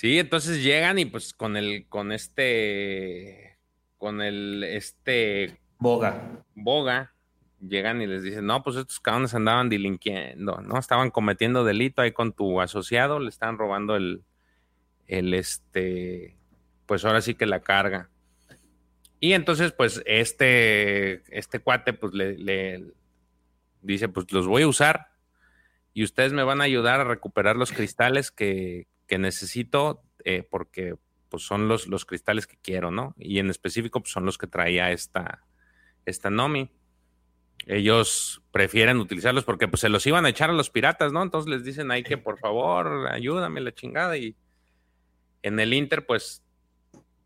Sí, 0.00 0.18
entonces 0.18 0.62
llegan 0.64 0.98
y 0.98 1.04
pues 1.04 1.34
con 1.34 1.58
el, 1.58 1.84
con 1.86 2.10
este, 2.10 3.58
con 3.98 4.22
el, 4.22 4.64
este... 4.64 5.60
Boga. 5.78 6.42
Boga, 6.54 7.12
llegan 7.60 8.00
y 8.00 8.06
les 8.06 8.22
dicen, 8.22 8.46
no, 8.46 8.62
pues 8.62 8.76
estos 8.76 8.98
cabrones 8.98 9.34
andaban 9.34 9.68
delinquiendo, 9.68 10.62
¿no? 10.62 10.78
Estaban 10.78 11.10
cometiendo 11.10 11.64
delito 11.64 12.00
ahí 12.00 12.12
con 12.12 12.32
tu 12.32 12.62
asociado, 12.62 13.20
le 13.20 13.28
estaban 13.28 13.58
robando 13.58 13.94
el, 13.94 14.24
el, 15.06 15.34
este, 15.34 16.34
pues 16.86 17.04
ahora 17.04 17.20
sí 17.20 17.34
que 17.34 17.44
la 17.44 17.60
carga. 17.60 18.08
Y 19.20 19.34
entonces, 19.34 19.70
pues, 19.72 20.02
este, 20.06 21.24
este 21.28 21.58
cuate, 21.58 21.92
pues, 21.92 22.14
le, 22.14 22.38
le 22.38 22.84
dice, 23.82 24.08
pues, 24.08 24.32
los 24.32 24.46
voy 24.46 24.62
a 24.62 24.68
usar 24.68 25.08
y 25.92 26.04
ustedes 26.04 26.32
me 26.32 26.42
van 26.42 26.62
a 26.62 26.64
ayudar 26.64 27.00
a 27.00 27.04
recuperar 27.04 27.56
los 27.56 27.70
cristales 27.70 28.30
que, 28.30 28.86
que 29.10 29.18
necesito 29.18 30.04
eh, 30.24 30.46
porque 30.48 30.94
pues 31.30 31.42
son 31.42 31.66
los, 31.66 31.88
los 31.88 32.04
cristales 32.04 32.46
que 32.46 32.56
quiero, 32.62 32.92
¿no? 32.92 33.16
Y 33.18 33.40
en 33.40 33.50
específico 33.50 34.00
pues, 34.00 34.12
son 34.12 34.24
los 34.24 34.38
que 34.38 34.46
traía 34.46 34.92
esta, 34.92 35.44
esta 36.06 36.30
Nomi. 36.30 36.70
Ellos 37.66 38.40
prefieren 38.52 38.98
utilizarlos 38.98 39.42
porque 39.42 39.66
pues 39.66 39.80
se 39.80 39.88
los 39.88 40.06
iban 40.06 40.26
a 40.26 40.28
echar 40.28 40.48
a 40.48 40.52
los 40.52 40.70
piratas, 40.70 41.12
¿no? 41.12 41.24
Entonces 41.24 41.50
les 41.50 41.64
dicen 41.64 41.90
ahí 41.90 42.04
que 42.04 42.18
por 42.18 42.38
favor 42.38 43.08
ayúdame 43.10 43.60
la 43.60 43.74
chingada 43.74 44.16
y 44.16 44.36
en 45.42 45.58
el 45.58 45.74
Inter 45.74 46.06
pues 46.06 46.44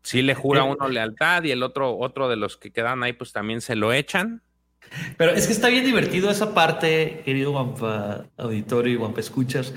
sí 0.01 0.23
le 0.23 0.33
jura 0.33 0.63
uno 0.63 0.89
lealtad 0.89 1.43
y 1.43 1.51
el 1.51 1.61
otro, 1.61 1.99
otro 1.99 2.29
de 2.29 2.35
los 2.35 2.57
que 2.57 2.71
quedan 2.71 3.03
ahí 3.03 3.13
pues 3.13 3.31
también 3.31 3.61
se 3.61 3.75
lo 3.75 3.93
echan. 3.93 4.41
Pero 5.17 5.33
es 5.33 5.45
que 5.45 5.53
está 5.53 5.69
bien 5.69 5.85
divertido 5.85 6.31
esa 6.31 6.55
parte, 6.55 7.21
querido 7.23 7.51
Wampa 7.51 8.25
Auditorio 8.37 8.93
y 8.93 8.97
Wampa 8.97 9.19
Escuchas, 9.19 9.73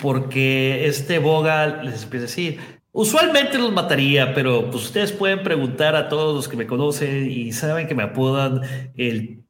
porque 0.00 0.86
este 0.86 1.18
Boga 1.18 1.82
les 1.82 2.04
empieza 2.04 2.24
a 2.24 2.28
decir, 2.28 2.60
usualmente 2.92 3.58
los 3.58 3.72
mataría, 3.72 4.34
pero 4.34 4.70
pues 4.70 4.84
ustedes 4.84 5.12
pueden 5.12 5.42
preguntar 5.42 5.94
a 5.94 6.08
todos 6.08 6.34
los 6.34 6.48
que 6.48 6.56
me 6.56 6.66
conocen 6.66 7.30
y 7.30 7.52
saben 7.52 7.86
que 7.86 7.94
me 7.94 8.02
apodan 8.02 8.62
el, 8.96 9.42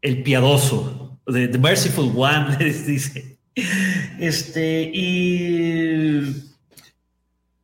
el 0.00 0.22
piadoso, 0.22 1.18
the, 1.26 1.58
merciful 1.58 2.12
one, 2.16 2.56
les 2.60 2.86
dice. 2.86 3.38
Este, 4.18 4.90
y 4.92 6.22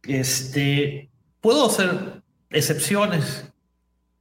este, 0.04 1.10
puedo 1.40 1.66
hacer 1.66 2.22
excepciones, 2.50 3.50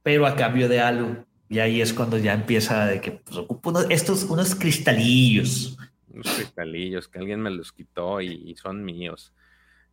pero 0.02 0.26
a 0.26 0.34
cambio 0.34 0.68
de 0.68 0.80
algo. 0.80 1.24
Y 1.48 1.58
ahí 1.58 1.80
es 1.80 1.92
cuando 1.92 2.16
ya 2.16 2.32
empieza 2.32 2.86
de 2.86 3.00
que 3.00 3.10
pues, 3.10 3.36
ocupo 3.36 3.78
estos, 3.88 4.24
unos 4.24 4.54
cristalillos 4.54 5.76
cristalillos 6.22 7.08
que 7.08 7.18
alguien 7.18 7.40
me 7.40 7.50
los 7.50 7.72
quitó 7.72 8.20
y, 8.20 8.54
son 8.56 8.84
míos. 8.84 9.32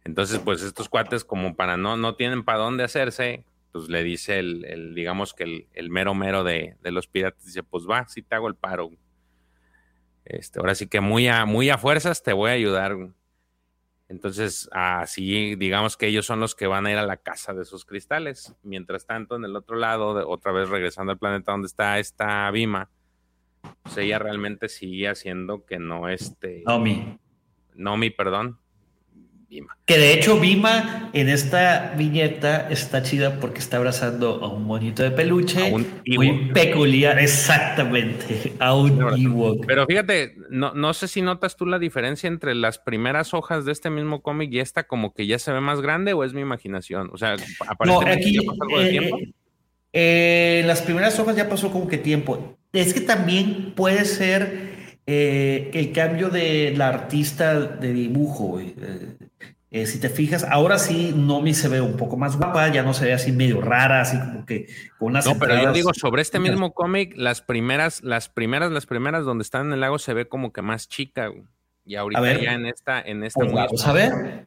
Entonces, 0.03 0.39
pues 0.39 0.61
estos 0.61 0.89
cuates, 0.89 1.25
como 1.25 1.55
para 1.55 1.77
no, 1.77 1.97
no 1.97 2.15
tienen 2.15 2.43
para 2.43 2.59
dónde 2.59 2.83
hacerse, 2.83 3.43
pues 3.71 3.89
le 3.89 4.03
dice 4.03 4.39
el, 4.39 4.93
digamos 4.95 5.33
que 5.33 5.67
el, 5.73 5.89
mero 5.89 6.15
mero 6.15 6.43
de, 6.43 6.77
los 6.83 7.07
piratas, 7.07 7.45
dice, 7.45 7.63
pues 7.63 7.85
va, 7.89 8.07
si 8.07 8.21
te 8.21 8.35
hago 8.35 8.47
el 8.47 8.55
paro. 8.55 8.91
Este, 10.25 10.59
ahora 10.59 10.75
sí 10.75 10.87
que 10.87 10.99
muy 10.99 11.27
a, 11.27 11.45
muy 11.45 11.69
a 11.69 11.77
fuerzas 11.77 12.23
te 12.23 12.33
voy 12.33 12.49
a 12.51 12.53
ayudar. 12.53 12.97
Entonces, 14.09 14.69
así 14.71 15.55
digamos 15.55 15.97
que 15.97 16.07
ellos 16.07 16.25
son 16.25 16.39
los 16.39 16.55
que 16.55 16.67
van 16.67 16.85
a 16.85 16.91
ir 16.91 16.97
a 16.97 17.05
la 17.05 17.17
casa 17.17 17.53
de 17.53 17.63
esos 17.63 17.83
cristales. 17.85 18.53
Mientras 18.63 19.05
tanto, 19.05 19.35
en 19.35 19.43
el 19.43 19.55
otro 19.55 19.75
lado, 19.75 20.27
otra 20.29 20.51
vez 20.51 20.69
regresando 20.69 21.11
al 21.11 21.17
planeta 21.17 21.51
donde 21.51 21.67
está 21.67 21.99
esta 21.99 22.49
Bima, 22.51 22.89
pues 23.61 23.97
ella 23.97 24.19
realmente 24.19 24.69
sigue 24.69 25.07
haciendo 25.07 25.65
que 25.65 25.79
no 25.79 26.09
este. 26.09 26.63
Nomi. 26.65 27.17
Nomi, 27.75 28.09
perdón. 28.09 28.59
Bima. 29.49 29.77
Que 29.85 29.97
de 29.97 30.13
hecho 30.13 30.37
Bima 30.41 31.09
en 31.13 31.29
esta 31.29 31.93
viñeta 31.97 32.67
está 32.69 33.01
chida 33.01 33.39
porque 33.39 33.59
está 33.59 33.77
abrazando 33.77 34.43
a 34.43 34.49
un 34.49 34.65
monito 34.65 35.03
de 35.03 35.11
peluche 35.11 35.71
muy 35.71 36.51
peculiar, 36.53 37.17
exactamente, 37.17 38.51
a 38.59 38.75
un 38.75 39.01
Ewok. 39.01 39.65
Pero 39.65 39.85
fíjate, 39.85 40.35
no, 40.49 40.73
no 40.73 40.93
sé 40.93 41.07
si 41.07 41.21
notas 41.21 41.55
tú 41.55 41.65
la 41.65 41.79
diferencia 41.79 42.27
entre 42.27 42.55
las 42.55 42.77
primeras 42.77 43.33
hojas 43.33 43.63
de 43.63 43.71
este 43.71 43.89
mismo 43.89 44.21
cómic 44.21 44.51
y 44.51 44.59
esta 44.59 44.83
como 44.83 45.13
que 45.13 45.27
ya 45.27 45.39
se 45.39 45.53
ve 45.53 45.61
más 45.61 45.79
grande 45.79 46.11
o 46.11 46.25
es 46.25 46.33
mi 46.33 46.41
imaginación. 46.41 47.09
O 47.13 47.17
sea, 47.17 47.37
aparentemente 47.65 48.11
aquí, 48.11 48.37
algo 48.37 48.79
de 48.79 48.89
tiempo. 48.89 49.17
Eh, 49.93 50.61
eh, 50.61 50.63
las 50.65 50.81
primeras 50.81 51.17
hojas 51.19 51.35
ya 51.35 51.49
pasó 51.49 51.71
como 51.71 51.87
que 51.87 51.97
tiempo. 51.97 52.57
Es 52.73 52.93
que 52.93 53.01
también 53.01 53.73
puede 53.75 54.05
ser 54.05 54.97
eh, 55.05 55.71
el 55.73 55.91
cambio 55.91 56.29
de 56.29 56.73
la 56.75 56.89
artista 56.89 57.59
de 57.59 57.93
dibujo. 57.93 58.59
Eh, 58.59 59.17
Eh, 59.69 59.85
si 59.85 59.99
te 59.99 60.07
fijas, 60.07 60.45
ahora 60.45 60.79
sí 60.79 61.13
Nomi 61.13 61.53
se 61.53 61.67
ve 61.67 61.81
un 61.81 61.97
poco 61.97 62.15
más 62.15 62.37
guapa, 62.37 62.69
ya 62.69 62.83
no 62.83 62.93
se 62.93 63.03
ve 63.03 63.13
así 63.13 63.33
medio 63.33 63.59
rara, 63.59 63.99
así 63.99 64.17
como 64.17 64.45
que 64.45 64.67
con 64.97 65.09
unas 65.09 65.25
No, 65.25 65.37
pero 65.37 65.61
yo 65.61 65.73
digo, 65.73 65.93
sobre 65.93 66.21
este 66.21 66.39
mismo 66.39 66.73
cómic, 66.73 67.13
las 67.17 67.41
primeras, 67.41 68.01
las 68.01 68.29
primeras, 68.29 68.71
las 68.71 68.85
primeras 68.85 69.25
donde 69.25 69.41
están 69.41 69.67
en 69.67 69.73
el 69.73 69.81
lago 69.81 69.99
se 69.99 70.13
ve 70.13 70.29
como 70.29 70.53
que 70.53 70.61
más 70.61 70.87
chica, 70.87 71.31
Y 71.85 71.95
ahorita 71.95 72.41
ya 72.41 72.53
en 72.53 72.65
esta, 72.65 73.01
en 73.01 73.25
esta. 73.25 73.41
Pues 73.41 73.51
vamos 73.51 73.85
a 73.85 73.91
ver. 73.91 74.45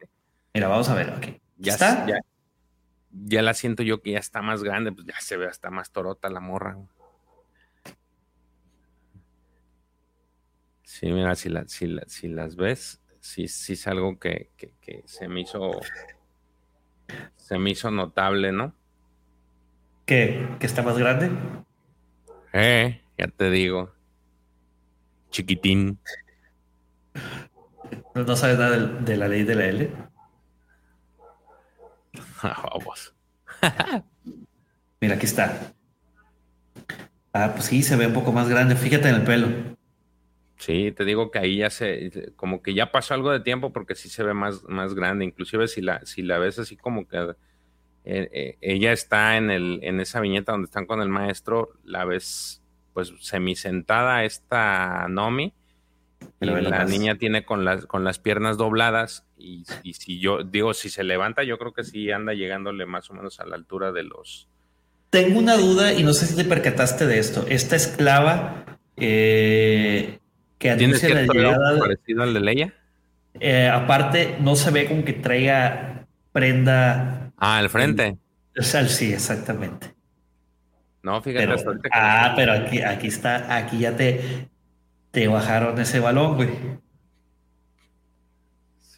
Mira, 0.55 0.67
vamos 0.67 0.89
a 0.89 0.95
ver, 0.95 1.09
ok. 1.11 1.27
¿Ya 1.59 1.73
está? 1.73 2.05
Ya, 2.07 2.15
ya, 3.11 3.41
la 3.41 3.53
siento 3.53 3.83
yo 3.83 4.01
que 4.01 4.11
ya 4.11 4.19
está 4.19 4.41
más 4.41 4.63
grande, 4.63 4.91
pues 4.91 5.05
ya 5.07 5.19
se 5.19 5.37
ve 5.37 5.47
hasta 5.47 5.69
más 5.69 5.91
torota 5.91 6.29
la 6.29 6.39
morra. 6.39 6.77
Sí, 10.83 11.11
mira, 11.11 11.35
si, 11.35 11.49
la, 11.49 11.67
si, 11.67 11.97
si 12.07 12.27
las 12.27 12.55
ves, 12.55 13.01
sí, 13.21 13.47
sí 13.47 13.73
es 13.73 13.87
algo 13.87 14.19
que, 14.19 14.51
se 15.05 15.27
me 15.27 15.41
hizo 15.41 15.71
se 17.35 17.57
me 17.57 17.71
hizo 17.71 17.91
notable, 17.91 18.51
¿no? 18.51 18.73
¿Que, 20.05 20.45
está 20.59 20.81
más 20.81 20.97
grande? 20.97 21.31
Eh, 22.53 23.01
ya 23.17 23.27
te 23.27 23.49
digo. 23.49 23.93
Chiquitín. 25.29 25.99
¿No 28.13 28.35
sabes 28.35 28.57
nada 28.57 28.77
de, 28.77 29.17
la 29.17 29.27
ley 29.27 29.43
de 29.43 29.55
la 29.55 29.65
L? 29.65 29.91
Vamos. 32.63 33.13
Mira, 34.99 35.15
aquí 35.15 35.25
está. 35.25 35.73
Ah, 37.33 37.51
pues 37.53 37.65
sí, 37.65 37.81
se 37.83 37.95
ve 37.95 38.07
un 38.07 38.13
poco 38.13 38.31
más 38.31 38.49
grande. 38.49 38.75
Fíjate 38.75 39.09
en 39.09 39.15
el 39.15 39.23
pelo. 39.23 39.47
Sí, 40.57 40.91
te 40.91 41.05
digo 41.05 41.31
que 41.31 41.39
ahí 41.39 41.57
ya 41.57 41.69
se, 41.69 42.33
como 42.35 42.61
que 42.61 42.73
ya 42.73 42.91
pasó 42.91 43.15
algo 43.15 43.31
de 43.31 43.39
tiempo 43.39 43.73
porque 43.73 43.95
sí 43.95 44.09
se 44.09 44.23
ve 44.23 44.33
más, 44.33 44.63
más 44.65 44.93
grande. 44.93 45.25
Inclusive 45.25 45.67
si 45.67 45.81
la, 45.81 46.05
si 46.05 46.21
la 46.21 46.37
ves 46.37 46.59
así 46.59 46.77
como 46.77 47.07
que 47.07 47.17
eh, 48.03 48.29
eh, 48.31 48.57
ella 48.61 48.91
está 48.91 49.37
en, 49.37 49.49
el, 49.49 49.79
en 49.81 49.99
esa 49.99 50.19
viñeta 50.19 50.51
donde 50.51 50.65
están 50.65 50.85
con 50.85 51.01
el 51.01 51.09
maestro, 51.09 51.71
la 51.83 52.05
ves 52.05 52.61
pues 52.93 53.13
semisentada 53.21 54.23
esta 54.23 55.07
Nomi. 55.09 55.53
Y 56.39 56.45
la, 56.45 56.85
niña 56.85 57.15
tiene 57.15 57.43
con 57.43 57.65
las, 57.65 57.87
con 57.87 58.03
las 58.03 58.19
piernas 58.19 58.57
dobladas 58.57 59.25
y, 59.41 59.63
y, 59.83 59.93
si 59.93 60.19
yo 60.19 60.43
digo, 60.43 60.73
si 60.73 60.89
se 60.89 61.03
levanta, 61.03 61.43
yo 61.43 61.57
creo 61.57 61.73
que 61.73 61.83
sí 61.83 62.11
anda 62.11 62.33
llegándole 62.33 62.85
más 62.85 63.09
o 63.09 63.13
menos 63.13 63.39
a 63.39 63.45
la 63.45 63.55
altura 63.55 63.91
de 63.91 64.03
los... 64.03 64.47
Tengo 65.09 65.39
una 65.39 65.57
duda 65.57 65.93
y 65.93 66.03
no 66.03 66.13
sé 66.13 66.25
si 66.25 66.35
te 66.35 66.45
percataste 66.45 67.05
de 67.05 67.19
esto. 67.19 67.45
Esta 67.49 67.75
esclava 67.75 68.65
eh, 68.97 70.19
que 70.57 70.75
¿Tiene 70.75 70.95
cierto 70.95 71.33
la 71.33 71.79
parecido 71.79 72.23
al 72.23 72.33
de 72.33 72.39
Leia? 72.39 72.73
Eh, 73.39 73.67
aparte, 73.67 74.37
no 74.39 74.55
se 74.55 74.71
ve 74.71 74.87
como 74.87 75.03
que 75.03 75.13
traiga 75.13 76.05
prenda. 76.31 77.31
Ah, 77.37 77.57
al 77.57 77.69
frente. 77.69 78.17
sí, 78.87 79.13
exactamente. 79.13 79.95
No, 81.01 81.21
fíjate. 81.21 81.47
Pero, 81.47 81.79
ah, 81.93 82.33
pero 82.35 82.53
aquí, 82.53 82.81
aquí 82.81 83.07
está, 83.07 83.55
aquí 83.55 83.79
ya 83.79 83.95
te, 83.95 84.49
te 85.09 85.27
bajaron 85.27 85.79
ese 85.79 85.99
balón, 85.99 86.35
güey. 86.35 86.49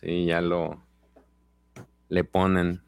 Sí, 0.04 0.26
ya 0.26 0.42
lo 0.42 0.84
le 2.10 2.24
ponen. 2.24 2.84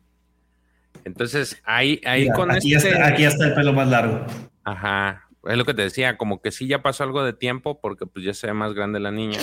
Entonces, 1.04 1.62
ahí, 1.64 2.02
ahí 2.06 2.30
con 2.30 2.52
aquí 2.52 2.76
este... 2.76 2.90
Está, 2.90 3.08
aquí 3.08 3.24
está 3.24 3.48
el 3.48 3.54
pelo 3.56 3.74
más 3.74 3.88
largo. 3.88 4.26
Ajá 4.64 5.26
es 5.48 5.58
lo 5.58 5.66
que 5.66 5.74
te 5.74 5.84
decía, 5.84 6.18
como 6.18 6.42
que 6.42 6.52
sí 6.52 6.68
ya 6.68 6.82
pasó 6.82 7.04
algo 7.04 7.24
de 7.24 7.34
tiempo 7.34 7.80
porque 7.80 8.06
pues 8.06 8.26
ya 8.26 8.34
se 8.34 8.48
ve 8.48 8.54
más 8.54 8.74
grande 8.74 9.00
la 9.00 9.12
niña. 9.12 9.40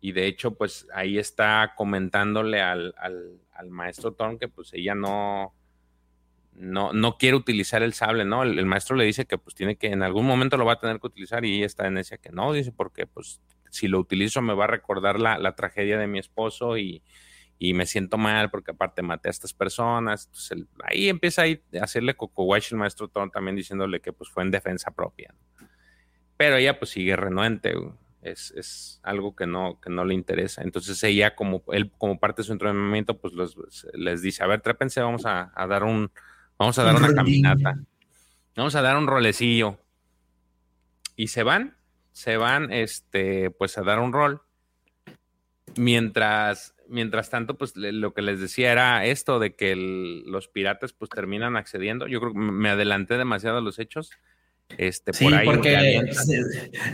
Y 0.00 0.12
de 0.12 0.26
hecho, 0.26 0.54
pues 0.54 0.86
ahí 0.94 1.18
está 1.18 1.74
comentándole 1.76 2.60
al, 2.60 2.94
maestro 3.70 4.12
Thorn 4.12 4.38
que 4.38 4.48
pues 4.48 4.72
ella 4.74 4.94
no, 4.94 5.54
no, 6.52 6.92
no 6.92 7.16
quiere 7.16 7.36
utilizar 7.36 7.82
el 7.82 7.94
sable, 7.94 8.24
¿no? 8.24 8.42
El, 8.42 8.66
maestro 8.66 8.96
le 8.96 9.04
dice 9.04 9.24
que 9.24 9.38
pues 9.38 9.54
tiene 9.54 9.76
que, 9.76 9.86
en 9.88 10.02
algún 10.02 10.26
momento 10.26 10.56
lo 10.56 10.64
va 10.64 10.74
a 10.74 10.80
tener 10.80 10.98
que 10.98 11.06
utilizar 11.06 11.44
y 11.44 11.56
ella 11.56 11.66
está 11.66 11.86
en 11.86 11.98
ese 11.98 12.18
que 12.18 12.30
no, 12.30 12.52
dice, 12.52 12.72
porque 12.72 13.06
pues 13.06 13.40
si 13.72 13.88
lo 13.88 13.98
utilizo 13.98 14.42
me 14.42 14.54
va 14.54 14.64
a 14.64 14.68
recordar 14.68 15.18
la, 15.18 15.38
la 15.38 15.56
tragedia 15.56 15.98
de 15.98 16.06
mi 16.06 16.18
esposo 16.18 16.76
y, 16.76 17.02
y 17.58 17.74
me 17.74 17.86
siento 17.86 18.18
mal 18.18 18.50
porque 18.50 18.72
aparte 18.72 19.02
maté 19.02 19.28
a 19.28 19.30
estas 19.30 19.54
personas. 19.54 20.26
Entonces, 20.26 20.66
ahí 20.82 21.08
empieza 21.08 21.42
a 21.42 21.84
hacerle 21.84 22.16
coco 22.16 22.42
wash 22.42 22.72
el 22.72 22.78
maestro 22.78 23.06
Tom 23.06 23.30
también 23.30 23.54
diciéndole 23.54 24.00
que 24.00 24.12
pues 24.12 24.30
fue 24.30 24.42
en 24.42 24.50
defensa 24.50 24.90
propia. 24.90 25.32
Pero 26.36 26.56
ella 26.56 26.80
pues 26.80 26.90
sigue 26.90 27.14
renuente, 27.14 27.72
es, 28.20 29.00
algo 29.04 29.36
que 29.36 29.46
no, 29.46 29.78
que 29.80 29.90
no 29.90 30.04
le 30.04 30.14
interesa. 30.14 30.62
Entonces 30.62 31.00
ella 31.04 31.36
como, 31.36 31.62
él 31.68 31.92
como 31.98 32.18
parte 32.18 32.42
de 32.42 32.46
su 32.46 32.52
entrenamiento 32.52 33.20
pues 33.20 33.32
les 33.94 34.22
dice, 34.22 34.42
a 34.42 34.48
ver, 34.48 34.60
trépense, 34.60 35.00
vamos 35.00 35.24
a, 35.24 35.52
dar 35.68 35.84
un, 35.84 36.10
vamos 36.58 36.76
a 36.80 36.82
dar 36.82 36.96
una 36.96 37.14
caminata. 37.14 37.78
Vamos 38.56 38.74
a 38.74 38.82
dar 38.82 38.96
un 38.96 39.06
rolecillo. 39.06 39.78
Y 41.14 41.28
se 41.28 41.44
van, 41.44 41.76
se 42.12 42.36
van 42.36 42.72
este, 42.72 43.50
pues 43.50 43.76
a 43.78 43.82
dar 43.82 43.98
un 43.98 44.12
rol. 44.12 44.42
Mientras 45.76 46.74
mientras 46.92 47.30
tanto, 47.30 47.56
pues 47.56 47.72
lo 47.74 48.12
que 48.12 48.22
les 48.22 48.38
decía 48.38 48.70
era 48.70 49.04
esto 49.06 49.38
de 49.38 49.54
que 49.54 49.74
los 49.74 50.48
piratas 50.48 50.92
pues 50.92 51.10
terminan 51.10 51.56
accediendo. 51.56 52.06
Yo 52.06 52.20
creo 52.20 52.32
que 52.32 52.38
me 52.38 52.68
adelanté 52.68 53.16
demasiado 53.16 53.58
a 53.58 53.62
los 53.62 53.78
hechos. 53.78 54.10
Este, 54.78 55.12
sí, 55.12 55.24
por 55.24 55.34
ahí 55.34 55.46
porque 55.46 56.02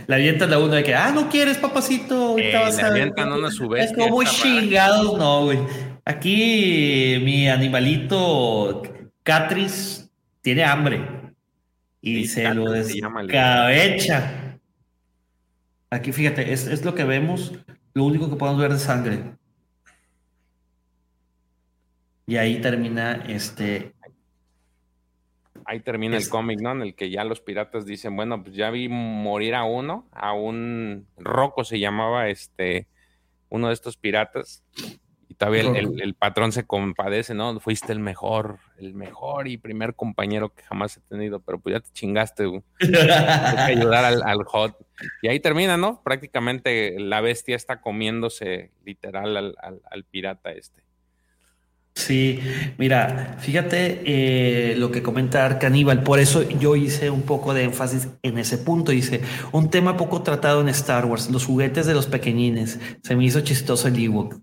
la 0.07 0.15
avientan 0.15 0.51
a 0.51 0.57
uno 0.57 0.73
de 0.73 0.83
que, 0.83 0.95
ah, 0.95 1.11
no 1.13 1.29
quieres, 1.29 1.57
papacito. 1.57 2.37
Eh, 2.37 2.51
le 2.51 2.81
avientan 2.81 3.31
una 3.31 3.51
su 3.51 3.73
Es 3.75 3.93
como 3.93 4.23
chingados, 4.23 5.17
no, 5.17 5.45
güey. 5.45 5.59
Aquí 6.05 7.19
mi 7.23 7.47
animalito 7.47 8.81
Catris 9.23 10.09
tiene 10.41 10.63
hambre 10.63 11.01
y 12.01 12.25
se 12.25 12.53
lo 12.53 12.71
descabecha. 12.71 14.48
Aquí 15.91 16.11
fíjate, 16.11 16.53
es, 16.53 16.67
es 16.67 16.85
lo 16.85 16.93
que 16.95 17.03
vemos. 17.03 17.53
Lo 17.93 18.03
único 18.03 18.29
que 18.29 18.35
podemos 18.35 18.61
ver 18.61 18.71
de 18.71 18.79
sangre. 18.79 19.39
Y 22.29 22.37
ahí 22.37 22.61
termina 22.61 23.23
este. 23.27 23.95
Ahí 25.65 25.79
termina 25.79 26.15
el 26.15 26.29
cómic, 26.29 26.61
¿no? 26.61 26.71
En 26.73 26.81
el 26.83 26.95
que 26.95 27.09
ya 27.09 27.23
los 27.23 27.41
piratas 27.41 27.87
dicen, 27.87 28.15
bueno, 28.15 28.43
pues 28.43 28.55
ya 28.55 28.69
vi 28.69 28.87
morir 28.87 29.55
a 29.55 29.63
uno, 29.63 30.07
a 30.11 30.33
un 30.33 31.07
Rocco 31.17 31.63
se 31.63 31.79
llamaba 31.79 32.29
este, 32.29 32.87
uno 33.49 33.69
de 33.69 33.73
estos 33.73 33.97
piratas. 33.97 34.63
Y 35.27 35.33
todavía 35.33 35.61
el, 35.61 36.13
patrón 36.13 36.51
se 36.51 36.65
compadece, 36.65 37.33
¿no? 37.33 37.59
Fuiste 37.59 37.91
el 37.93 37.99
mejor, 37.99 38.59
el 38.77 38.93
mejor 38.93 39.47
y 39.47 39.57
primer 39.57 39.95
compañero 39.95 40.53
que 40.53 40.63
jamás 40.63 40.97
he 40.97 41.01
tenido, 41.01 41.39
pero 41.39 41.59
pues 41.59 41.73
ya 41.73 41.79
te 41.79 41.91
chingaste, 41.93 42.45
güey. 42.45 42.63
que 42.79 42.95
ayudar 42.95 44.05
al, 44.05 44.43
hot. 44.43 44.75
Y 45.21 45.27
ahí 45.27 45.39
termina, 45.39 45.77
¿no? 45.77 46.01
Prácticamente 46.03 46.99
la 46.99 47.21
bestia 47.21 47.55
está 47.55 47.81
comiéndose 47.81 48.71
literal 48.83 49.55
al 49.57 50.03
pirata 50.05 50.51
este. 50.51 50.83
Sí, 51.99 52.39
mira, 52.77 53.35
fíjate 53.39 54.01
eh, 54.05 54.75
lo 54.77 54.89
que 54.89 55.03
comenta 55.03 55.45
Arcaníbal, 55.45 56.01
por 56.01 56.19
eso 56.19 56.47
yo 56.47 56.75
hice 56.77 57.09
un 57.09 57.23
poco 57.23 57.53
de 57.53 57.63
énfasis 57.63 58.07
en 58.23 58.37
ese 58.37 58.57
punto, 58.57 58.93
dice, 58.93 59.21
un 59.51 59.69
tema 59.69 59.97
poco 59.97 60.21
tratado 60.21 60.61
en 60.61 60.69
Star 60.69 61.05
Wars, 61.05 61.29
los 61.29 61.45
juguetes 61.45 61.85
de 61.87 61.93
los 61.93 62.07
pequeñines, 62.07 62.79
se 63.03 63.15
me 63.17 63.25
hizo 63.25 63.41
chistoso 63.41 63.89
el 63.89 64.01
ebook, 64.01 64.39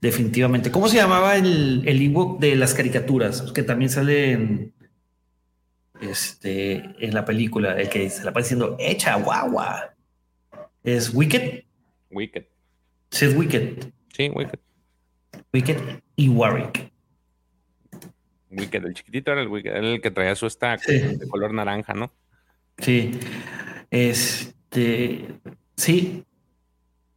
definitivamente. 0.00 0.70
¿Cómo 0.70 0.88
se 0.88 0.96
llamaba 0.96 1.36
el, 1.36 1.82
el 1.84 2.00
ebook 2.00 2.38
de 2.38 2.54
las 2.54 2.74
caricaturas? 2.74 3.50
Que 3.52 3.64
también 3.64 3.90
sale 3.90 4.32
en, 4.32 4.72
este, 6.02 6.74
en 6.98 7.14
la 7.14 7.24
película, 7.24 7.80
el 7.80 7.88
que 7.88 8.10
se 8.10 8.24
la 8.24 8.32
va 8.32 8.40
diciendo, 8.40 8.76
echa 8.78 9.14
guagua. 9.16 9.94
¿Es 10.82 11.14
Wicked? 11.14 11.64
Wicked. 12.10 12.44
Sí, 13.10 13.26
es 13.26 13.36
Wicked. 13.36 13.92
Sí, 14.12 14.30
Wicked. 14.34 14.58
Wicked 15.52 15.76
y 16.16 16.28
Warwick. 16.28 16.90
Wicked, 18.50 18.84
el 18.84 18.94
chiquitito 18.94 19.32
era 19.32 19.42
el 19.42 19.48
Wicked, 19.48 19.74
el 19.74 20.00
que 20.00 20.10
traía 20.10 20.34
su 20.34 20.48
stack 20.48 20.84
de 20.86 21.28
color 21.28 21.54
naranja, 21.54 21.94
¿no? 21.94 22.10
Sí. 22.78 23.18
Este. 23.90 25.28
Sí. 25.76 26.24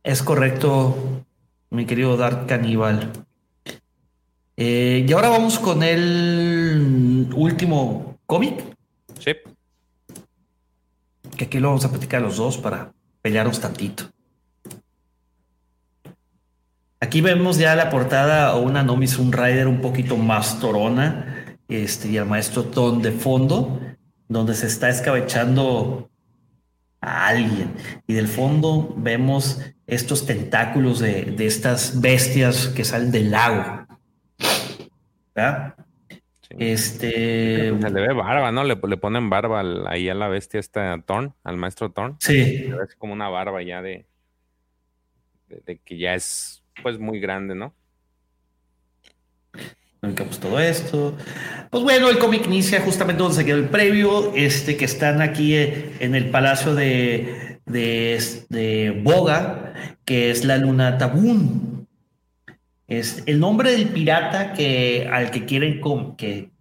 Es 0.03 0.21
correcto, 0.21 1.25
mi 1.71 1.85
querido 1.85 2.15
Dark 2.15 2.45
Cannibal. 2.45 3.11
Eh, 4.57 5.03
y 5.07 5.11
ahora 5.11 5.29
vamos 5.29 5.59
con 5.59 5.81
el 5.81 7.27
último 7.35 8.19
cómic. 8.25 8.74
Sí. 9.25 9.33
Que 11.35 11.45
aquí 11.45 11.59
lo 11.59 11.69
vamos 11.69 11.83
a 11.83 11.89
platicar 11.89 12.21
los 12.21 12.37
dos 12.37 12.59
para 12.59 12.93
pelearnos 13.23 13.59
tantito. 13.59 14.03
Aquí 16.99 17.21
vemos 17.21 17.57
ya 17.57 17.75
la 17.75 17.89
portada 17.89 18.55
o 18.55 18.61
una 18.61 18.83
Nomis 18.83 19.17
un 19.17 19.33
Rider 19.33 19.67
un 19.67 19.81
poquito 19.81 20.15
más 20.15 20.59
torona, 20.59 21.57
este, 21.67 22.09
y 22.09 22.17
el 22.17 22.25
maestro 22.25 22.65
Ton 22.65 23.01
de 23.01 23.11
fondo, 23.11 23.79
donde 24.27 24.53
se 24.53 24.67
está 24.67 24.89
escabechando 24.89 26.09
a 27.01 27.27
alguien. 27.27 27.73
Y 28.05 28.13
del 28.13 28.27
fondo 28.27 28.93
vemos 28.95 29.59
estos 29.87 30.27
tentáculos 30.27 30.99
de, 30.99 31.35
estas 31.39 31.99
bestias 31.99 32.67
que 32.67 32.85
salen 32.85 33.11
del 33.11 33.31
lago. 33.31 33.87
¿Verdad? 35.33 35.75
Este. 36.57 37.73
Se 37.79 37.89
le 37.89 38.07
ve 38.07 38.13
barba, 38.13 38.51
¿no? 38.51 38.63
Le, 38.63 38.75
ponen 38.75 39.29
barba 39.29 39.61
ahí 39.87 40.07
a 40.09 40.13
la 40.13 40.27
bestia 40.27 40.59
esta 40.59 40.97
Thorn, 41.05 41.33
al 41.43 41.57
maestro 41.57 41.91
Thorn. 41.91 42.15
Sí. 42.19 42.71
Es 42.83 42.95
como 42.95 43.13
una 43.13 43.29
barba 43.29 43.61
ya 43.61 43.81
de, 43.81 44.05
de, 45.47 45.77
que 45.79 45.97
ya 45.97 46.15
es 46.15 46.63
pues 46.81 46.99
muy 46.99 47.19
grande, 47.19 47.55
¿no? 47.55 47.73
Ubicamos 50.01 50.39
todo 50.39 50.59
esto. 50.59 51.15
Pues 51.69 51.83
bueno, 51.83 52.09
el 52.09 52.19
cómic 52.19 52.45
inicia 52.45 52.81
justamente 52.81 53.21
donde 53.21 53.37
se 53.37 53.45
quedó 53.45 53.57
el 53.57 53.69
previo, 53.69 54.33
este 54.35 54.77
que 54.77 54.85
están 54.85 55.21
aquí 55.21 55.55
eh, 55.55 55.93
en 55.99 56.15
el 56.15 56.29
palacio 56.29 56.75
de, 56.75 57.59
de, 57.65 59.01
Boga, 59.03 59.73
que 60.05 60.31
es 60.31 60.45
la 60.45 60.57
luna 60.57 60.97
Tabún. 60.97 61.84
Es 62.87 63.23
el 63.25 63.39
nombre 63.39 63.71
del 63.71 63.89
pirata 63.89 64.53
que, 64.53 65.09
al 65.11 65.31
que 65.31 65.45
quieren 65.45 65.81
que, 66.17 66.51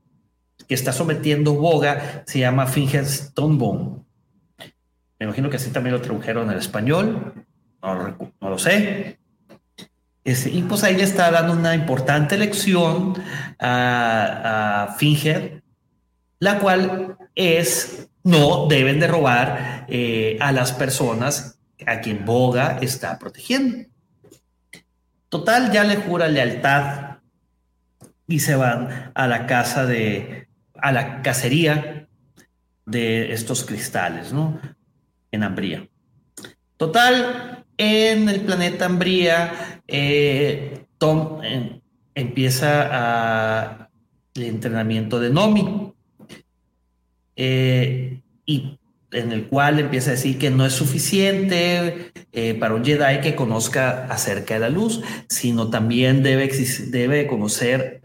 está 0.69 0.93
sometiendo 0.93 1.55
Boga 1.55 2.25
se 2.27 2.39
llama 2.39 2.67
Finger 2.67 3.05
Stonebone. 3.05 4.03
Me 5.19 5.27
imagino 5.27 5.51
que 5.51 5.57
así 5.57 5.71
también 5.71 5.95
lo 5.95 6.01
tradujeron 6.01 6.49
al 6.51 6.59
español. 6.59 7.35
No, 7.83 8.17
no 8.41 8.51
lo 8.51 8.59
sé. 8.59 9.19
Este, 10.25 10.51
y 10.51 10.63
pues 10.63 10.83
ahí 10.83 10.97
le 10.97 11.03
está 11.03 11.31
dando 11.31 11.53
una 11.53 11.75
importante 11.75 12.39
lección 12.39 13.15
a, 13.61 14.97
Finger, 14.99 15.63
la 16.39 16.59
cual 16.59 17.19
es 17.35 18.09
no 18.23 18.67
deben 18.67 19.01
de 19.01 19.07
robar 19.07 19.85
eh, 19.89 20.39
a 20.41 20.51
las 20.51 20.73
personas 20.73 21.59
a 21.87 22.01
quien 22.01 22.25
Boga 22.25 22.79
está 22.81 23.19
protegiendo. 23.19 23.94
Total, 25.35 25.73
ya 25.73 25.83
le 25.83 25.97
jura 25.97 26.29
lealtad 26.29 27.17
y 28.29 28.39
se 28.39 28.55
van 28.55 29.11
a 29.17 29.27
la 29.27 29.49
casa 29.49 29.85
de, 29.85 30.47
a 30.77 30.93
la 30.93 31.23
cacería 31.23 32.07
de 32.87 33.33
estos 33.33 33.65
cristales, 33.65 34.33
¿no? 34.33 34.61
En 35.33 35.43
Ambría. 35.43 35.89
Total, 36.77 37.65
en 37.77 38.29
el 38.29 38.43
planeta 38.43 38.85
Ambría, 38.85 39.81
eh, 39.89 40.87
Tom 40.99 41.41
eh, 41.43 41.81
empieza 42.15 42.89
a, 42.93 43.89
el 44.37 44.43
entrenamiento 44.45 45.19
de 45.19 45.31
Nomi. 45.31 45.95
Eh, 47.35 48.21
y 48.47 48.79
en 49.15 49.33
el 49.33 49.47
cual 49.47 49.79
empieza 49.79 50.11
a 50.11 50.15
decir 50.15 50.39
que 50.39 50.51
no 50.51 50.67
es 50.67 50.73
suficiente 50.73 52.13
para 52.59 52.75
un 52.75 52.85
Jedi 52.85 53.21
que 53.21 53.35
conozca 53.35 54.07
acerca 54.07 54.55
de 54.55 54.61
la 54.61 54.69
luz, 54.69 55.03
sino 55.29 55.71
también 55.71 56.23
debe, 56.23 56.49
debe 56.89 57.27
conocer 57.27 58.03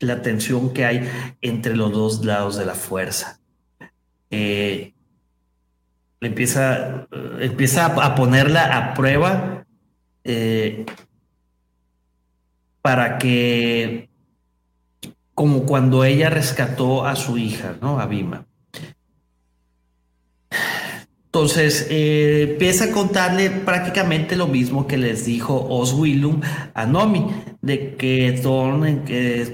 la 0.00 0.22
tensión 0.22 0.72
que 0.72 0.84
hay 0.84 1.08
entre 1.40 1.74
los 1.74 1.92
dos 1.92 2.24
lados 2.24 2.56
de 2.58 2.66
la 2.66 2.74
fuerza 2.74 3.40
empieza, 6.20 7.06
empieza 7.40 7.86
a 7.86 8.14
ponerla 8.14 8.76
a 8.76 8.94
prueba 8.94 9.64
eh, 10.24 10.86
para 12.82 13.18
que, 13.18 14.10
como 15.34 15.64
cuando 15.64 16.04
ella 16.04 16.30
rescató 16.30 17.06
a 17.06 17.16
su 17.16 17.38
hija, 17.38 17.76
¿no? 17.80 18.00
A 18.00 18.06
Bima. 18.06 18.44
Entonces 21.28 21.86
eh, 21.90 22.52
empieza 22.52 22.86
a 22.86 22.90
contarle 22.90 23.50
prácticamente 23.50 24.34
lo 24.34 24.46
mismo 24.46 24.86
que 24.86 24.96
les 24.96 25.26
dijo 25.26 25.66
Oswillum 25.68 26.40
a 26.72 26.86
Nomi, 26.86 27.26
de 27.60 27.96
que 27.96 28.40
Thorn 28.42 29.04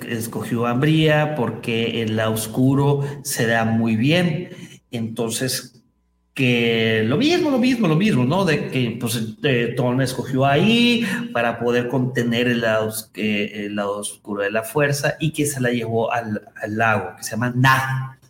escogió 0.08 0.66
a 0.66 0.70
Ambría 0.70 1.34
porque 1.34 2.02
en 2.02 2.14
la 2.14 2.30
oscuro 2.30 3.02
se 3.24 3.48
da 3.48 3.64
muy 3.64 3.96
bien. 3.96 4.50
Entonces 4.92 5.82
que 6.32 7.02
lo 7.06 7.16
mismo, 7.16 7.50
lo 7.50 7.58
mismo, 7.58 7.88
lo 7.88 7.96
mismo, 7.96 8.24
¿no? 8.24 8.44
De 8.44 8.68
que 8.68 8.96
pues 9.00 9.20
Thorne 9.76 10.04
escogió 10.04 10.46
ahí 10.46 11.04
para 11.32 11.58
poder 11.58 11.88
contener 11.88 12.46
el 12.46 12.60
lado, 12.60 12.92
el 13.14 13.74
lado 13.74 13.98
oscuro 13.98 14.44
de 14.44 14.52
la 14.52 14.62
fuerza 14.62 15.16
y 15.18 15.32
que 15.32 15.44
se 15.44 15.60
la 15.60 15.70
llevó 15.70 16.12
al, 16.12 16.40
lago, 16.68 17.16
que 17.16 17.24
se 17.24 17.32
llama 17.32 17.52
Na. 17.56 18.20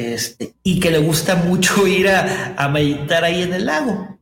Este, 0.00 0.54
y 0.62 0.80
que 0.80 0.90
le 0.90 0.98
gusta 0.98 1.36
mucho 1.36 1.86
ir 1.86 2.08
a, 2.08 2.68
meditar 2.68 3.24
ahí 3.24 3.42
en 3.42 3.52
el 3.52 3.66
lago. 3.66 4.18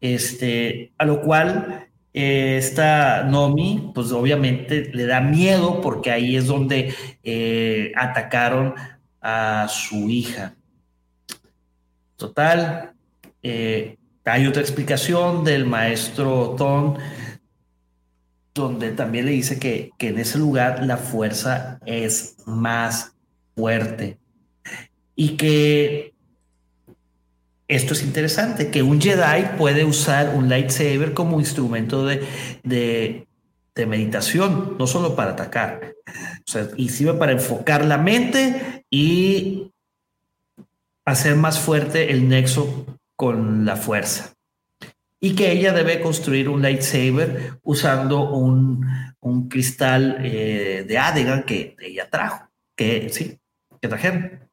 Este, 0.00 0.92
a 0.98 1.04
lo 1.04 1.20
cual 1.22 1.88
eh, 2.12 2.56
esta 2.58 3.24
Nomi, 3.24 3.92
pues 3.94 4.12
obviamente 4.12 4.90
le 4.92 5.06
da 5.06 5.20
miedo 5.20 5.80
porque 5.80 6.10
ahí 6.10 6.36
es 6.36 6.46
donde 6.46 6.94
eh, 7.22 7.92
atacaron 7.96 8.74
a 9.20 9.66
su 9.68 10.08
hija. 10.10 10.54
Total, 12.16 12.92
eh, 13.42 13.96
hay 14.24 14.46
otra 14.46 14.60
explicación 14.60 15.42
del 15.42 15.64
maestro 15.64 16.54
Ton, 16.56 16.98
donde 18.52 18.92
también 18.92 19.24
le 19.24 19.32
dice 19.32 19.58
que, 19.58 19.90
que 19.96 20.08
en 20.08 20.18
ese 20.18 20.38
lugar 20.38 20.84
la 20.84 20.98
fuerza 20.98 21.80
es 21.86 22.36
más 22.46 23.14
fuerte 23.54 24.20
y 25.14 25.36
que 25.36 26.14
esto 27.70 27.94
es 27.94 28.02
interesante, 28.02 28.70
que 28.70 28.82
un 28.82 29.00
Jedi 29.00 29.56
puede 29.56 29.84
usar 29.84 30.34
un 30.34 30.48
lightsaber 30.48 31.14
como 31.14 31.38
instrumento 31.38 32.04
de, 32.04 32.26
de, 32.64 33.26
meditación, 33.86 34.76
no 34.78 34.86
solo 34.86 35.16
para 35.16 35.30
atacar. 35.30 35.94
O 36.06 36.50
sea, 36.50 36.68
y 36.76 36.90
sirve 36.90 37.14
para 37.14 37.32
enfocar 37.32 37.84
la 37.86 37.96
mente 37.96 38.84
y 38.90 39.72
hacer 41.06 41.36
más 41.36 41.58
fuerte 41.58 42.10
el 42.10 42.28
nexo 42.28 42.98
con 43.16 43.64
la 43.64 43.76
fuerza. 43.76 44.34
Y 45.20 45.34
que 45.34 45.52
ella 45.52 45.72
debe 45.72 46.00
construir 46.00 46.48
un 46.48 46.62
lightsaber 46.62 47.60
usando 47.62 48.30
un, 48.30 48.84
un 49.20 49.48
cristal 49.48 50.18
eh, 50.20 50.84
de 50.86 50.98
Adegan 50.98 51.44
que 51.44 51.76
ella 51.80 52.10
trajo, 52.10 52.48
que 52.74 53.08
sí, 53.10 53.38
que 53.80 53.88
trajeron. 53.88 54.49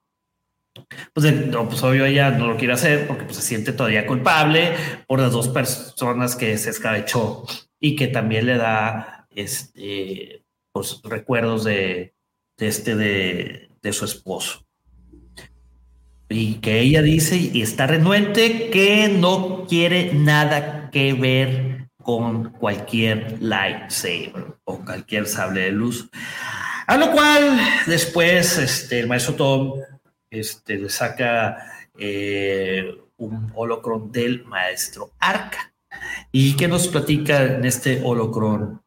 Pues, 1.13 1.33
no, 1.47 1.67
pues 1.67 1.83
obvio 1.83 2.05
ella 2.05 2.31
no 2.31 2.47
lo 2.47 2.57
quiere 2.57 2.73
hacer 2.73 3.07
porque 3.07 3.25
pues, 3.25 3.37
se 3.37 3.43
siente 3.43 3.73
todavía 3.73 4.07
culpable 4.07 4.73
por 5.07 5.19
las 5.19 5.31
dos 5.31 5.49
personas 5.49 6.35
que 6.35 6.57
se 6.57 6.69
escabechó 6.69 7.45
y 7.79 7.95
que 7.95 8.07
también 8.07 8.45
le 8.45 8.57
da 8.57 9.27
este, 9.35 10.43
pues, 10.71 11.01
recuerdos 11.03 11.63
de, 11.63 12.13
este 12.57 12.95
de, 12.95 13.69
de 13.81 13.93
su 13.93 14.05
esposo 14.05 14.67
y 16.29 16.55
que 16.55 16.79
ella 16.81 17.01
dice 17.01 17.37
y 17.37 17.61
está 17.61 17.87
renuente 17.87 18.69
que 18.69 19.07
no 19.07 19.65
quiere 19.67 20.13
nada 20.13 20.89
que 20.91 21.13
ver 21.13 21.87
con 22.07 22.51
cualquier 22.51 23.37
lightsaber 23.41 24.55
o 24.63 24.79
cualquier 24.83 25.27
sable 25.27 25.61
de 25.61 25.71
luz. 25.71 26.09
A 26.87 26.97
lo 26.97 27.11
cual 27.11 27.59
después 27.85 28.57
este, 28.57 28.99
el 28.99 29.07
maestro 29.07 29.35
Tom 29.35 29.73
este, 30.29 30.77
le 30.77 30.89
saca 30.89 31.57
eh, 31.97 32.97
un 33.17 33.51
holocron 33.55 34.11
del 34.11 34.45
maestro 34.45 35.11
Arca. 35.19 35.73
¿Y 36.31 36.55
qué 36.55 36.67
nos 36.67 36.87
platica 36.87 37.43
en 37.43 37.65
este 37.65 38.01
holocron, 38.03 38.81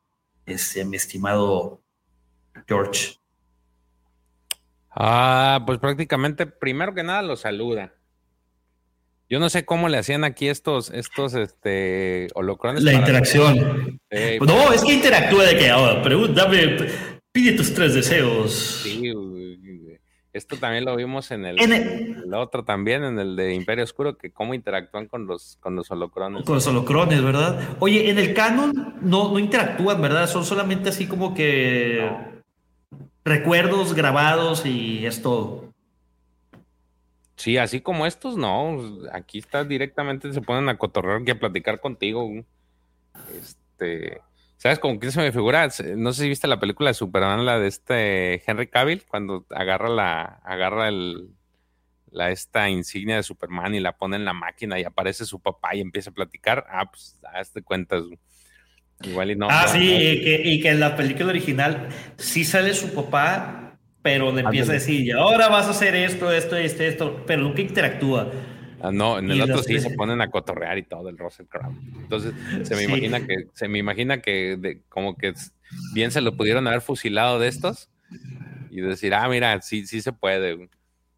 este, 0.46 0.84
mi 0.84 0.96
estimado 0.96 1.82
George? 2.66 3.16
Ah, 4.90 5.62
pues 5.66 5.78
prácticamente, 5.78 6.46
primero 6.46 6.94
que 6.94 7.02
nada, 7.02 7.22
lo 7.22 7.36
saluda. 7.36 7.94
Yo 9.28 9.38
no 9.38 9.48
sé 9.48 9.64
cómo 9.64 9.88
le 9.88 9.96
hacían 9.96 10.24
aquí 10.24 10.48
estos, 10.48 10.90
estos, 10.90 11.34
este, 11.34 12.28
holocrones. 12.34 12.82
La 12.82 12.94
interacción. 12.94 14.00
no, 14.40 14.72
es 14.72 14.82
que 14.82 14.92
interactúa 14.92 15.44
de 15.44 15.56
que 15.56 15.70
ahora, 15.70 16.02
pregúntame, 16.02 16.76
pide 17.30 17.52
tus 17.52 17.72
tres 17.72 17.94
deseos. 17.94 18.82
Sí, 18.82 19.12
esto 20.32 20.56
también 20.56 20.84
lo 20.84 20.94
vimos 20.94 21.30
en 21.32 21.44
el, 21.44 22.34
otro 22.34 22.64
también, 22.64 23.02
en 23.02 23.18
el 23.18 23.34
de 23.34 23.54
Imperio 23.54 23.82
Oscuro, 23.82 24.16
que 24.16 24.30
cómo 24.30 24.54
interactúan 24.54 25.06
con 25.06 25.26
los, 25.26 25.56
con 25.60 25.74
los 25.74 25.90
holocrones. 25.90 26.44
Con 26.44 26.54
los 26.54 26.66
holocrones, 26.66 27.22
¿verdad? 27.22 27.60
Oye, 27.80 28.10
en 28.10 28.18
el 28.18 28.32
canon 28.32 28.94
no, 29.00 29.32
no 29.32 29.38
interactúan, 29.38 30.00
¿verdad? 30.00 30.28
Son 30.28 30.44
solamente 30.44 30.90
así 30.90 31.08
como 31.08 31.34
que 31.34 32.08
recuerdos 33.24 33.94
grabados 33.94 34.64
y 34.66 35.04
esto. 35.04 35.72
Sí, 37.34 37.56
así 37.56 37.80
como 37.80 38.06
estos, 38.06 38.36
no. 38.36 38.78
Aquí 39.12 39.38
está 39.38 39.64
directamente, 39.64 40.32
se 40.32 40.42
ponen 40.42 40.68
a 40.68 40.78
cotorrear 40.78 41.22
y 41.26 41.30
a 41.30 41.38
platicar 41.38 41.80
contigo. 41.80 42.30
Este, 43.36 44.20
¿sabes 44.60 44.78
con 44.78 44.98
quién 44.98 45.10
se 45.10 45.20
me 45.20 45.32
figura? 45.32 45.70
No 45.96 46.12
sé 46.12 46.22
si 46.22 46.28
viste 46.28 46.46
la 46.46 46.60
película 46.60 46.90
de 46.90 46.94
Superman, 46.94 47.46
la 47.46 47.58
de 47.58 47.66
este 47.66 48.42
Henry 48.46 48.66
Cavill, 48.66 49.04
cuando 49.08 49.46
agarra 49.48 49.88
la, 49.88 50.22
agarra 50.44 50.88
el, 50.88 51.30
la 52.10 52.30
esta 52.30 52.68
insignia 52.68 53.16
de 53.16 53.22
Superman 53.22 53.74
y 53.74 53.80
la 53.80 53.96
pone 53.96 54.16
en 54.16 54.26
la 54.26 54.34
máquina 54.34 54.78
y 54.78 54.84
aparece 54.84 55.24
su 55.24 55.40
papá 55.40 55.74
y 55.74 55.80
empieza 55.80 56.10
a 56.10 56.12
platicar, 56.12 56.66
ah, 56.68 56.90
pues 56.90 57.18
hazte 57.32 57.62
cuentas. 57.62 58.04
Igual 59.02 59.30
y 59.30 59.36
no. 59.36 59.48
Ah, 59.50 59.66
sí, 59.66 59.78
Y, 59.78 60.22
que, 60.22 60.42
y, 60.44 60.60
que, 60.60 60.68
en 60.68 60.80
la 60.80 60.94
película 60.94 61.30
original 61.30 61.88
sí 62.18 62.44
sale 62.44 62.74
su 62.74 62.92
papá, 62.92 63.78
pero 64.02 64.30
le 64.30 64.42
empieza 64.42 64.72
a 64.72 64.74
decir, 64.74 65.00
y 65.00 65.10
ahora 65.10 65.48
vas 65.48 65.68
a 65.68 65.70
hacer 65.70 65.94
esto, 65.94 66.30
esto, 66.30 66.58
esto, 66.58 66.82
esto, 66.82 67.24
pero 67.26 67.40
nunca 67.40 67.62
interactúa. 67.62 68.30
Ah, 68.82 68.90
no, 68.92 69.18
en 69.18 69.30
el 69.30 69.40
otro 69.42 69.62
sí 69.62 69.78
se 69.78 69.90
ponen 69.90 70.20
a 70.20 70.30
cotorrear 70.30 70.78
y 70.78 70.82
todo 70.82 71.08
el 71.08 71.18
Russell 71.18 71.46
Crowe. 71.46 71.74
Entonces 71.96 72.32
se 72.62 72.74
me 72.76 72.84
imagina 72.84 73.26
que, 73.26 73.46
se 73.52 73.68
me 73.68 73.78
imagina 73.78 74.20
que 74.20 74.80
como 74.88 75.16
que 75.16 75.34
bien 75.92 76.10
se 76.10 76.20
lo 76.20 76.36
pudieron 76.36 76.66
haber 76.66 76.80
fusilado 76.80 77.38
de 77.38 77.48
estos 77.48 77.88
y 78.70 78.80
decir, 78.80 79.14
ah, 79.14 79.28
mira, 79.28 79.60
sí, 79.60 79.86
sí 79.86 80.00
se 80.00 80.12
puede. 80.12 80.68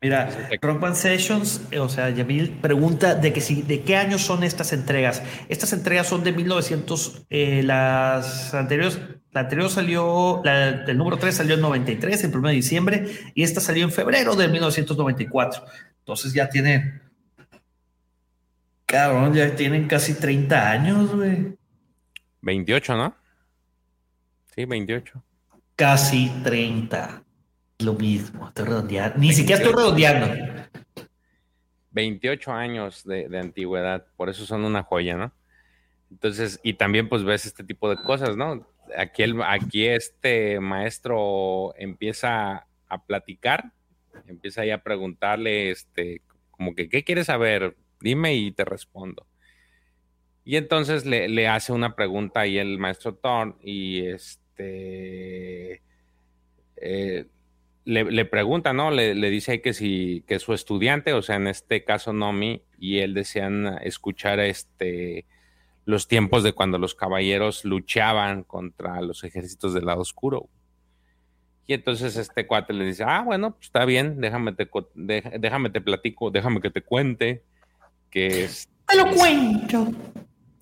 Mira, 0.01 0.29
Rock 0.61 0.95
Sessions, 0.95 1.61
o 1.79 1.89
sea, 1.89 2.11
Yamil 2.11 2.51
pregunta 2.61 3.15
de 3.15 3.33
que 3.33 3.41
si, 3.41 3.63
de 3.63 3.83
qué 3.83 3.97
años 3.97 4.23
son 4.23 4.43
estas 4.43 4.73
entregas. 4.73 5.23
Estas 5.49 5.73
entregas 5.73 6.09
son 6.09 6.25
de 6.25 6.33
1900, 6.33 7.27
eh, 7.31 7.63
las 7.63 8.53
anteriores, 8.53 8.99
la 9.31 9.43
anterior 9.43 9.71
salió, 9.71 10.43
la, 10.45 10.71
el 10.71 10.99
número 10.99 11.19
3 11.19 11.33
salió 11.33 11.55
en 11.55 11.61
93, 11.61 12.25
el 12.25 12.37
1 12.37 12.49
de 12.49 12.55
diciembre, 12.55 13.07
y 13.35 13.45
esta 13.45 13.61
salió 13.61 13.85
en 13.85 13.93
febrero 13.93 14.35
de 14.35 14.49
1994. 14.49 15.65
Entonces 16.01 16.33
ya 16.33 16.49
tiene, 16.49 17.01
cabrón, 18.93 19.33
ya 19.33 19.57
tienen 19.57 19.89
casi 19.89 20.15
30 20.15 20.71
años, 20.71 21.17
güey. 21.17 21.57
28, 22.43 22.95
¿no? 22.95 23.17
Sí, 24.55 24.67
28. 24.67 25.25
Casi 25.75 26.31
30. 26.45 27.25
Lo 27.79 27.95
mismo, 27.95 28.49
estoy 28.49 28.67
redondeando. 28.67 29.19
Ni 29.19 29.33
siquiera 29.33 29.63
estoy 29.63 29.75
redondeando. 29.75 30.27
28 31.93 32.53
años 32.53 33.03
de, 33.05 33.39
antigüedad, 33.39 34.07
por 34.17 34.29
eso 34.29 34.45
son 34.45 34.65
una 34.67 34.83
joya, 34.83 35.17
¿no? 35.17 35.33
Entonces, 36.11 36.61
y 36.63 36.75
también 36.75 37.09
pues 37.09 37.25
ves 37.25 37.47
este 37.47 37.65
tipo 37.65 37.89
de 37.89 37.97
cosas, 37.97 38.37
¿no? 38.37 38.69
Aquí, 38.97 39.23
el, 39.23 39.41
aquí 39.43 39.87
este 39.87 40.61
maestro 40.61 41.75
empieza 41.79 42.67
a 42.89 43.03
platicar, 43.07 43.73
empieza 44.27 44.61
ahí 44.61 44.71
a 44.71 44.83
preguntarle, 44.83 45.71
este, 45.71 46.21
como 46.51 46.75
que, 46.75 46.91
¿qué 46.91 47.05
quieres 47.05 47.27
saber? 47.27 47.75
Dime 48.03 48.35
y 48.35 48.53
te 48.53 48.65
respondo. 48.65 49.27
Y 50.45 50.57
entonces 50.57 51.07
le, 51.07 51.49
hace 51.49 51.73
una 51.73 51.95
pregunta 51.95 52.41
ahí 52.41 52.59
el 52.59 52.79
maestro 52.79 53.15
Thorn 53.15 53.57
y 53.63 54.07
este... 54.07 55.83
Eh, 56.77 57.27
le, 57.85 58.25
pregunta, 58.25 58.73
¿no? 58.73 58.91
Le, 58.91 59.15
dice 59.31 59.61
que 59.61 59.73
si 59.73 60.25
que 60.27 60.39
su 60.39 60.53
estudiante, 60.53 61.13
o 61.15 61.23
sea, 61.23 61.37
en 61.37 61.49
este 61.49 61.85
caso 61.85 62.13
Nomi, 62.13 62.63
y 62.79 62.99
él 62.99 63.15
desean 63.15 63.79
escuchar 63.83 64.41
este 64.41 65.27
los 65.85 66.07
tiempos 66.07 66.45
de 66.45 66.53
cuando 66.53 66.79
los 66.79 66.95
caballeros 66.95 67.65
luchaban 67.65 68.45
contra 68.45 69.01
los 69.01 69.25
ejércitos 69.25 69.75
del 69.75 69.87
lado 69.87 70.01
oscuro. 70.01 70.49
Y 71.67 71.75
entonces 71.75 72.17
este 72.17 72.47
cuate 72.47 72.73
le 72.73 72.85
dice, 72.85 73.05
ah, 73.05 73.23
bueno, 73.25 73.53
pues 73.53 73.67
está 73.67 73.85
bien, 73.85 74.21
déjame 74.21 74.53
te, 74.53 74.69
déjame 74.95 75.71
te 75.71 75.81
platico, 75.81 76.31
déjame 76.31 76.61
que 76.61 76.71
te 76.71 76.83
cuente 76.83 77.43
que 78.13 78.45
es... 78.45 78.69
Te 78.87 78.97
lo 78.97 79.11
cuento. 79.11 79.89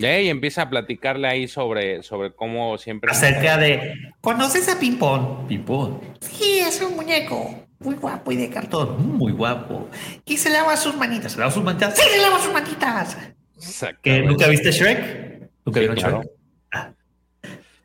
Y 0.00 0.28
empieza 0.28 0.62
a 0.62 0.70
platicarle 0.70 1.28
ahí 1.28 1.46
sobre, 1.46 2.02
sobre 2.02 2.32
cómo 2.32 2.78
siempre. 2.78 3.10
Acerca 3.10 3.58
de. 3.58 3.94
¿Conoces 4.22 4.66
a 4.70 4.78
Pimpón? 4.78 5.46
Pimpón. 5.46 6.00
Sí, 6.20 6.60
es 6.60 6.80
un 6.80 6.96
muñeco. 6.96 7.66
Muy 7.80 7.96
guapo 7.96 8.32
y 8.32 8.36
de 8.36 8.48
cartón. 8.48 9.18
Muy 9.18 9.32
guapo. 9.32 9.90
Y 10.24 10.38
se 10.38 10.48
lava 10.48 10.76
sus 10.78 10.96
manitas. 10.96 11.32
¿Se 11.32 11.38
lava 11.38 11.50
sus 11.50 11.62
manitas? 11.62 11.98
Sí, 11.98 12.08
se 12.10 12.18
lava 12.18 12.38
sus 12.38 12.52
manitas. 12.52 13.16
¿Que 14.02 14.22
¿Nunca 14.22 14.48
viste 14.48 14.72
Shrek? 14.72 15.50
¿Nunca 15.66 15.80
viste 15.80 15.96
Shrek? 15.96 16.26
Ah. 16.72 16.92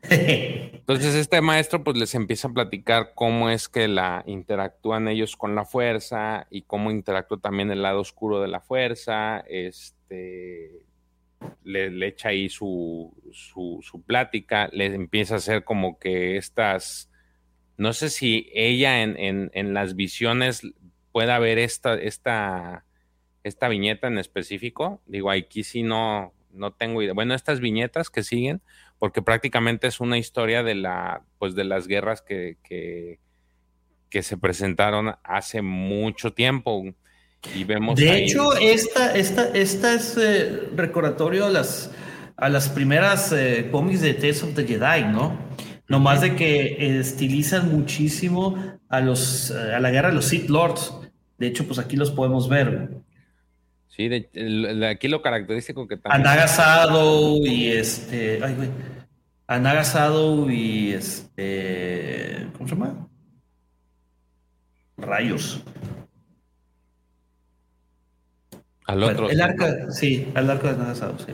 Entonces 0.88 1.16
este 1.16 1.40
maestro 1.40 1.82
pues 1.82 1.96
les 1.96 2.14
empieza 2.14 2.46
a 2.46 2.52
platicar 2.52 3.10
cómo 3.16 3.50
es 3.50 3.68
que 3.68 3.88
la 3.88 4.22
interactúan 4.24 5.08
ellos 5.08 5.36
con 5.36 5.56
la 5.56 5.64
fuerza 5.64 6.46
y 6.48 6.62
cómo 6.62 6.92
interactúa 6.92 7.40
también 7.40 7.72
el 7.72 7.82
lado 7.82 7.98
oscuro 7.98 8.40
de 8.40 8.46
la 8.46 8.60
fuerza, 8.60 9.40
este 9.48 10.86
le, 11.64 12.06
echa 12.06 12.28
ahí 12.28 12.48
su, 12.48 13.12
su, 13.32 14.02
plática, 14.06 14.68
le 14.72 14.86
empieza 14.86 15.34
a 15.34 15.38
hacer 15.38 15.64
como 15.64 15.98
que 15.98 16.36
estas, 16.36 17.10
no 17.76 17.92
sé 17.92 18.08
si 18.08 18.48
ella 18.54 19.02
en, 19.02 19.50
en, 19.52 19.74
las 19.74 19.96
visiones 19.96 20.62
pueda 21.10 21.38
ver 21.40 21.58
esta, 21.58 21.94
esta, 21.94 22.84
esta 23.42 23.68
viñeta 23.68 24.06
en 24.06 24.18
específico. 24.18 25.02
Digo, 25.06 25.30
aquí 25.30 25.64
sí 25.64 25.82
no, 25.82 26.32
no 26.52 26.72
tengo 26.72 27.02
idea. 27.02 27.14
Bueno, 27.14 27.34
estas 27.34 27.60
viñetas 27.60 28.10
que 28.10 28.22
siguen, 28.22 28.62
porque 28.98 29.22
prácticamente 29.22 29.86
es 29.86 30.00
una 30.00 30.18
historia 30.18 30.62
de 30.62 30.74
la, 30.74 31.22
pues 31.38 31.54
de 31.54 31.64
las 31.64 31.86
guerras 31.86 32.22
que, 32.22 32.56
que, 32.62 33.18
que 34.10 34.22
se 34.22 34.36
presentaron 34.36 35.14
hace 35.24 35.62
mucho 35.62 36.32
tiempo 36.32 36.84
vemos 37.66 37.98
de 37.98 38.24
hecho, 38.24 38.56
esta, 38.56 39.14
esta, 39.14 39.48
esta 39.48 39.94
es 39.94 40.16
eh, 40.16 40.68
recordatorio 40.74 41.46
a 41.46 41.50
las, 41.50 41.90
a 42.36 42.48
las 42.48 42.68
primeras 42.68 43.32
eh, 43.32 43.68
cómics 43.70 44.00
de 44.00 44.14
Tales 44.14 44.42
of 44.42 44.54
the 44.54 44.64
Jedi, 44.64 45.04
¿no? 45.04 45.38
No 45.88 46.00
más 46.00 46.20
de 46.20 46.34
que 46.34 46.98
estilizan 46.98 47.70
muchísimo 47.70 48.56
a, 48.88 49.00
los, 49.00 49.50
a 49.52 49.78
la 49.78 49.90
guerra 49.90 50.08
de 50.08 50.16
los 50.16 50.26
Sith 50.26 50.48
Lords. 50.48 50.92
De 51.38 51.46
hecho, 51.46 51.64
pues 51.66 51.78
aquí 51.78 51.96
los 51.96 52.10
podemos 52.10 52.48
ver. 52.48 52.90
Sí, 53.88 54.08
de, 54.08 54.88
aquí 54.90 55.08
lo 55.08 55.22
característico 55.22 55.88
que 55.88 55.96
también. 55.96 56.26
Anagasado 56.26 57.38
y 57.38 57.68
este. 57.68 58.40
Ay, 58.42 58.54
güey. 58.54 58.68
Anagasado 59.46 60.50
y 60.50 60.92
este. 60.92 62.46
¿Cómo 62.56 62.68
se 62.68 62.74
llama? 62.74 63.08
Rayos. 64.98 65.62
Al 68.86 69.02
otro. 69.02 69.30
el 69.30 69.40
arco, 69.40 69.64
sí, 69.90 70.30
al 70.34 70.48
arco 70.48 70.68
de 70.68 70.76
Nagasado, 70.76 71.18
sí. 71.18 71.32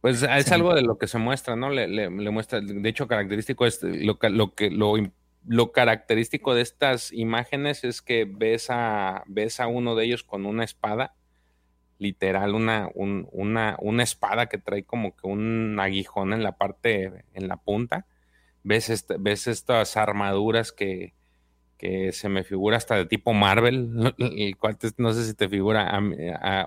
Pues 0.00 0.22
es 0.22 0.50
algo 0.50 0.74
de 0.74 0.82
lo 0.82 0.98
que 0.98 1.06
se 1.06 1.18
muestra, 1.18 1.54
¿no? 1.54 1.70
Le, 1.70 2.08
muestra, 2.08 2.60
de 2.60 2.88
hecho, 2.88 3.06
característico 3.06 3.66
es 3.66 3.80
lo, 3.82 4.18
lo 4.20 4.54
que 4.54 4.68
lo, 4.68 4.96
lo, 5.46 5.72
característico 5.72 6.54
de 6.54 6.62
estas 6.62 7.12
imágenes 7.12 7.84
es 7.84 8.02
que 8.02 8.24
ves 8.24 8.68
a, 8.70 9.24
ves 9.26 9.60
a 9.60 9.66
uno 9.66 9.94
de 9.94 10.04
ellos 10.04 10.22
con 10.22 10.46
una 10.46 10.64
espada, 10.64 11.14
literal, 11.98 12.54
una, 12.54 12.88
una, 12.94 13.76
una 13.78 14.02
espada 14.02 14.46
que 14.46 14.58
trae 14.58 14.84
como 14.84 15.16
que 15.16 15.26
un 15.26 15.78
aguijón 15.78 16.32
en 16.32 16.42
la 16.42 16.52
parte, 16.52 17.24
en 17.32 17.48
la 17.48 17.56
punta. 17.56 18.06
Ves, 18.64 18.90
este, 18.90 19.16
ves 19.18 19.46
estas 19.46 19.96
armaduras 19.96 20.72
que, 20.72 21.14
que 21.82 22.12
se 22.12 22.28
me 22.28 22.44
figura 22.44 22.76
hasta 22.76 22.94
de 22.94 23.06
tipo 23.06 23.32
Marvel, 23.32 24.14
el 24.18 24.56
cual 24.56 24.78
no 24.98 25.12
sé 25.12 25.24
si 25.24 25.34
te 25.34 25.48
figura 25.48 25.92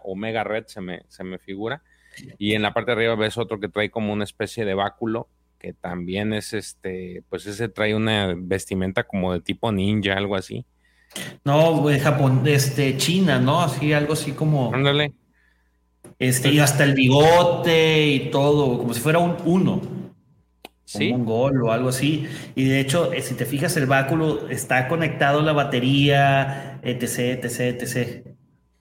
Omega 0.04 0.44
Red, 0.44 0.66
se 0.68 0.82
me, 0.82 1.04
se 1.08 1.24
me 1.24 1.38
figura. 1.38 1.84
Y 2.38 2.54
en 2.54 2.62
la 2.62 2.74
parte 2.74 2.92
de 2.92 2.98
arriba 2.98 3.16
ves 3.16 3.38
otro 3.38 3.60
que 3.60 3.70
trae 3.70 3.90
como 3.90 4.12
una 4.12 4.26
especie 4.26 4.66
de 4.66 4.74
báculo, 4.74 5.30
que 5.66 5.74
también 5.74 6.32
es 6.32 6.54
este, 6.54 7.24
pues 7.28 7.48
ese 7.48 7.70
trae 7.70 7.96
una 7.96 8.36
vestimenta 8.38 9.02
como 9.02 9.34
de 9.34 9.42
tipo 9.42 9.72
ninja, 9.72 10.14
algo 10.14 10.36
así. 10.36 10.64
No, 11.44 11.84
Japón, 12.00 12.44
este, 12.46 12.98
China, 12.98 13.40
¿no? 13.40 13.62
Así, 13.62 13.92
algo 13.92 14.14
así 14.14 14.34
como. 14.34 14.72
Ándale. 14.72 15.14
Este, 16.20 16.52
y 16.52 16.60
hasta 16.60 16.84
el 16.84 16.94
bigote 16.94 18.06
y 18.06 18.30
todo, 18.30 18.78
como 18.78 18.94
si 18.94 19.00
fuera 19.00 19.18
un 19.18 19.38
uno. 19.44 19.82
¿Sí? 20.84 21.12
un 21.12 21.26
gol 21.26 21.64
o 21.64 21.72
algo 21.72 21.90
así. 21.90 22.28
Y 22.54 22.66
de 22.66 22.80
hecho, 22.80 23.12
eh, 23.12 23.24
si 23.24 23.34
te 23.34 23.46
fijas, 23.46 23.76
el 23.76 23.88
báculo 23.88 24.48
está 24.50 24.88
conectado 24.88 25.40
a 25.40 25.44
la 25.44 25.52
batería, 25.52 26.80
etc, 26.84 27.44
etc, 27.44 27.60
etc. 27.82 28.28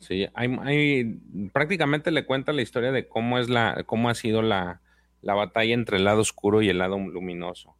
Sí, 0.00 0.26
hay, 0.34 1.18
prácticamente 1.50 2.10
le 2.10 2.26
cuenta 2.26 2.52
la 2.52 2.60
historia 2.60 2.92
de 2.92 3.08
cómo 3.08 3.38
es 3.38 3.48
la, 3.48 3.84
cómo 3.86 4.10
ha 4.10 4.14
sido 4.14 4.42
la, 4.42 4.82
batalla 5.32 5.72
entre 5.72 5.96
el 5.96 6.04
lado 6.04 6.20
oscuro 6.20 6.60
y 6.60 6.68
el 6.68 6.76
lado 6.76 6.98
luminoso. 6.98 7.74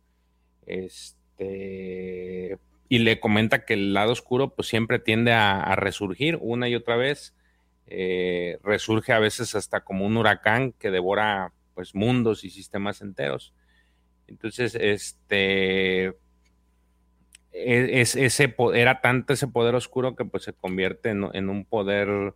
Este, 0.64 2.56
y 2.88 2.98
le 3.00 3.20
comenta 3.20 3.66
que 3.66 3.74
el 3.74 3.92
lado 3.92 4.12
oscuro 4.12 4.54
pues 4.54 4.68
siempre 4.68 4.98
tiende 4.98 5.32
a, 5.32 5.76
resurgir 5.76 6.38
una 6.40 6.70
y 6.70 6.74
otra 6.74 6.96
vez. 6.96 7.34
Eh, 7.86 8.56
resurge 8.62 9.12
a 9.12 9.18
veces 9.18 9.54
hasta 9.54 9.84
como 9.84 10.06
un 10.06 10.16
huracán 10.16 10.72
que 10.72 10.90
devora 10.90 11.52
pues 11.74 11.94
mundos 11.94 12.42
y 12.42 12.48
sistemas 12.48 13.02
enteros 13.02 13.52
entonces, 14.26 14.74
este, 14.74 16.06
e, 16.06 16.14
es, 17.52 18.16
ese, 18.16 18.54
era 18.74 19.00
tanto 19.00 19.32
ese 19.32 19.48
poder 19.48 19.74
oscuro 19.74 20.16
que 20.16 20.24
pues 20.24 20.44
se 20.44 20.52
convierte 20.52 21.10
en, 21.10 21.48
un 21.48 21.64
poder 21.64 22.34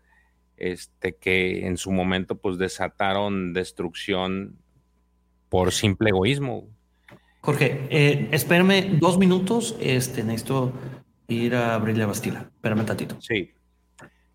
este, 0.57 1.17
que 1.17 1.67
en 1.67 1.77
su 1.77 1.93
momento 1.93 2.37
pues 2.39 2.59
desataron 2.59 3.53
destrucción 3.53 4.59
por 5.49 5.73
simple 5.73 6.11
egoísmo. 6.11 6.69
Jorge, 7.41 7.87
eh, 7.91 8.29
espérame 8.33 8.99
dos 8.99 9.19
minutos, 9.19 9.77
este, 9.81 10.23
necesito 10.25 10.73
ir 11.29 11.55
a 11.55 11.75
abrir 11.75 11.97
la 11.97 12.07
Bastila. 12.07 12.41
Espérame 12.41 12.85
tantito. 12.85 13.17
Sí. 13.21 13.53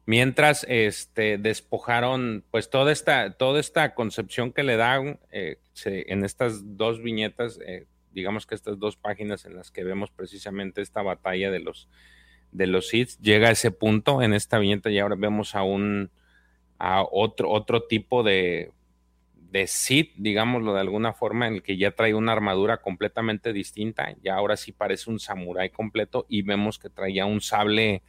Mientras 0.05 0.65
este, 0.69 1.37
despojaron, 1.37 2.43
pues 2.51 2.69
toda 2.69 2.91
esta, 2.91 3.31
toda 3.33 3.59
esta 3.59 3.93
concepción 3.93 4.51
que 4.51 4.63
le 4.63 4.75
dan 4.75 5.19
eh, 5.31 5.57
en 5.85 6.25
estas 6.25 6.77
dos 6.77 7.01
viñetas, 7.01 7.59
eh, 7.65 7.87
digamos 8.11 8.45
que 8.45 8.55
estas 8.55 8.79
dos 8.79 8.97
páginas 8.97 9.45
en 9.45 9.55
las 9.55 9.71
que 9.71 9.83
vemos 9.83 10.11
precisamente 10.11 10.81
esta 10.81 11.01
batalla 11.01 11.51
de 11.51 11.59
los, 11.59 11.89
de 12.51 12.67
los 12.67 12.89
Sith, 12.89 13.11
llega 13.21 13.47
a 13.47 13.51
ese 13.51 13.71
punto 13.71 14.21
en 14.21 14.33
esta 14.33 14.59
viñeta 14.59 14.91
y 14.91 14.99
ahora 14.99 15.15
vemos 15.15 15.55
a 15.55 15.63
un, 15.63 16.11
a 16.79 17.03
otro, 17.09 17.49
otro 17.49 17.83
tipo 17.83 18.23
de, 18.23 18.71
de 19.53 19.67
Sith, 19.67 20.13
digámoslo 20.17 20.73
de 20.73 20.79
alguna 20.79 21.13
forma, 21.13 21.47
en 21.47 21.53
el 21.53 21.63
que 21.63 21.77
ya 21.77 21.91
trae 21.91 22.15
una 22.15 22.31
armadura 22.31 22.77
completamente 22.77 23.53
distinta, 23.53 24.15
ya 24.23 24.33
ahora 24.33 24.57
sí 24.57 24.71
parece 24.71 25.11
un 25.11 25.19
samurái 25.19 25.69
completo 25.69 26.25
y 26.27 26.41
vemos 26.41 26.79
que 26.79 26.89
traía 26.89 27.27
un 27.27 27.39
sable 27.39 28.01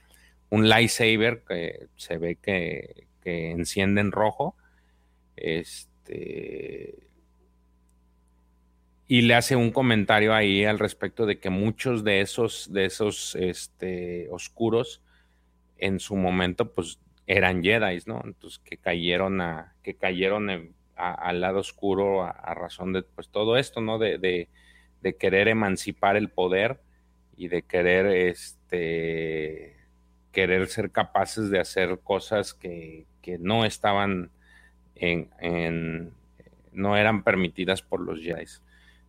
un 0.49 0.69
lightsaber 0.69 1.43
que 1.47 1.89
se 1.97 2.16
ve 2.16 2.37
que, 2.37 3.07
enciende 3.25 4.01
en 4.01 4.12
rojo. 4.12 4.57
Este. 5.37 7.09
Y 9.07 9.23
le 9.23 9.35
hace 9.35 9.57
un 9.57 9.71
comentario 9.71 10.33
ahí 10.33 10.65
al 10.65 10.79
respecto 10.79 11.27
de 11.27 11.39
que 11.39 11.51
muchos 11.51 12.05
de 12.05 12.21
esos, 12.21 12.73
de 12.73 12.87
esos 12.87 13.35
este, 13.35 14.29
oscuros 14.31 15.03
en 15.77 16.01
su 16.01 16.16
momento, 16.16 16.73
pues 16.73 16.99
eran 17.27 17.62
Jedi, 17.62 17.99
¿no? 18.07 18.23
Entonces 18.25 18.61
que 18.61 18.77
cayeron 18.77 19.41
a, 19.41 19.75
que 19.83 19.95
cayeron 19.95 20.75
al 20.97 21.41
lado 21.41 21.61
oscuro 21.61 22.23
a, 22.25 22.55
razón 22.55 22.93
de 22.93 23.03
pues 23.03 23.29
todo 23.29 23.57
esto, 23.57 23.81
¿no? 23.81 23.99
De, 23.99 24.19
de, 24.19 25.16
querer 25.16 25.49
emancipar 25.49 26.16
el 26.16 26.31
poder 26.31 26.81
y 27.37 27.49
de 27.49 27.62
querer 27.62 28.07
este 28.07 29.77
querer 30.33 30.66
ser 30.66 30.91
capaces 30.91 31.51
de 31.51 31.61
hacer 31.61 32.01
cosas 32.03 32.55
que, 32.55 33.07
no 33.39 33.65
estaban 33.65 34.31
en, 34.95 36.12
no 36.73 36.97
eran 36.97 37.23
permitidas 37.23 37.83
por 37.83 38.01
los 38.01 38.21
Jedi. 38.21 38.47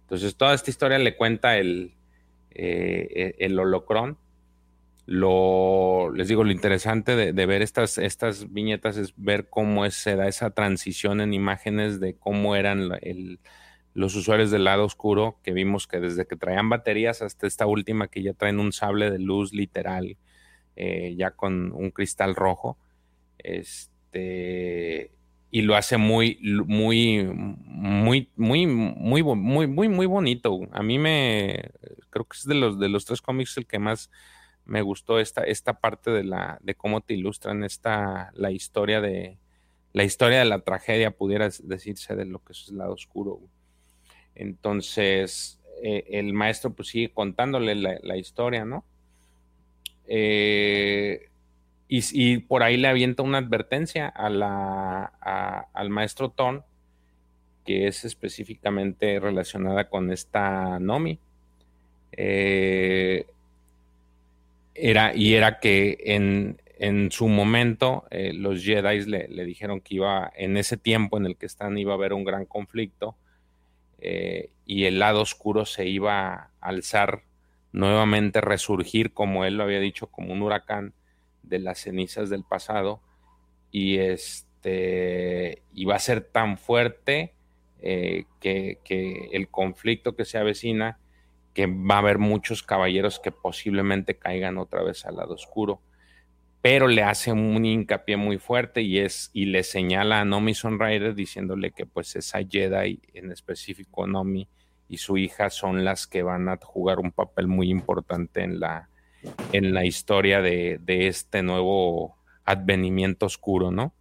Entonces, 0.02 0.36
toda 0.36 0.54
esta 0.54 0.70
historia 0.70 1.00
le 1.00 1.16
cuenta 1.16 1.58
el, 1.58 1.94
eh, 2.52 3.36
el 3.40 3.58
holocrón. 3.60 4.18
Lo, 5.06 6.12
les 6.12 6.28
digo, 6.28 6.44
lo 6.44 6.52
interesante 6.52 7.16
de, 7.16 7.46
ver 7.46 7.62
estas, 7.62 8.00
estas 8.00 8.52
viñetas 8.52 8.98
es 8.98 9.14
ver 9.16 9.50
cómo 9.50 9.90
se 9.92 10.16
da 10.16 10.28
esa 10.28 10.50
transición 10.50 11.22
en 11.22 11.34
imágenes 11.34 12.00
de 12.00 12.16
cómo 12.18 12.56
eran 12.56 12.90
los 13.94 14.16
usuarios 14.16 14.50
del 14.50 14.64
lado 14.64 14.84
oscuro, 14.84 15.40
que 15.44 15.54
vimos 15.54 15.86
que 15.88 16.00
desde 16.00 16.26
que 16.26 16.36
traían 16.36 16.70
baterías 16.70 17.22
hasta 17.22 17.46
esta 17.46 17.68
última 17.68 18.08
que 18.08 18.24
ya 18.24 18.34
traen 18.34 18.60
un 18.60 18.74
sable 18.74 19.12
de 19.12 19.20
luz 19.20 19.54
literal 19.54 20.18
eh, 20.76 21.16
ya 21.18 21.32
con 21.32 21.72
un 21.72 21.92
cristal 21.92 22.36
rojo. 22.36 22.78
Este, 23.38 25.12
y 25.52 25.62
lo 25.62 25.76
hace 25.76 25.98
muy, 25.98 26.38
muy, 26.42 27.24
muy, 27.24 28.30
muy, 28.36 28.68
muy, 28.68 29.24
muy, 29.24 29.68
muy, 29.68 29.88
muy 29.88 30.06
bonito. 30.06 30.60
A 30.72 30.84
mí 30.84 31.00
me, 31.00 31.72
creo 32.10 32.26
que 32.26 32.38
es 32.38 32.46
de 32.46 32.56
los, 32.56 32.80
de 32.80 32.90
los 32.90 33.06
tres 33.06 33.22
cómics 33.22 33.56
el 33.58 33.66
que 33.66 33.80
más 33.80 34.12
me 34.66 34.82
gustó 34.82 35.20
esta, 35.20 35.44
esta 35.44 35.74
parte 35.80 36.12
de 36.12 36.24
la, 36.24 36.60
de 36.62 36.76
cómo 36.76 37.02
te 37.02 37.14
ilustran 37.14 37.64
esta, 37.64 38.32
la 38.34 38.52
historia 38.52 39.02
de, 39.02 39.38
la 39.94 40.04
historia 40.04 40.40
de 40.40 40.46
la 40.46 40.60
tragedia, 40.60 41.12
pudiera 41.12 41.50
decirse, 41.64 42.16
de 42.16 42.26
lo 42.26 42.44
que 42.44 42.54
es 42.54 42.68
el 42.70 42.78
lado 42.78 42.94
oscuro. 42.94 43.40
Entonces, 44.36 45.60
eh, 45.84 46.06
el 46.10 46.34
maestro 46.34 46.74
pues 46.74 46.90
sigue 46.90 47.10
contándole 47.10 47.76
la 47.76 48.18
historia, 48.18 48.66
¿no? 48.66 48.84
Eh, 50.08 51.30
y, 51.88 52.38
por 52.40 52.64
ahí 52.64 52.78
le 52.78 52.88
avienta 52.88 53.24
una 53.24 53.38
advertencia 53.38 54.08
a 54.08 54.30
la, 54.30 55.06
al 55.74 55.90
maestro 55.90 56.30
Ton, 56.30 56.64
que 57.64 57.88
es 57.88 58.06
específicamente 58.06 59.20
relacionada 59.20 59.88
con 59.88 60.12
esta 60.12 60.80
Nomi. 60.80 61.20
Eh, 62.12 63.28
era, 64.76 65.16
y 65.16 65.34
era 65.34 65.60
que 65.60 65.98
en, 66.02 66.62
en 66.78 67.12
su 67.12 67.28
momento 67.28 68.06
eh, 68.12 68.34
los 68.34 68.64
Jedi 68.64 69.06
le, 69.06 69.28
le, 69.28 69.46
dijeron 69.46 69.82
que 69.82 69.96
iba, 69.96 70.32
en 70.36 70.58
ese 70.58 70.78
tiempo 70.78 71.18
en 71.18 71.26
el 71.26 71.38
que 71.38 71.46
están, 71.48 71.78
iba 71.78 71.94
a 71.94 71.96
haber 71.96 72.14
un 72.14 72.24
gran 72.24 72.46
conflicto 72.46 73.16
y 74.68 74.84
el 74.84 75.00
lado 75.00 75.22
oscuro 75.22 75.66
se 75.66 75.88
iba 75.88 76.34
a 76.34 76.52
alzar 76.60 77.24
nuevamente 77.72 78.40
resurgir, 78.40 79.14
como 79.14 79.44
él 79.46 79.58
lo 79.58 79.64
había 79.64 79.80
dicho, 79.80 80.08
como 80.08 80.32
un 80.32 80.42
huracán 80.42 80.94
de 81.44 81.60
las 81.60 81.80
cenizas 81.80 82.30
del 82.30 82.44
pasado. 82.44 83.02
Y 83.70 83.98
este 83.98 85.62
va 85.88 85.96
a 85.96 86.00
ser 86.00 86.22
tan 86.22 86.58
fuerte 86.58 87.34
eh, 87.82 88.26
que, 88.40 88.80
el 89.34 89.50
conflicto 89.50 90.16
que 90.16 90.24
se 90.24 90.38
avecina, 90.38 91.00
que 91.56 91.68
va 91.68 91.96
a 91.96 92.00
haber 92.00 92.20
muchos 92.20 92.62
caballeros 92.62 93.20
que 93.20 93.32
posiblemente 93.32 94.18
caigan 94.20 94.58
otra 94.58 94.84
vez 94.84 95.06
al 95.06 95.16
lado 95.16 95.34
oscuro. 95.34 95.82
Pero 96.62 96.88
le 96.88 97.02
hace 97.02 97.32
un 97.32 97.64
hincapié 97.64 98.18
muy 98.18 98.38
fuerte 98.38 98.82
y 98.82 99.00
es, 99.00 99.30
y 99.34 99.46
le 99.46 99.64
señala 99.64 100.20
a 100.20 100.26
Nomi 100.26 100.54
Sunrider 100.54 101.16
diciéndole 101.16 101.72
que 101.72 101.86
pues 101.86 102.16
esa 102.18 102.40
Jedi, 102.44 103.00
en 103.14 103.32
específico 103.32 104.06
Nomi, 104.06 104.50
y 104.90 104.98
su 104.98 105.18
hija 105.18 105.50
son 105.50 105.86
las 105.86 106.08
que 106.08 106.24
van 106.24 106.50
a 106.50 106.58
jugar 106.58 107.00
un 107.00 107.12
papel 107.12 107.48
muy 107.48 107.70
importante 107.70 108.44
en 108.44 108.60
la, 108.60 108.90
en 109.54 109.74
la 109.74 109.86
historia 109.86 110.42
de, 110.42 110.80
este 110.86 111.42
nuevo 111.42 112.18
advenimiento 112.44 113.28
oscuro, 113.28 113.72
¿no? 113.72 113.94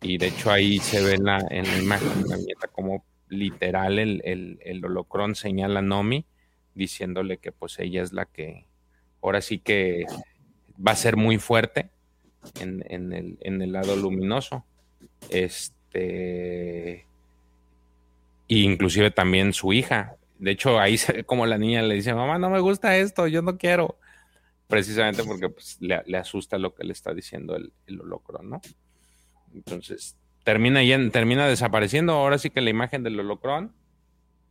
Y 0.00 0.18
de 0.18 0.28
hecho 0.28 0.52
ahí 0.52 0.78
se 0.78 1.02
ve 1.02 1.14
en 1.14 1.24
la, 1.24 1.44
en 1.50 1.64
la 1.64 1.78
imagen 1.78 2.22
de 2.22 2.28
la 2.28 2.36
nieta 2.36 2.68
como 2.68 3.04
literal 3.28 3.98
el, 3.98 4.22
el, 4.62 4.84
holocrón 4.84 5.34
señala 5.34 5.80
a 5.80 5.82
Nomi 5.82 6.26
diciéndole 6.76 7.38
que 7.38 7.50
pues 7.50 7.78
ella 7.80 8.02
es 8.02 8.12
la 8.12 8.26
que 8.26 8.66
ahora 9.22 9.40
sí 9.40 9.58
que 9.58 10.04
va 10.86 10.92
a 10.92 10.96
ser 10.96 11.16
muy 11.16 11.38
fuerte 11.38 11.90
en, 12.60 12.84
en, 12.88 13.12
el, 13.12 13.38
en 13.40 13.62
el 13.62 13.72
lado 13.72 13.96
luminoso. 13.96 14.64
Este 15.30 17.06
inclusive 18.48 19.10
también 19.10 19.52
su 19.52 19.72
hija. 19.72 20.16
De 20.38 20.52
hecho, 20.52 20.78
ahí 20.78 20.98
se 20.98 21.12
ve 21.12 21.24
como 21.24 21.46
la 21.46 21.58
niña 21.58 21.82
le 21.82 21.94
dice, 21.94 22.14
mamá, 22.14 22.38
no 22.38 22.50
me 22.50 22.60
gusta 22.60 22.96
esto, 22.96 23.26
yo 23.26 23.42
no 23.42 23.58
quiero. 23.58 23.98
Precisamente 24.68 25.24
porque 25.24 25.48
pues, 25.48 25.78
le, 25.80 26.16
asusta 26.16 26.58
lo 26.58 26.74
que 26.74 26.84
le 26.84 26.92
está 26.92 27.14
diciendo 27.14 27.56
el, 27.56 27.72
el 27.86 28.00
holocron, 28.00 28.50
¿no? 28.50 28.60
Entonces, 29.54 30.16
termina, 30.44 30.80
termina 31.10 31.48
desapareciendo 31.48 32.12
ahora 32.12 32.38
sí 32.38 32.50
que 32.50 32.60
la 32.60 32.70
imagen 32.70 33.02
del 33.02 33.18
holocron 33.18 33.72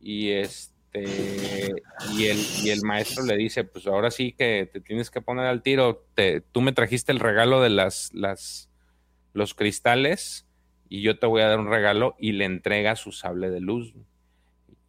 y 0.00 0.30
este 0.30 0.75
y 1.02 2.26
el, 2.26 2.38
y 2.62 2.70
el 2.70 2.82
maestro 2.82 3.24
le 3.24 3.36
dice, 3.36 3.64
pues 3.64 3.86
ahora 3.86 4.10
sí 4.10 4.32
que 4.32 4.68
te 4.72 4.80
tienes 4.80 5.10
que 5.10 5.20
poner 5.20 5.46
al 5.46 5.62
tiro, 5.62 6.06
te, 6.14 6.40
tú 6.40 6.60
me 6.60 6.72
trajiste 6.72 7.12
el 7.12 7.20
regalo 7.20 7.60
de 7.60 7.70
las, 7.70 8.10
las 8.14 8.68
los 9.32 9.54
cristales, 9.54 10.46
y 10.88 11.02
yo 11.02 11.18
te 11.18 11.26
voy 11.26 11.42
a 11.42 11.48
dar 11.48 11.58
un 11.58 11.68
regalo 11.68 12.16
y 12.18 12.32
le 12.32 12.44
entrega 12.44 12.96
su 12.96 13.12
sable 13.12 13.50
de 13.50 13.60
luz. 13.60 13.94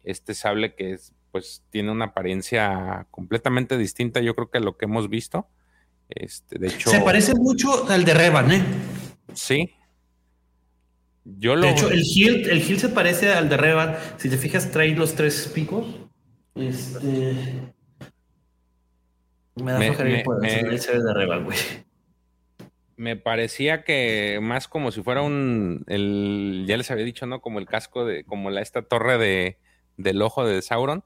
Este 0.04 0.34
sable 0.34 0.74
que 0.74 0.92
es, 0.92 1.12
pues 1.32 1.62
tiene 1.70 1.90
una 1.90 2.06
apariencia 2.06 3.06
completamente 3.10 3.76
distinta, 3.76 4.20
yo 4.20 4.34
creo 4.34 4.50
que 4.50 4.58
a 4.58 4.62
lo 4.62 4.76
que 4.76 4.86
hemos 4.86 5.08
visto. 5.08 5.48
Este, 6.08 6.58
de 6.58 6.68
hecho, 6.68 6.90
se 6.90 7.00
parece 7.00 7.34
mucho 7.34 7.88
al 7.90 8.04
de 8.04 8.14
Revan, 8.14 8.50
¿eh? 8.50 8.62
Sí. 9.34 9.74
Yo 11.36 11.56
lo... 11.56 11.66
De 11.66 11.72
hecho, 11.72 11.90
el 11.90 12.02
Hill, 12.02 12.48
el 12.48 12.78
se 12.78 12.88
parece 12.88 13.32
al 13.32 13.48
de 13.48 13.56
Revan. 13.56 13.96
Si 14.16 14.30
te 14.30 14.38
fijas, 14.38 14.70
trae 14.70 14.94
los 14.94 15.14
tres 15.14 15.50
picos. 15.54 15.86
Este. 16.54 17.34
Me 19.56 19.72
da 19.72 19.78
me, 19.78 19.88
el 19.88 20.78
de 20.78 21.14
Revan, 21.14 21.44
güey 21.44 21.56
me 22.98 23.16
parecía 23.16 23.84
que 23.84 24.40
más 24.42 24.66
como 24.66 24.90
si 24.90 25.02
fuera 25.02 25.22
un, 25.22 25.84
el, 25.86 26.64
ya 26.66 26.76
les 26.76 26.90
había 26.90 27.04
dicho, 27.04 27.26
¿no? 27.26 27.40
Como 27.40 27.60
el 27.60 27.66
casco 27.66 28.04
de, 28.04 28.24
como 28.24 28.50
la, 28.50 28.60
esta 28.60 28.82
torre 28.82 29.18
de, 29.18 29.56
del 29.96 30.20
ojo 30.20 30.44
de 30.44 30.60
Sauron, 30.62 31.04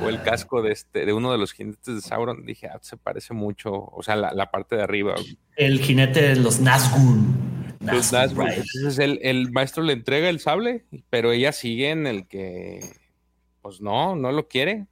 o 0.00 0.08
el 0.08 0.22
casco 0.22 0.62
de 0.62 0.70
este, 0.70 1.04
de 1.04 1.12
uno 1.12 1.32
de 1.32 1.38
los 1.38 1.52
jinetes 1.52 1.96
de 1.96 2.00
Sauron, 2.00 2.46
dije, 2.46 2.68
ah, 2.68 2.78
se 2.80 2.96
parece 2.96 3.34
mucho, 3.34 3.72
o 3.74 4.02
sea, 4.04 4.14
la, 4.14 4.50
parte 4.52 4.76
de 4.76 4.82
arriba. 4.82 5.16
El 5.56 5.80
jinete 5.80 6.22
de 6.22 6.36
los 6.36 6.60
Nazgûl. 6.62 7.47
Nazgûl. 7.80 8.50
Entonces 8.50 8.98
el, 8.98 9.20
el, 9.22 9.50
maestro 9.52 9.82
le 9.82 9.92
entrega 9.92 10.28
el 10.28 10.40
sable, 10.40 10.84
pero 11.10 11.32
ella 11.32 11.52
sigue 11.52 11.90
en 11.90 12.06
el 12.06 12.26
que, 12.26 12.80
pues 13.62 13.80
no, 13.80 14.16
no 14.16 14.32
lo 14.32 14.48
quiere. 14.48 14.86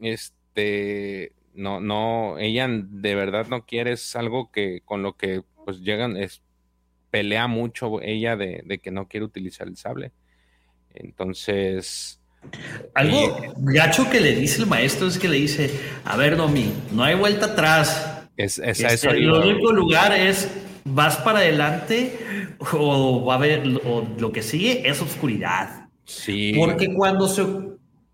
Este, 0.00 1.32
no, 1.54 1.80
no, 1.80 2.38
ella 2.38 2.68
de 2.68 3.14
verdad 3.14 3.46
no 3.48 3.64
quiere, 3.64 3.92
es 3.92 4.16
algo 4.16 4.50
que 4.50 4.82
con 4.84 5.02
lo 5.02 5.16
que 5.16 5.42
pues 5.64 5.80
llegan, 5.80 6.16
es, 6.16 6.42
pelea 7.10 7.46
mucho 7.46 8.00
ella 8.02 8.36
de, 8.36 8.80
que 8.82 8.90
no 8.90 9.08
quiere 9.08 9.24
utilizar 9.24 9.66
el 9.66 9.76
sable. 9.76 10.12
Entonces, 10.94 12.20
Algo 12.94 13.54
gacho 13.56 14.08
que 14.10 14.20
le 14.20 14.34
dice 14.34 14.62
el 14.62 14.66
maestro 14.66 15.08
es 15.08 15.18
que 15.18 15.28
le 15.28 15.36
dice, 15.36 15.70
a 16.04 16.16
ver, 16.16 16.36
Nomi, 16.36 16.72
no 16.92 17.04
hay 17.04 17.14
vuelta 17.14 17.46
atrás. 17.46 18.28
Es, 18.36 18.58
Este, 18.58 18.86
eso 18.86 19.10
el 19.10 19.30
único 19.30 19.72
lugar 19.72 20.12
es 20.12 20.50
vas 20.86 21.16
para 21.18 21.40
adelante 21.40 22.18
o 22.72 23.24
va 23.24 23.34
a 23.34 23.36
haber 23.36 23.80
o 23.84 24.06
lo 24.18 24.32
que 24.32 24.42
sigue 24.42 24.88
es 24.88 25.02
oscuridad. 25.02 25.88
Sí. 26.04 26.54
Porque 26.56 26.94
cuando 26.94 27.28
se 27.28 27.44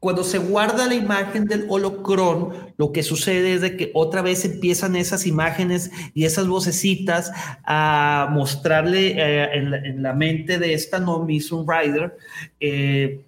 cuando 0.01 0.25
se 0.25 0.39
guarda 0.39 0.89
la 0.89 0.97
imagen 0.97 1.45
del 1.45 1.67
holocrón, 1.69 2.73
lo 2.77 2.91
que 2.91 3.05
sucede 3.05 3.55
es 3.55 3.61
de 3.61 3.77
que 3.77 3.93
otra 3.95 4.21
vez 4.21 4.45
empiezan 4.45 4.97
esas 4.97 5.29
imágenes 5.29 5.93
y 6.13 6.25
esas 6.25 6.49
vocecitas 6.49 7.31
a 7.65 8.29
mostrarle 8.33 9.13
eh, 9.17 9.49
en, 9.55 9.71
la, 9.71 9.77
en, 9.77 10.03
la, 10.03 10.13
mente 10.13 10.59
de 10.59 10.75
esta 10.75 10.99
Nomi 10.99 11.39
Rider 11.39 12.17
eh, 12.59 13.21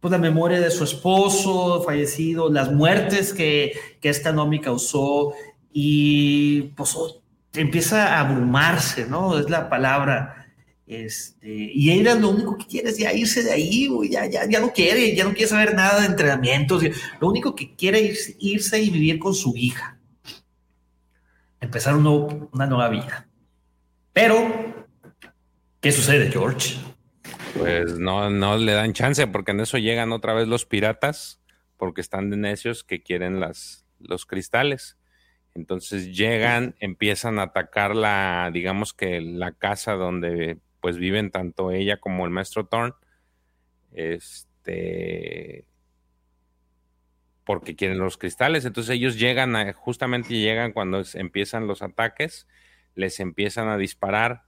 pues 0.00 0.10
la 0.10 0.16
memoria 0.16 0.58
de 0.58 0.70
su 0.70 0.84
esposo 0.84 1.82
fallecido, 1.82 2.50
las 2.50 2.72
muertes 2.72 3.34
que, 3.34 3.74
que 4.00 4.08
esta 4.08 4.32
Nomi 4.32 4.60
causó 4.60 5.34
y 5.70 6.62
pues 6.76 6.96
empieza 7.54 8.16
a 8.16 8.20
abrumarse, 8.20 9.06
¿no? 9.06 9.38
Es 9.38 9.48
la 9.50 9.68
palabra. 9.68 10.46
Este, 10.86 11.48
y 11.50 11.90
ella 11.90 12.14
lo 12.14 12.30
único 12.30 12.56
que 12.56 12.66
quiere 12.66 12.90
es 12.90 12.98
ya 12.98 13.12
irse 13.12 13.42
de 13.42 13.52
ahí, 13.52 13.90
ya, 14.10 14.24
ya, 14.26 14.48
ya 14.48 14.60
no 14.60 14.72
quiere, 14.72 15.14
ya 15.14 15.24
no 15.24 15.32
quiere 15.32 15.48
saber 15.48 15.74
nada 15.74 16.00
de 16.00 16.06
entrenamientos. 16.06 16.82
Lo 17.20 17.28
único 17.28 17.54
que 17.54 17.74
quiere 17.76 18.08
es 18.08 18.34
irse 18.38 18.82
y 18.82 18.90
vivir 18.90 19.18
con 19.18 19.34
su 19.34 19.54
hija. 19.56 19.98
Empezar 21.60 21.94
un 21.94 22.48
una 22.52 22.66
nueva 22.66 22.88
vida. 22.88 23.28
Pero, 24.12 24.86
¿qué 25.80 25.92
sucede, 25.92 26.30
George? 26.30 26.76
Pues 27.56 27.98
no, 27.98 28.30
no 28.30 28.56
le 28.56 28.72
dan 28.72 28.92
chance, 28.92 29.26
porque 29.26 29.50
en 29.50 29.60
eso 29.60 29.78
llegan 29.78 30.12
otra 30.12 30.32
vez 30.34 30.48
los 30.48 30.64
piratas, 30.64 31.40
porque 31.76 32.00
están 32.00 32.30
de 32.30 32.36
necios 32.36 32.84
que 32.84 33.02
quieren 33.02 33.40
las, 33.40 33.84
los 33.98 34.26
cristales. 34.26 34.97
Entonces 35.58 36.16
llegan, 36.16 36.76
empiezan 36.78 37.40
a 37.40 37.44
atacar 37.44 37.96
la, 37.96 38.50
digamos 38.52 38.94
que 38.94 39.20
la 39.20 39.50
casa 39.52 39.94
donde 39.94 40.58
pues 40.80 40.98
viven 40.98 41.32
tanto 41.32 41.72
ella 41.72 41.98
como 41.98 42.24
el 42.24 42.30
maestro 42.30 42.66
Thorn. 42.66 42.94
Este 43.92 45.66
porque 47.44 47.74
quieren 47.74 47.98
los 47.98 48.18
cristales. 48.18 48.64
Entonces 48.66 48.94
ellos 48.94 49.18
llegan, 49.18 49.56
a, 49.56 49.72
justamente 49.72 50.34
llegan 50.34 50.72
cuando 50.72 51.02
empiezan 51.14 51.66
los 51.66 51.82
ataques, 51.82 52.46
les 52.94 53.18
empiezan 53.18 53.68
a 53.68 53.78
disparar. 53.78 54.44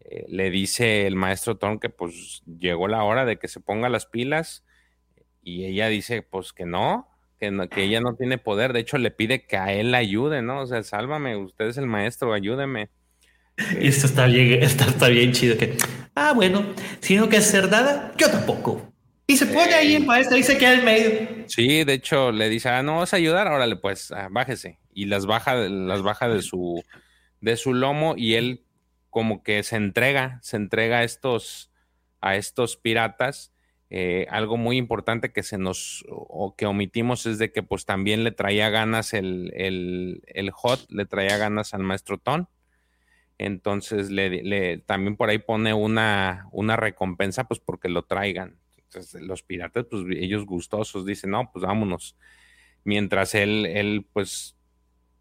Eh, 0.00 0.26
le 0.28 0.50
dice 0.50 1.06
el 1.06 1.16
maestro 1.16 1.56
Thorn 1.56 1.78
que 1.78 1.88
pues 1.88 2.42
llegó 2.44 2.86
la 2.86 3.02
hora 3.02 3.24
de 3.24 3.38
que 3.38 3.48
se 3.48 3.60
ponga 3.60 3.88
las 3.88 4.04
pilas 4.04 4.64
y 5.42 5.64
ella 5.64 5.88
dice 5.88 6.20
pues 6.22 6.52
que 6.52 6.66
no, 6.66 7.09
que, 7.40 7.50
no, 7.50 7.68
que, 7.68 7.84
ella 7.84 8.00
no 8.00 8.14
tiene 8.14 8.38
poder. 8.38 8.72
De 8.72 8.80
hecho, 8.80 8.98
le 8.98 9.10
pide 9.10 9.46
que 9.46 9.56
a 9.56 9.72
él 9.72 9.90
la 9.90 9.98
ayude, 9.98 10.42
¿no? 10.42 10.60
O 10.60 10.66
sea, 10.66 10.82
sálvame, 10.82 11.36
usted 11.36 11.66
es 11.66 11.78
el 11.78 11.86
maestro, 11.86 12.32
ayúdeme. 12.32 12.90
Y 13.80 13.88
esto 13.88 14.06
está 14.06 14.26
bien, 14.26 14.62
está, 14.62 14.84
está 14.84 15.08
bien 15.08 15.32
chido. 15.32 15.56
Que, 15.56 15.76
ah, 16.14 16.32
bueno, 16.34 16.64
si 17.00 17.16
no 17.16 17.28
quieres 17.28 17.48
hacer 17.48 17.70
nada, 17.70 18.12
yo 18.16 18.30
tampoco. 18.30 18.92
Y 19.26 19.36
se 19.36 19.46
pone 19.46 19.72
ahí 19.74 19.94
el 19.94 20.06
maestro 20.06 20.36
y 20.36 20.42
se 20.42 20.58
queda 20.58 20.74
en 20.74 20.84
medio. 20.84 21.44
Sí, 21.46 21.84
de 21.84 21.94
hecho, 21.94 22.32
le 22.32 22.48
dice, 22.48 22.68
ah, 22.68 22.82
no 22.82 22.98
vas 22.98 23.14
a 23.14 23.16
ayudar, 23.16 23.46
órale, 23.46 23.76
pues, 23.76 24.10
ah, 24.12 24.28
bájese. 24.30 24.78
Y 24.92 25.06
las 25.06 25.26
baja, 25.26 25.54
las 25.54 26.02
baja 26.02 26.28
de 26.28 26.42
su, 26.42 26.82
de 27.40 27.56
su 27.56 27.72
lomo 27.72 28.14
y 28.16 28.34
él 28.34 28.64
como 29.08 29.42
que 29.42 29.62
se 29.62 29.76
entrega, 29.76 30.40
se 30.42 30.56
entrega 30.56 30.98
a 30.98 31.04
estos, 31.04 31.70
a 32.20 32.36
estos 32.36 32.76
piratas. 32.76 33.52
Eh, 33.92 34.28
algo 34.30 34.56
muy 34.56 34.76
importante 34.76 35.32
que 35.32 35.42
se 35.42 35.58
nos 35.58 36.04
o 36.08 36.54
que 36.56 36.66
omitimos 36.66 37.26
es 37.26 37.38
de 37.38 37.50
que 37.50 37.64
pues 37.64 37.86
también 37.86 38.22
le 38.22 38.30
traía 38.30 38.70
ganas 38.70 39.12
el, 39.12 39.52
el, 39.56 40.22
el 40.28 40.52
hot, 40.52 40.86
le 40.90 41.06
traía 41.06 41.36
ganas 41.38 41.74
al 41.74 41.82
maestro 41.82 42.16
Ton. 42.18 42.48
Entonces 43.36 44.10
le, 44.10 44.44
le, 44.44 44.78
también 44.78 45.16
por 45.16 45.28
ahí 45.28 45.38
pone 45.38 45.74
una, 45.74 46.46
una 46.52 46.76
recompensa 46.76 47.44
pues 47.44 47.58
porque 47.58 47.88
lo 47.88 48.04
traigan. 48.04 48.58
Entonces 48.76 49.22
los 49.22 49.42
piratas 49.42 49.86
pues 49.90 50.04
ellos 50.16 50.46
gustosos 50.46 51.04
dicen 51.04 51.30
no 51.30 51.50
pues 51.52 51.64
vámonos. 51.64 52.16
Mientras 52.84 53.34
él, 53.34 53.66
él 53.66 54.06
pues 54.12 54.56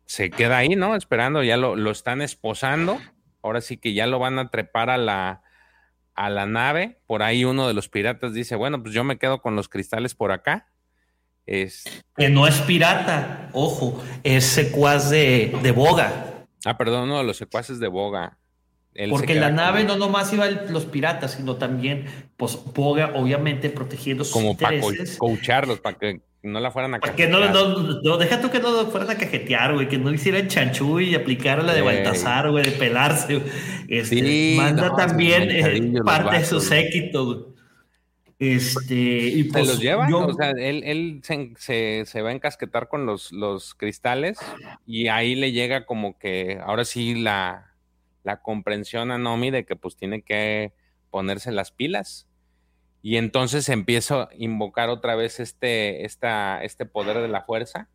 se 0.06 0.30
queda 0.30 0.60
ahí, 0.60 0.76
¿no? 0.76 0.96
Esperando, 0.96 1.44
ya 1.44 1.58
lo, 1.58 1.76
lo 1.76 1.90
están 1.90 2.22
esposando. 2.22 3.00
Ahora 3.42 3.62
sí 3.62 3.78
que 3.78 3.94
ya 3.94 4.06
lo 4.06 4.20
van 4.20 4.38
a 4.38 4.50
trepar 4.50 4.92
a 4.92 4.98
la, 4.98 5.42
a 6.20 6.30
la 6.30 6.46
nave. 6.46 7.00
Por 7.08 7.24
ahí 7.24 7.46
uno 7.46 7.66
de 7.66 7.74
los 7.74 7.88
piratas 7.88 8.34
dice, 8.34 8.58
bueno, 8.58 8.84
pues 8.84 8.94
yo 8.94 9.06
me 9.06 9.18
quedo 9.18 9.42
con 9.42 9.56
los 9.56 9.70
cristales 9.70 10.16
por 10.16 10.34
acá. 10.34 10.68
Es... 11.46 11.86
Que 12.18 12.30
no 12.30 12.46
es 12.46 12.60
pirata, 12.60 13.50
ojo, 13.54 14.04
es 14.24 14.44
secuaz 14.44 15.10
de, 15.10 15.58
de 15.64 15.72
Boga. 15.72 16.46
Ah, 16.66 16.78
perdón, 16.78 17.08
no, 17.08 17.24
los 17.24 17.38
secuaces 17.38 17.80
de 17.80 17.88
Boga. 17.88 18.38
Él 18.94 19.12
Porque 19.12 19.34
la 19.34 19.50
nave 19.50 19.86
no 19.86 19.96
nomás 19.96 20.34
iba 20.34 20.50
los 20.50 20.86
piratas, 20.86 21.32
sino 21.32 21.56
también, 21.56 22.06
pues, 22.36 22.60
Boga, 22.76 23.14
obviamente, 23.16 23.70
protegiendo 23.70 24.26
sus 24.26 24.34
Como 24.34 24.58
para 24.58 24.76
intereses. 24.76 25.18
coacharlos, 25.18 25.80
para 25.80 25.98
que 25.98 26.22
no 26.42 26.60
la 26.60 26.72
fueran 26.72 26.94
a 26.96 27.00
para 27.00 27.16
que 27.16 27.28
no, 27.28 27.40
no, 27.50 28.02
no, 28.02 28.18
deja 28.18 28.40
tú 28.40 28.50
que 28.50 28.60
no 28.60 28.86
fueran 28.88 29.10
a 29.10 29.16
cajetear, 29.16 29.74
güey, 29.74 29.90
que 29.90 29.98
no 29.98 30.14
hicieran 30.14 30.48
chanchú 30.48 31.00
y 31.00 31.16
aplicaran 31.16 31.66
la 31.66 31.74
de 31.74 31.82
Baltasar, 31.82 32.50
güey, 32.50 32.64
de 32.64 32.72
pelarse. 32.72 33.42
Este, 33.88 34.16
sí, 34.16 34.54
manda 34.58 34.88
no, 34.88 34.96
también 34.96 35.50
eh, 35.52 36.02
parte 36.06 36.38
de 36.38 36.46
su 36.46 36.62
séquito, 36.62 37.26
güey. 37.26 37.60
Este, 38.40 38.96
y 38.96 39.44
pues, 39.44 39.68
se 39.68 39.74
los 39.74 39.82
llevan, 39.82 40.10
yo, 40.10 40.26
o 40.26 40.34
sea, 40.34 40.52
él, 40.52 40.82
él 40.86 41.20
se, 41.24 41.52
se, 41.58 42.04
se, 42.06 42.22
va 42.22 42.30
a 42.30 42.32
encasquetar 42.32 42.88
con 42.88 43.06
los, 43.06 43.34
los 43.34 43.76
cristales 43.76 44.40
y 44.86 45.10
ahí 45.10 45.36
le 45.36 45.52
llega 45.52 45.86
como 45.86 46.18
que 46.18 46.58
ahora 46.64 46.86
sí 46.86 47.16
la, 47.16 47.74
la 48.24 48.42
comprensión 48.42 49.12
a 49.12 49.18
Nomi 49.18 49.52
de 49.52 49.66
que 49.66 49.76
pues 49.76 49.98
tiene 49.98 50.22
que 50.22 50.72
ponerse 51.10 51.52
las 51.52 51.72
pilas. 51.72 52.29
Y 53.02 53.18
entonces 53.18 53.70
empiezo 53.70 54.22
a 54.22 54.30
invocar 54.38 54.90
otra 54.90 55.16
vez 55.16 55.40
este, 55.40 56.06
esta, 56.06 56.64
este 56.64 56.86
poder 56.86 57.20
de 57.20 57.30
la 57.30 57.44
fuerza, 57.44 57.88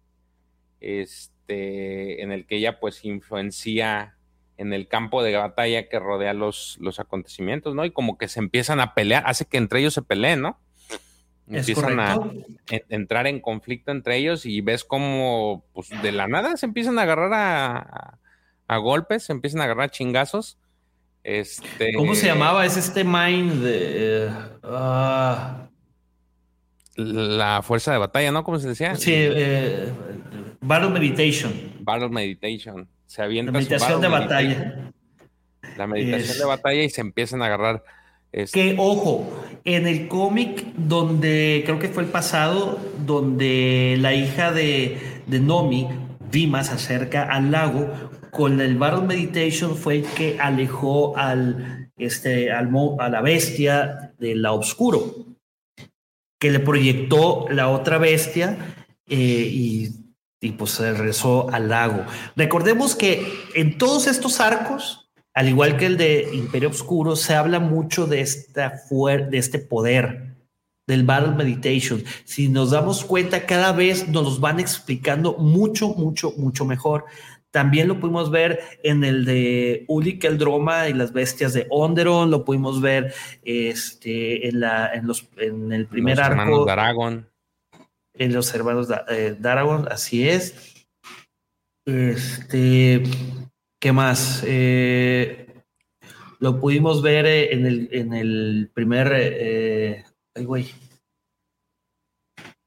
este, 0.81 2.23
en 2.23 2.33
el 2.33 2.47
que 2.47 2.57
ella 2.57 2.81
pues 2.81 3.05
influencia 3.05 4.17
en 4.57 4.73
el 4.73 4.89
campo 4.89 5.23
de 5.23 5.37
batalla 5.37 5.89
que 5.89 5.99
rodea 5.99 6.33
los, 6.33 6.79
los 6.81 7.01
acontecimientos, 7.01 7.75
¿no? 7.75 7.85
Y 7.85 7.91
como 7.91 8.17
que 8.17 8.29
se 8.29 8.41
empiezan 8.41 8.81
a 8.81 8.95
pelear, 8.95 9.25
hace 9.27 9.45
que 9.45 9.59
entre 9.59 9.81
ellos 9.81 9.95
se 9.95 10.03
peleen, 10.03 10.41
¿no? 10.41 10.59
Empiezan 11.47 12.01
a, 12.01 12.15
a, 12.15 12.21
entrar 12.89 13.27
en 13.27 13.41
conflicto 13.41 13.91
entre 13.91 14.17
ellos 14.17 14.47
y 14.47 14.63
ves 14.63 14.85
como 14.85 15.65
pues, 15.75 15.91
de 16.01 16.13
la 16.13 16.27
nada 16.27 16.57
se 16.57 16.65
empiezan 16.65 16.99
a 16.99 17.03
agarrar 17.03 17.35
a, 17.35 17.77
a, 17.77 18.19
a 18.67 18.77
golpes, 18.79 19.25
se 19.25 19.33
empiezan 19.33 19.61
a 19.61 19.65
agarrar 19.65 19.91
chingazos. 19.91 20.59
Este, 21.25 21.95
¿Cómo 21.95 22.15
se 22.15 22.27
llamaba? 22.27 22.67
Es 22.67 22.77
este 22.77 23.03
mind 23.03 23.63
de. 23.63 24.31
Uh, 24.63 25.65
la 26.97 27.63
fuerza 27.63 27.93
de 27.93 27.99
batalla, 27.99 28.31
¿no? 28.31 28.45
¿Cómo 28.45 28.59
se 28.59 28.69
decía? 28.69 28.95
Sí, 28.95 29.13
eh, 29.15 29.89
Battle 30.61 30.91
Meditation. 30.91 31.53
Battle 31.81 32.11
Meditation. 32.11 32.87
Se 33.07 33.23
avienta 33.23 33.53
la 33.53 33.59
meditación 33.59 34.01
de 34.01 34.09
batalla. 34.09 34.93
La 35.77 35.87
meditación 35.87 36.31
es... 36.31 36.39
de 36.39 36.45
batalla 36.45 36.83
y 36.83 36.91
se 36.91 37.01
empiezan 37.01 37.43
a 37.43 37.47
agarrar. 37.47 37.83
Este... 38.31 38.61
Que 38.61 38.77
ojo, 38.79 39.45
en 39.65 39.87
el 39.87 40.09
cómic 40.09 40.65
donde 40.77 41.63
creo 41.65 41.79
que 41.79 41.89
fue 41.89 42.03
el 42.03 42.11
pasado, 42.11 42.79
donde 43.05 43.97
la 43.99 44.15
hija 44.15 44.53
de, 44.53 45.23
de 45.27 45.41
Nomi, 45.41 45.89
Vima, 46.31 46.65
se 46.65 46.75
acerca 46.75 47.25
al 47.25 47.51
lago, 47.51 47.93
con 48.35 48.61
el 48.61 48.77
Battle 48.77 49.06
Meditation 49.06 49.77
fue 49.77 49.98
el 49.98 50.05
que 50.06 50.39
alejó 50.40 51.16
al, 51.16 51.93
este, 51.97 52.51
al, 52.51 52.69
a 52.98 53.09
la 53.09 53.20
bestia 53.23 54.12
de 54.19 54.35
la 54.35 54.52
oscuro, 54.52 55.15
que 56.40 56.51
le 56.51 56.59
proyectó 56.59 57.47
la 57.48 57.69
otra 57.69 57.98
bestia 57.98 58.74
eh, 59.09 59.16
y, 59.16 59.89
y, 60.40 60.51
pues 60.51 60.73
se 60.73 60.93
regresó 60.93 61.48
al 61.51 61.69
lago. 61.69 62.05
Recordemos 62.35 62.97
que 62.97 63.24
en 63.55 63.78
todos 63.78 64.09
estos 64.09 64.40
arcos, 64.40 65.09
al 65.32 65.48
igual 65.48 65.77
que 65.77 65.86
el 65.86 65.97
de 65.97 66.28
Imperio 66.32 66.70
Oscuro, 66.70 67.15
se 67.15 67.36
habla 67.36 67.61
mucho 67.61 68.06
de, 68.06 68.20
esta 68.20 68.82
de 68.90 69.39
este 69.39 69.61
poder 69.61 70.35
del 70.86 71.05
Battle 71.05 71.35
Meditation. 71.35 72.02
Si 72.24 72.48
nos 72.48 72.73
damos 72.73 73.05
cuenta, 73.05 73.47
cada 73.47 73.73
vez 73.73 74.09
nos 74.09 74.24
los 74.24 74.40
van 74.40 74.61
explicando 74.61 75.35
mucho, 75.39 75.89
mucho, 75.94 76.32
mucho 76.36 76.65
mejor. 76.65 77.05
También 77.55 77.87
lo 77.87 78.01
pudimos 78.01 78.33
ver 78.33 78.59
en 78.83 79.05
el 79.05 79.25
de 79.25 79.85
Ulik 79.87 80.25
el 80.25 80.39
Droma 80.39 80.89
y 80.89 80.93
las 80.93 81.13
bestias 81.13 81.53
de 81.53 81.69
Onderon, 81.71 82.29
lo 82.29 82.45
pudimos 82.45 82.81
ver 82.81 83.15
este, 83.45 84.49
en, 84.49 84.59
la, 84.59 84.93
en, 84.93 85.07
los, 85.07 85.29
en 85.37 85.71
el 85.71 85.87
primer 85.87 86.17
los 86.17 86.27
arco. 86.27 86.41
Hermanos 86.41 86.67
Daragon. 86.67 87.31
En 88.13 88.35
los 88.35 88.53
hermanos 88.53 88.89
eh, 89.09 89.37
Daragon, 89.39 89.87
así 89.89 90.29
es. 90.29 90.89
Este, 91.87 93.05
¿qué 93.81 93.93
más? 93.93 94.43
Eh, 94.45 95.47
lo 96.41 96.59
pudimos 96.59 97.03
ver 97.03 97.25
en 97.27 97.67
el, 97.67 97.89
en 97.93 98.15
el 98.15 98.69
primer. 98.75 99.13
Eh, 99.15 100.05
ay, 100.35 100.45
güey. 100.45 100.75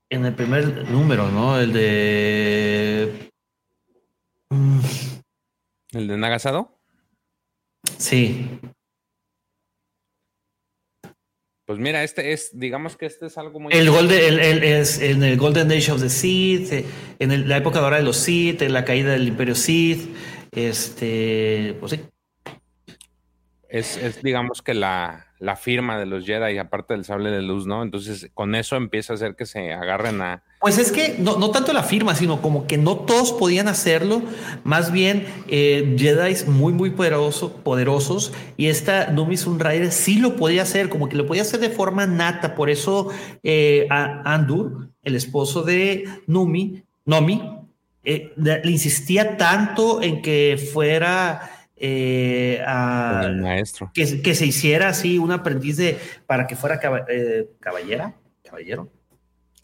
en 0.10 0.26
el 0.26 0.34
primer 0.34 0.90
número, 0.90 1.30
¿no? 1.30 1.60
El 1.60 1.74
de. 1.74 3.28
¿El 4.52 6.08
de 6.08 6.18
Nagasado? 6.18 6.78
sí. 7.98 8.60
Pues 11.66 11.80
mira, 11.80 12.02
este 12.06 12.32
es, 12.32 12.58
digamos 12.58 12.96
que 12.96 13.06
este 13.08 13.26
es 13.26 13.38
algo 13.38 13.60
muy... 13.60 13.74
El 13.74 13.90
Golden, 13.90 14.18
el- 14.36 14.40
el- 14.40 14.64
es 14.64 15.02
en 15.02 15.22
el 15.22 15.36
Golden 15.38 15.70
Age 15.70 15.92
of 15.92 16.00
the 16.02 16.08
Sith, 16.10 16.72
en 17.20 17.32
el- 17.34 17.50
la 17.50 17.58
época 17.58 17.80
dorada 17.82 17.98
de 17.98 18.06
los 18.06 18.16
Sith, 18.16 18.62
en 18.62 18.72
la 18.72 18.86
caída 18.86 19.12
del 19.12 19.28
Imperio 19.28 19.54
Sith. 19.54 20.16
Este. 20.54 21.76
Pues 21.82 21.92
sí. 21.92 22.00
Es, 23.70 23.98
es, 23.98 24.22
digamos 24.24 24.62
que 24.62 24.74
la, 24.74 25.28
la 25.40 25.56
firma 25.56 26.00
de 26.00 26.06
los 26.06 26.26
Jedi, 26.26 26.58
aparte 26.58 26.94
del 26.94 27.04
sable 27.04 27.30
de 27.30 27.42
luz, 27.42 27.68
¿no? 27.68 27.84
Entonces, 27.84 28.30
con 28.34 28.56
eso 28.56 28.76
empieza 28.76 29.14
a 29.14 29.16
hacer 29.16 29.36
que 29.36 29.46
se 29.46 29.74
agarren 29.74 30.22
a... 30.22 30.44
Pues 30.62 30.78
es 30.78 30.92
que 30.92 31.16
no, 31.20 31.38
no 31.38 31.52
tanto 31.52 31.74
la 31.74 31.84
firma, 31.84 32.16
sino 32.16 32.42
como 32.42 32.66
que 32.66 32.78
no 32.78 32.96
todos 32.96 33.34
podían 33.34 33.68
hacerlo. 33.68 34.24
Más 34.64 34.92
bien, 34.92 35.28
eh, 35.48 35.96
Jedi 35.98 36.50
muy, 36.50 36.74
muy 36.74 36.92
poderoso, 36.92 37.58
poderosos. 37.58 38.34
Y 38.56 38.68
esta 38.68 39.12
Numi 39.12 39.38
Sunrider 39.38 39.92
sí 39.92 40.18
lo 40.18 40.36
podía 40.36 40.64
hacer, 40.64 40.90
como 40.90 41.10
que 41.10 41.16
lo 41.16 41.28
podía 41.28 41.44
hacer 41.44 41.60
de 41.60 41.70
forma 41.70 42.08
nata. 42.08 42.56
Por 42.56 42.70
eso, 42.70 43.10
eh, 43.44 43.88
Andur, 43.90 44.90
el 45.04 45.16
esposo 45.16 45.62
de 45.62 46.06
Numi, 46.26 46.84
Nomi, 47.06 47.42
eh, 48.04 48.34
le 48.38 48.72
insistía 48.72 49.38
tanto 49.38 50.02
en 50.02 50.22
que 50.22 50.58
fuera 50.74 51.57
eh, 51.80 52.62
a- 52.66 53.20
con 53.24 53.32
el 53.32 53.42
maestro. 53.42 53.92
que, 53.94 54.22
que 54.22 54.36
se 54.36 54.46
hiciera 54.46 54.90
así 54.90 55.18
un 55.18 55.32
aprendiz 55.32 55.78
de 55.78 55.98
para 56.26 56.48
que 56.48 56.56
fuera 56.56 56.80
caba- 56.80 57.06
eh, 57.10 57.50
caballera, 57.60 58.16
caballero, 58.44 58.90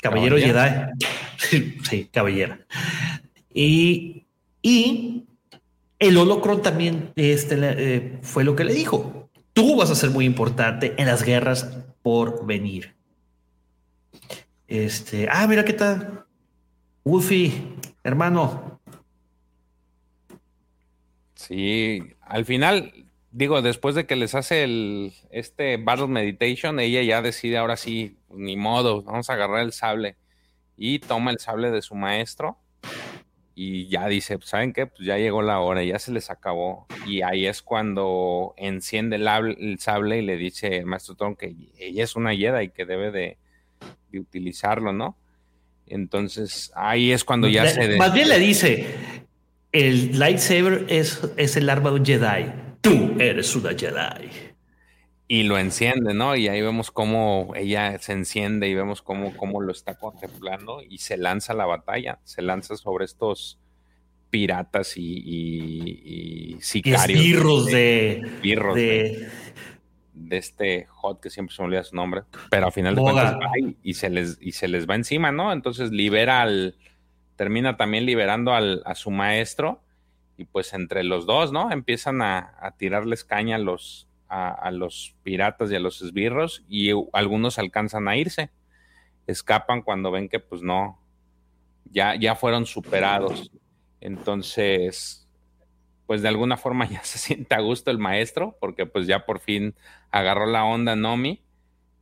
caballero 0.02 0.36
Caballera. 0.38 0.92
Jedi. 1.50 1.78
sí, 1.90 2.10
caballera. 2.12 2.60
Y, 3.54 4.26
y 4.62 5.26
el 6.00 6.18
holocron 6.18 6.62
también 6.62 7.12
este, 7.16 7.56
eh, 7.62 8.20
fue 8.22 8.44
lo 8.44 8.56
que 8.56 8.64
le 8.64 8.74
dijo. 8.74 9.30
Tú 9.54 9.76
vas 9.76 9.90
a 9.92 9.96
ser 9.96 10.10
muy 10.10 10.26
importante 10.26 10.94
en 10.98 11.06
las 11.08 11.24
guerras 11.24 11.78
por 12.02 12.46
venir. 12.46 12.96
Este, 14.68 15.28
ah, 15.30 15.46
mira 15.48 15.64
qué 15.66 15.74
tal. 15.74 16.26
Wolfie, 17.04 17.54
hermano. 18.04 18.73
Sí, 21.48 22.02
al 22.22 22.46
final, 22.46 22.94
digo, 23.32 23.62
después 23.62 23.96
de 23.96 24.06
que 24.06 24.16
les 24.16 24.36
hace 24.36 24.64
el, 24.64 25.14
este 25.30 25.78
Battle 25.78 26.08
Meditation, 26.08 26.80
ella 26.80 27.02
ya 27.02 27.22
decide 27.22 27.58
ahora 27.58 27.78
sí, 27.78 28.18
ni 28.30 28.56
modo, 28.56 29.02
vamos 29.04 29.30
a 29.30 29.34
agarrar 29.34 29.60
el 29.62 29.74
sable. 29.74 30.16
Y 30.78 31.00
toma 31.00 31.32
el 31.32 31.40
sable 31.40 31.70
de 31.72 31.82
su 31.82 31.94
maestro 31.96 32.58
y 33.56 33.88
ya 33.88 34.08
dice, 34.08 34.40
¿saben 34.42 34.74
qué? 34.74 34.88
Pues 34.88 35.02
ya 35.06 35.18
llegó 35.18 35.44
la 35.44 35.60
hora, 35.60 35.84
ya 35.84 36.00
se 36.00 36.12
les 36.12 36.32
acabó. 36.32 36.88
Y 37.06 37.22
ahí 37.22 37.46
es 37.46 37.62
cuando 37.62 38.56
enciende 38.58 39.18
el, 39.18 39.78
sable 39.80 40.18
y 40.18 40.22
le 40.24 40.38
dice 40.38 40.78
el 40.78 40.86
maestro 40.88 41.14
Tron 41.16 41.36
que 41.36 41.56
ella 41.78 42.04
es 42.04 42.16
una 42.16 42.36
Jedi 42.36 42.66
y 42.66 42.70
que 42.70 42.86
debe 42.86 43.12
de, 43.12 43.38
de 44.10 44.20
utilizarlo, 44.20 44.94
¿no? 44.94 45.16
Entonces 45.86 46.72
ahí 46.76 47.12
es 47.12 47.24
cuando 47.24 47.48
ya 47.48 47.64
Le- 47.66 47.70
se... 47.70 47.88
de- 47.88 47.98
Más 47.98 48.14
bien 48.14 48.30
le 48.30 48.40
dice, 48.40 48.88
el 49.74 50.18
lightsaber 50.18 50.86
es, 50.88 51.22
es 51.36 51.58
el 51.58 51.70
arma 51.70 51.90
de 51.90 51.96
un 51.98 52.06
Jedi. 52.06 52.46
Tú 52.82 53.16
eres 53.20 53.54
una 53.56 53.72
Jedi. 53.72 54.30
y 55.28 55.44
lo 55.44 55.58
enciende, 55.58 56.14
¿no? 56.14 56.36
Y 56.36 56.48
ahí 56.48 56.62
vemos 56.62 56.92
cómo 56.92 57.54
ella 57.56 57.98
se 58.00 58.12
enciende 58.14 58.68
y 58.70 58.76
vemos 58.76 59.02
cómo, 59.02 59.36
cómo 59.36 59.62
lo 59.62 59.72
está 59.72 59.96
contemplando 59.96 60.82
y 60.88 61.00
se 61.00 61.18
lanza 61.18 61.54
a 61.54 61.56
la 61.56 61.66
batalla, 61.66 62.20
se 62.24 62.42
lanza 62.42 62.76
sobre 62.78 63.06
estos 63.06 63.58
piratas 64.30 64.96
y, 64.98 65.02
y- 65.26 66.56
y 66.58 66.62
sicarios. 66.62 67.20
esbirros 67.20 67.66
de, 67.68 68.12
esbirros 68.20 68.76
de, 68.76 68.82
de- 68.82 69.28
de 70.16 70.38
este 70.38 70.86
hot 70.90 71.20
que 71.20 71.30
siempre 71.32 71.56
se 71.56 71.62
me 71.62 71.68
olvida 71.68 71.84
su 71.84 71.96
nombre, 71.96 72.22
pero 72.52 72.68
al 72.68 72.72
final 72.72 72.94
de 72.96 73.02
cuentas 73.02 73.34
va 73.36 73.50
y, 73.60 73.76
y 73.84 73.94
se 73.96 74.10
les, 74.12 74.38
y 74.42 74.52
se 74.52 74.68
les 74.68 74.88
va 74.88 74.96
encima, 74.96 75.32
¿no? 75.32 75.52
Entonces 75.52 75.92
libera 75.92 76.42
al, 76.44 76.76
termina 77.44 77.76
también 77.76 78.06
liberando 78.06 78.54
al, 78.54 78.82
a 78.86 78.96
su 78.96 79.12
maestro 79.12 79.82
y 80.38 80.46
pues 80.46 80.74
entre 80.74 81.04
los 81.04 81.26
dos, 81.26 81.52
¿no? 81.52 81.74
Empiezan 81.74 82.22
a, 82.22 82.56
a 82.62 82.72
tirarles 82.78 83.26
caña 83.26 83.58
a 83.58 83.60
los, 83.60 84.08
a, 84.30 84.50
a 84.50 84.72
los 84.72 85.14
piratas 85.24 85.70
y 85.70 85.76
a 85.76 85.82
los 85.82 86.02
esbirros 86.02 86.64
y 86.70 86.92
algunos 87.12 87.60
alcanzan 87.60 88.08
a 88.08 88.16
irse, 88.16 88.50
escapan 89.28 89.82
cuando 89.82 90.10
ven 90.10 90.30
que 90.30 90.40
pues 90.40 90.62
no, 90.62 91.02
ya, 91.92 92.16
ya 92.16 92.34
fueron 92.36 92.66
superados. 92.66 93.52
Entonces, 94.00 95.28
pues 96.06 96.22
de 96.22 96.30
alguna 96.30 96.56
forma 96.56 96.88
ya 96.90 97.04
se 97.04 97.18
siente 97.18 97.56
a 97.56 97.60
gusto 97.60 97.92
el 97.92 97.98
maestro, 97.98 98.56
porque 98.62 98.86
pues 98.86 99.06
ya 99.06 99.26
por 99.26 99.42
fin 99.42 99.76
agarró 100.12 100.46
la 100.46 100.64
onda 100.64 100.96
Nomi, 100.96 101.44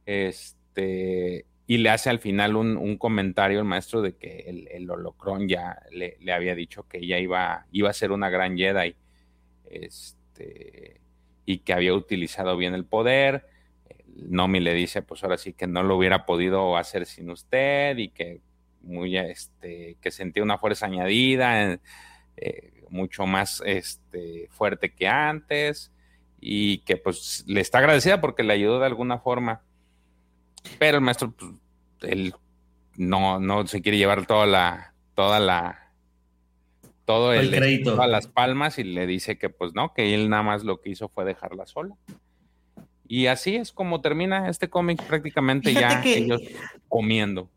este, 0.05 1.47
y 1.72 1.77
le 1.77 1.89
hace 1.89 2.10
al 2.10 2.19
final 2.19 2.57
un, 2.57 2.76
un 2.76 2.98
comentario 2.98 3.60
el 3.60 3.64
maestro 3.64 4.02
de 4.02 4.18
que 4.18 4.39
el, 4.39 4.68
el 4.72 4.89
ya 5.48 5.81
le, 5.89 6.18
le 6.19 6.34
había 6.34 6.53
dicho 6.53 6.85
que 6.85 6.98
ella 6.98 7.18
iba, 7.18 7.65
iba 7.72 7.89
a 7.89 7.93
ser 7.93 8.11
una 8.11 8.30
gran 8.30 8.57
Jedi, 8.57 8.93
este, 9.69 10.99
y 11.45 11.60
que 11.60 11.72
había 11.72 11.93
utilizado 11.93 12.57
bien 12.57 12.73
el 12.73 12.84
poder. 12.84 13.48
Nomi 14.18 14.60
le 14.60 14.73
dice, 14.73 15.02
pues 15.02 15.23
ahora 15.23 15.38
sí 15.38 15.53
que 15.53 15.65
no 15.65 15.81
lo 15.81 15.95
hubiera 15.95 16.26
podido 16.26 16.76
hacer 16.76 17.06
sin 17.06 17.30
usted 17.30 17.98
y 17.98 18.10
que 18.10 18.41
muy, 18.81 19.18
este, 19.18 19.95
que 20.02 20.11
sentía 20.11 20.43
una 20.43 20.57
fuerza 20.57 20.88
añadida, 20.88 21.80
eh, 22.35 22.84
mucho 22.89 23.26
más 23.26 23.64
este, 23.65 24.49
fuerte 24.52 24.93
que 24.93 25.07
antes 25.07 25.93
y 26.41 26.80
que 26.80 26.98
pues 26.98 27.45
le 27.48 27.61
está 27.61 27.77
agradecida 27.77 28.19
porque 28.19 28.43
le 28.43 28.52
ayudó 28.52 28.81
de 28.81 28.88
alguna 28.88 29.19
forma. 29.19 29.61
Pero 30.77 30.98
el 30.98 31.03
maestro, 31.03 31.31
pues, 31.31 31.52
él 32.01 32.33
no, 32.97 33.39
no 33.39 33.65
se 33.67 33.81
quiere 33.81 33.97
llevar 33.97 34.25
toda 34.25 34.45
la, 34.45 34.93
toda 35.15 35.39
la, 35.39 35.91
todo 37.05 37.33
el, 37.33 37.53
El 37.53 37.59
crédito. 37.59 37.93
todas 37.95 38.09
las 38.09 38.27
palmas 38.27 38.77
y 38.79 38.83
le 38.83 39.07
dice 39.07 39.37
que 39.37 39.49
pues 39.49 39.73
no, 39.73 39.93
que 39.93 40.13
él 40.13 40.29
nada 40.29 40.43
más 40.43 40.63
lo 40.63 40.79
que 40.81 40.89
hizo 40.91 41.09
fue 41.09 41.25
dejarla 41.25 41.65
sola. 41.65 41.95
Y 43.07 43.27
así 43.27 43.55
es 43.57 43.71
como 43.73 43.99
termina 44.01 44.49
este 44.49 44.69
cómic 44.69 45.01
prácticamente 45.03 45.69
Fíjate 45.71 45.93
ya 45.95 46.01
que- 46.01 46.17
ellos 46.17 46.41
comiendo. 46.87 47.49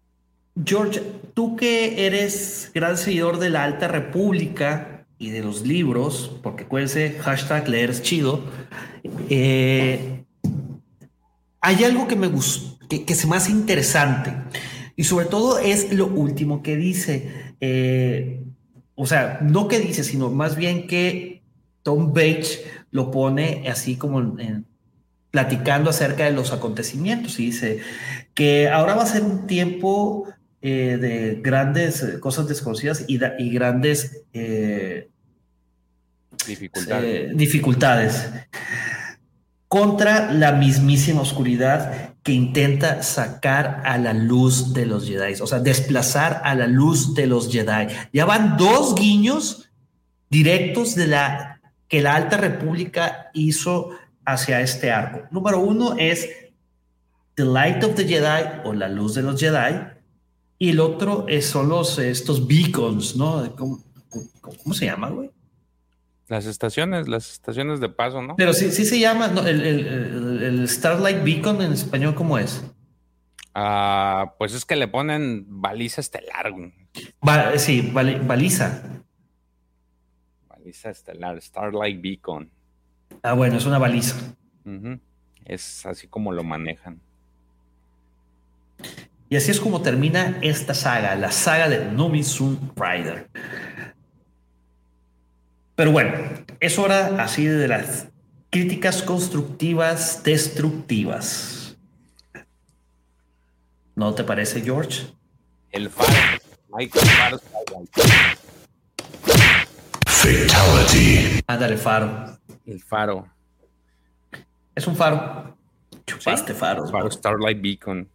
George, 0.65 1.03
tú 1.35 1.57
que 1.57 2.07
eres 2.07 2.71
gran 2.73 2.97
seguidor 2.97 3.39
de 3.39 3.51
la 3.51 3.65
Alta 3.65 3.89
República 3.89 5.05
y 5.19 5.31
de 5.31 5.43
los 5.43 5.63
libros, 5.63 6.39
porque 6.45 6.63
acuérdense, 6.65 7.19
hashtag 7.21 7.69
leer 7.69 7.91
es 7.91 8.03
chido, 8.03 8.45
eh, 9.31 10.25
hay 11.61 11.83
algo 11.85 12.07
que 12.07 12.15
me 12.17 12.27
gustó, 12.27 12.74
que, 12.89 13.05
que 13.05 13.15
se 13.15 13.27
me 13.27 13.37
hace 13.37 13.51
interesante, 13.53 14.33
y 14.97 15.05
sobre 15.05 15.27
todo 15.27 15.59
es 15.59 15.93
lo 15.93 16.07
último 16.07 16.63
que 16.63 16.77
dice, 16.77 17.31
eh, 17.61 18.43
o 18.95 19.07
sea, 19.07 19.41
no 19.43 19.67
que 19.69 19.81
dice, 19.81 20.05
sino 20.05 20.31
más 20.31 20.55
bien 20.57 20.87
que 20.87 21.43
Tom 21.83 22.13
Bates 22.13 22.63
lo 22.91 23.11
pone 23.11 23.65
así 23.69 23.97
como 23.97 24.21
en- 24.21 24.41
en- 24.41 24.67
platicando 25.31 25.91
acerca 25.91 26.25
de 26.25 26.31
los 26.31 26.53
acontecimientos. 26.53 27.41
Y 27.41 27.47
dice 27.47 27.81
que 28.35 28.69
ahora 28.69 28.95
va 28.95 29.03
a 29.03 29.07
ser 29.07 29.23
un 29.23 29.47
tiempo 29.49 30.29
eh, 30.63 30.97
de 31.01 31.41
grandes 31.43 32.03
eh, 32.03 32.21
cosas 32.21 32.47
desconocidas 32.47 33.05
y, 33.09 33.19
da- 33.19 33.35
y 33.39 33.51
grandes 33.51 34.23
eh, 34.33 35.09
Dificultades. 36.47 37.37
dificultades 37.37 38.29
contra 39.75 40.31
la 40.33 40.53
mismísima 40.53 41.23
oscuridad 41.23 42.15
que 42.23 42.31
intenta 42.31 43.03
sacar 43.03 43.83
a 43.85 43.99
la 43.99 44.13
luz 44.13 44.73
de 44.73 44.87
los 44.87 45.05
Jedi, 45.09 45.35
o 45.41 45.49
sea, 45.49 45.59
desplazar 45.59 46.41
a 46.45 46.55
la 46.55 46.69
luz 46.69 47.13
de 47.15 47.27
los 47.27 47.51
Jedi. 47.51 47.89
Ya 48.13 48.25
van 48.25 48.57
dos 48.57 48.95
guiños 48.95 49.69
directos 50.31 50.95
de 50.95 51.09
la 51.09 51.61
que 51.89 52.01
la 52.03 52.15
Alta 52.15 52.37
República 52.37 53.31
hizo 53.35 53.91
hacia 54.25 54.61
este 54.61 54.93
arco. 54.93 55.23
Número 55.33 55.59
uno 55.59 55.97
es 55.99 56.29
The 57.35 57.45
Light 57.45 57.83
of 57.83 57.97
the 57.97 58.07
Jedi 58.07 58.61
o 58.65 58.75
la 58.75 58.89
luz 58.89 59.17
de 59.17 59.23
los 59.23 59.41
Jedi. 59.41 59.75
Y 60.57 60.71
el 60.71 60.79
otro 60.79 61.27
es, 61.29 61.47
son 61.47 61.69
los, 61.69 61.99
estos 61.99 62.47
beacons, 62.47 63.17
¿no? 63.17 63.53
¿Cómo, 63.57 63.81
cómo- 64.41 64.73
se 64.73 64.87
llama, 64.87 65.09
güey? 65.11 65.31
Las 66.29 66.47
estaciones, 66.47 67.07
las 67.09 67.33
estaciones 67.33 67.81
de 67.81 67.89
paso, 67.91 68.23
¿no? 68.23 68.35
Pero 68.37 68.53
sí, 68.55 68.71
sí 68.71 68.85
se 68.87 68.99
llama, 68.99 69.29
¿no? 69.29 69.47
el, 69.47 69.61
el- 69.61 70.43
el- 70.43 70.69
Starlight 70.69 71.23
Beacon 71.23 71.61
en 71.61 71.73
español, 71.73 72.15
¿cómo 72.15 72.39
es? 72.39 72.65
Ah, 73.55 74.35
pues 74.39 74.55
es 74.55 74.65
que 74.65 74.75
le 74.77 74.89
ponen 74.89 75.45
baliza 75.49 76.01
estelar, 76.01 76.51
güey. 76.53 76.73
Va- 77.27 77.57
sí, 77.59 77.91
bali- 77.93 78.19
baliza. 78.27 78.83
Baliza 80.49 80.91
estelar, 80.91 81.41
Starlight 81.43 82.01
Beacon. 82.01 82.51
Ah, 83.23 83.35
bueno, 83.35 83.59
es 83.59 83.67
una 83.67 83.79
baliza. 83.79 84.17
Es 85.45 85.85
así 85.85 86.07
como 86.09 86.33
lo 86.33 86.43
manejan. 86.43 87.01
Y 89.29 89.37
así 89.37 89.51
es 89.51 89.61
como 89.61 89.83
termina 89.83 90.39
esta 90.43 90.75
saga, 90.75 91.15
la 91.17 91.31
saga 91.31 91.69
de 91.69 91.85
Nomi 91.93 92.23
Sun 92.23 92.73
Rider. 92.77 93.29
Pero 95.77 95.91
bueno, 95.91 96.13
es 96.61 96.79
hora 96.79 97.23
así 97.23 97.47
de 97.47 97.69
las 97.69 98.09
críticas 98.51 99.03
constructivas, 99.03 100.23
destructivas. 100.23 101.77
¿No 103.97 104.15
te 104.15 104.25
parece, 104.25 104.61
George? 104.61 105.07
El 105.71 105.91
faro. 105.91 106.13
Michael 106.77 107.07
Faro. 107.07 107.41
Fatality. 110.07 111.43
Ándale, 111.47 111.77
faro. 111.77 112.39
El 112.67 112.83
faro. 112.83 113.29
Es 114.75 114.87
un 114.87 114.97
faro. 114.97 115.57
Chupaste 116.07 116.55
faros. 116.55 116.91
Faro 116.91 117.11
Starlight 117.11 117.61
Beacon. 117.61 118.09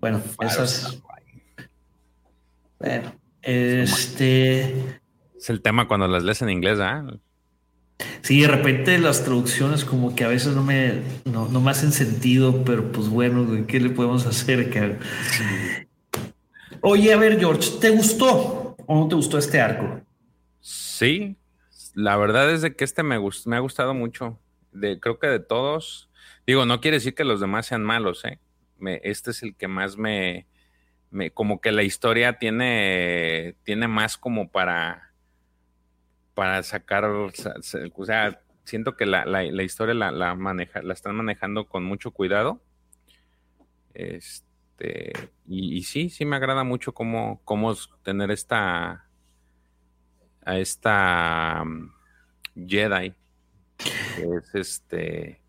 Bueno, 0.00 0.22
esas. 0.40 0.98
Bueno, 2.78 3.12
este. 3.48 5.00
Es 5.36 5.48
el 5.48 5.62
tema 5.62 5.88
cuando 5.88 6.06
las 6.06 6.22
lees 6.22 6.42
en 6.42 6.50
inglés, 6.50 6.78
¿ah? 6.80 7.06
Sí, 8.20 8.42
de 8.42 8.48
repente 8.48 8.98
las 8.98 9.24
traducciones 9.24 9.84
como 9.84 10.14
que 10.14 10.24
a 10.24 10.28
veces 10.28 10.54
no 10.54 10.62
me, 10.62 11.00
no, 11.24 11.48
me 11.48 11.70
hacen 11.70 11.92
sentido, 11.92 12.62
pero 12.64 12.92
pues 12.92 13.08
bueno, 13.08 13.66
¿qué 13.66 13.80
le 13.80 13.90
podemos 13.90 14.26
hacer? 14.26 14.70
Oye, 16.82 17.12
a 17.12 17.16
ver, 17.16 17.38
George, 17.38 17.78
¿te 17.80 17.90
gustó 17.90 18.76
o 18.86 19.00
no 19.00 19.08
te 19.08 19.14
gustó 19.14 19.38
este 19.38 19.60
arco? 19.60 20.00
Sí, 20.60 21.36
la 21.94 22.16
verdad 22.16 22.52
es 22.52 22.62
de 22.62 22.76
que 22.76 22.84
este 22.84 23.02
me, 23.02 23.18
me 23.46 23.56
ha 23.56 23.60
gustado 23.60 23.94
mucho. 23.94 24.38
De, 24.72 25.00
creo 25.00 25.18
que 25.18 25.26
de 25.26 25.40
todos, 25.40 26.10
digo, 26.46 26.66
no 26.66 26.80
quiere 26.80 26.98
decir 26.98 27.14
que 27.14 27.24
los 27.24 27.40
demás 27.40 27.66
sean 27.66 27.82
malos, 27.82 28.24
¿eh? 28.24 28.38
este 29.02 29.30
es 29.30 29.42
el 29.42 29.56
que 29.56 29.66
más 29.66 29.96
me, 29.96 30.46
me, 31.10 31.30
como 31.30 31.60
que 31.60 31.72
la 31.72 31.82
historia 31.82 32.38
tiene, 32.38 33.56
tiene 33.64 33.88
más 33.88 34.16
como 34.16 34.50
para, 34.50 35.12
para 36.34 36.62
sacar, 36.62 37.04
o 37.04 37.30
sea, 37.32 38.40
siento 38.64 38.96
que 38.96 39.06
la, 39.06 39.24
la, 39.24 39.62
historia 39.62 39.94
la, 39.94 40.34
maneja, 40.34 40.82
la 40.82 40.92
están 40.92 41.16
manejando 41.16 41.66
con 41.66 41.84
mucho 41.84 42.10
cuidado. 42.10 42.60
Este, 43.94 45.12
y, 45.46 45.82
sí, 45.82 46.10
sí 46.10 46.24
me 46.24 46.36
agrada 46.36 46.64
mucho 46.64 46.92
cómo, 46.92 47.40
cómo 47.44 47.74
tener 48.02 48.30
esta, 48.30 49.08
a 50.44 50.58
esta 50.58 51.62
um, 51.62 51.90
Jedi, 52.54 53.14
que 53.78 54.22
es 54.36 54.54
este... 54.54 55.40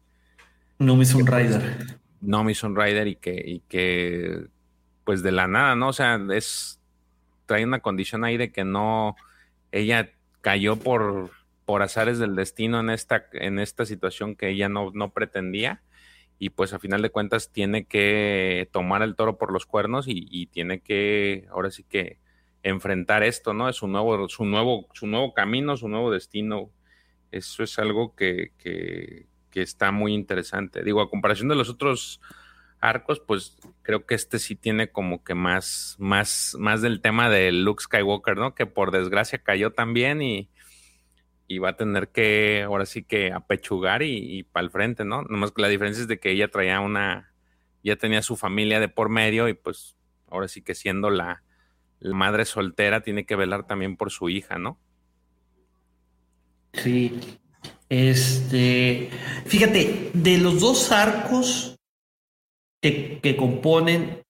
No 0.80 0.96
me 0.96 1.04
un 1.14 1.28
Rider. 1.28 2.00
No 2.22 2.44
me 2.44 2.54
Rider 2.54 3.08
y 3.08 3.16
que, 3.18 3.44
y 3.46 3.60
que, 3.68 4.48
pues 5.10 5.24
de 5.24 5.32
la 5.32 5.48
nada, 5.48 5.76
¿no? 5.76 5.88
O 5.88 5.94
sea, 5.94 6.22
es, 6.34 6.80
trae 7.48 7.66
una 7.66 7.80
condición 7.80 8.24
ahí 8.24 8.38
de 8.38 8.52
que 8.52 8.64
no, 8.64 9.16
ella 9.72 10.12
cayó 10.42 10.76
por, 10.76 11.32
por 11.66 11.82
azares 11.82 12.20
del 12.20 12.36
destino 12.36 12.80
en 12.80 12.92
esta, 12.92 13.26
en 13.32 13.58
esta 13.58 13.88
situación 13.88 14.36
que 14.36 14.50
ella 14.50 14.70
no, 14.70 14.92
no 14.94 15.12
pretendía 15.12 15.82
y 16.38 16.52
pues 16.52 16.74
a 16.74 16.80
final 16.80 17.02
de 17.02 17.10
cuentas 17.10 17.52
tiene 17.52 17.86
que 17.86 18.70
tomar 18.72 19.02
el 19.02 19.16
toro 19.16 19.40
por 19.40 19.52
los 19.52 19.66
cuernos 19.66 20.06
y, 20.08 20.46
tiene 20.46 20.80
que, 20.80 21.48
ahora 21.50 21.72
sí 21.72 21.84
que 21.84 22.20
enfrentar 22.62 23.24
esto, 23.24 23.56
¿no? 23.56 23.68
Es 23.68 23.78
su 23.78 23.88
nuevo, 23.88 24.30
su 24.30 24.46
nuevo, 24.46 24.90
su 24.94 25.08
nuevo 25.08 25.34
camino, 25.34 25.76
su 25.76 25.88
nuevo 25.88 26.12
destino. 26.12 26.70
Eso 27.32 27.64
es 27.64 27.80
algo 27.80 28.14
que, 28.14 28.52
que, 28.60 29.26
que 29.50 29.64
está 29.64 29.92
muy 29.92 30.14
interesante. 30.14 30.84
Digo, 30.84 31.02
a 31.02 31.10
comparación 31.10 31.48
de 31.48 31.56
los 31.56 31.68
otros 31.68 32.22
arcos, 32.82 33.20
pues 33.20 33.58
creo 33.82 34.06
que 34.06 34.16
este 34.16 34.40
sí 34.40 34.56
tiene 34.56 34.92
como 34.92 35.24
que 35.24 35.36
más, 35.36 35.96
más, 36.00 36.56
más 36.58 36.82
del 36.82 37.02
tema 37.02 37.30
de 37.30 37.52
Luke 37.52 37.84
Skywalker, 37.84 38.38
¿no? 38.38 38.56
Que 38.56 38.66
por 38.66 38.92
desgracia 38.92 39.40
cayó 39.40 39.72
también 39.72 40.22
y, 40.22 40.50
y 41.48 41.58
va 41.58 41.70
a 41.70 41.78
tener 41.78 42.10
que, 42.10 42.64
ahora 42.64 42.86
sí 42.86 43.04
que 43.04 43.32
apechugar 43.32 44.02
y, 44.04 44.40
y 44.40 44.44
para 44.44 44.64
el 44.64 44.72
frente, 44.72 45.06
¿no? 45.06 45.24
Nomás 45.24 45.52
que 45.52 45.62
la 45.62 45.68
diferencia 45.68 46.02
es 46.02 46.08
de 46.08 46.20
que 46.20 46.32
ella 46.32 46.48
traía 46.48 46.80
una, 46.80 47.34
ya 47.84 47.96
tenía 47.96 48.22
su 48.22 48.36
familia 48.36 48.80
de 48.80 48.90
por 48.90 49.10
medio 49.10 49.48
y 49.50 49.54
pues 49.54 49.96
ahora 50.28 50.48
sí 50.48 50.62
que 50.62 50.76
siendo 50.76 51.10
la, 51.10 51.44
la 52.00 52.16
madre 52.16 52.46
soltera 52.46 53.02
tiene 53.02 53.26
que 53.26 53.36
velar 53.36 53.68
también 53.68 53.98
por 53.98 54.12
su 54.12 54.30
hija, 54.30 54.58
¿no? 54.58 54.80
Sí, 56.74 57.20
este, 57.90 59.10
fíjate, 59.46 60.12
de 60.14 60.38
los 60.38 60.60
dos 60.60 60.92
arcos 60.92 61.79
que, 62.82 63.36
componen 63.38 64.22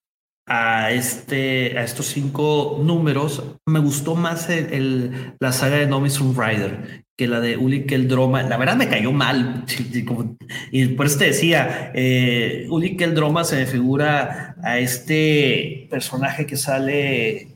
a, 0.48 0.92
este, 0.92 1.78
a 1.78 1.84
estos 1.84 2.08
cinco 2.08 2.80
números, 2.84 3.44
me 3.66 3.80
gustó 3.80 4.16
más 4.16 4.50
el, 4.50 5.36
la 5.40 5.52
saga 5.52 5.78
de 5.78 5.88
Nomi 5.88 6.10
Rider 6.10 7.06
que 7.20 7.28
la 7.28 7.42
de 7.42 7.58
Uli 7.58 7.80
Droma. 7.80 8.44
La 8.44 8.56
verdad 8.56 8.78
me 8.78 8.88
cayó 8.88 9.12
mal. 9.12 9.66
Y 10.72 10.86
por 10.88 11.06
eso 11.06 11.20
te 11.20 11.26
decía, 11.26 11.92
eh, 11.94 12.66
Uli 12.70 12.96
Droma 12.96 13.44
se 13.44 13.58
me 13.58 13.66
figura 13.66 14.56
a 14.64 14.80
este 14.80 15.88
personaje 15.92 16.46
que 16.46 16.56
sale 16.56 17.50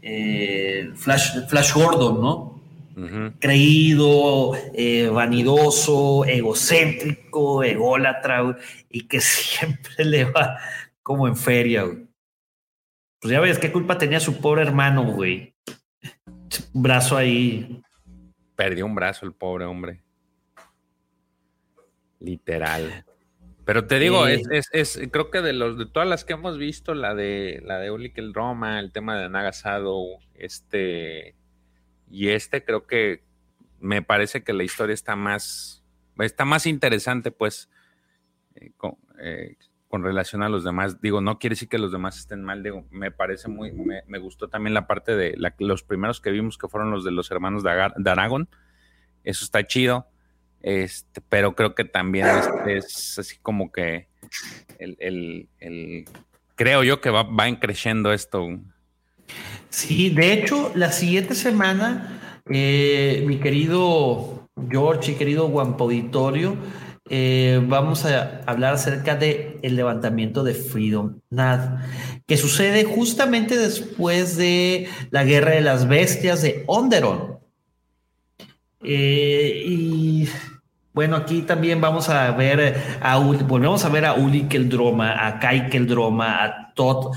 eh, 0.00 0.90
Flash, 0.94 1.46
Flash 1.48 1.74
Gordon, 1.74 2.22
¿no? 2.22 2.51
Creído, 3.38 4.52
eh, 4.74 5.08
vanidoso, 5.08 6.24
egocéntrico, 6.24 7.62
ególatra, 7.62 8.56
y 8.88 9.06
que 9.06 9.20
siempre 9.20 10.04
le 10.04 10.24
va 10.24 10.58
como 11.02 11.26
en 11.26 11.36
feria, 11.36 11.84
Pues 13.20 13.32
ya 13.32 13.40
ves, 13.40 13.58
¿qué 13.58 13.72
culpa 13.72 13.98
tenía 13.98 14.20
su 14.20 14.40
pobre 14.40 14.62
hermano, 14.62 15.04
güey? 15.04 15.54
Un 16.72 16.82
brazo 16.82 17.16
ahí. 17.16 17.82
Perdió 18.56 18.86
un 18.86 18.94
brazo 18.94 19.26
el 19.26 19.32
pobre 19.32 19.64
hombre. 19.64 20.02
Literal. 22.20 23.04
Pero 23.64 23.86
te 23.86 23.98
digo, 23.98 24.26
es, 24.26 24.68
es, 24.72 25.00
creo 25.12 25.30
que 25.30 25.40
de 25.40 25.52
los 25.52 25.78
de 25.78 25.86
todas 25.86 26.08
las 26.08 26.24
que 26.24 26.32
hemos 26.32 26.58
visto, 26.58 26.94
la 26.94 27.14
de 27.14 27.62
la 27.64 27.78
de 27.78 28.12
el 28.16 28.34
Roma, 28.34 28.80
el 28.80 28.90
tema 28.90 29.16
de 29.16 29.28
Nagasado, 29.28 30.04
este 30.34 31.36
y 32.12 32.28
este 32.28 32.62
creo 32.62 32.86
que 32.86 33.22
me 33.80 34.02
parece 34.02 34.44
que 34.44 34.52
la 34.52 34.64
historia 34.64 34.92
está 34.92 35.16
más, 35.16 35.82
está 36.18 36.44
más 36.44 36.66
interesante, 36.66 37.30
pues, 37.30 37.70
eh, 38.54 38.70
eh, 39.20 39.56
con, 39.88 40.04
relación 40.04 40.42
a 40.42 40.50
los 40.50 40.62
demás. 40.62 41.00
Digo, 41.00 41.22
no 41.22 41.38
quiere 41.38 41.54
decir 41.54 41.70
que 41.70 41.78
los 41.78 41.90
demás 41.90 42.18
estén 42.18 42.44
mal, 42.44 42.62
digo, 42.62 42.86
me 42.90 43.10
parece 43.10 43.48
muy, 43.48 43.72
me, 43.72 44.18
gustó 44.18 44.48
también 44.48 44.74
la 44.74 44.86
parte 44.86 45.16
de 45.16 45.34
los 45.58 45.82
primeros 45.82 46.20
que 46.20 46.30
vimos 46.30 46.58
que 46.58 46.68
fueron 46.68 46.90
los 46.90 47.02
de 47.02 47.12
los 47.12 47.30
hermanos 47.30 47.62
de, 47.62 48.10
Aragón. 48.10 48.48
Eso 49.24 49.44
está 49.44 49.66
chido. 49.66 50.06
Este, 50.60 51.22
pero 51.28 51.56
creo 51.56 51.74
que 51.74 51.84
también 51.84 52.28
es, 52.66 53.18
así 53.18 53.38
como 53.38 53.72
que 53.72 54.08
el, 54.78 55.48
creo 56.56 56.84
yo 56.84 57.00
que 57.00 57.10
va, 57.10 57.22
va 57.22 57.58
creciendo 57.58 58.12
esto. 58.12 58.48
Sí, 59.72 60.10
de 60.10 60.34
hecho, 60.34 60.70
la 60.74 60.92
siguiente 60.92 61.34
semana, 61.34 62.42
eh, 62.50 63.24
mi 63.26 63.38
querido 63.38 64.48
George 64.68 65.12
y 65.12 65.14
querido 65.14 65.48
Guampo 65.48 65.84
Auditorio, 65.84 66.56
eh, 67.08 67.60
vamos 67.66 68.04
a 68.04 68.42
hablar 68.46 68.74
acerca 68.74 69.16
del 69.16 69.58
el 69.62 69.76
levantamiento 69.76 70.44
de 70.44 70.54
Freedom 70.54 71.20
Nad, 71.30 71.80
que 72.26 72.36
sucede 72.36 72.84
justamente 72.84 73.56
después 73.56 74.36
de 74.36 74.88
la 75.10 75.24
guerra 75.24 75.52
de 75.52 75.62
las 75.62 75.88
bestias 75.88 76.42
de 76.42 76.64
Onderon. 76.66 77.38
Eh, 78.84 79.62
y 79.66 80.28
bueno, 80.92 81.16
aquí 81.16 81.42
también 81.42 81.80
vamos 81.80 82.10
a 82.10 82.30
ver 82.32 82.76
a 83.00 83.16
volvemos 83.16 83.84
a 83.86 83.88
ver 83.88 84.04
a 84.04 84.14
Uli 84.14 84.42
Keldroma, 84.42 85.26
a 85.26 85.38
Kai 85.38 85.70
Keldroma, 85.70 86.44
a 86.44 86.74
Todd 86.74 87.16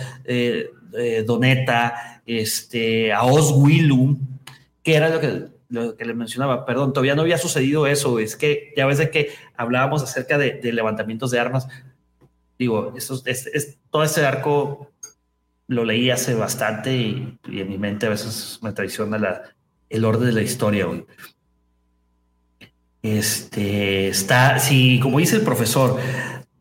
Doneta, 1.25 2.21
este, 2.25 3.13
a 3.13 3.23
Oswillu, 3.23 4.17
que 4.83 4.95
era 4.95 5.09
lo 5.09 5.19
que, 5.19 5.47
lo 5.69 5.95
que 5.95 6.05
le 6.05 6.13
mencionaba, 6.13 6.65
perdón, 6.65 6.93
todavía 6.93 7.15
no 7.15 7.23
había 7.23 7.37
sucedido 7.37 7.87
eso, 7.87 8.19
es 8.19 8.35
que 8.35 8.73
ya 8.75 8.85
ves 8.85 8.97
de 8.97 9.09
que 9.09 9.31
hablábamos 9.57 10.03
acerca 10.03 10.37
de, 10.37 10.59
levantamientos 10.71 11.31
de 11.31 11.39
armas, 11.39 11.67
digo, 12.57 12.93
eso, 12.95 13.21
es, 13.25 13.77
todo 13.89 14.03
ese 14.03 14.25
arco 14.25 14.91
lo 15.67 15.83
leí 15.83 16.11
hace 16.11 16.35
bastante 16.35 16.95
y, 16.95 17.37
en 17.47 17.69
mi 17.69 17.77
mente 17.77 18.05
a 18.05 18.09
veces 18.09 18.59
me 18.61 18.71
traiciona 18.71 19.41
el 19.89 20.05
orden 20.05 20.27
de 20.27 20.33
la 20.33 20.41
historia. 20.41 20.87
Hoy. 20.87 21.05
Este 23.01 24.07
está, 24.07 24.59
sí, 24.59 24.99
como 25.01 25.19
dice 25.19 25.35
el 25.35 25.41
profesor, 25.41 25.99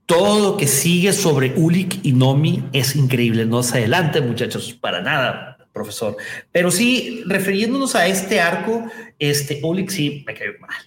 todo 0.07 0.53
lo 0.53 0.57
que 0.57 0.67
sigue 0.67 1.13
sobre 1.13 1.55
Ulik 1.57 2.01
y 2.05 2.13
Nomi 2.13 2.65
es 2.73 2.97
increíble. 2.97 3.47
No 3.47 3.63
se 3.63 3.79
adelante, 3.79 4.21
muchachos, 4.21 4.73
para 4.73 5.01
nada 5.01 5.55
profesor. 5.75 6.17
Pero 6.53 6.71
sí, 6.71 7.23
refiriéndonos 7.27 7.95
a 7.97 8.07
este 8.07 8.41
arco, 8.41 8.87
este 9.19 9.61
Olik 9.63 9.91
sí 9.91 10.25
me 10.27 10.33
quedó 10.33 10.53
mal. 10.61 10.81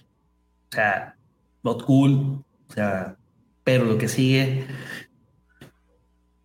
O 0.70 0.74
sea, 0.74 1.14
not 1.62 1.84
cool. 1.84 2.42
O 2.68 2.72
sea, 2.74 3.14
pero 3.62 3.84
lo 3.84 3.98
que 3.98 4.08
sigue, 4.08 4.66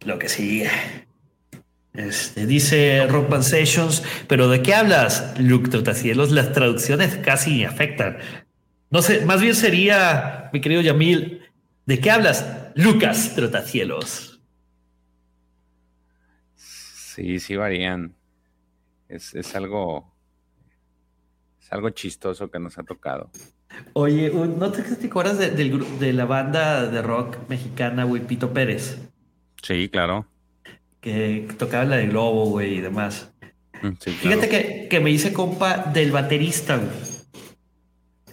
lo 0.02 0.20
que 0.20 0.30
sigue. 0.30 0.70
Este, 1.94 2.46
dice 2.46 3.06
Rock 3.08 3.30
Band 3.30 3.44
Sessions, 3.44 4.04
pero 4.28 4.50
¿de 4.50 4.62
qué 4.62 4.74
hablas, 4.74 5.40
Luke 5.40 5.70
Trotacielos? 5.70 6.32
Las 6.32 6.52
traducciones 6.52 7.16
casi 7.18 7.64
afectan. 7.64 8.18
No 8.90 9.02
sé, 9.02 9.26
más 9.26 9.42
bien 9.42 9.56
sería, 9.56 10.50
mi 10.54 10.60
querido 10.60 10.82
Yamil, 10.82 11.42
¿de 11.86 12.00
qué 12.00 12.12
hablas, 12.12 12.46
Lucas 12.76 13.36
Trotacielos? 13.36 14.42
Sí, 16.56 17.40
sí 17.40 17.56
varían. 17.56 18.16
Es, 19.08 19.36
es 19.36 19.56
algo. 19.56 20.14
Es 21.62 21.72
algo 21.72 21.90
chistoso 21.92 22.50
que 22.50 22.60
nos 22.60 22.78
ha 22.78 22.84
tocado. 22.84 23.30
Oye, 23.94 24.32
¿no 24.32 24.72
te, 24.72 24.84
te 24.84 25.08
acuerdas 25.08 25.38
de, 25.40 26.14
la 26.14 26.26
banda 26.26 26.88
de 26.88 27.02
rock 27.02 27.38
mexicana, 27.50 28.04
güey, 28.04 28.26
Pito 28.26 28.54
Pérez? 28.54 29.00
Sí, 29.62 29.90
claro. 29.90 30.28
Que 31.02 31.48
tocaba 31.58 31.86
la 31.86 31.98
de 31.98 32.08
Globo, 32.08 32.46
güey, 32.46 32.76
y 32.76 32.82
demás. 32.82 33.32
Mm, 33.82 33.90
Sí, 34.00 34.12
claro. 34.22 34.42
Fíjate 34.42 34.50
que, 34.50 34.88
que 34.90 35.00
me 35.00 35.12
hice 35.12 35.34
compa 35.34 35.78
del 35.94 36.12
baterista, 36.12 36.78
güey. 36.78 37.14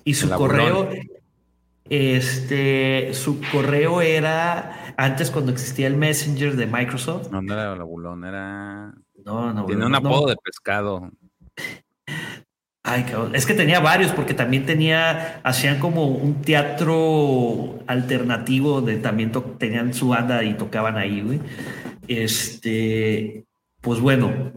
Y 0.05 0.15
su 0.15 0.31
correo. 0.31 0.91
Este, 1.91 3.13
su 3.15 3.41
correo 3.53 4.01
era 4.01 4.95
antes 4.97 5.31
cuando 5.31 5.51
existía 5.51 5.89
el 5.89 5.97
Messenger 5.97 6.57
de 6.57 6.67
Microsoft. 6.67 7.31
No, 7.31 7.43
no 7.43 7.53
era 7.53 7.75
el 7.75 7.81
abulón, 7.81 8.25
era. 8.25 8.95
No, 9.25 9.53
no, 9.53 9.67
Tiene 9.67 9.85
un 9.85 9.93
no. 9.93 9.99
apodo 9.99 10.29
de 10.29 10.37
pescado. 10.37 11.11
Ay, 12.83 13.03
cabrón. 13.03 13.35
Es 13.35 13.45
que 13.45 13.55
tenía 13.55 13.81
varios, 13.81 14.13
porque 14.13 14.35
también 14.35 14.65
tenía, 14.65 15.41
hacían 15.43 15.79
como 15.81 16.07
un 16.07 16.43
teatro 16.43 17.81
alternativo 17.87 18.77
donde 18.77 18.97
también 18.97 19.33
tenían 19.59 19.93
su 19.93 20.09
banda 20.09 20.43
y 20.45 20.55
tocaban 20.55 20.97
ahí, 20.97 21.21
güey. 21.21 21.41
Este, 22.09 23.45
pues 23.81 24.01
bueno, 24.01 24.53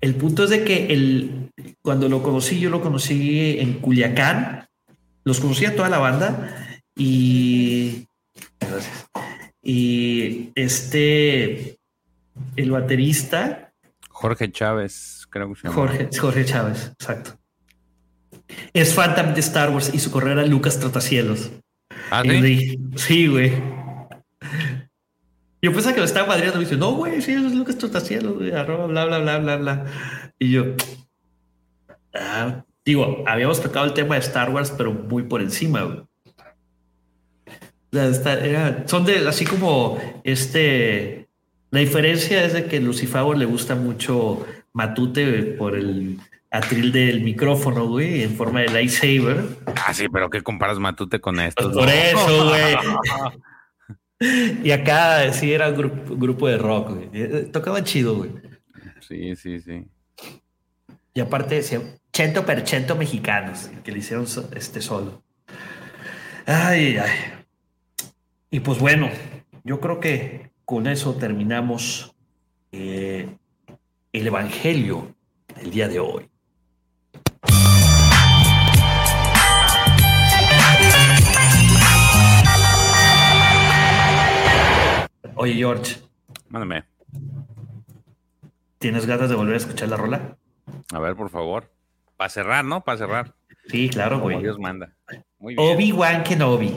el 0.00 0.14
punto 0.14 0.44
es 0.44 0.50
de 0.50 0.64
que 0.64 0.92
el, 0.92 1.50
cuando 1.82 2.08
lo 2.08 2.22
conocí, 2.22 2.60
yo 2.60 2.70
lo 2.70 2.80
conocí 2.80 3.56
en 3.58 3.80
Culiacán, 3.80 4.66
los 5.24 5.40
conocí 5.40 5.64
a 5.64 5.74
toda 5.74 5.88
la 5.88 5.98
banda 5.98 6.78
y, 6.96 8.06
gracias. 8.60 9.06
y 9.62 10.50
este, 10.54 11.78
el 12.56 12.70
baterista, 12.70 13.72
Jorge 14.10 14.52
Chávez, 14.52 15.26
creo 15.28 15.48
que 15.52 15.60
se 15.60 15.68
llama. 15.68 15.74
Jorge, 15.74 16.08
Jorge 16.18 16.44
Chávez, 16.44 16.92
exacto. 16.98 17.38
Es 18.72 18.94
fan 18.94 19.14
también 19.14 19.34
de 19.34 19.40
Star 19.40 19.70
Wars 19.70 19.90
y 19.92 19.98
su 19.98 20.10
correo 20.10 20.32
era 20.32 20.46
Lucas 20.46 20.78
Trotacielos. 20.78 21.50
Ah, 22.10 22.22
sí. 22.96 23.26
güey. 23.26 23.52
Yo 25.60 25.72
pensaba 25.72 25.94
que 25.94 26.00
lo 26.00 26.06
estaba 26.06 26.28
madriando. 26.28 26.58
Me 26.58 26.64
dice, 26.64 26.76
no, 26.76 26.92
güey, 26.92 27.20
sí, 27.22 27.32
es 27.32 27.54
Lucas 27.54 27.76
Trotacielos, 27.76 28.34
güey, 28.34 28.52
arroba, 28.52 28.86
bla, 28.86 29.04
bla, 29.06 29.18
bla, 29.18 29.38
bla, 29.38 29.56
bla. 29.56 29.86
Y 30.38 30.50
yo, 30.50 30.64
ah, 32.14 32.64
digo, 32.84 33.24
habíamos 33.26 33.60
tocado 33.62 33.86
el 33.86 33.94
tema 33.94 34.14
de 34.14 34.20
Star 34.22 34.50
Wars, 34.50 34.72
pero 34.76 34.92
muy 34.92 35.24
por 35.24 35.40
encima, 35.42 35.82
güey. 35.82 36.02
Era- 37.92 38.84
son 38.88 39.04
de 39.04 39.26
así 39.28 39.44
como 39.44 39.98
este. 40.24 41.28
La 41.70 41.80
diferencia 41.80 42.44
es 42.44 42.52
de 42.52 42.66
que 42.66 42.80
Lucifago 42.80 43.34
le 43.34 43.44
gusta 43.46 43.74
mucho 43.74 44.44
Matute 44.72 45.28
güey, 45.30 45.56
por 45.56 45.76
el 45.76 46.18
atril 46.50 46.92
del 46.92 47.20
micrófono, 47.22 47.86
güey, 47.88 48.22
en 48.22 48.34
forma 48.36 48.60
de 48.60 48.68
lightsaber. 48.68 49.44
Ah, 49.84 49.92
sí, 49.92 50.08
pero 50.08 50.30
¿qué 50.30 50.40
comparas 50.42 50.78
Matute 50.78 51.20
con 51.20 51.40
esto? 51.40 51.64
Pues 51.64 51.76
por 51.76 51.88
eso, 51.88 52.48
güey. 52.48 52.74
Y 54.62 54.70
acá 54.70 55.30
sí 55.32 55.52
era 55.52 55.68
un 55.68 55.76
grupo, 55.76 56.16
grupo 56.16 56.48
de 56.48 56.56
rock, 56.56 56.90
güey. 56.94 57.10
Eh, 57.12 57.48
Tocaban 57.52 57.84
chido, 57.84 58.14
güey. 58.16 58.30
Sí, 59.00 59.34
sí, 59.36 59.60
sí. 59.60 59.84
Y 61.12 61.20
aparte 61.20 61.56
decía, 61.56 61.80
chento 62.14 62.46
per 62.46 62.62
chento 62.62 62.94
mexicanos, 62.94 63.70
que 63.82 63.90
le 63.90 63.98
hicieron 63.98 64.24
este 64.54 64.80
solo. 64.80 65.24
Ay, 66.46 66.96
ay. 66.96 67.10
Y 68.50 68.60
pues 68.60 68.78
bueno, 68.78 69.10
yo 69.64 69.80
creo 69.80 69.98
que 69.98 70.52
con 70.64 70.86
eso 70.86 71.14
terminamos 71.16 72.14
eh, 72.70 73.36
el 74.12 74.26
Evangelio 74.28 75.12
del 75.56 75.72
día 75.72 75.88
de 75.88 75.98
hoy. 75.98 76.30
Oye, 85.34 85.54
George, 85.54 85.96
Mándame. 86.48 86.84
¿tienes 88.78 89.04
ganas 89.04 89.28
de 89.28 89.34
volver 89.34 89.54
a 89.54 89.56
escuchar 89.56 89.88
la 89.88 89.96
rola? 89.96 90.36
A 90.92 91.00
ver, 91.00 91.16
por 91.16 91.28
favor. 91.28 91.73
Para 92.16 92.30
cerrar, 92.30 92.64
¿no? 92.64 92.82
Para 92.82 92.98
cerrar. 92.98 93.34
Sí, 93.68 93.88
claro, 93.88 94.16
Como 94.20 94.24
güey. 94.24 94.42
Dios 94.42 94.58
manda. 94.58 94.94
Obi-Wan 95.38 96.22
Kenobi. 96.22 96.72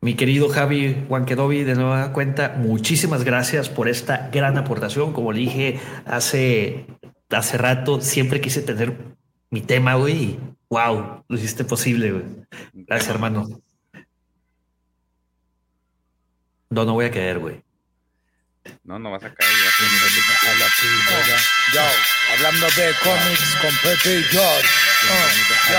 Mi 0.00 0.14
querido 0.14 0.48
Javi 0.48 1.04
Wan 1.08 1.24
Kenobi, 1.24 1.64
de 1.64 1.74
nueva 1.74 2.12
cuenta, 2.12 2.54
muchísimas 2.56 3.24
gracias 3.24 3.68
por 3.68 3.88
esta 3.88 4.28
gran 4.30 4.56
aportación. 4.56 5.12
Como 5.12 5.32
le 5.32 5.40
dije 5.40 5.80
hace, 6.04 6.86
hace 7.30 7.58
rato, 7.58 8.00
siempre 8.00 8.40
quise 8.40 8.62
tener 8.62 8.96
mi 9.50 9.62
tema, 9.62 9.94
güey. 9.94 10.14
y 10.22 10.40
Wow, 10.68 11.24
lo 11.28 11.36
hiciste 11.36 11.64
posible, 11.64 12.12
güey. 12.12 12.24
Gracias, 12.72 13.10
hermano. 13.10 13.48
No, 16.70 16.84
no 16.84 16.92
voy 16.94 17.06
a 17.06 17.10
caer, 17.10 17.38
güey. 17.38 17.62
No, 18.84 18.98
no 18.98 19.10
vas 19.10 19.24
a 19.24 19.34
caer. 19.34 19.50
ya. 19.52 20.50
a 20.50 20.54
la 20.54 20.66
píldora. 20.80 21.38
Yo, 21.72 21.82
hablando 22.32 22.66
de 22.70 22.94
cómics 23.02 23.56
con 23.60 23.76
Pepe 23.78 24.20
y 24.20 24.24
George. 24.24 24.68
Yo, 25.70 25.78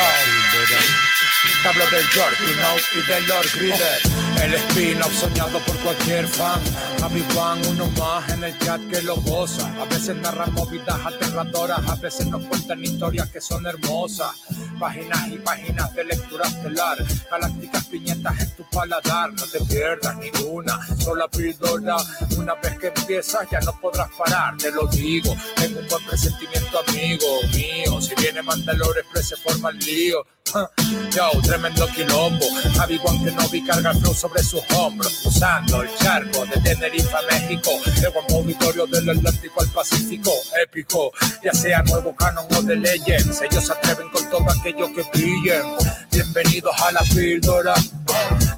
hablo 1.65 1.85
del 1.89 2.03
you 2.03 2.55
know, 2.55 2.77
y 2.95 3.07
del 3.07 3.27
Lord 3.27 3.47
Griller. 3.55 4.18
El 4.41 4.53
spin-off 4.53 5.14
soñado 5.14 5.59
por 5.59 5.76
cualquier 5.77 6.27
fan. 6.27 6.61
A 7.03 7.09
mi 7.09 7.22
fan, 7.22 7.59
uno 7.68 7.88
más 7.97 8.30
en 8.30 8.43
el 8.43 8.57
chat 8.59 8.80
que 8.89 9.01
lo 9.01 9.15
goza. 9.18 9.68
A 9.81 9.85
veces 9.85 10.15
narran 10.18 10.53
movidas 10.53 10.99
aterradoras, 11.05 11.80
a 11.88 11.95
veces 11.95 12.27
nos 12.27 12.43
cuentan 12.45 12.84
historias 12.84 13.30
que 13.30 13.41
son 13.41 13.65
hermosas. 13.65 14.31
Páginas 14.80 15.27
y 15.27 15.38
páginas 15.38 15.93
de 15.95 16.03
lectura 16.05 16.47
estelar. 16.47 16.97
Galácticas 17.30 17.85
piñetas 17.85 18.39
en 18.39 18.55
tu 18.55 18.64
paladar. 18.69 19.34
No 19.34 19.43
te 19.43 19.59
pierdas 19.61 20.15
ninguna, 20.18 20.80
sola 20.97 21.27
píldora. 21.27 21.97
Una 22.38 22.55
vez 22.55 22.77
que 22.80 22.88
empiezas 22.88 23.47
ya 23.51 23.59
no 23.61 23.80
podrás 23.80 24.09
parar, 24.18 24.55
te 24.57 24.72
lo 24.72 24.88
digo. 24.88 25.35
Tengo 25.55 25.80
un 25.80 25.88
buen 25.88 26.05
presentimiento, 26.05 26.80
amigo 26.88 27.26
mío. 27.53 28.01
Si 28.01 28.14
viene 28.15 28.41
Mandalore, 28.41 29.03
se 29.22 29.35
forma 29.35 29.69
el 29.69 29.80
lío. 29.80 30.26
Ja, 31.14 31.30
Yo, 31.38 31.41
tremendo 31.41 31.88
quilombo. 31.88 32.45
Javi 32.76 32.99
Kenobi 32.99 33.64
carga 33.65 33.93
flow 33.93 34.14
sobre 34.14 34.41
sus 34.43 34.61
hombros, 34.76 35.14
cruzando 35.22 35.81
el 35.81 35.95
charco 35.97 36.45
de 36.45 36.59
Tenerife 36.61 37.15
a 37.15 37.22
México. 37.31 37.72
El 37.85 38.11
buen 38.11 38.26
auditorio 38.34 38.88
del 38.88 39.09
Atlántico 39.09 39.61
al 39.61 39.68
Pacífico, 39.69 40.31
épico. 40.64 41.11
Ya 41.43 41.53
sea 41.53 41.84
nuevo 41.84 42.15
canon 42.15 42.45
o 42.55 42.61
de 42.61 42.76
Legends, 42.76 43.41
ellos 43.41 43.65
se 43.65 43.72
atreven 43.72 44.09
con 44.09 44.30
todo 44.30 44.45
aquello 44.49 44.91
que 44.93 45.03
brillen. 45.14 45.64
Bienvenidos 46.11 46.76
a 46.81 46.91
la 46.91 47.01
píldora. 47.01 47.73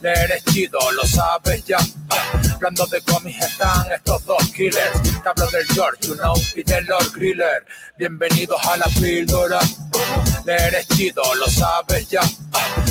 Leer 0.02 0.32
es 0.32 0.46
chido, 0.46 0.80
lo 0.92 1.06
sabes 1.06 1.66
ya. 1.66 1.78
Hablando 2.56 2.86
de 2.88 3.02
cómics 3.02 3.46
están 3.46 3.92
estos 3.92 4.26
dos 4.26 4.44
killers. 4.56 5.02
Te 5.04 5.30
hablo 5.30 5.48
del 5.48 5.66
George, 5.68 6.08
you 6.08 6.16
know, 6.16 6.36
y 6.56 6.64
del 6.64 6.86
Lord 6.86 7.12
Griller. 7.14 7.66
Bienvenidos 7.98 8.66
a 8.66 8.78
la 8.78 8.86
píldora. 8.86 9.60
Leer 10.46 10.76
es 10.76 10.88
chido, 10.88 11.24
lo 11.36 11.48
sabes 11.48 12.08
ya. 12.10 12.22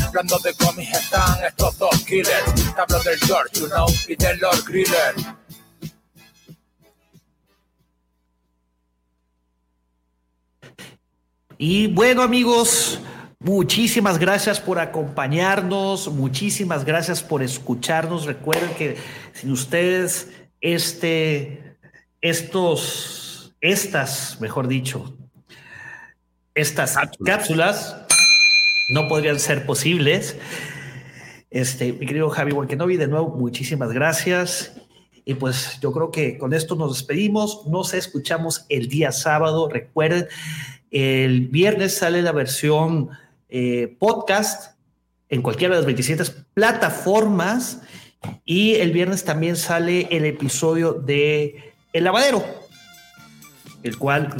Hablando 0.07 0.39
de 0.39 0.55
cómics 0.55 0.97
están 0.97 1.45
estos 1.45 1.78
dos 1.78 2.05
killers. 2.05 2.55
Te 2.55 2.81
hablo 2.81 3.01
del 3.03 3.19
George, 3.20 3.61
you 3.61 3.66
know, 3.69 3.86
y 4.09 4.16
del 4.16 4.39
Lord 4.39 4.65
Griller. 4.66 5.15
Y 11.61 11.89
bueno, 11.89 12.23
amigos, 12.23 13.01
muchísimas 13.40 14.19
gracias 14.19 14.61
por 14.61 14.78
acompañarnos, 14.78 16.07
muchísimas 16.07 16.85
gracias 16.85 17.20
por 17.20 17.43
escucharnos. 17.43 18.27
Recuerden 18.27 18.70
que 18.77 18.97
sin 19.32 19.51
ustedes, 19.51 20.31
este, 20.61 21.77
estos, 22.20 23.57
estas, 23.61 24.40
mejor 24.40 24.69
dicho, 24.69 25.16
estas 26.55 26.97
cápsulas, 27.24 27.97
no 28.89 29.06
podrían 29.06 29.39
ser 29.39 29.66
posibles. 29.66 30.36
Este, 31.51 31.93
mi 31.93 32.06
querido 32.06 32.31
Javi 32.31 32.52
Walkenovi, 32.52 32.97
de 32.97 33.06
nuevo, 33.06 33.36
muchísimas 33.36 33.93
gracias. 33.93 34.73
Y 35.24 35.35
pues 35.35 35.78
yo 35.82 35.93
creo 35.93 36.10
que 36.10 36.39
con 36.39 36.55
esto 36.55 36.74
nos 36.74 36.97
despedimos. 36.97 37.66
Nos 37.66 37.93
escuchamos 37.93 38.65
el 38.70 38.89
día 38.89 39.12
sábado. 39.12 39.69
Recuerden, 39.69 40.27
el 40.90 41.48
viernes 41.48 41.97
sale 41.97 42.23
la 42.23 42.32
versión 42.32 43.10
eh, 43.51 43.94
podcast 43.98 44.78
en 45.28 45.43
cualquiera 45.43 45.74
de 45.74 45.81
las 45.81 45.86
27 45.86 46.24
plataformas 46.55 47.82
Y 48.44 48.77
el 48.77 48.93
viernes 48.93 49.24
también 49.24 49.56
sale 49.56 50.09
el 50.10 50.24
episodio 50.24 50.94
de 50.94 51.74
El 51.93 52.05
Lavadero, 52.05 52.43
el 53.82 53.98
cual 53.98 54.35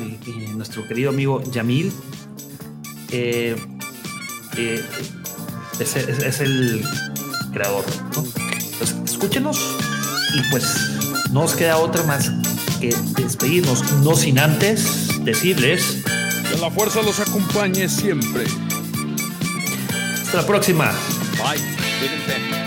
nuestro 0.55 0.89
querido 0.89 1.11
amigo 1.11 1.43
Yamil 1.53 1.93
eh, 3.13 3.57
eh, 4.59 4.85
es, 5.81 5.97
es- 5.97 6.19
es 6.19 6.41
el 6.41 6.83
creador. 7.53 7.85
¿no? 8.17 8.25
Entonces, 8.73 8.97
escúchenos 9.05 9.59
y 10.35 10.41
pues 10.51 10.65
no 11.31 11.43
nos 11.43 11.55
queda 11.55 11.79
otra 11.79 12.03
más 12.05 12.31
que 12.81 12.95
despedirnos, 13.17 13.83
no 14.03 14.15
sin 14.15 14.39
antes 14.39 15.25
decirles 15.25 15.99
Que 16.51 16.57
la 16.59 16.71
fuerza 16.71 17.03
los 17.03 17.19
acompañe 17.21 17.89
siempre. 17.89 18.45
hasta 20.25 20.39
la 20.39 20.47
próxima. 20.47 20.93
Bye. 21.39 22.58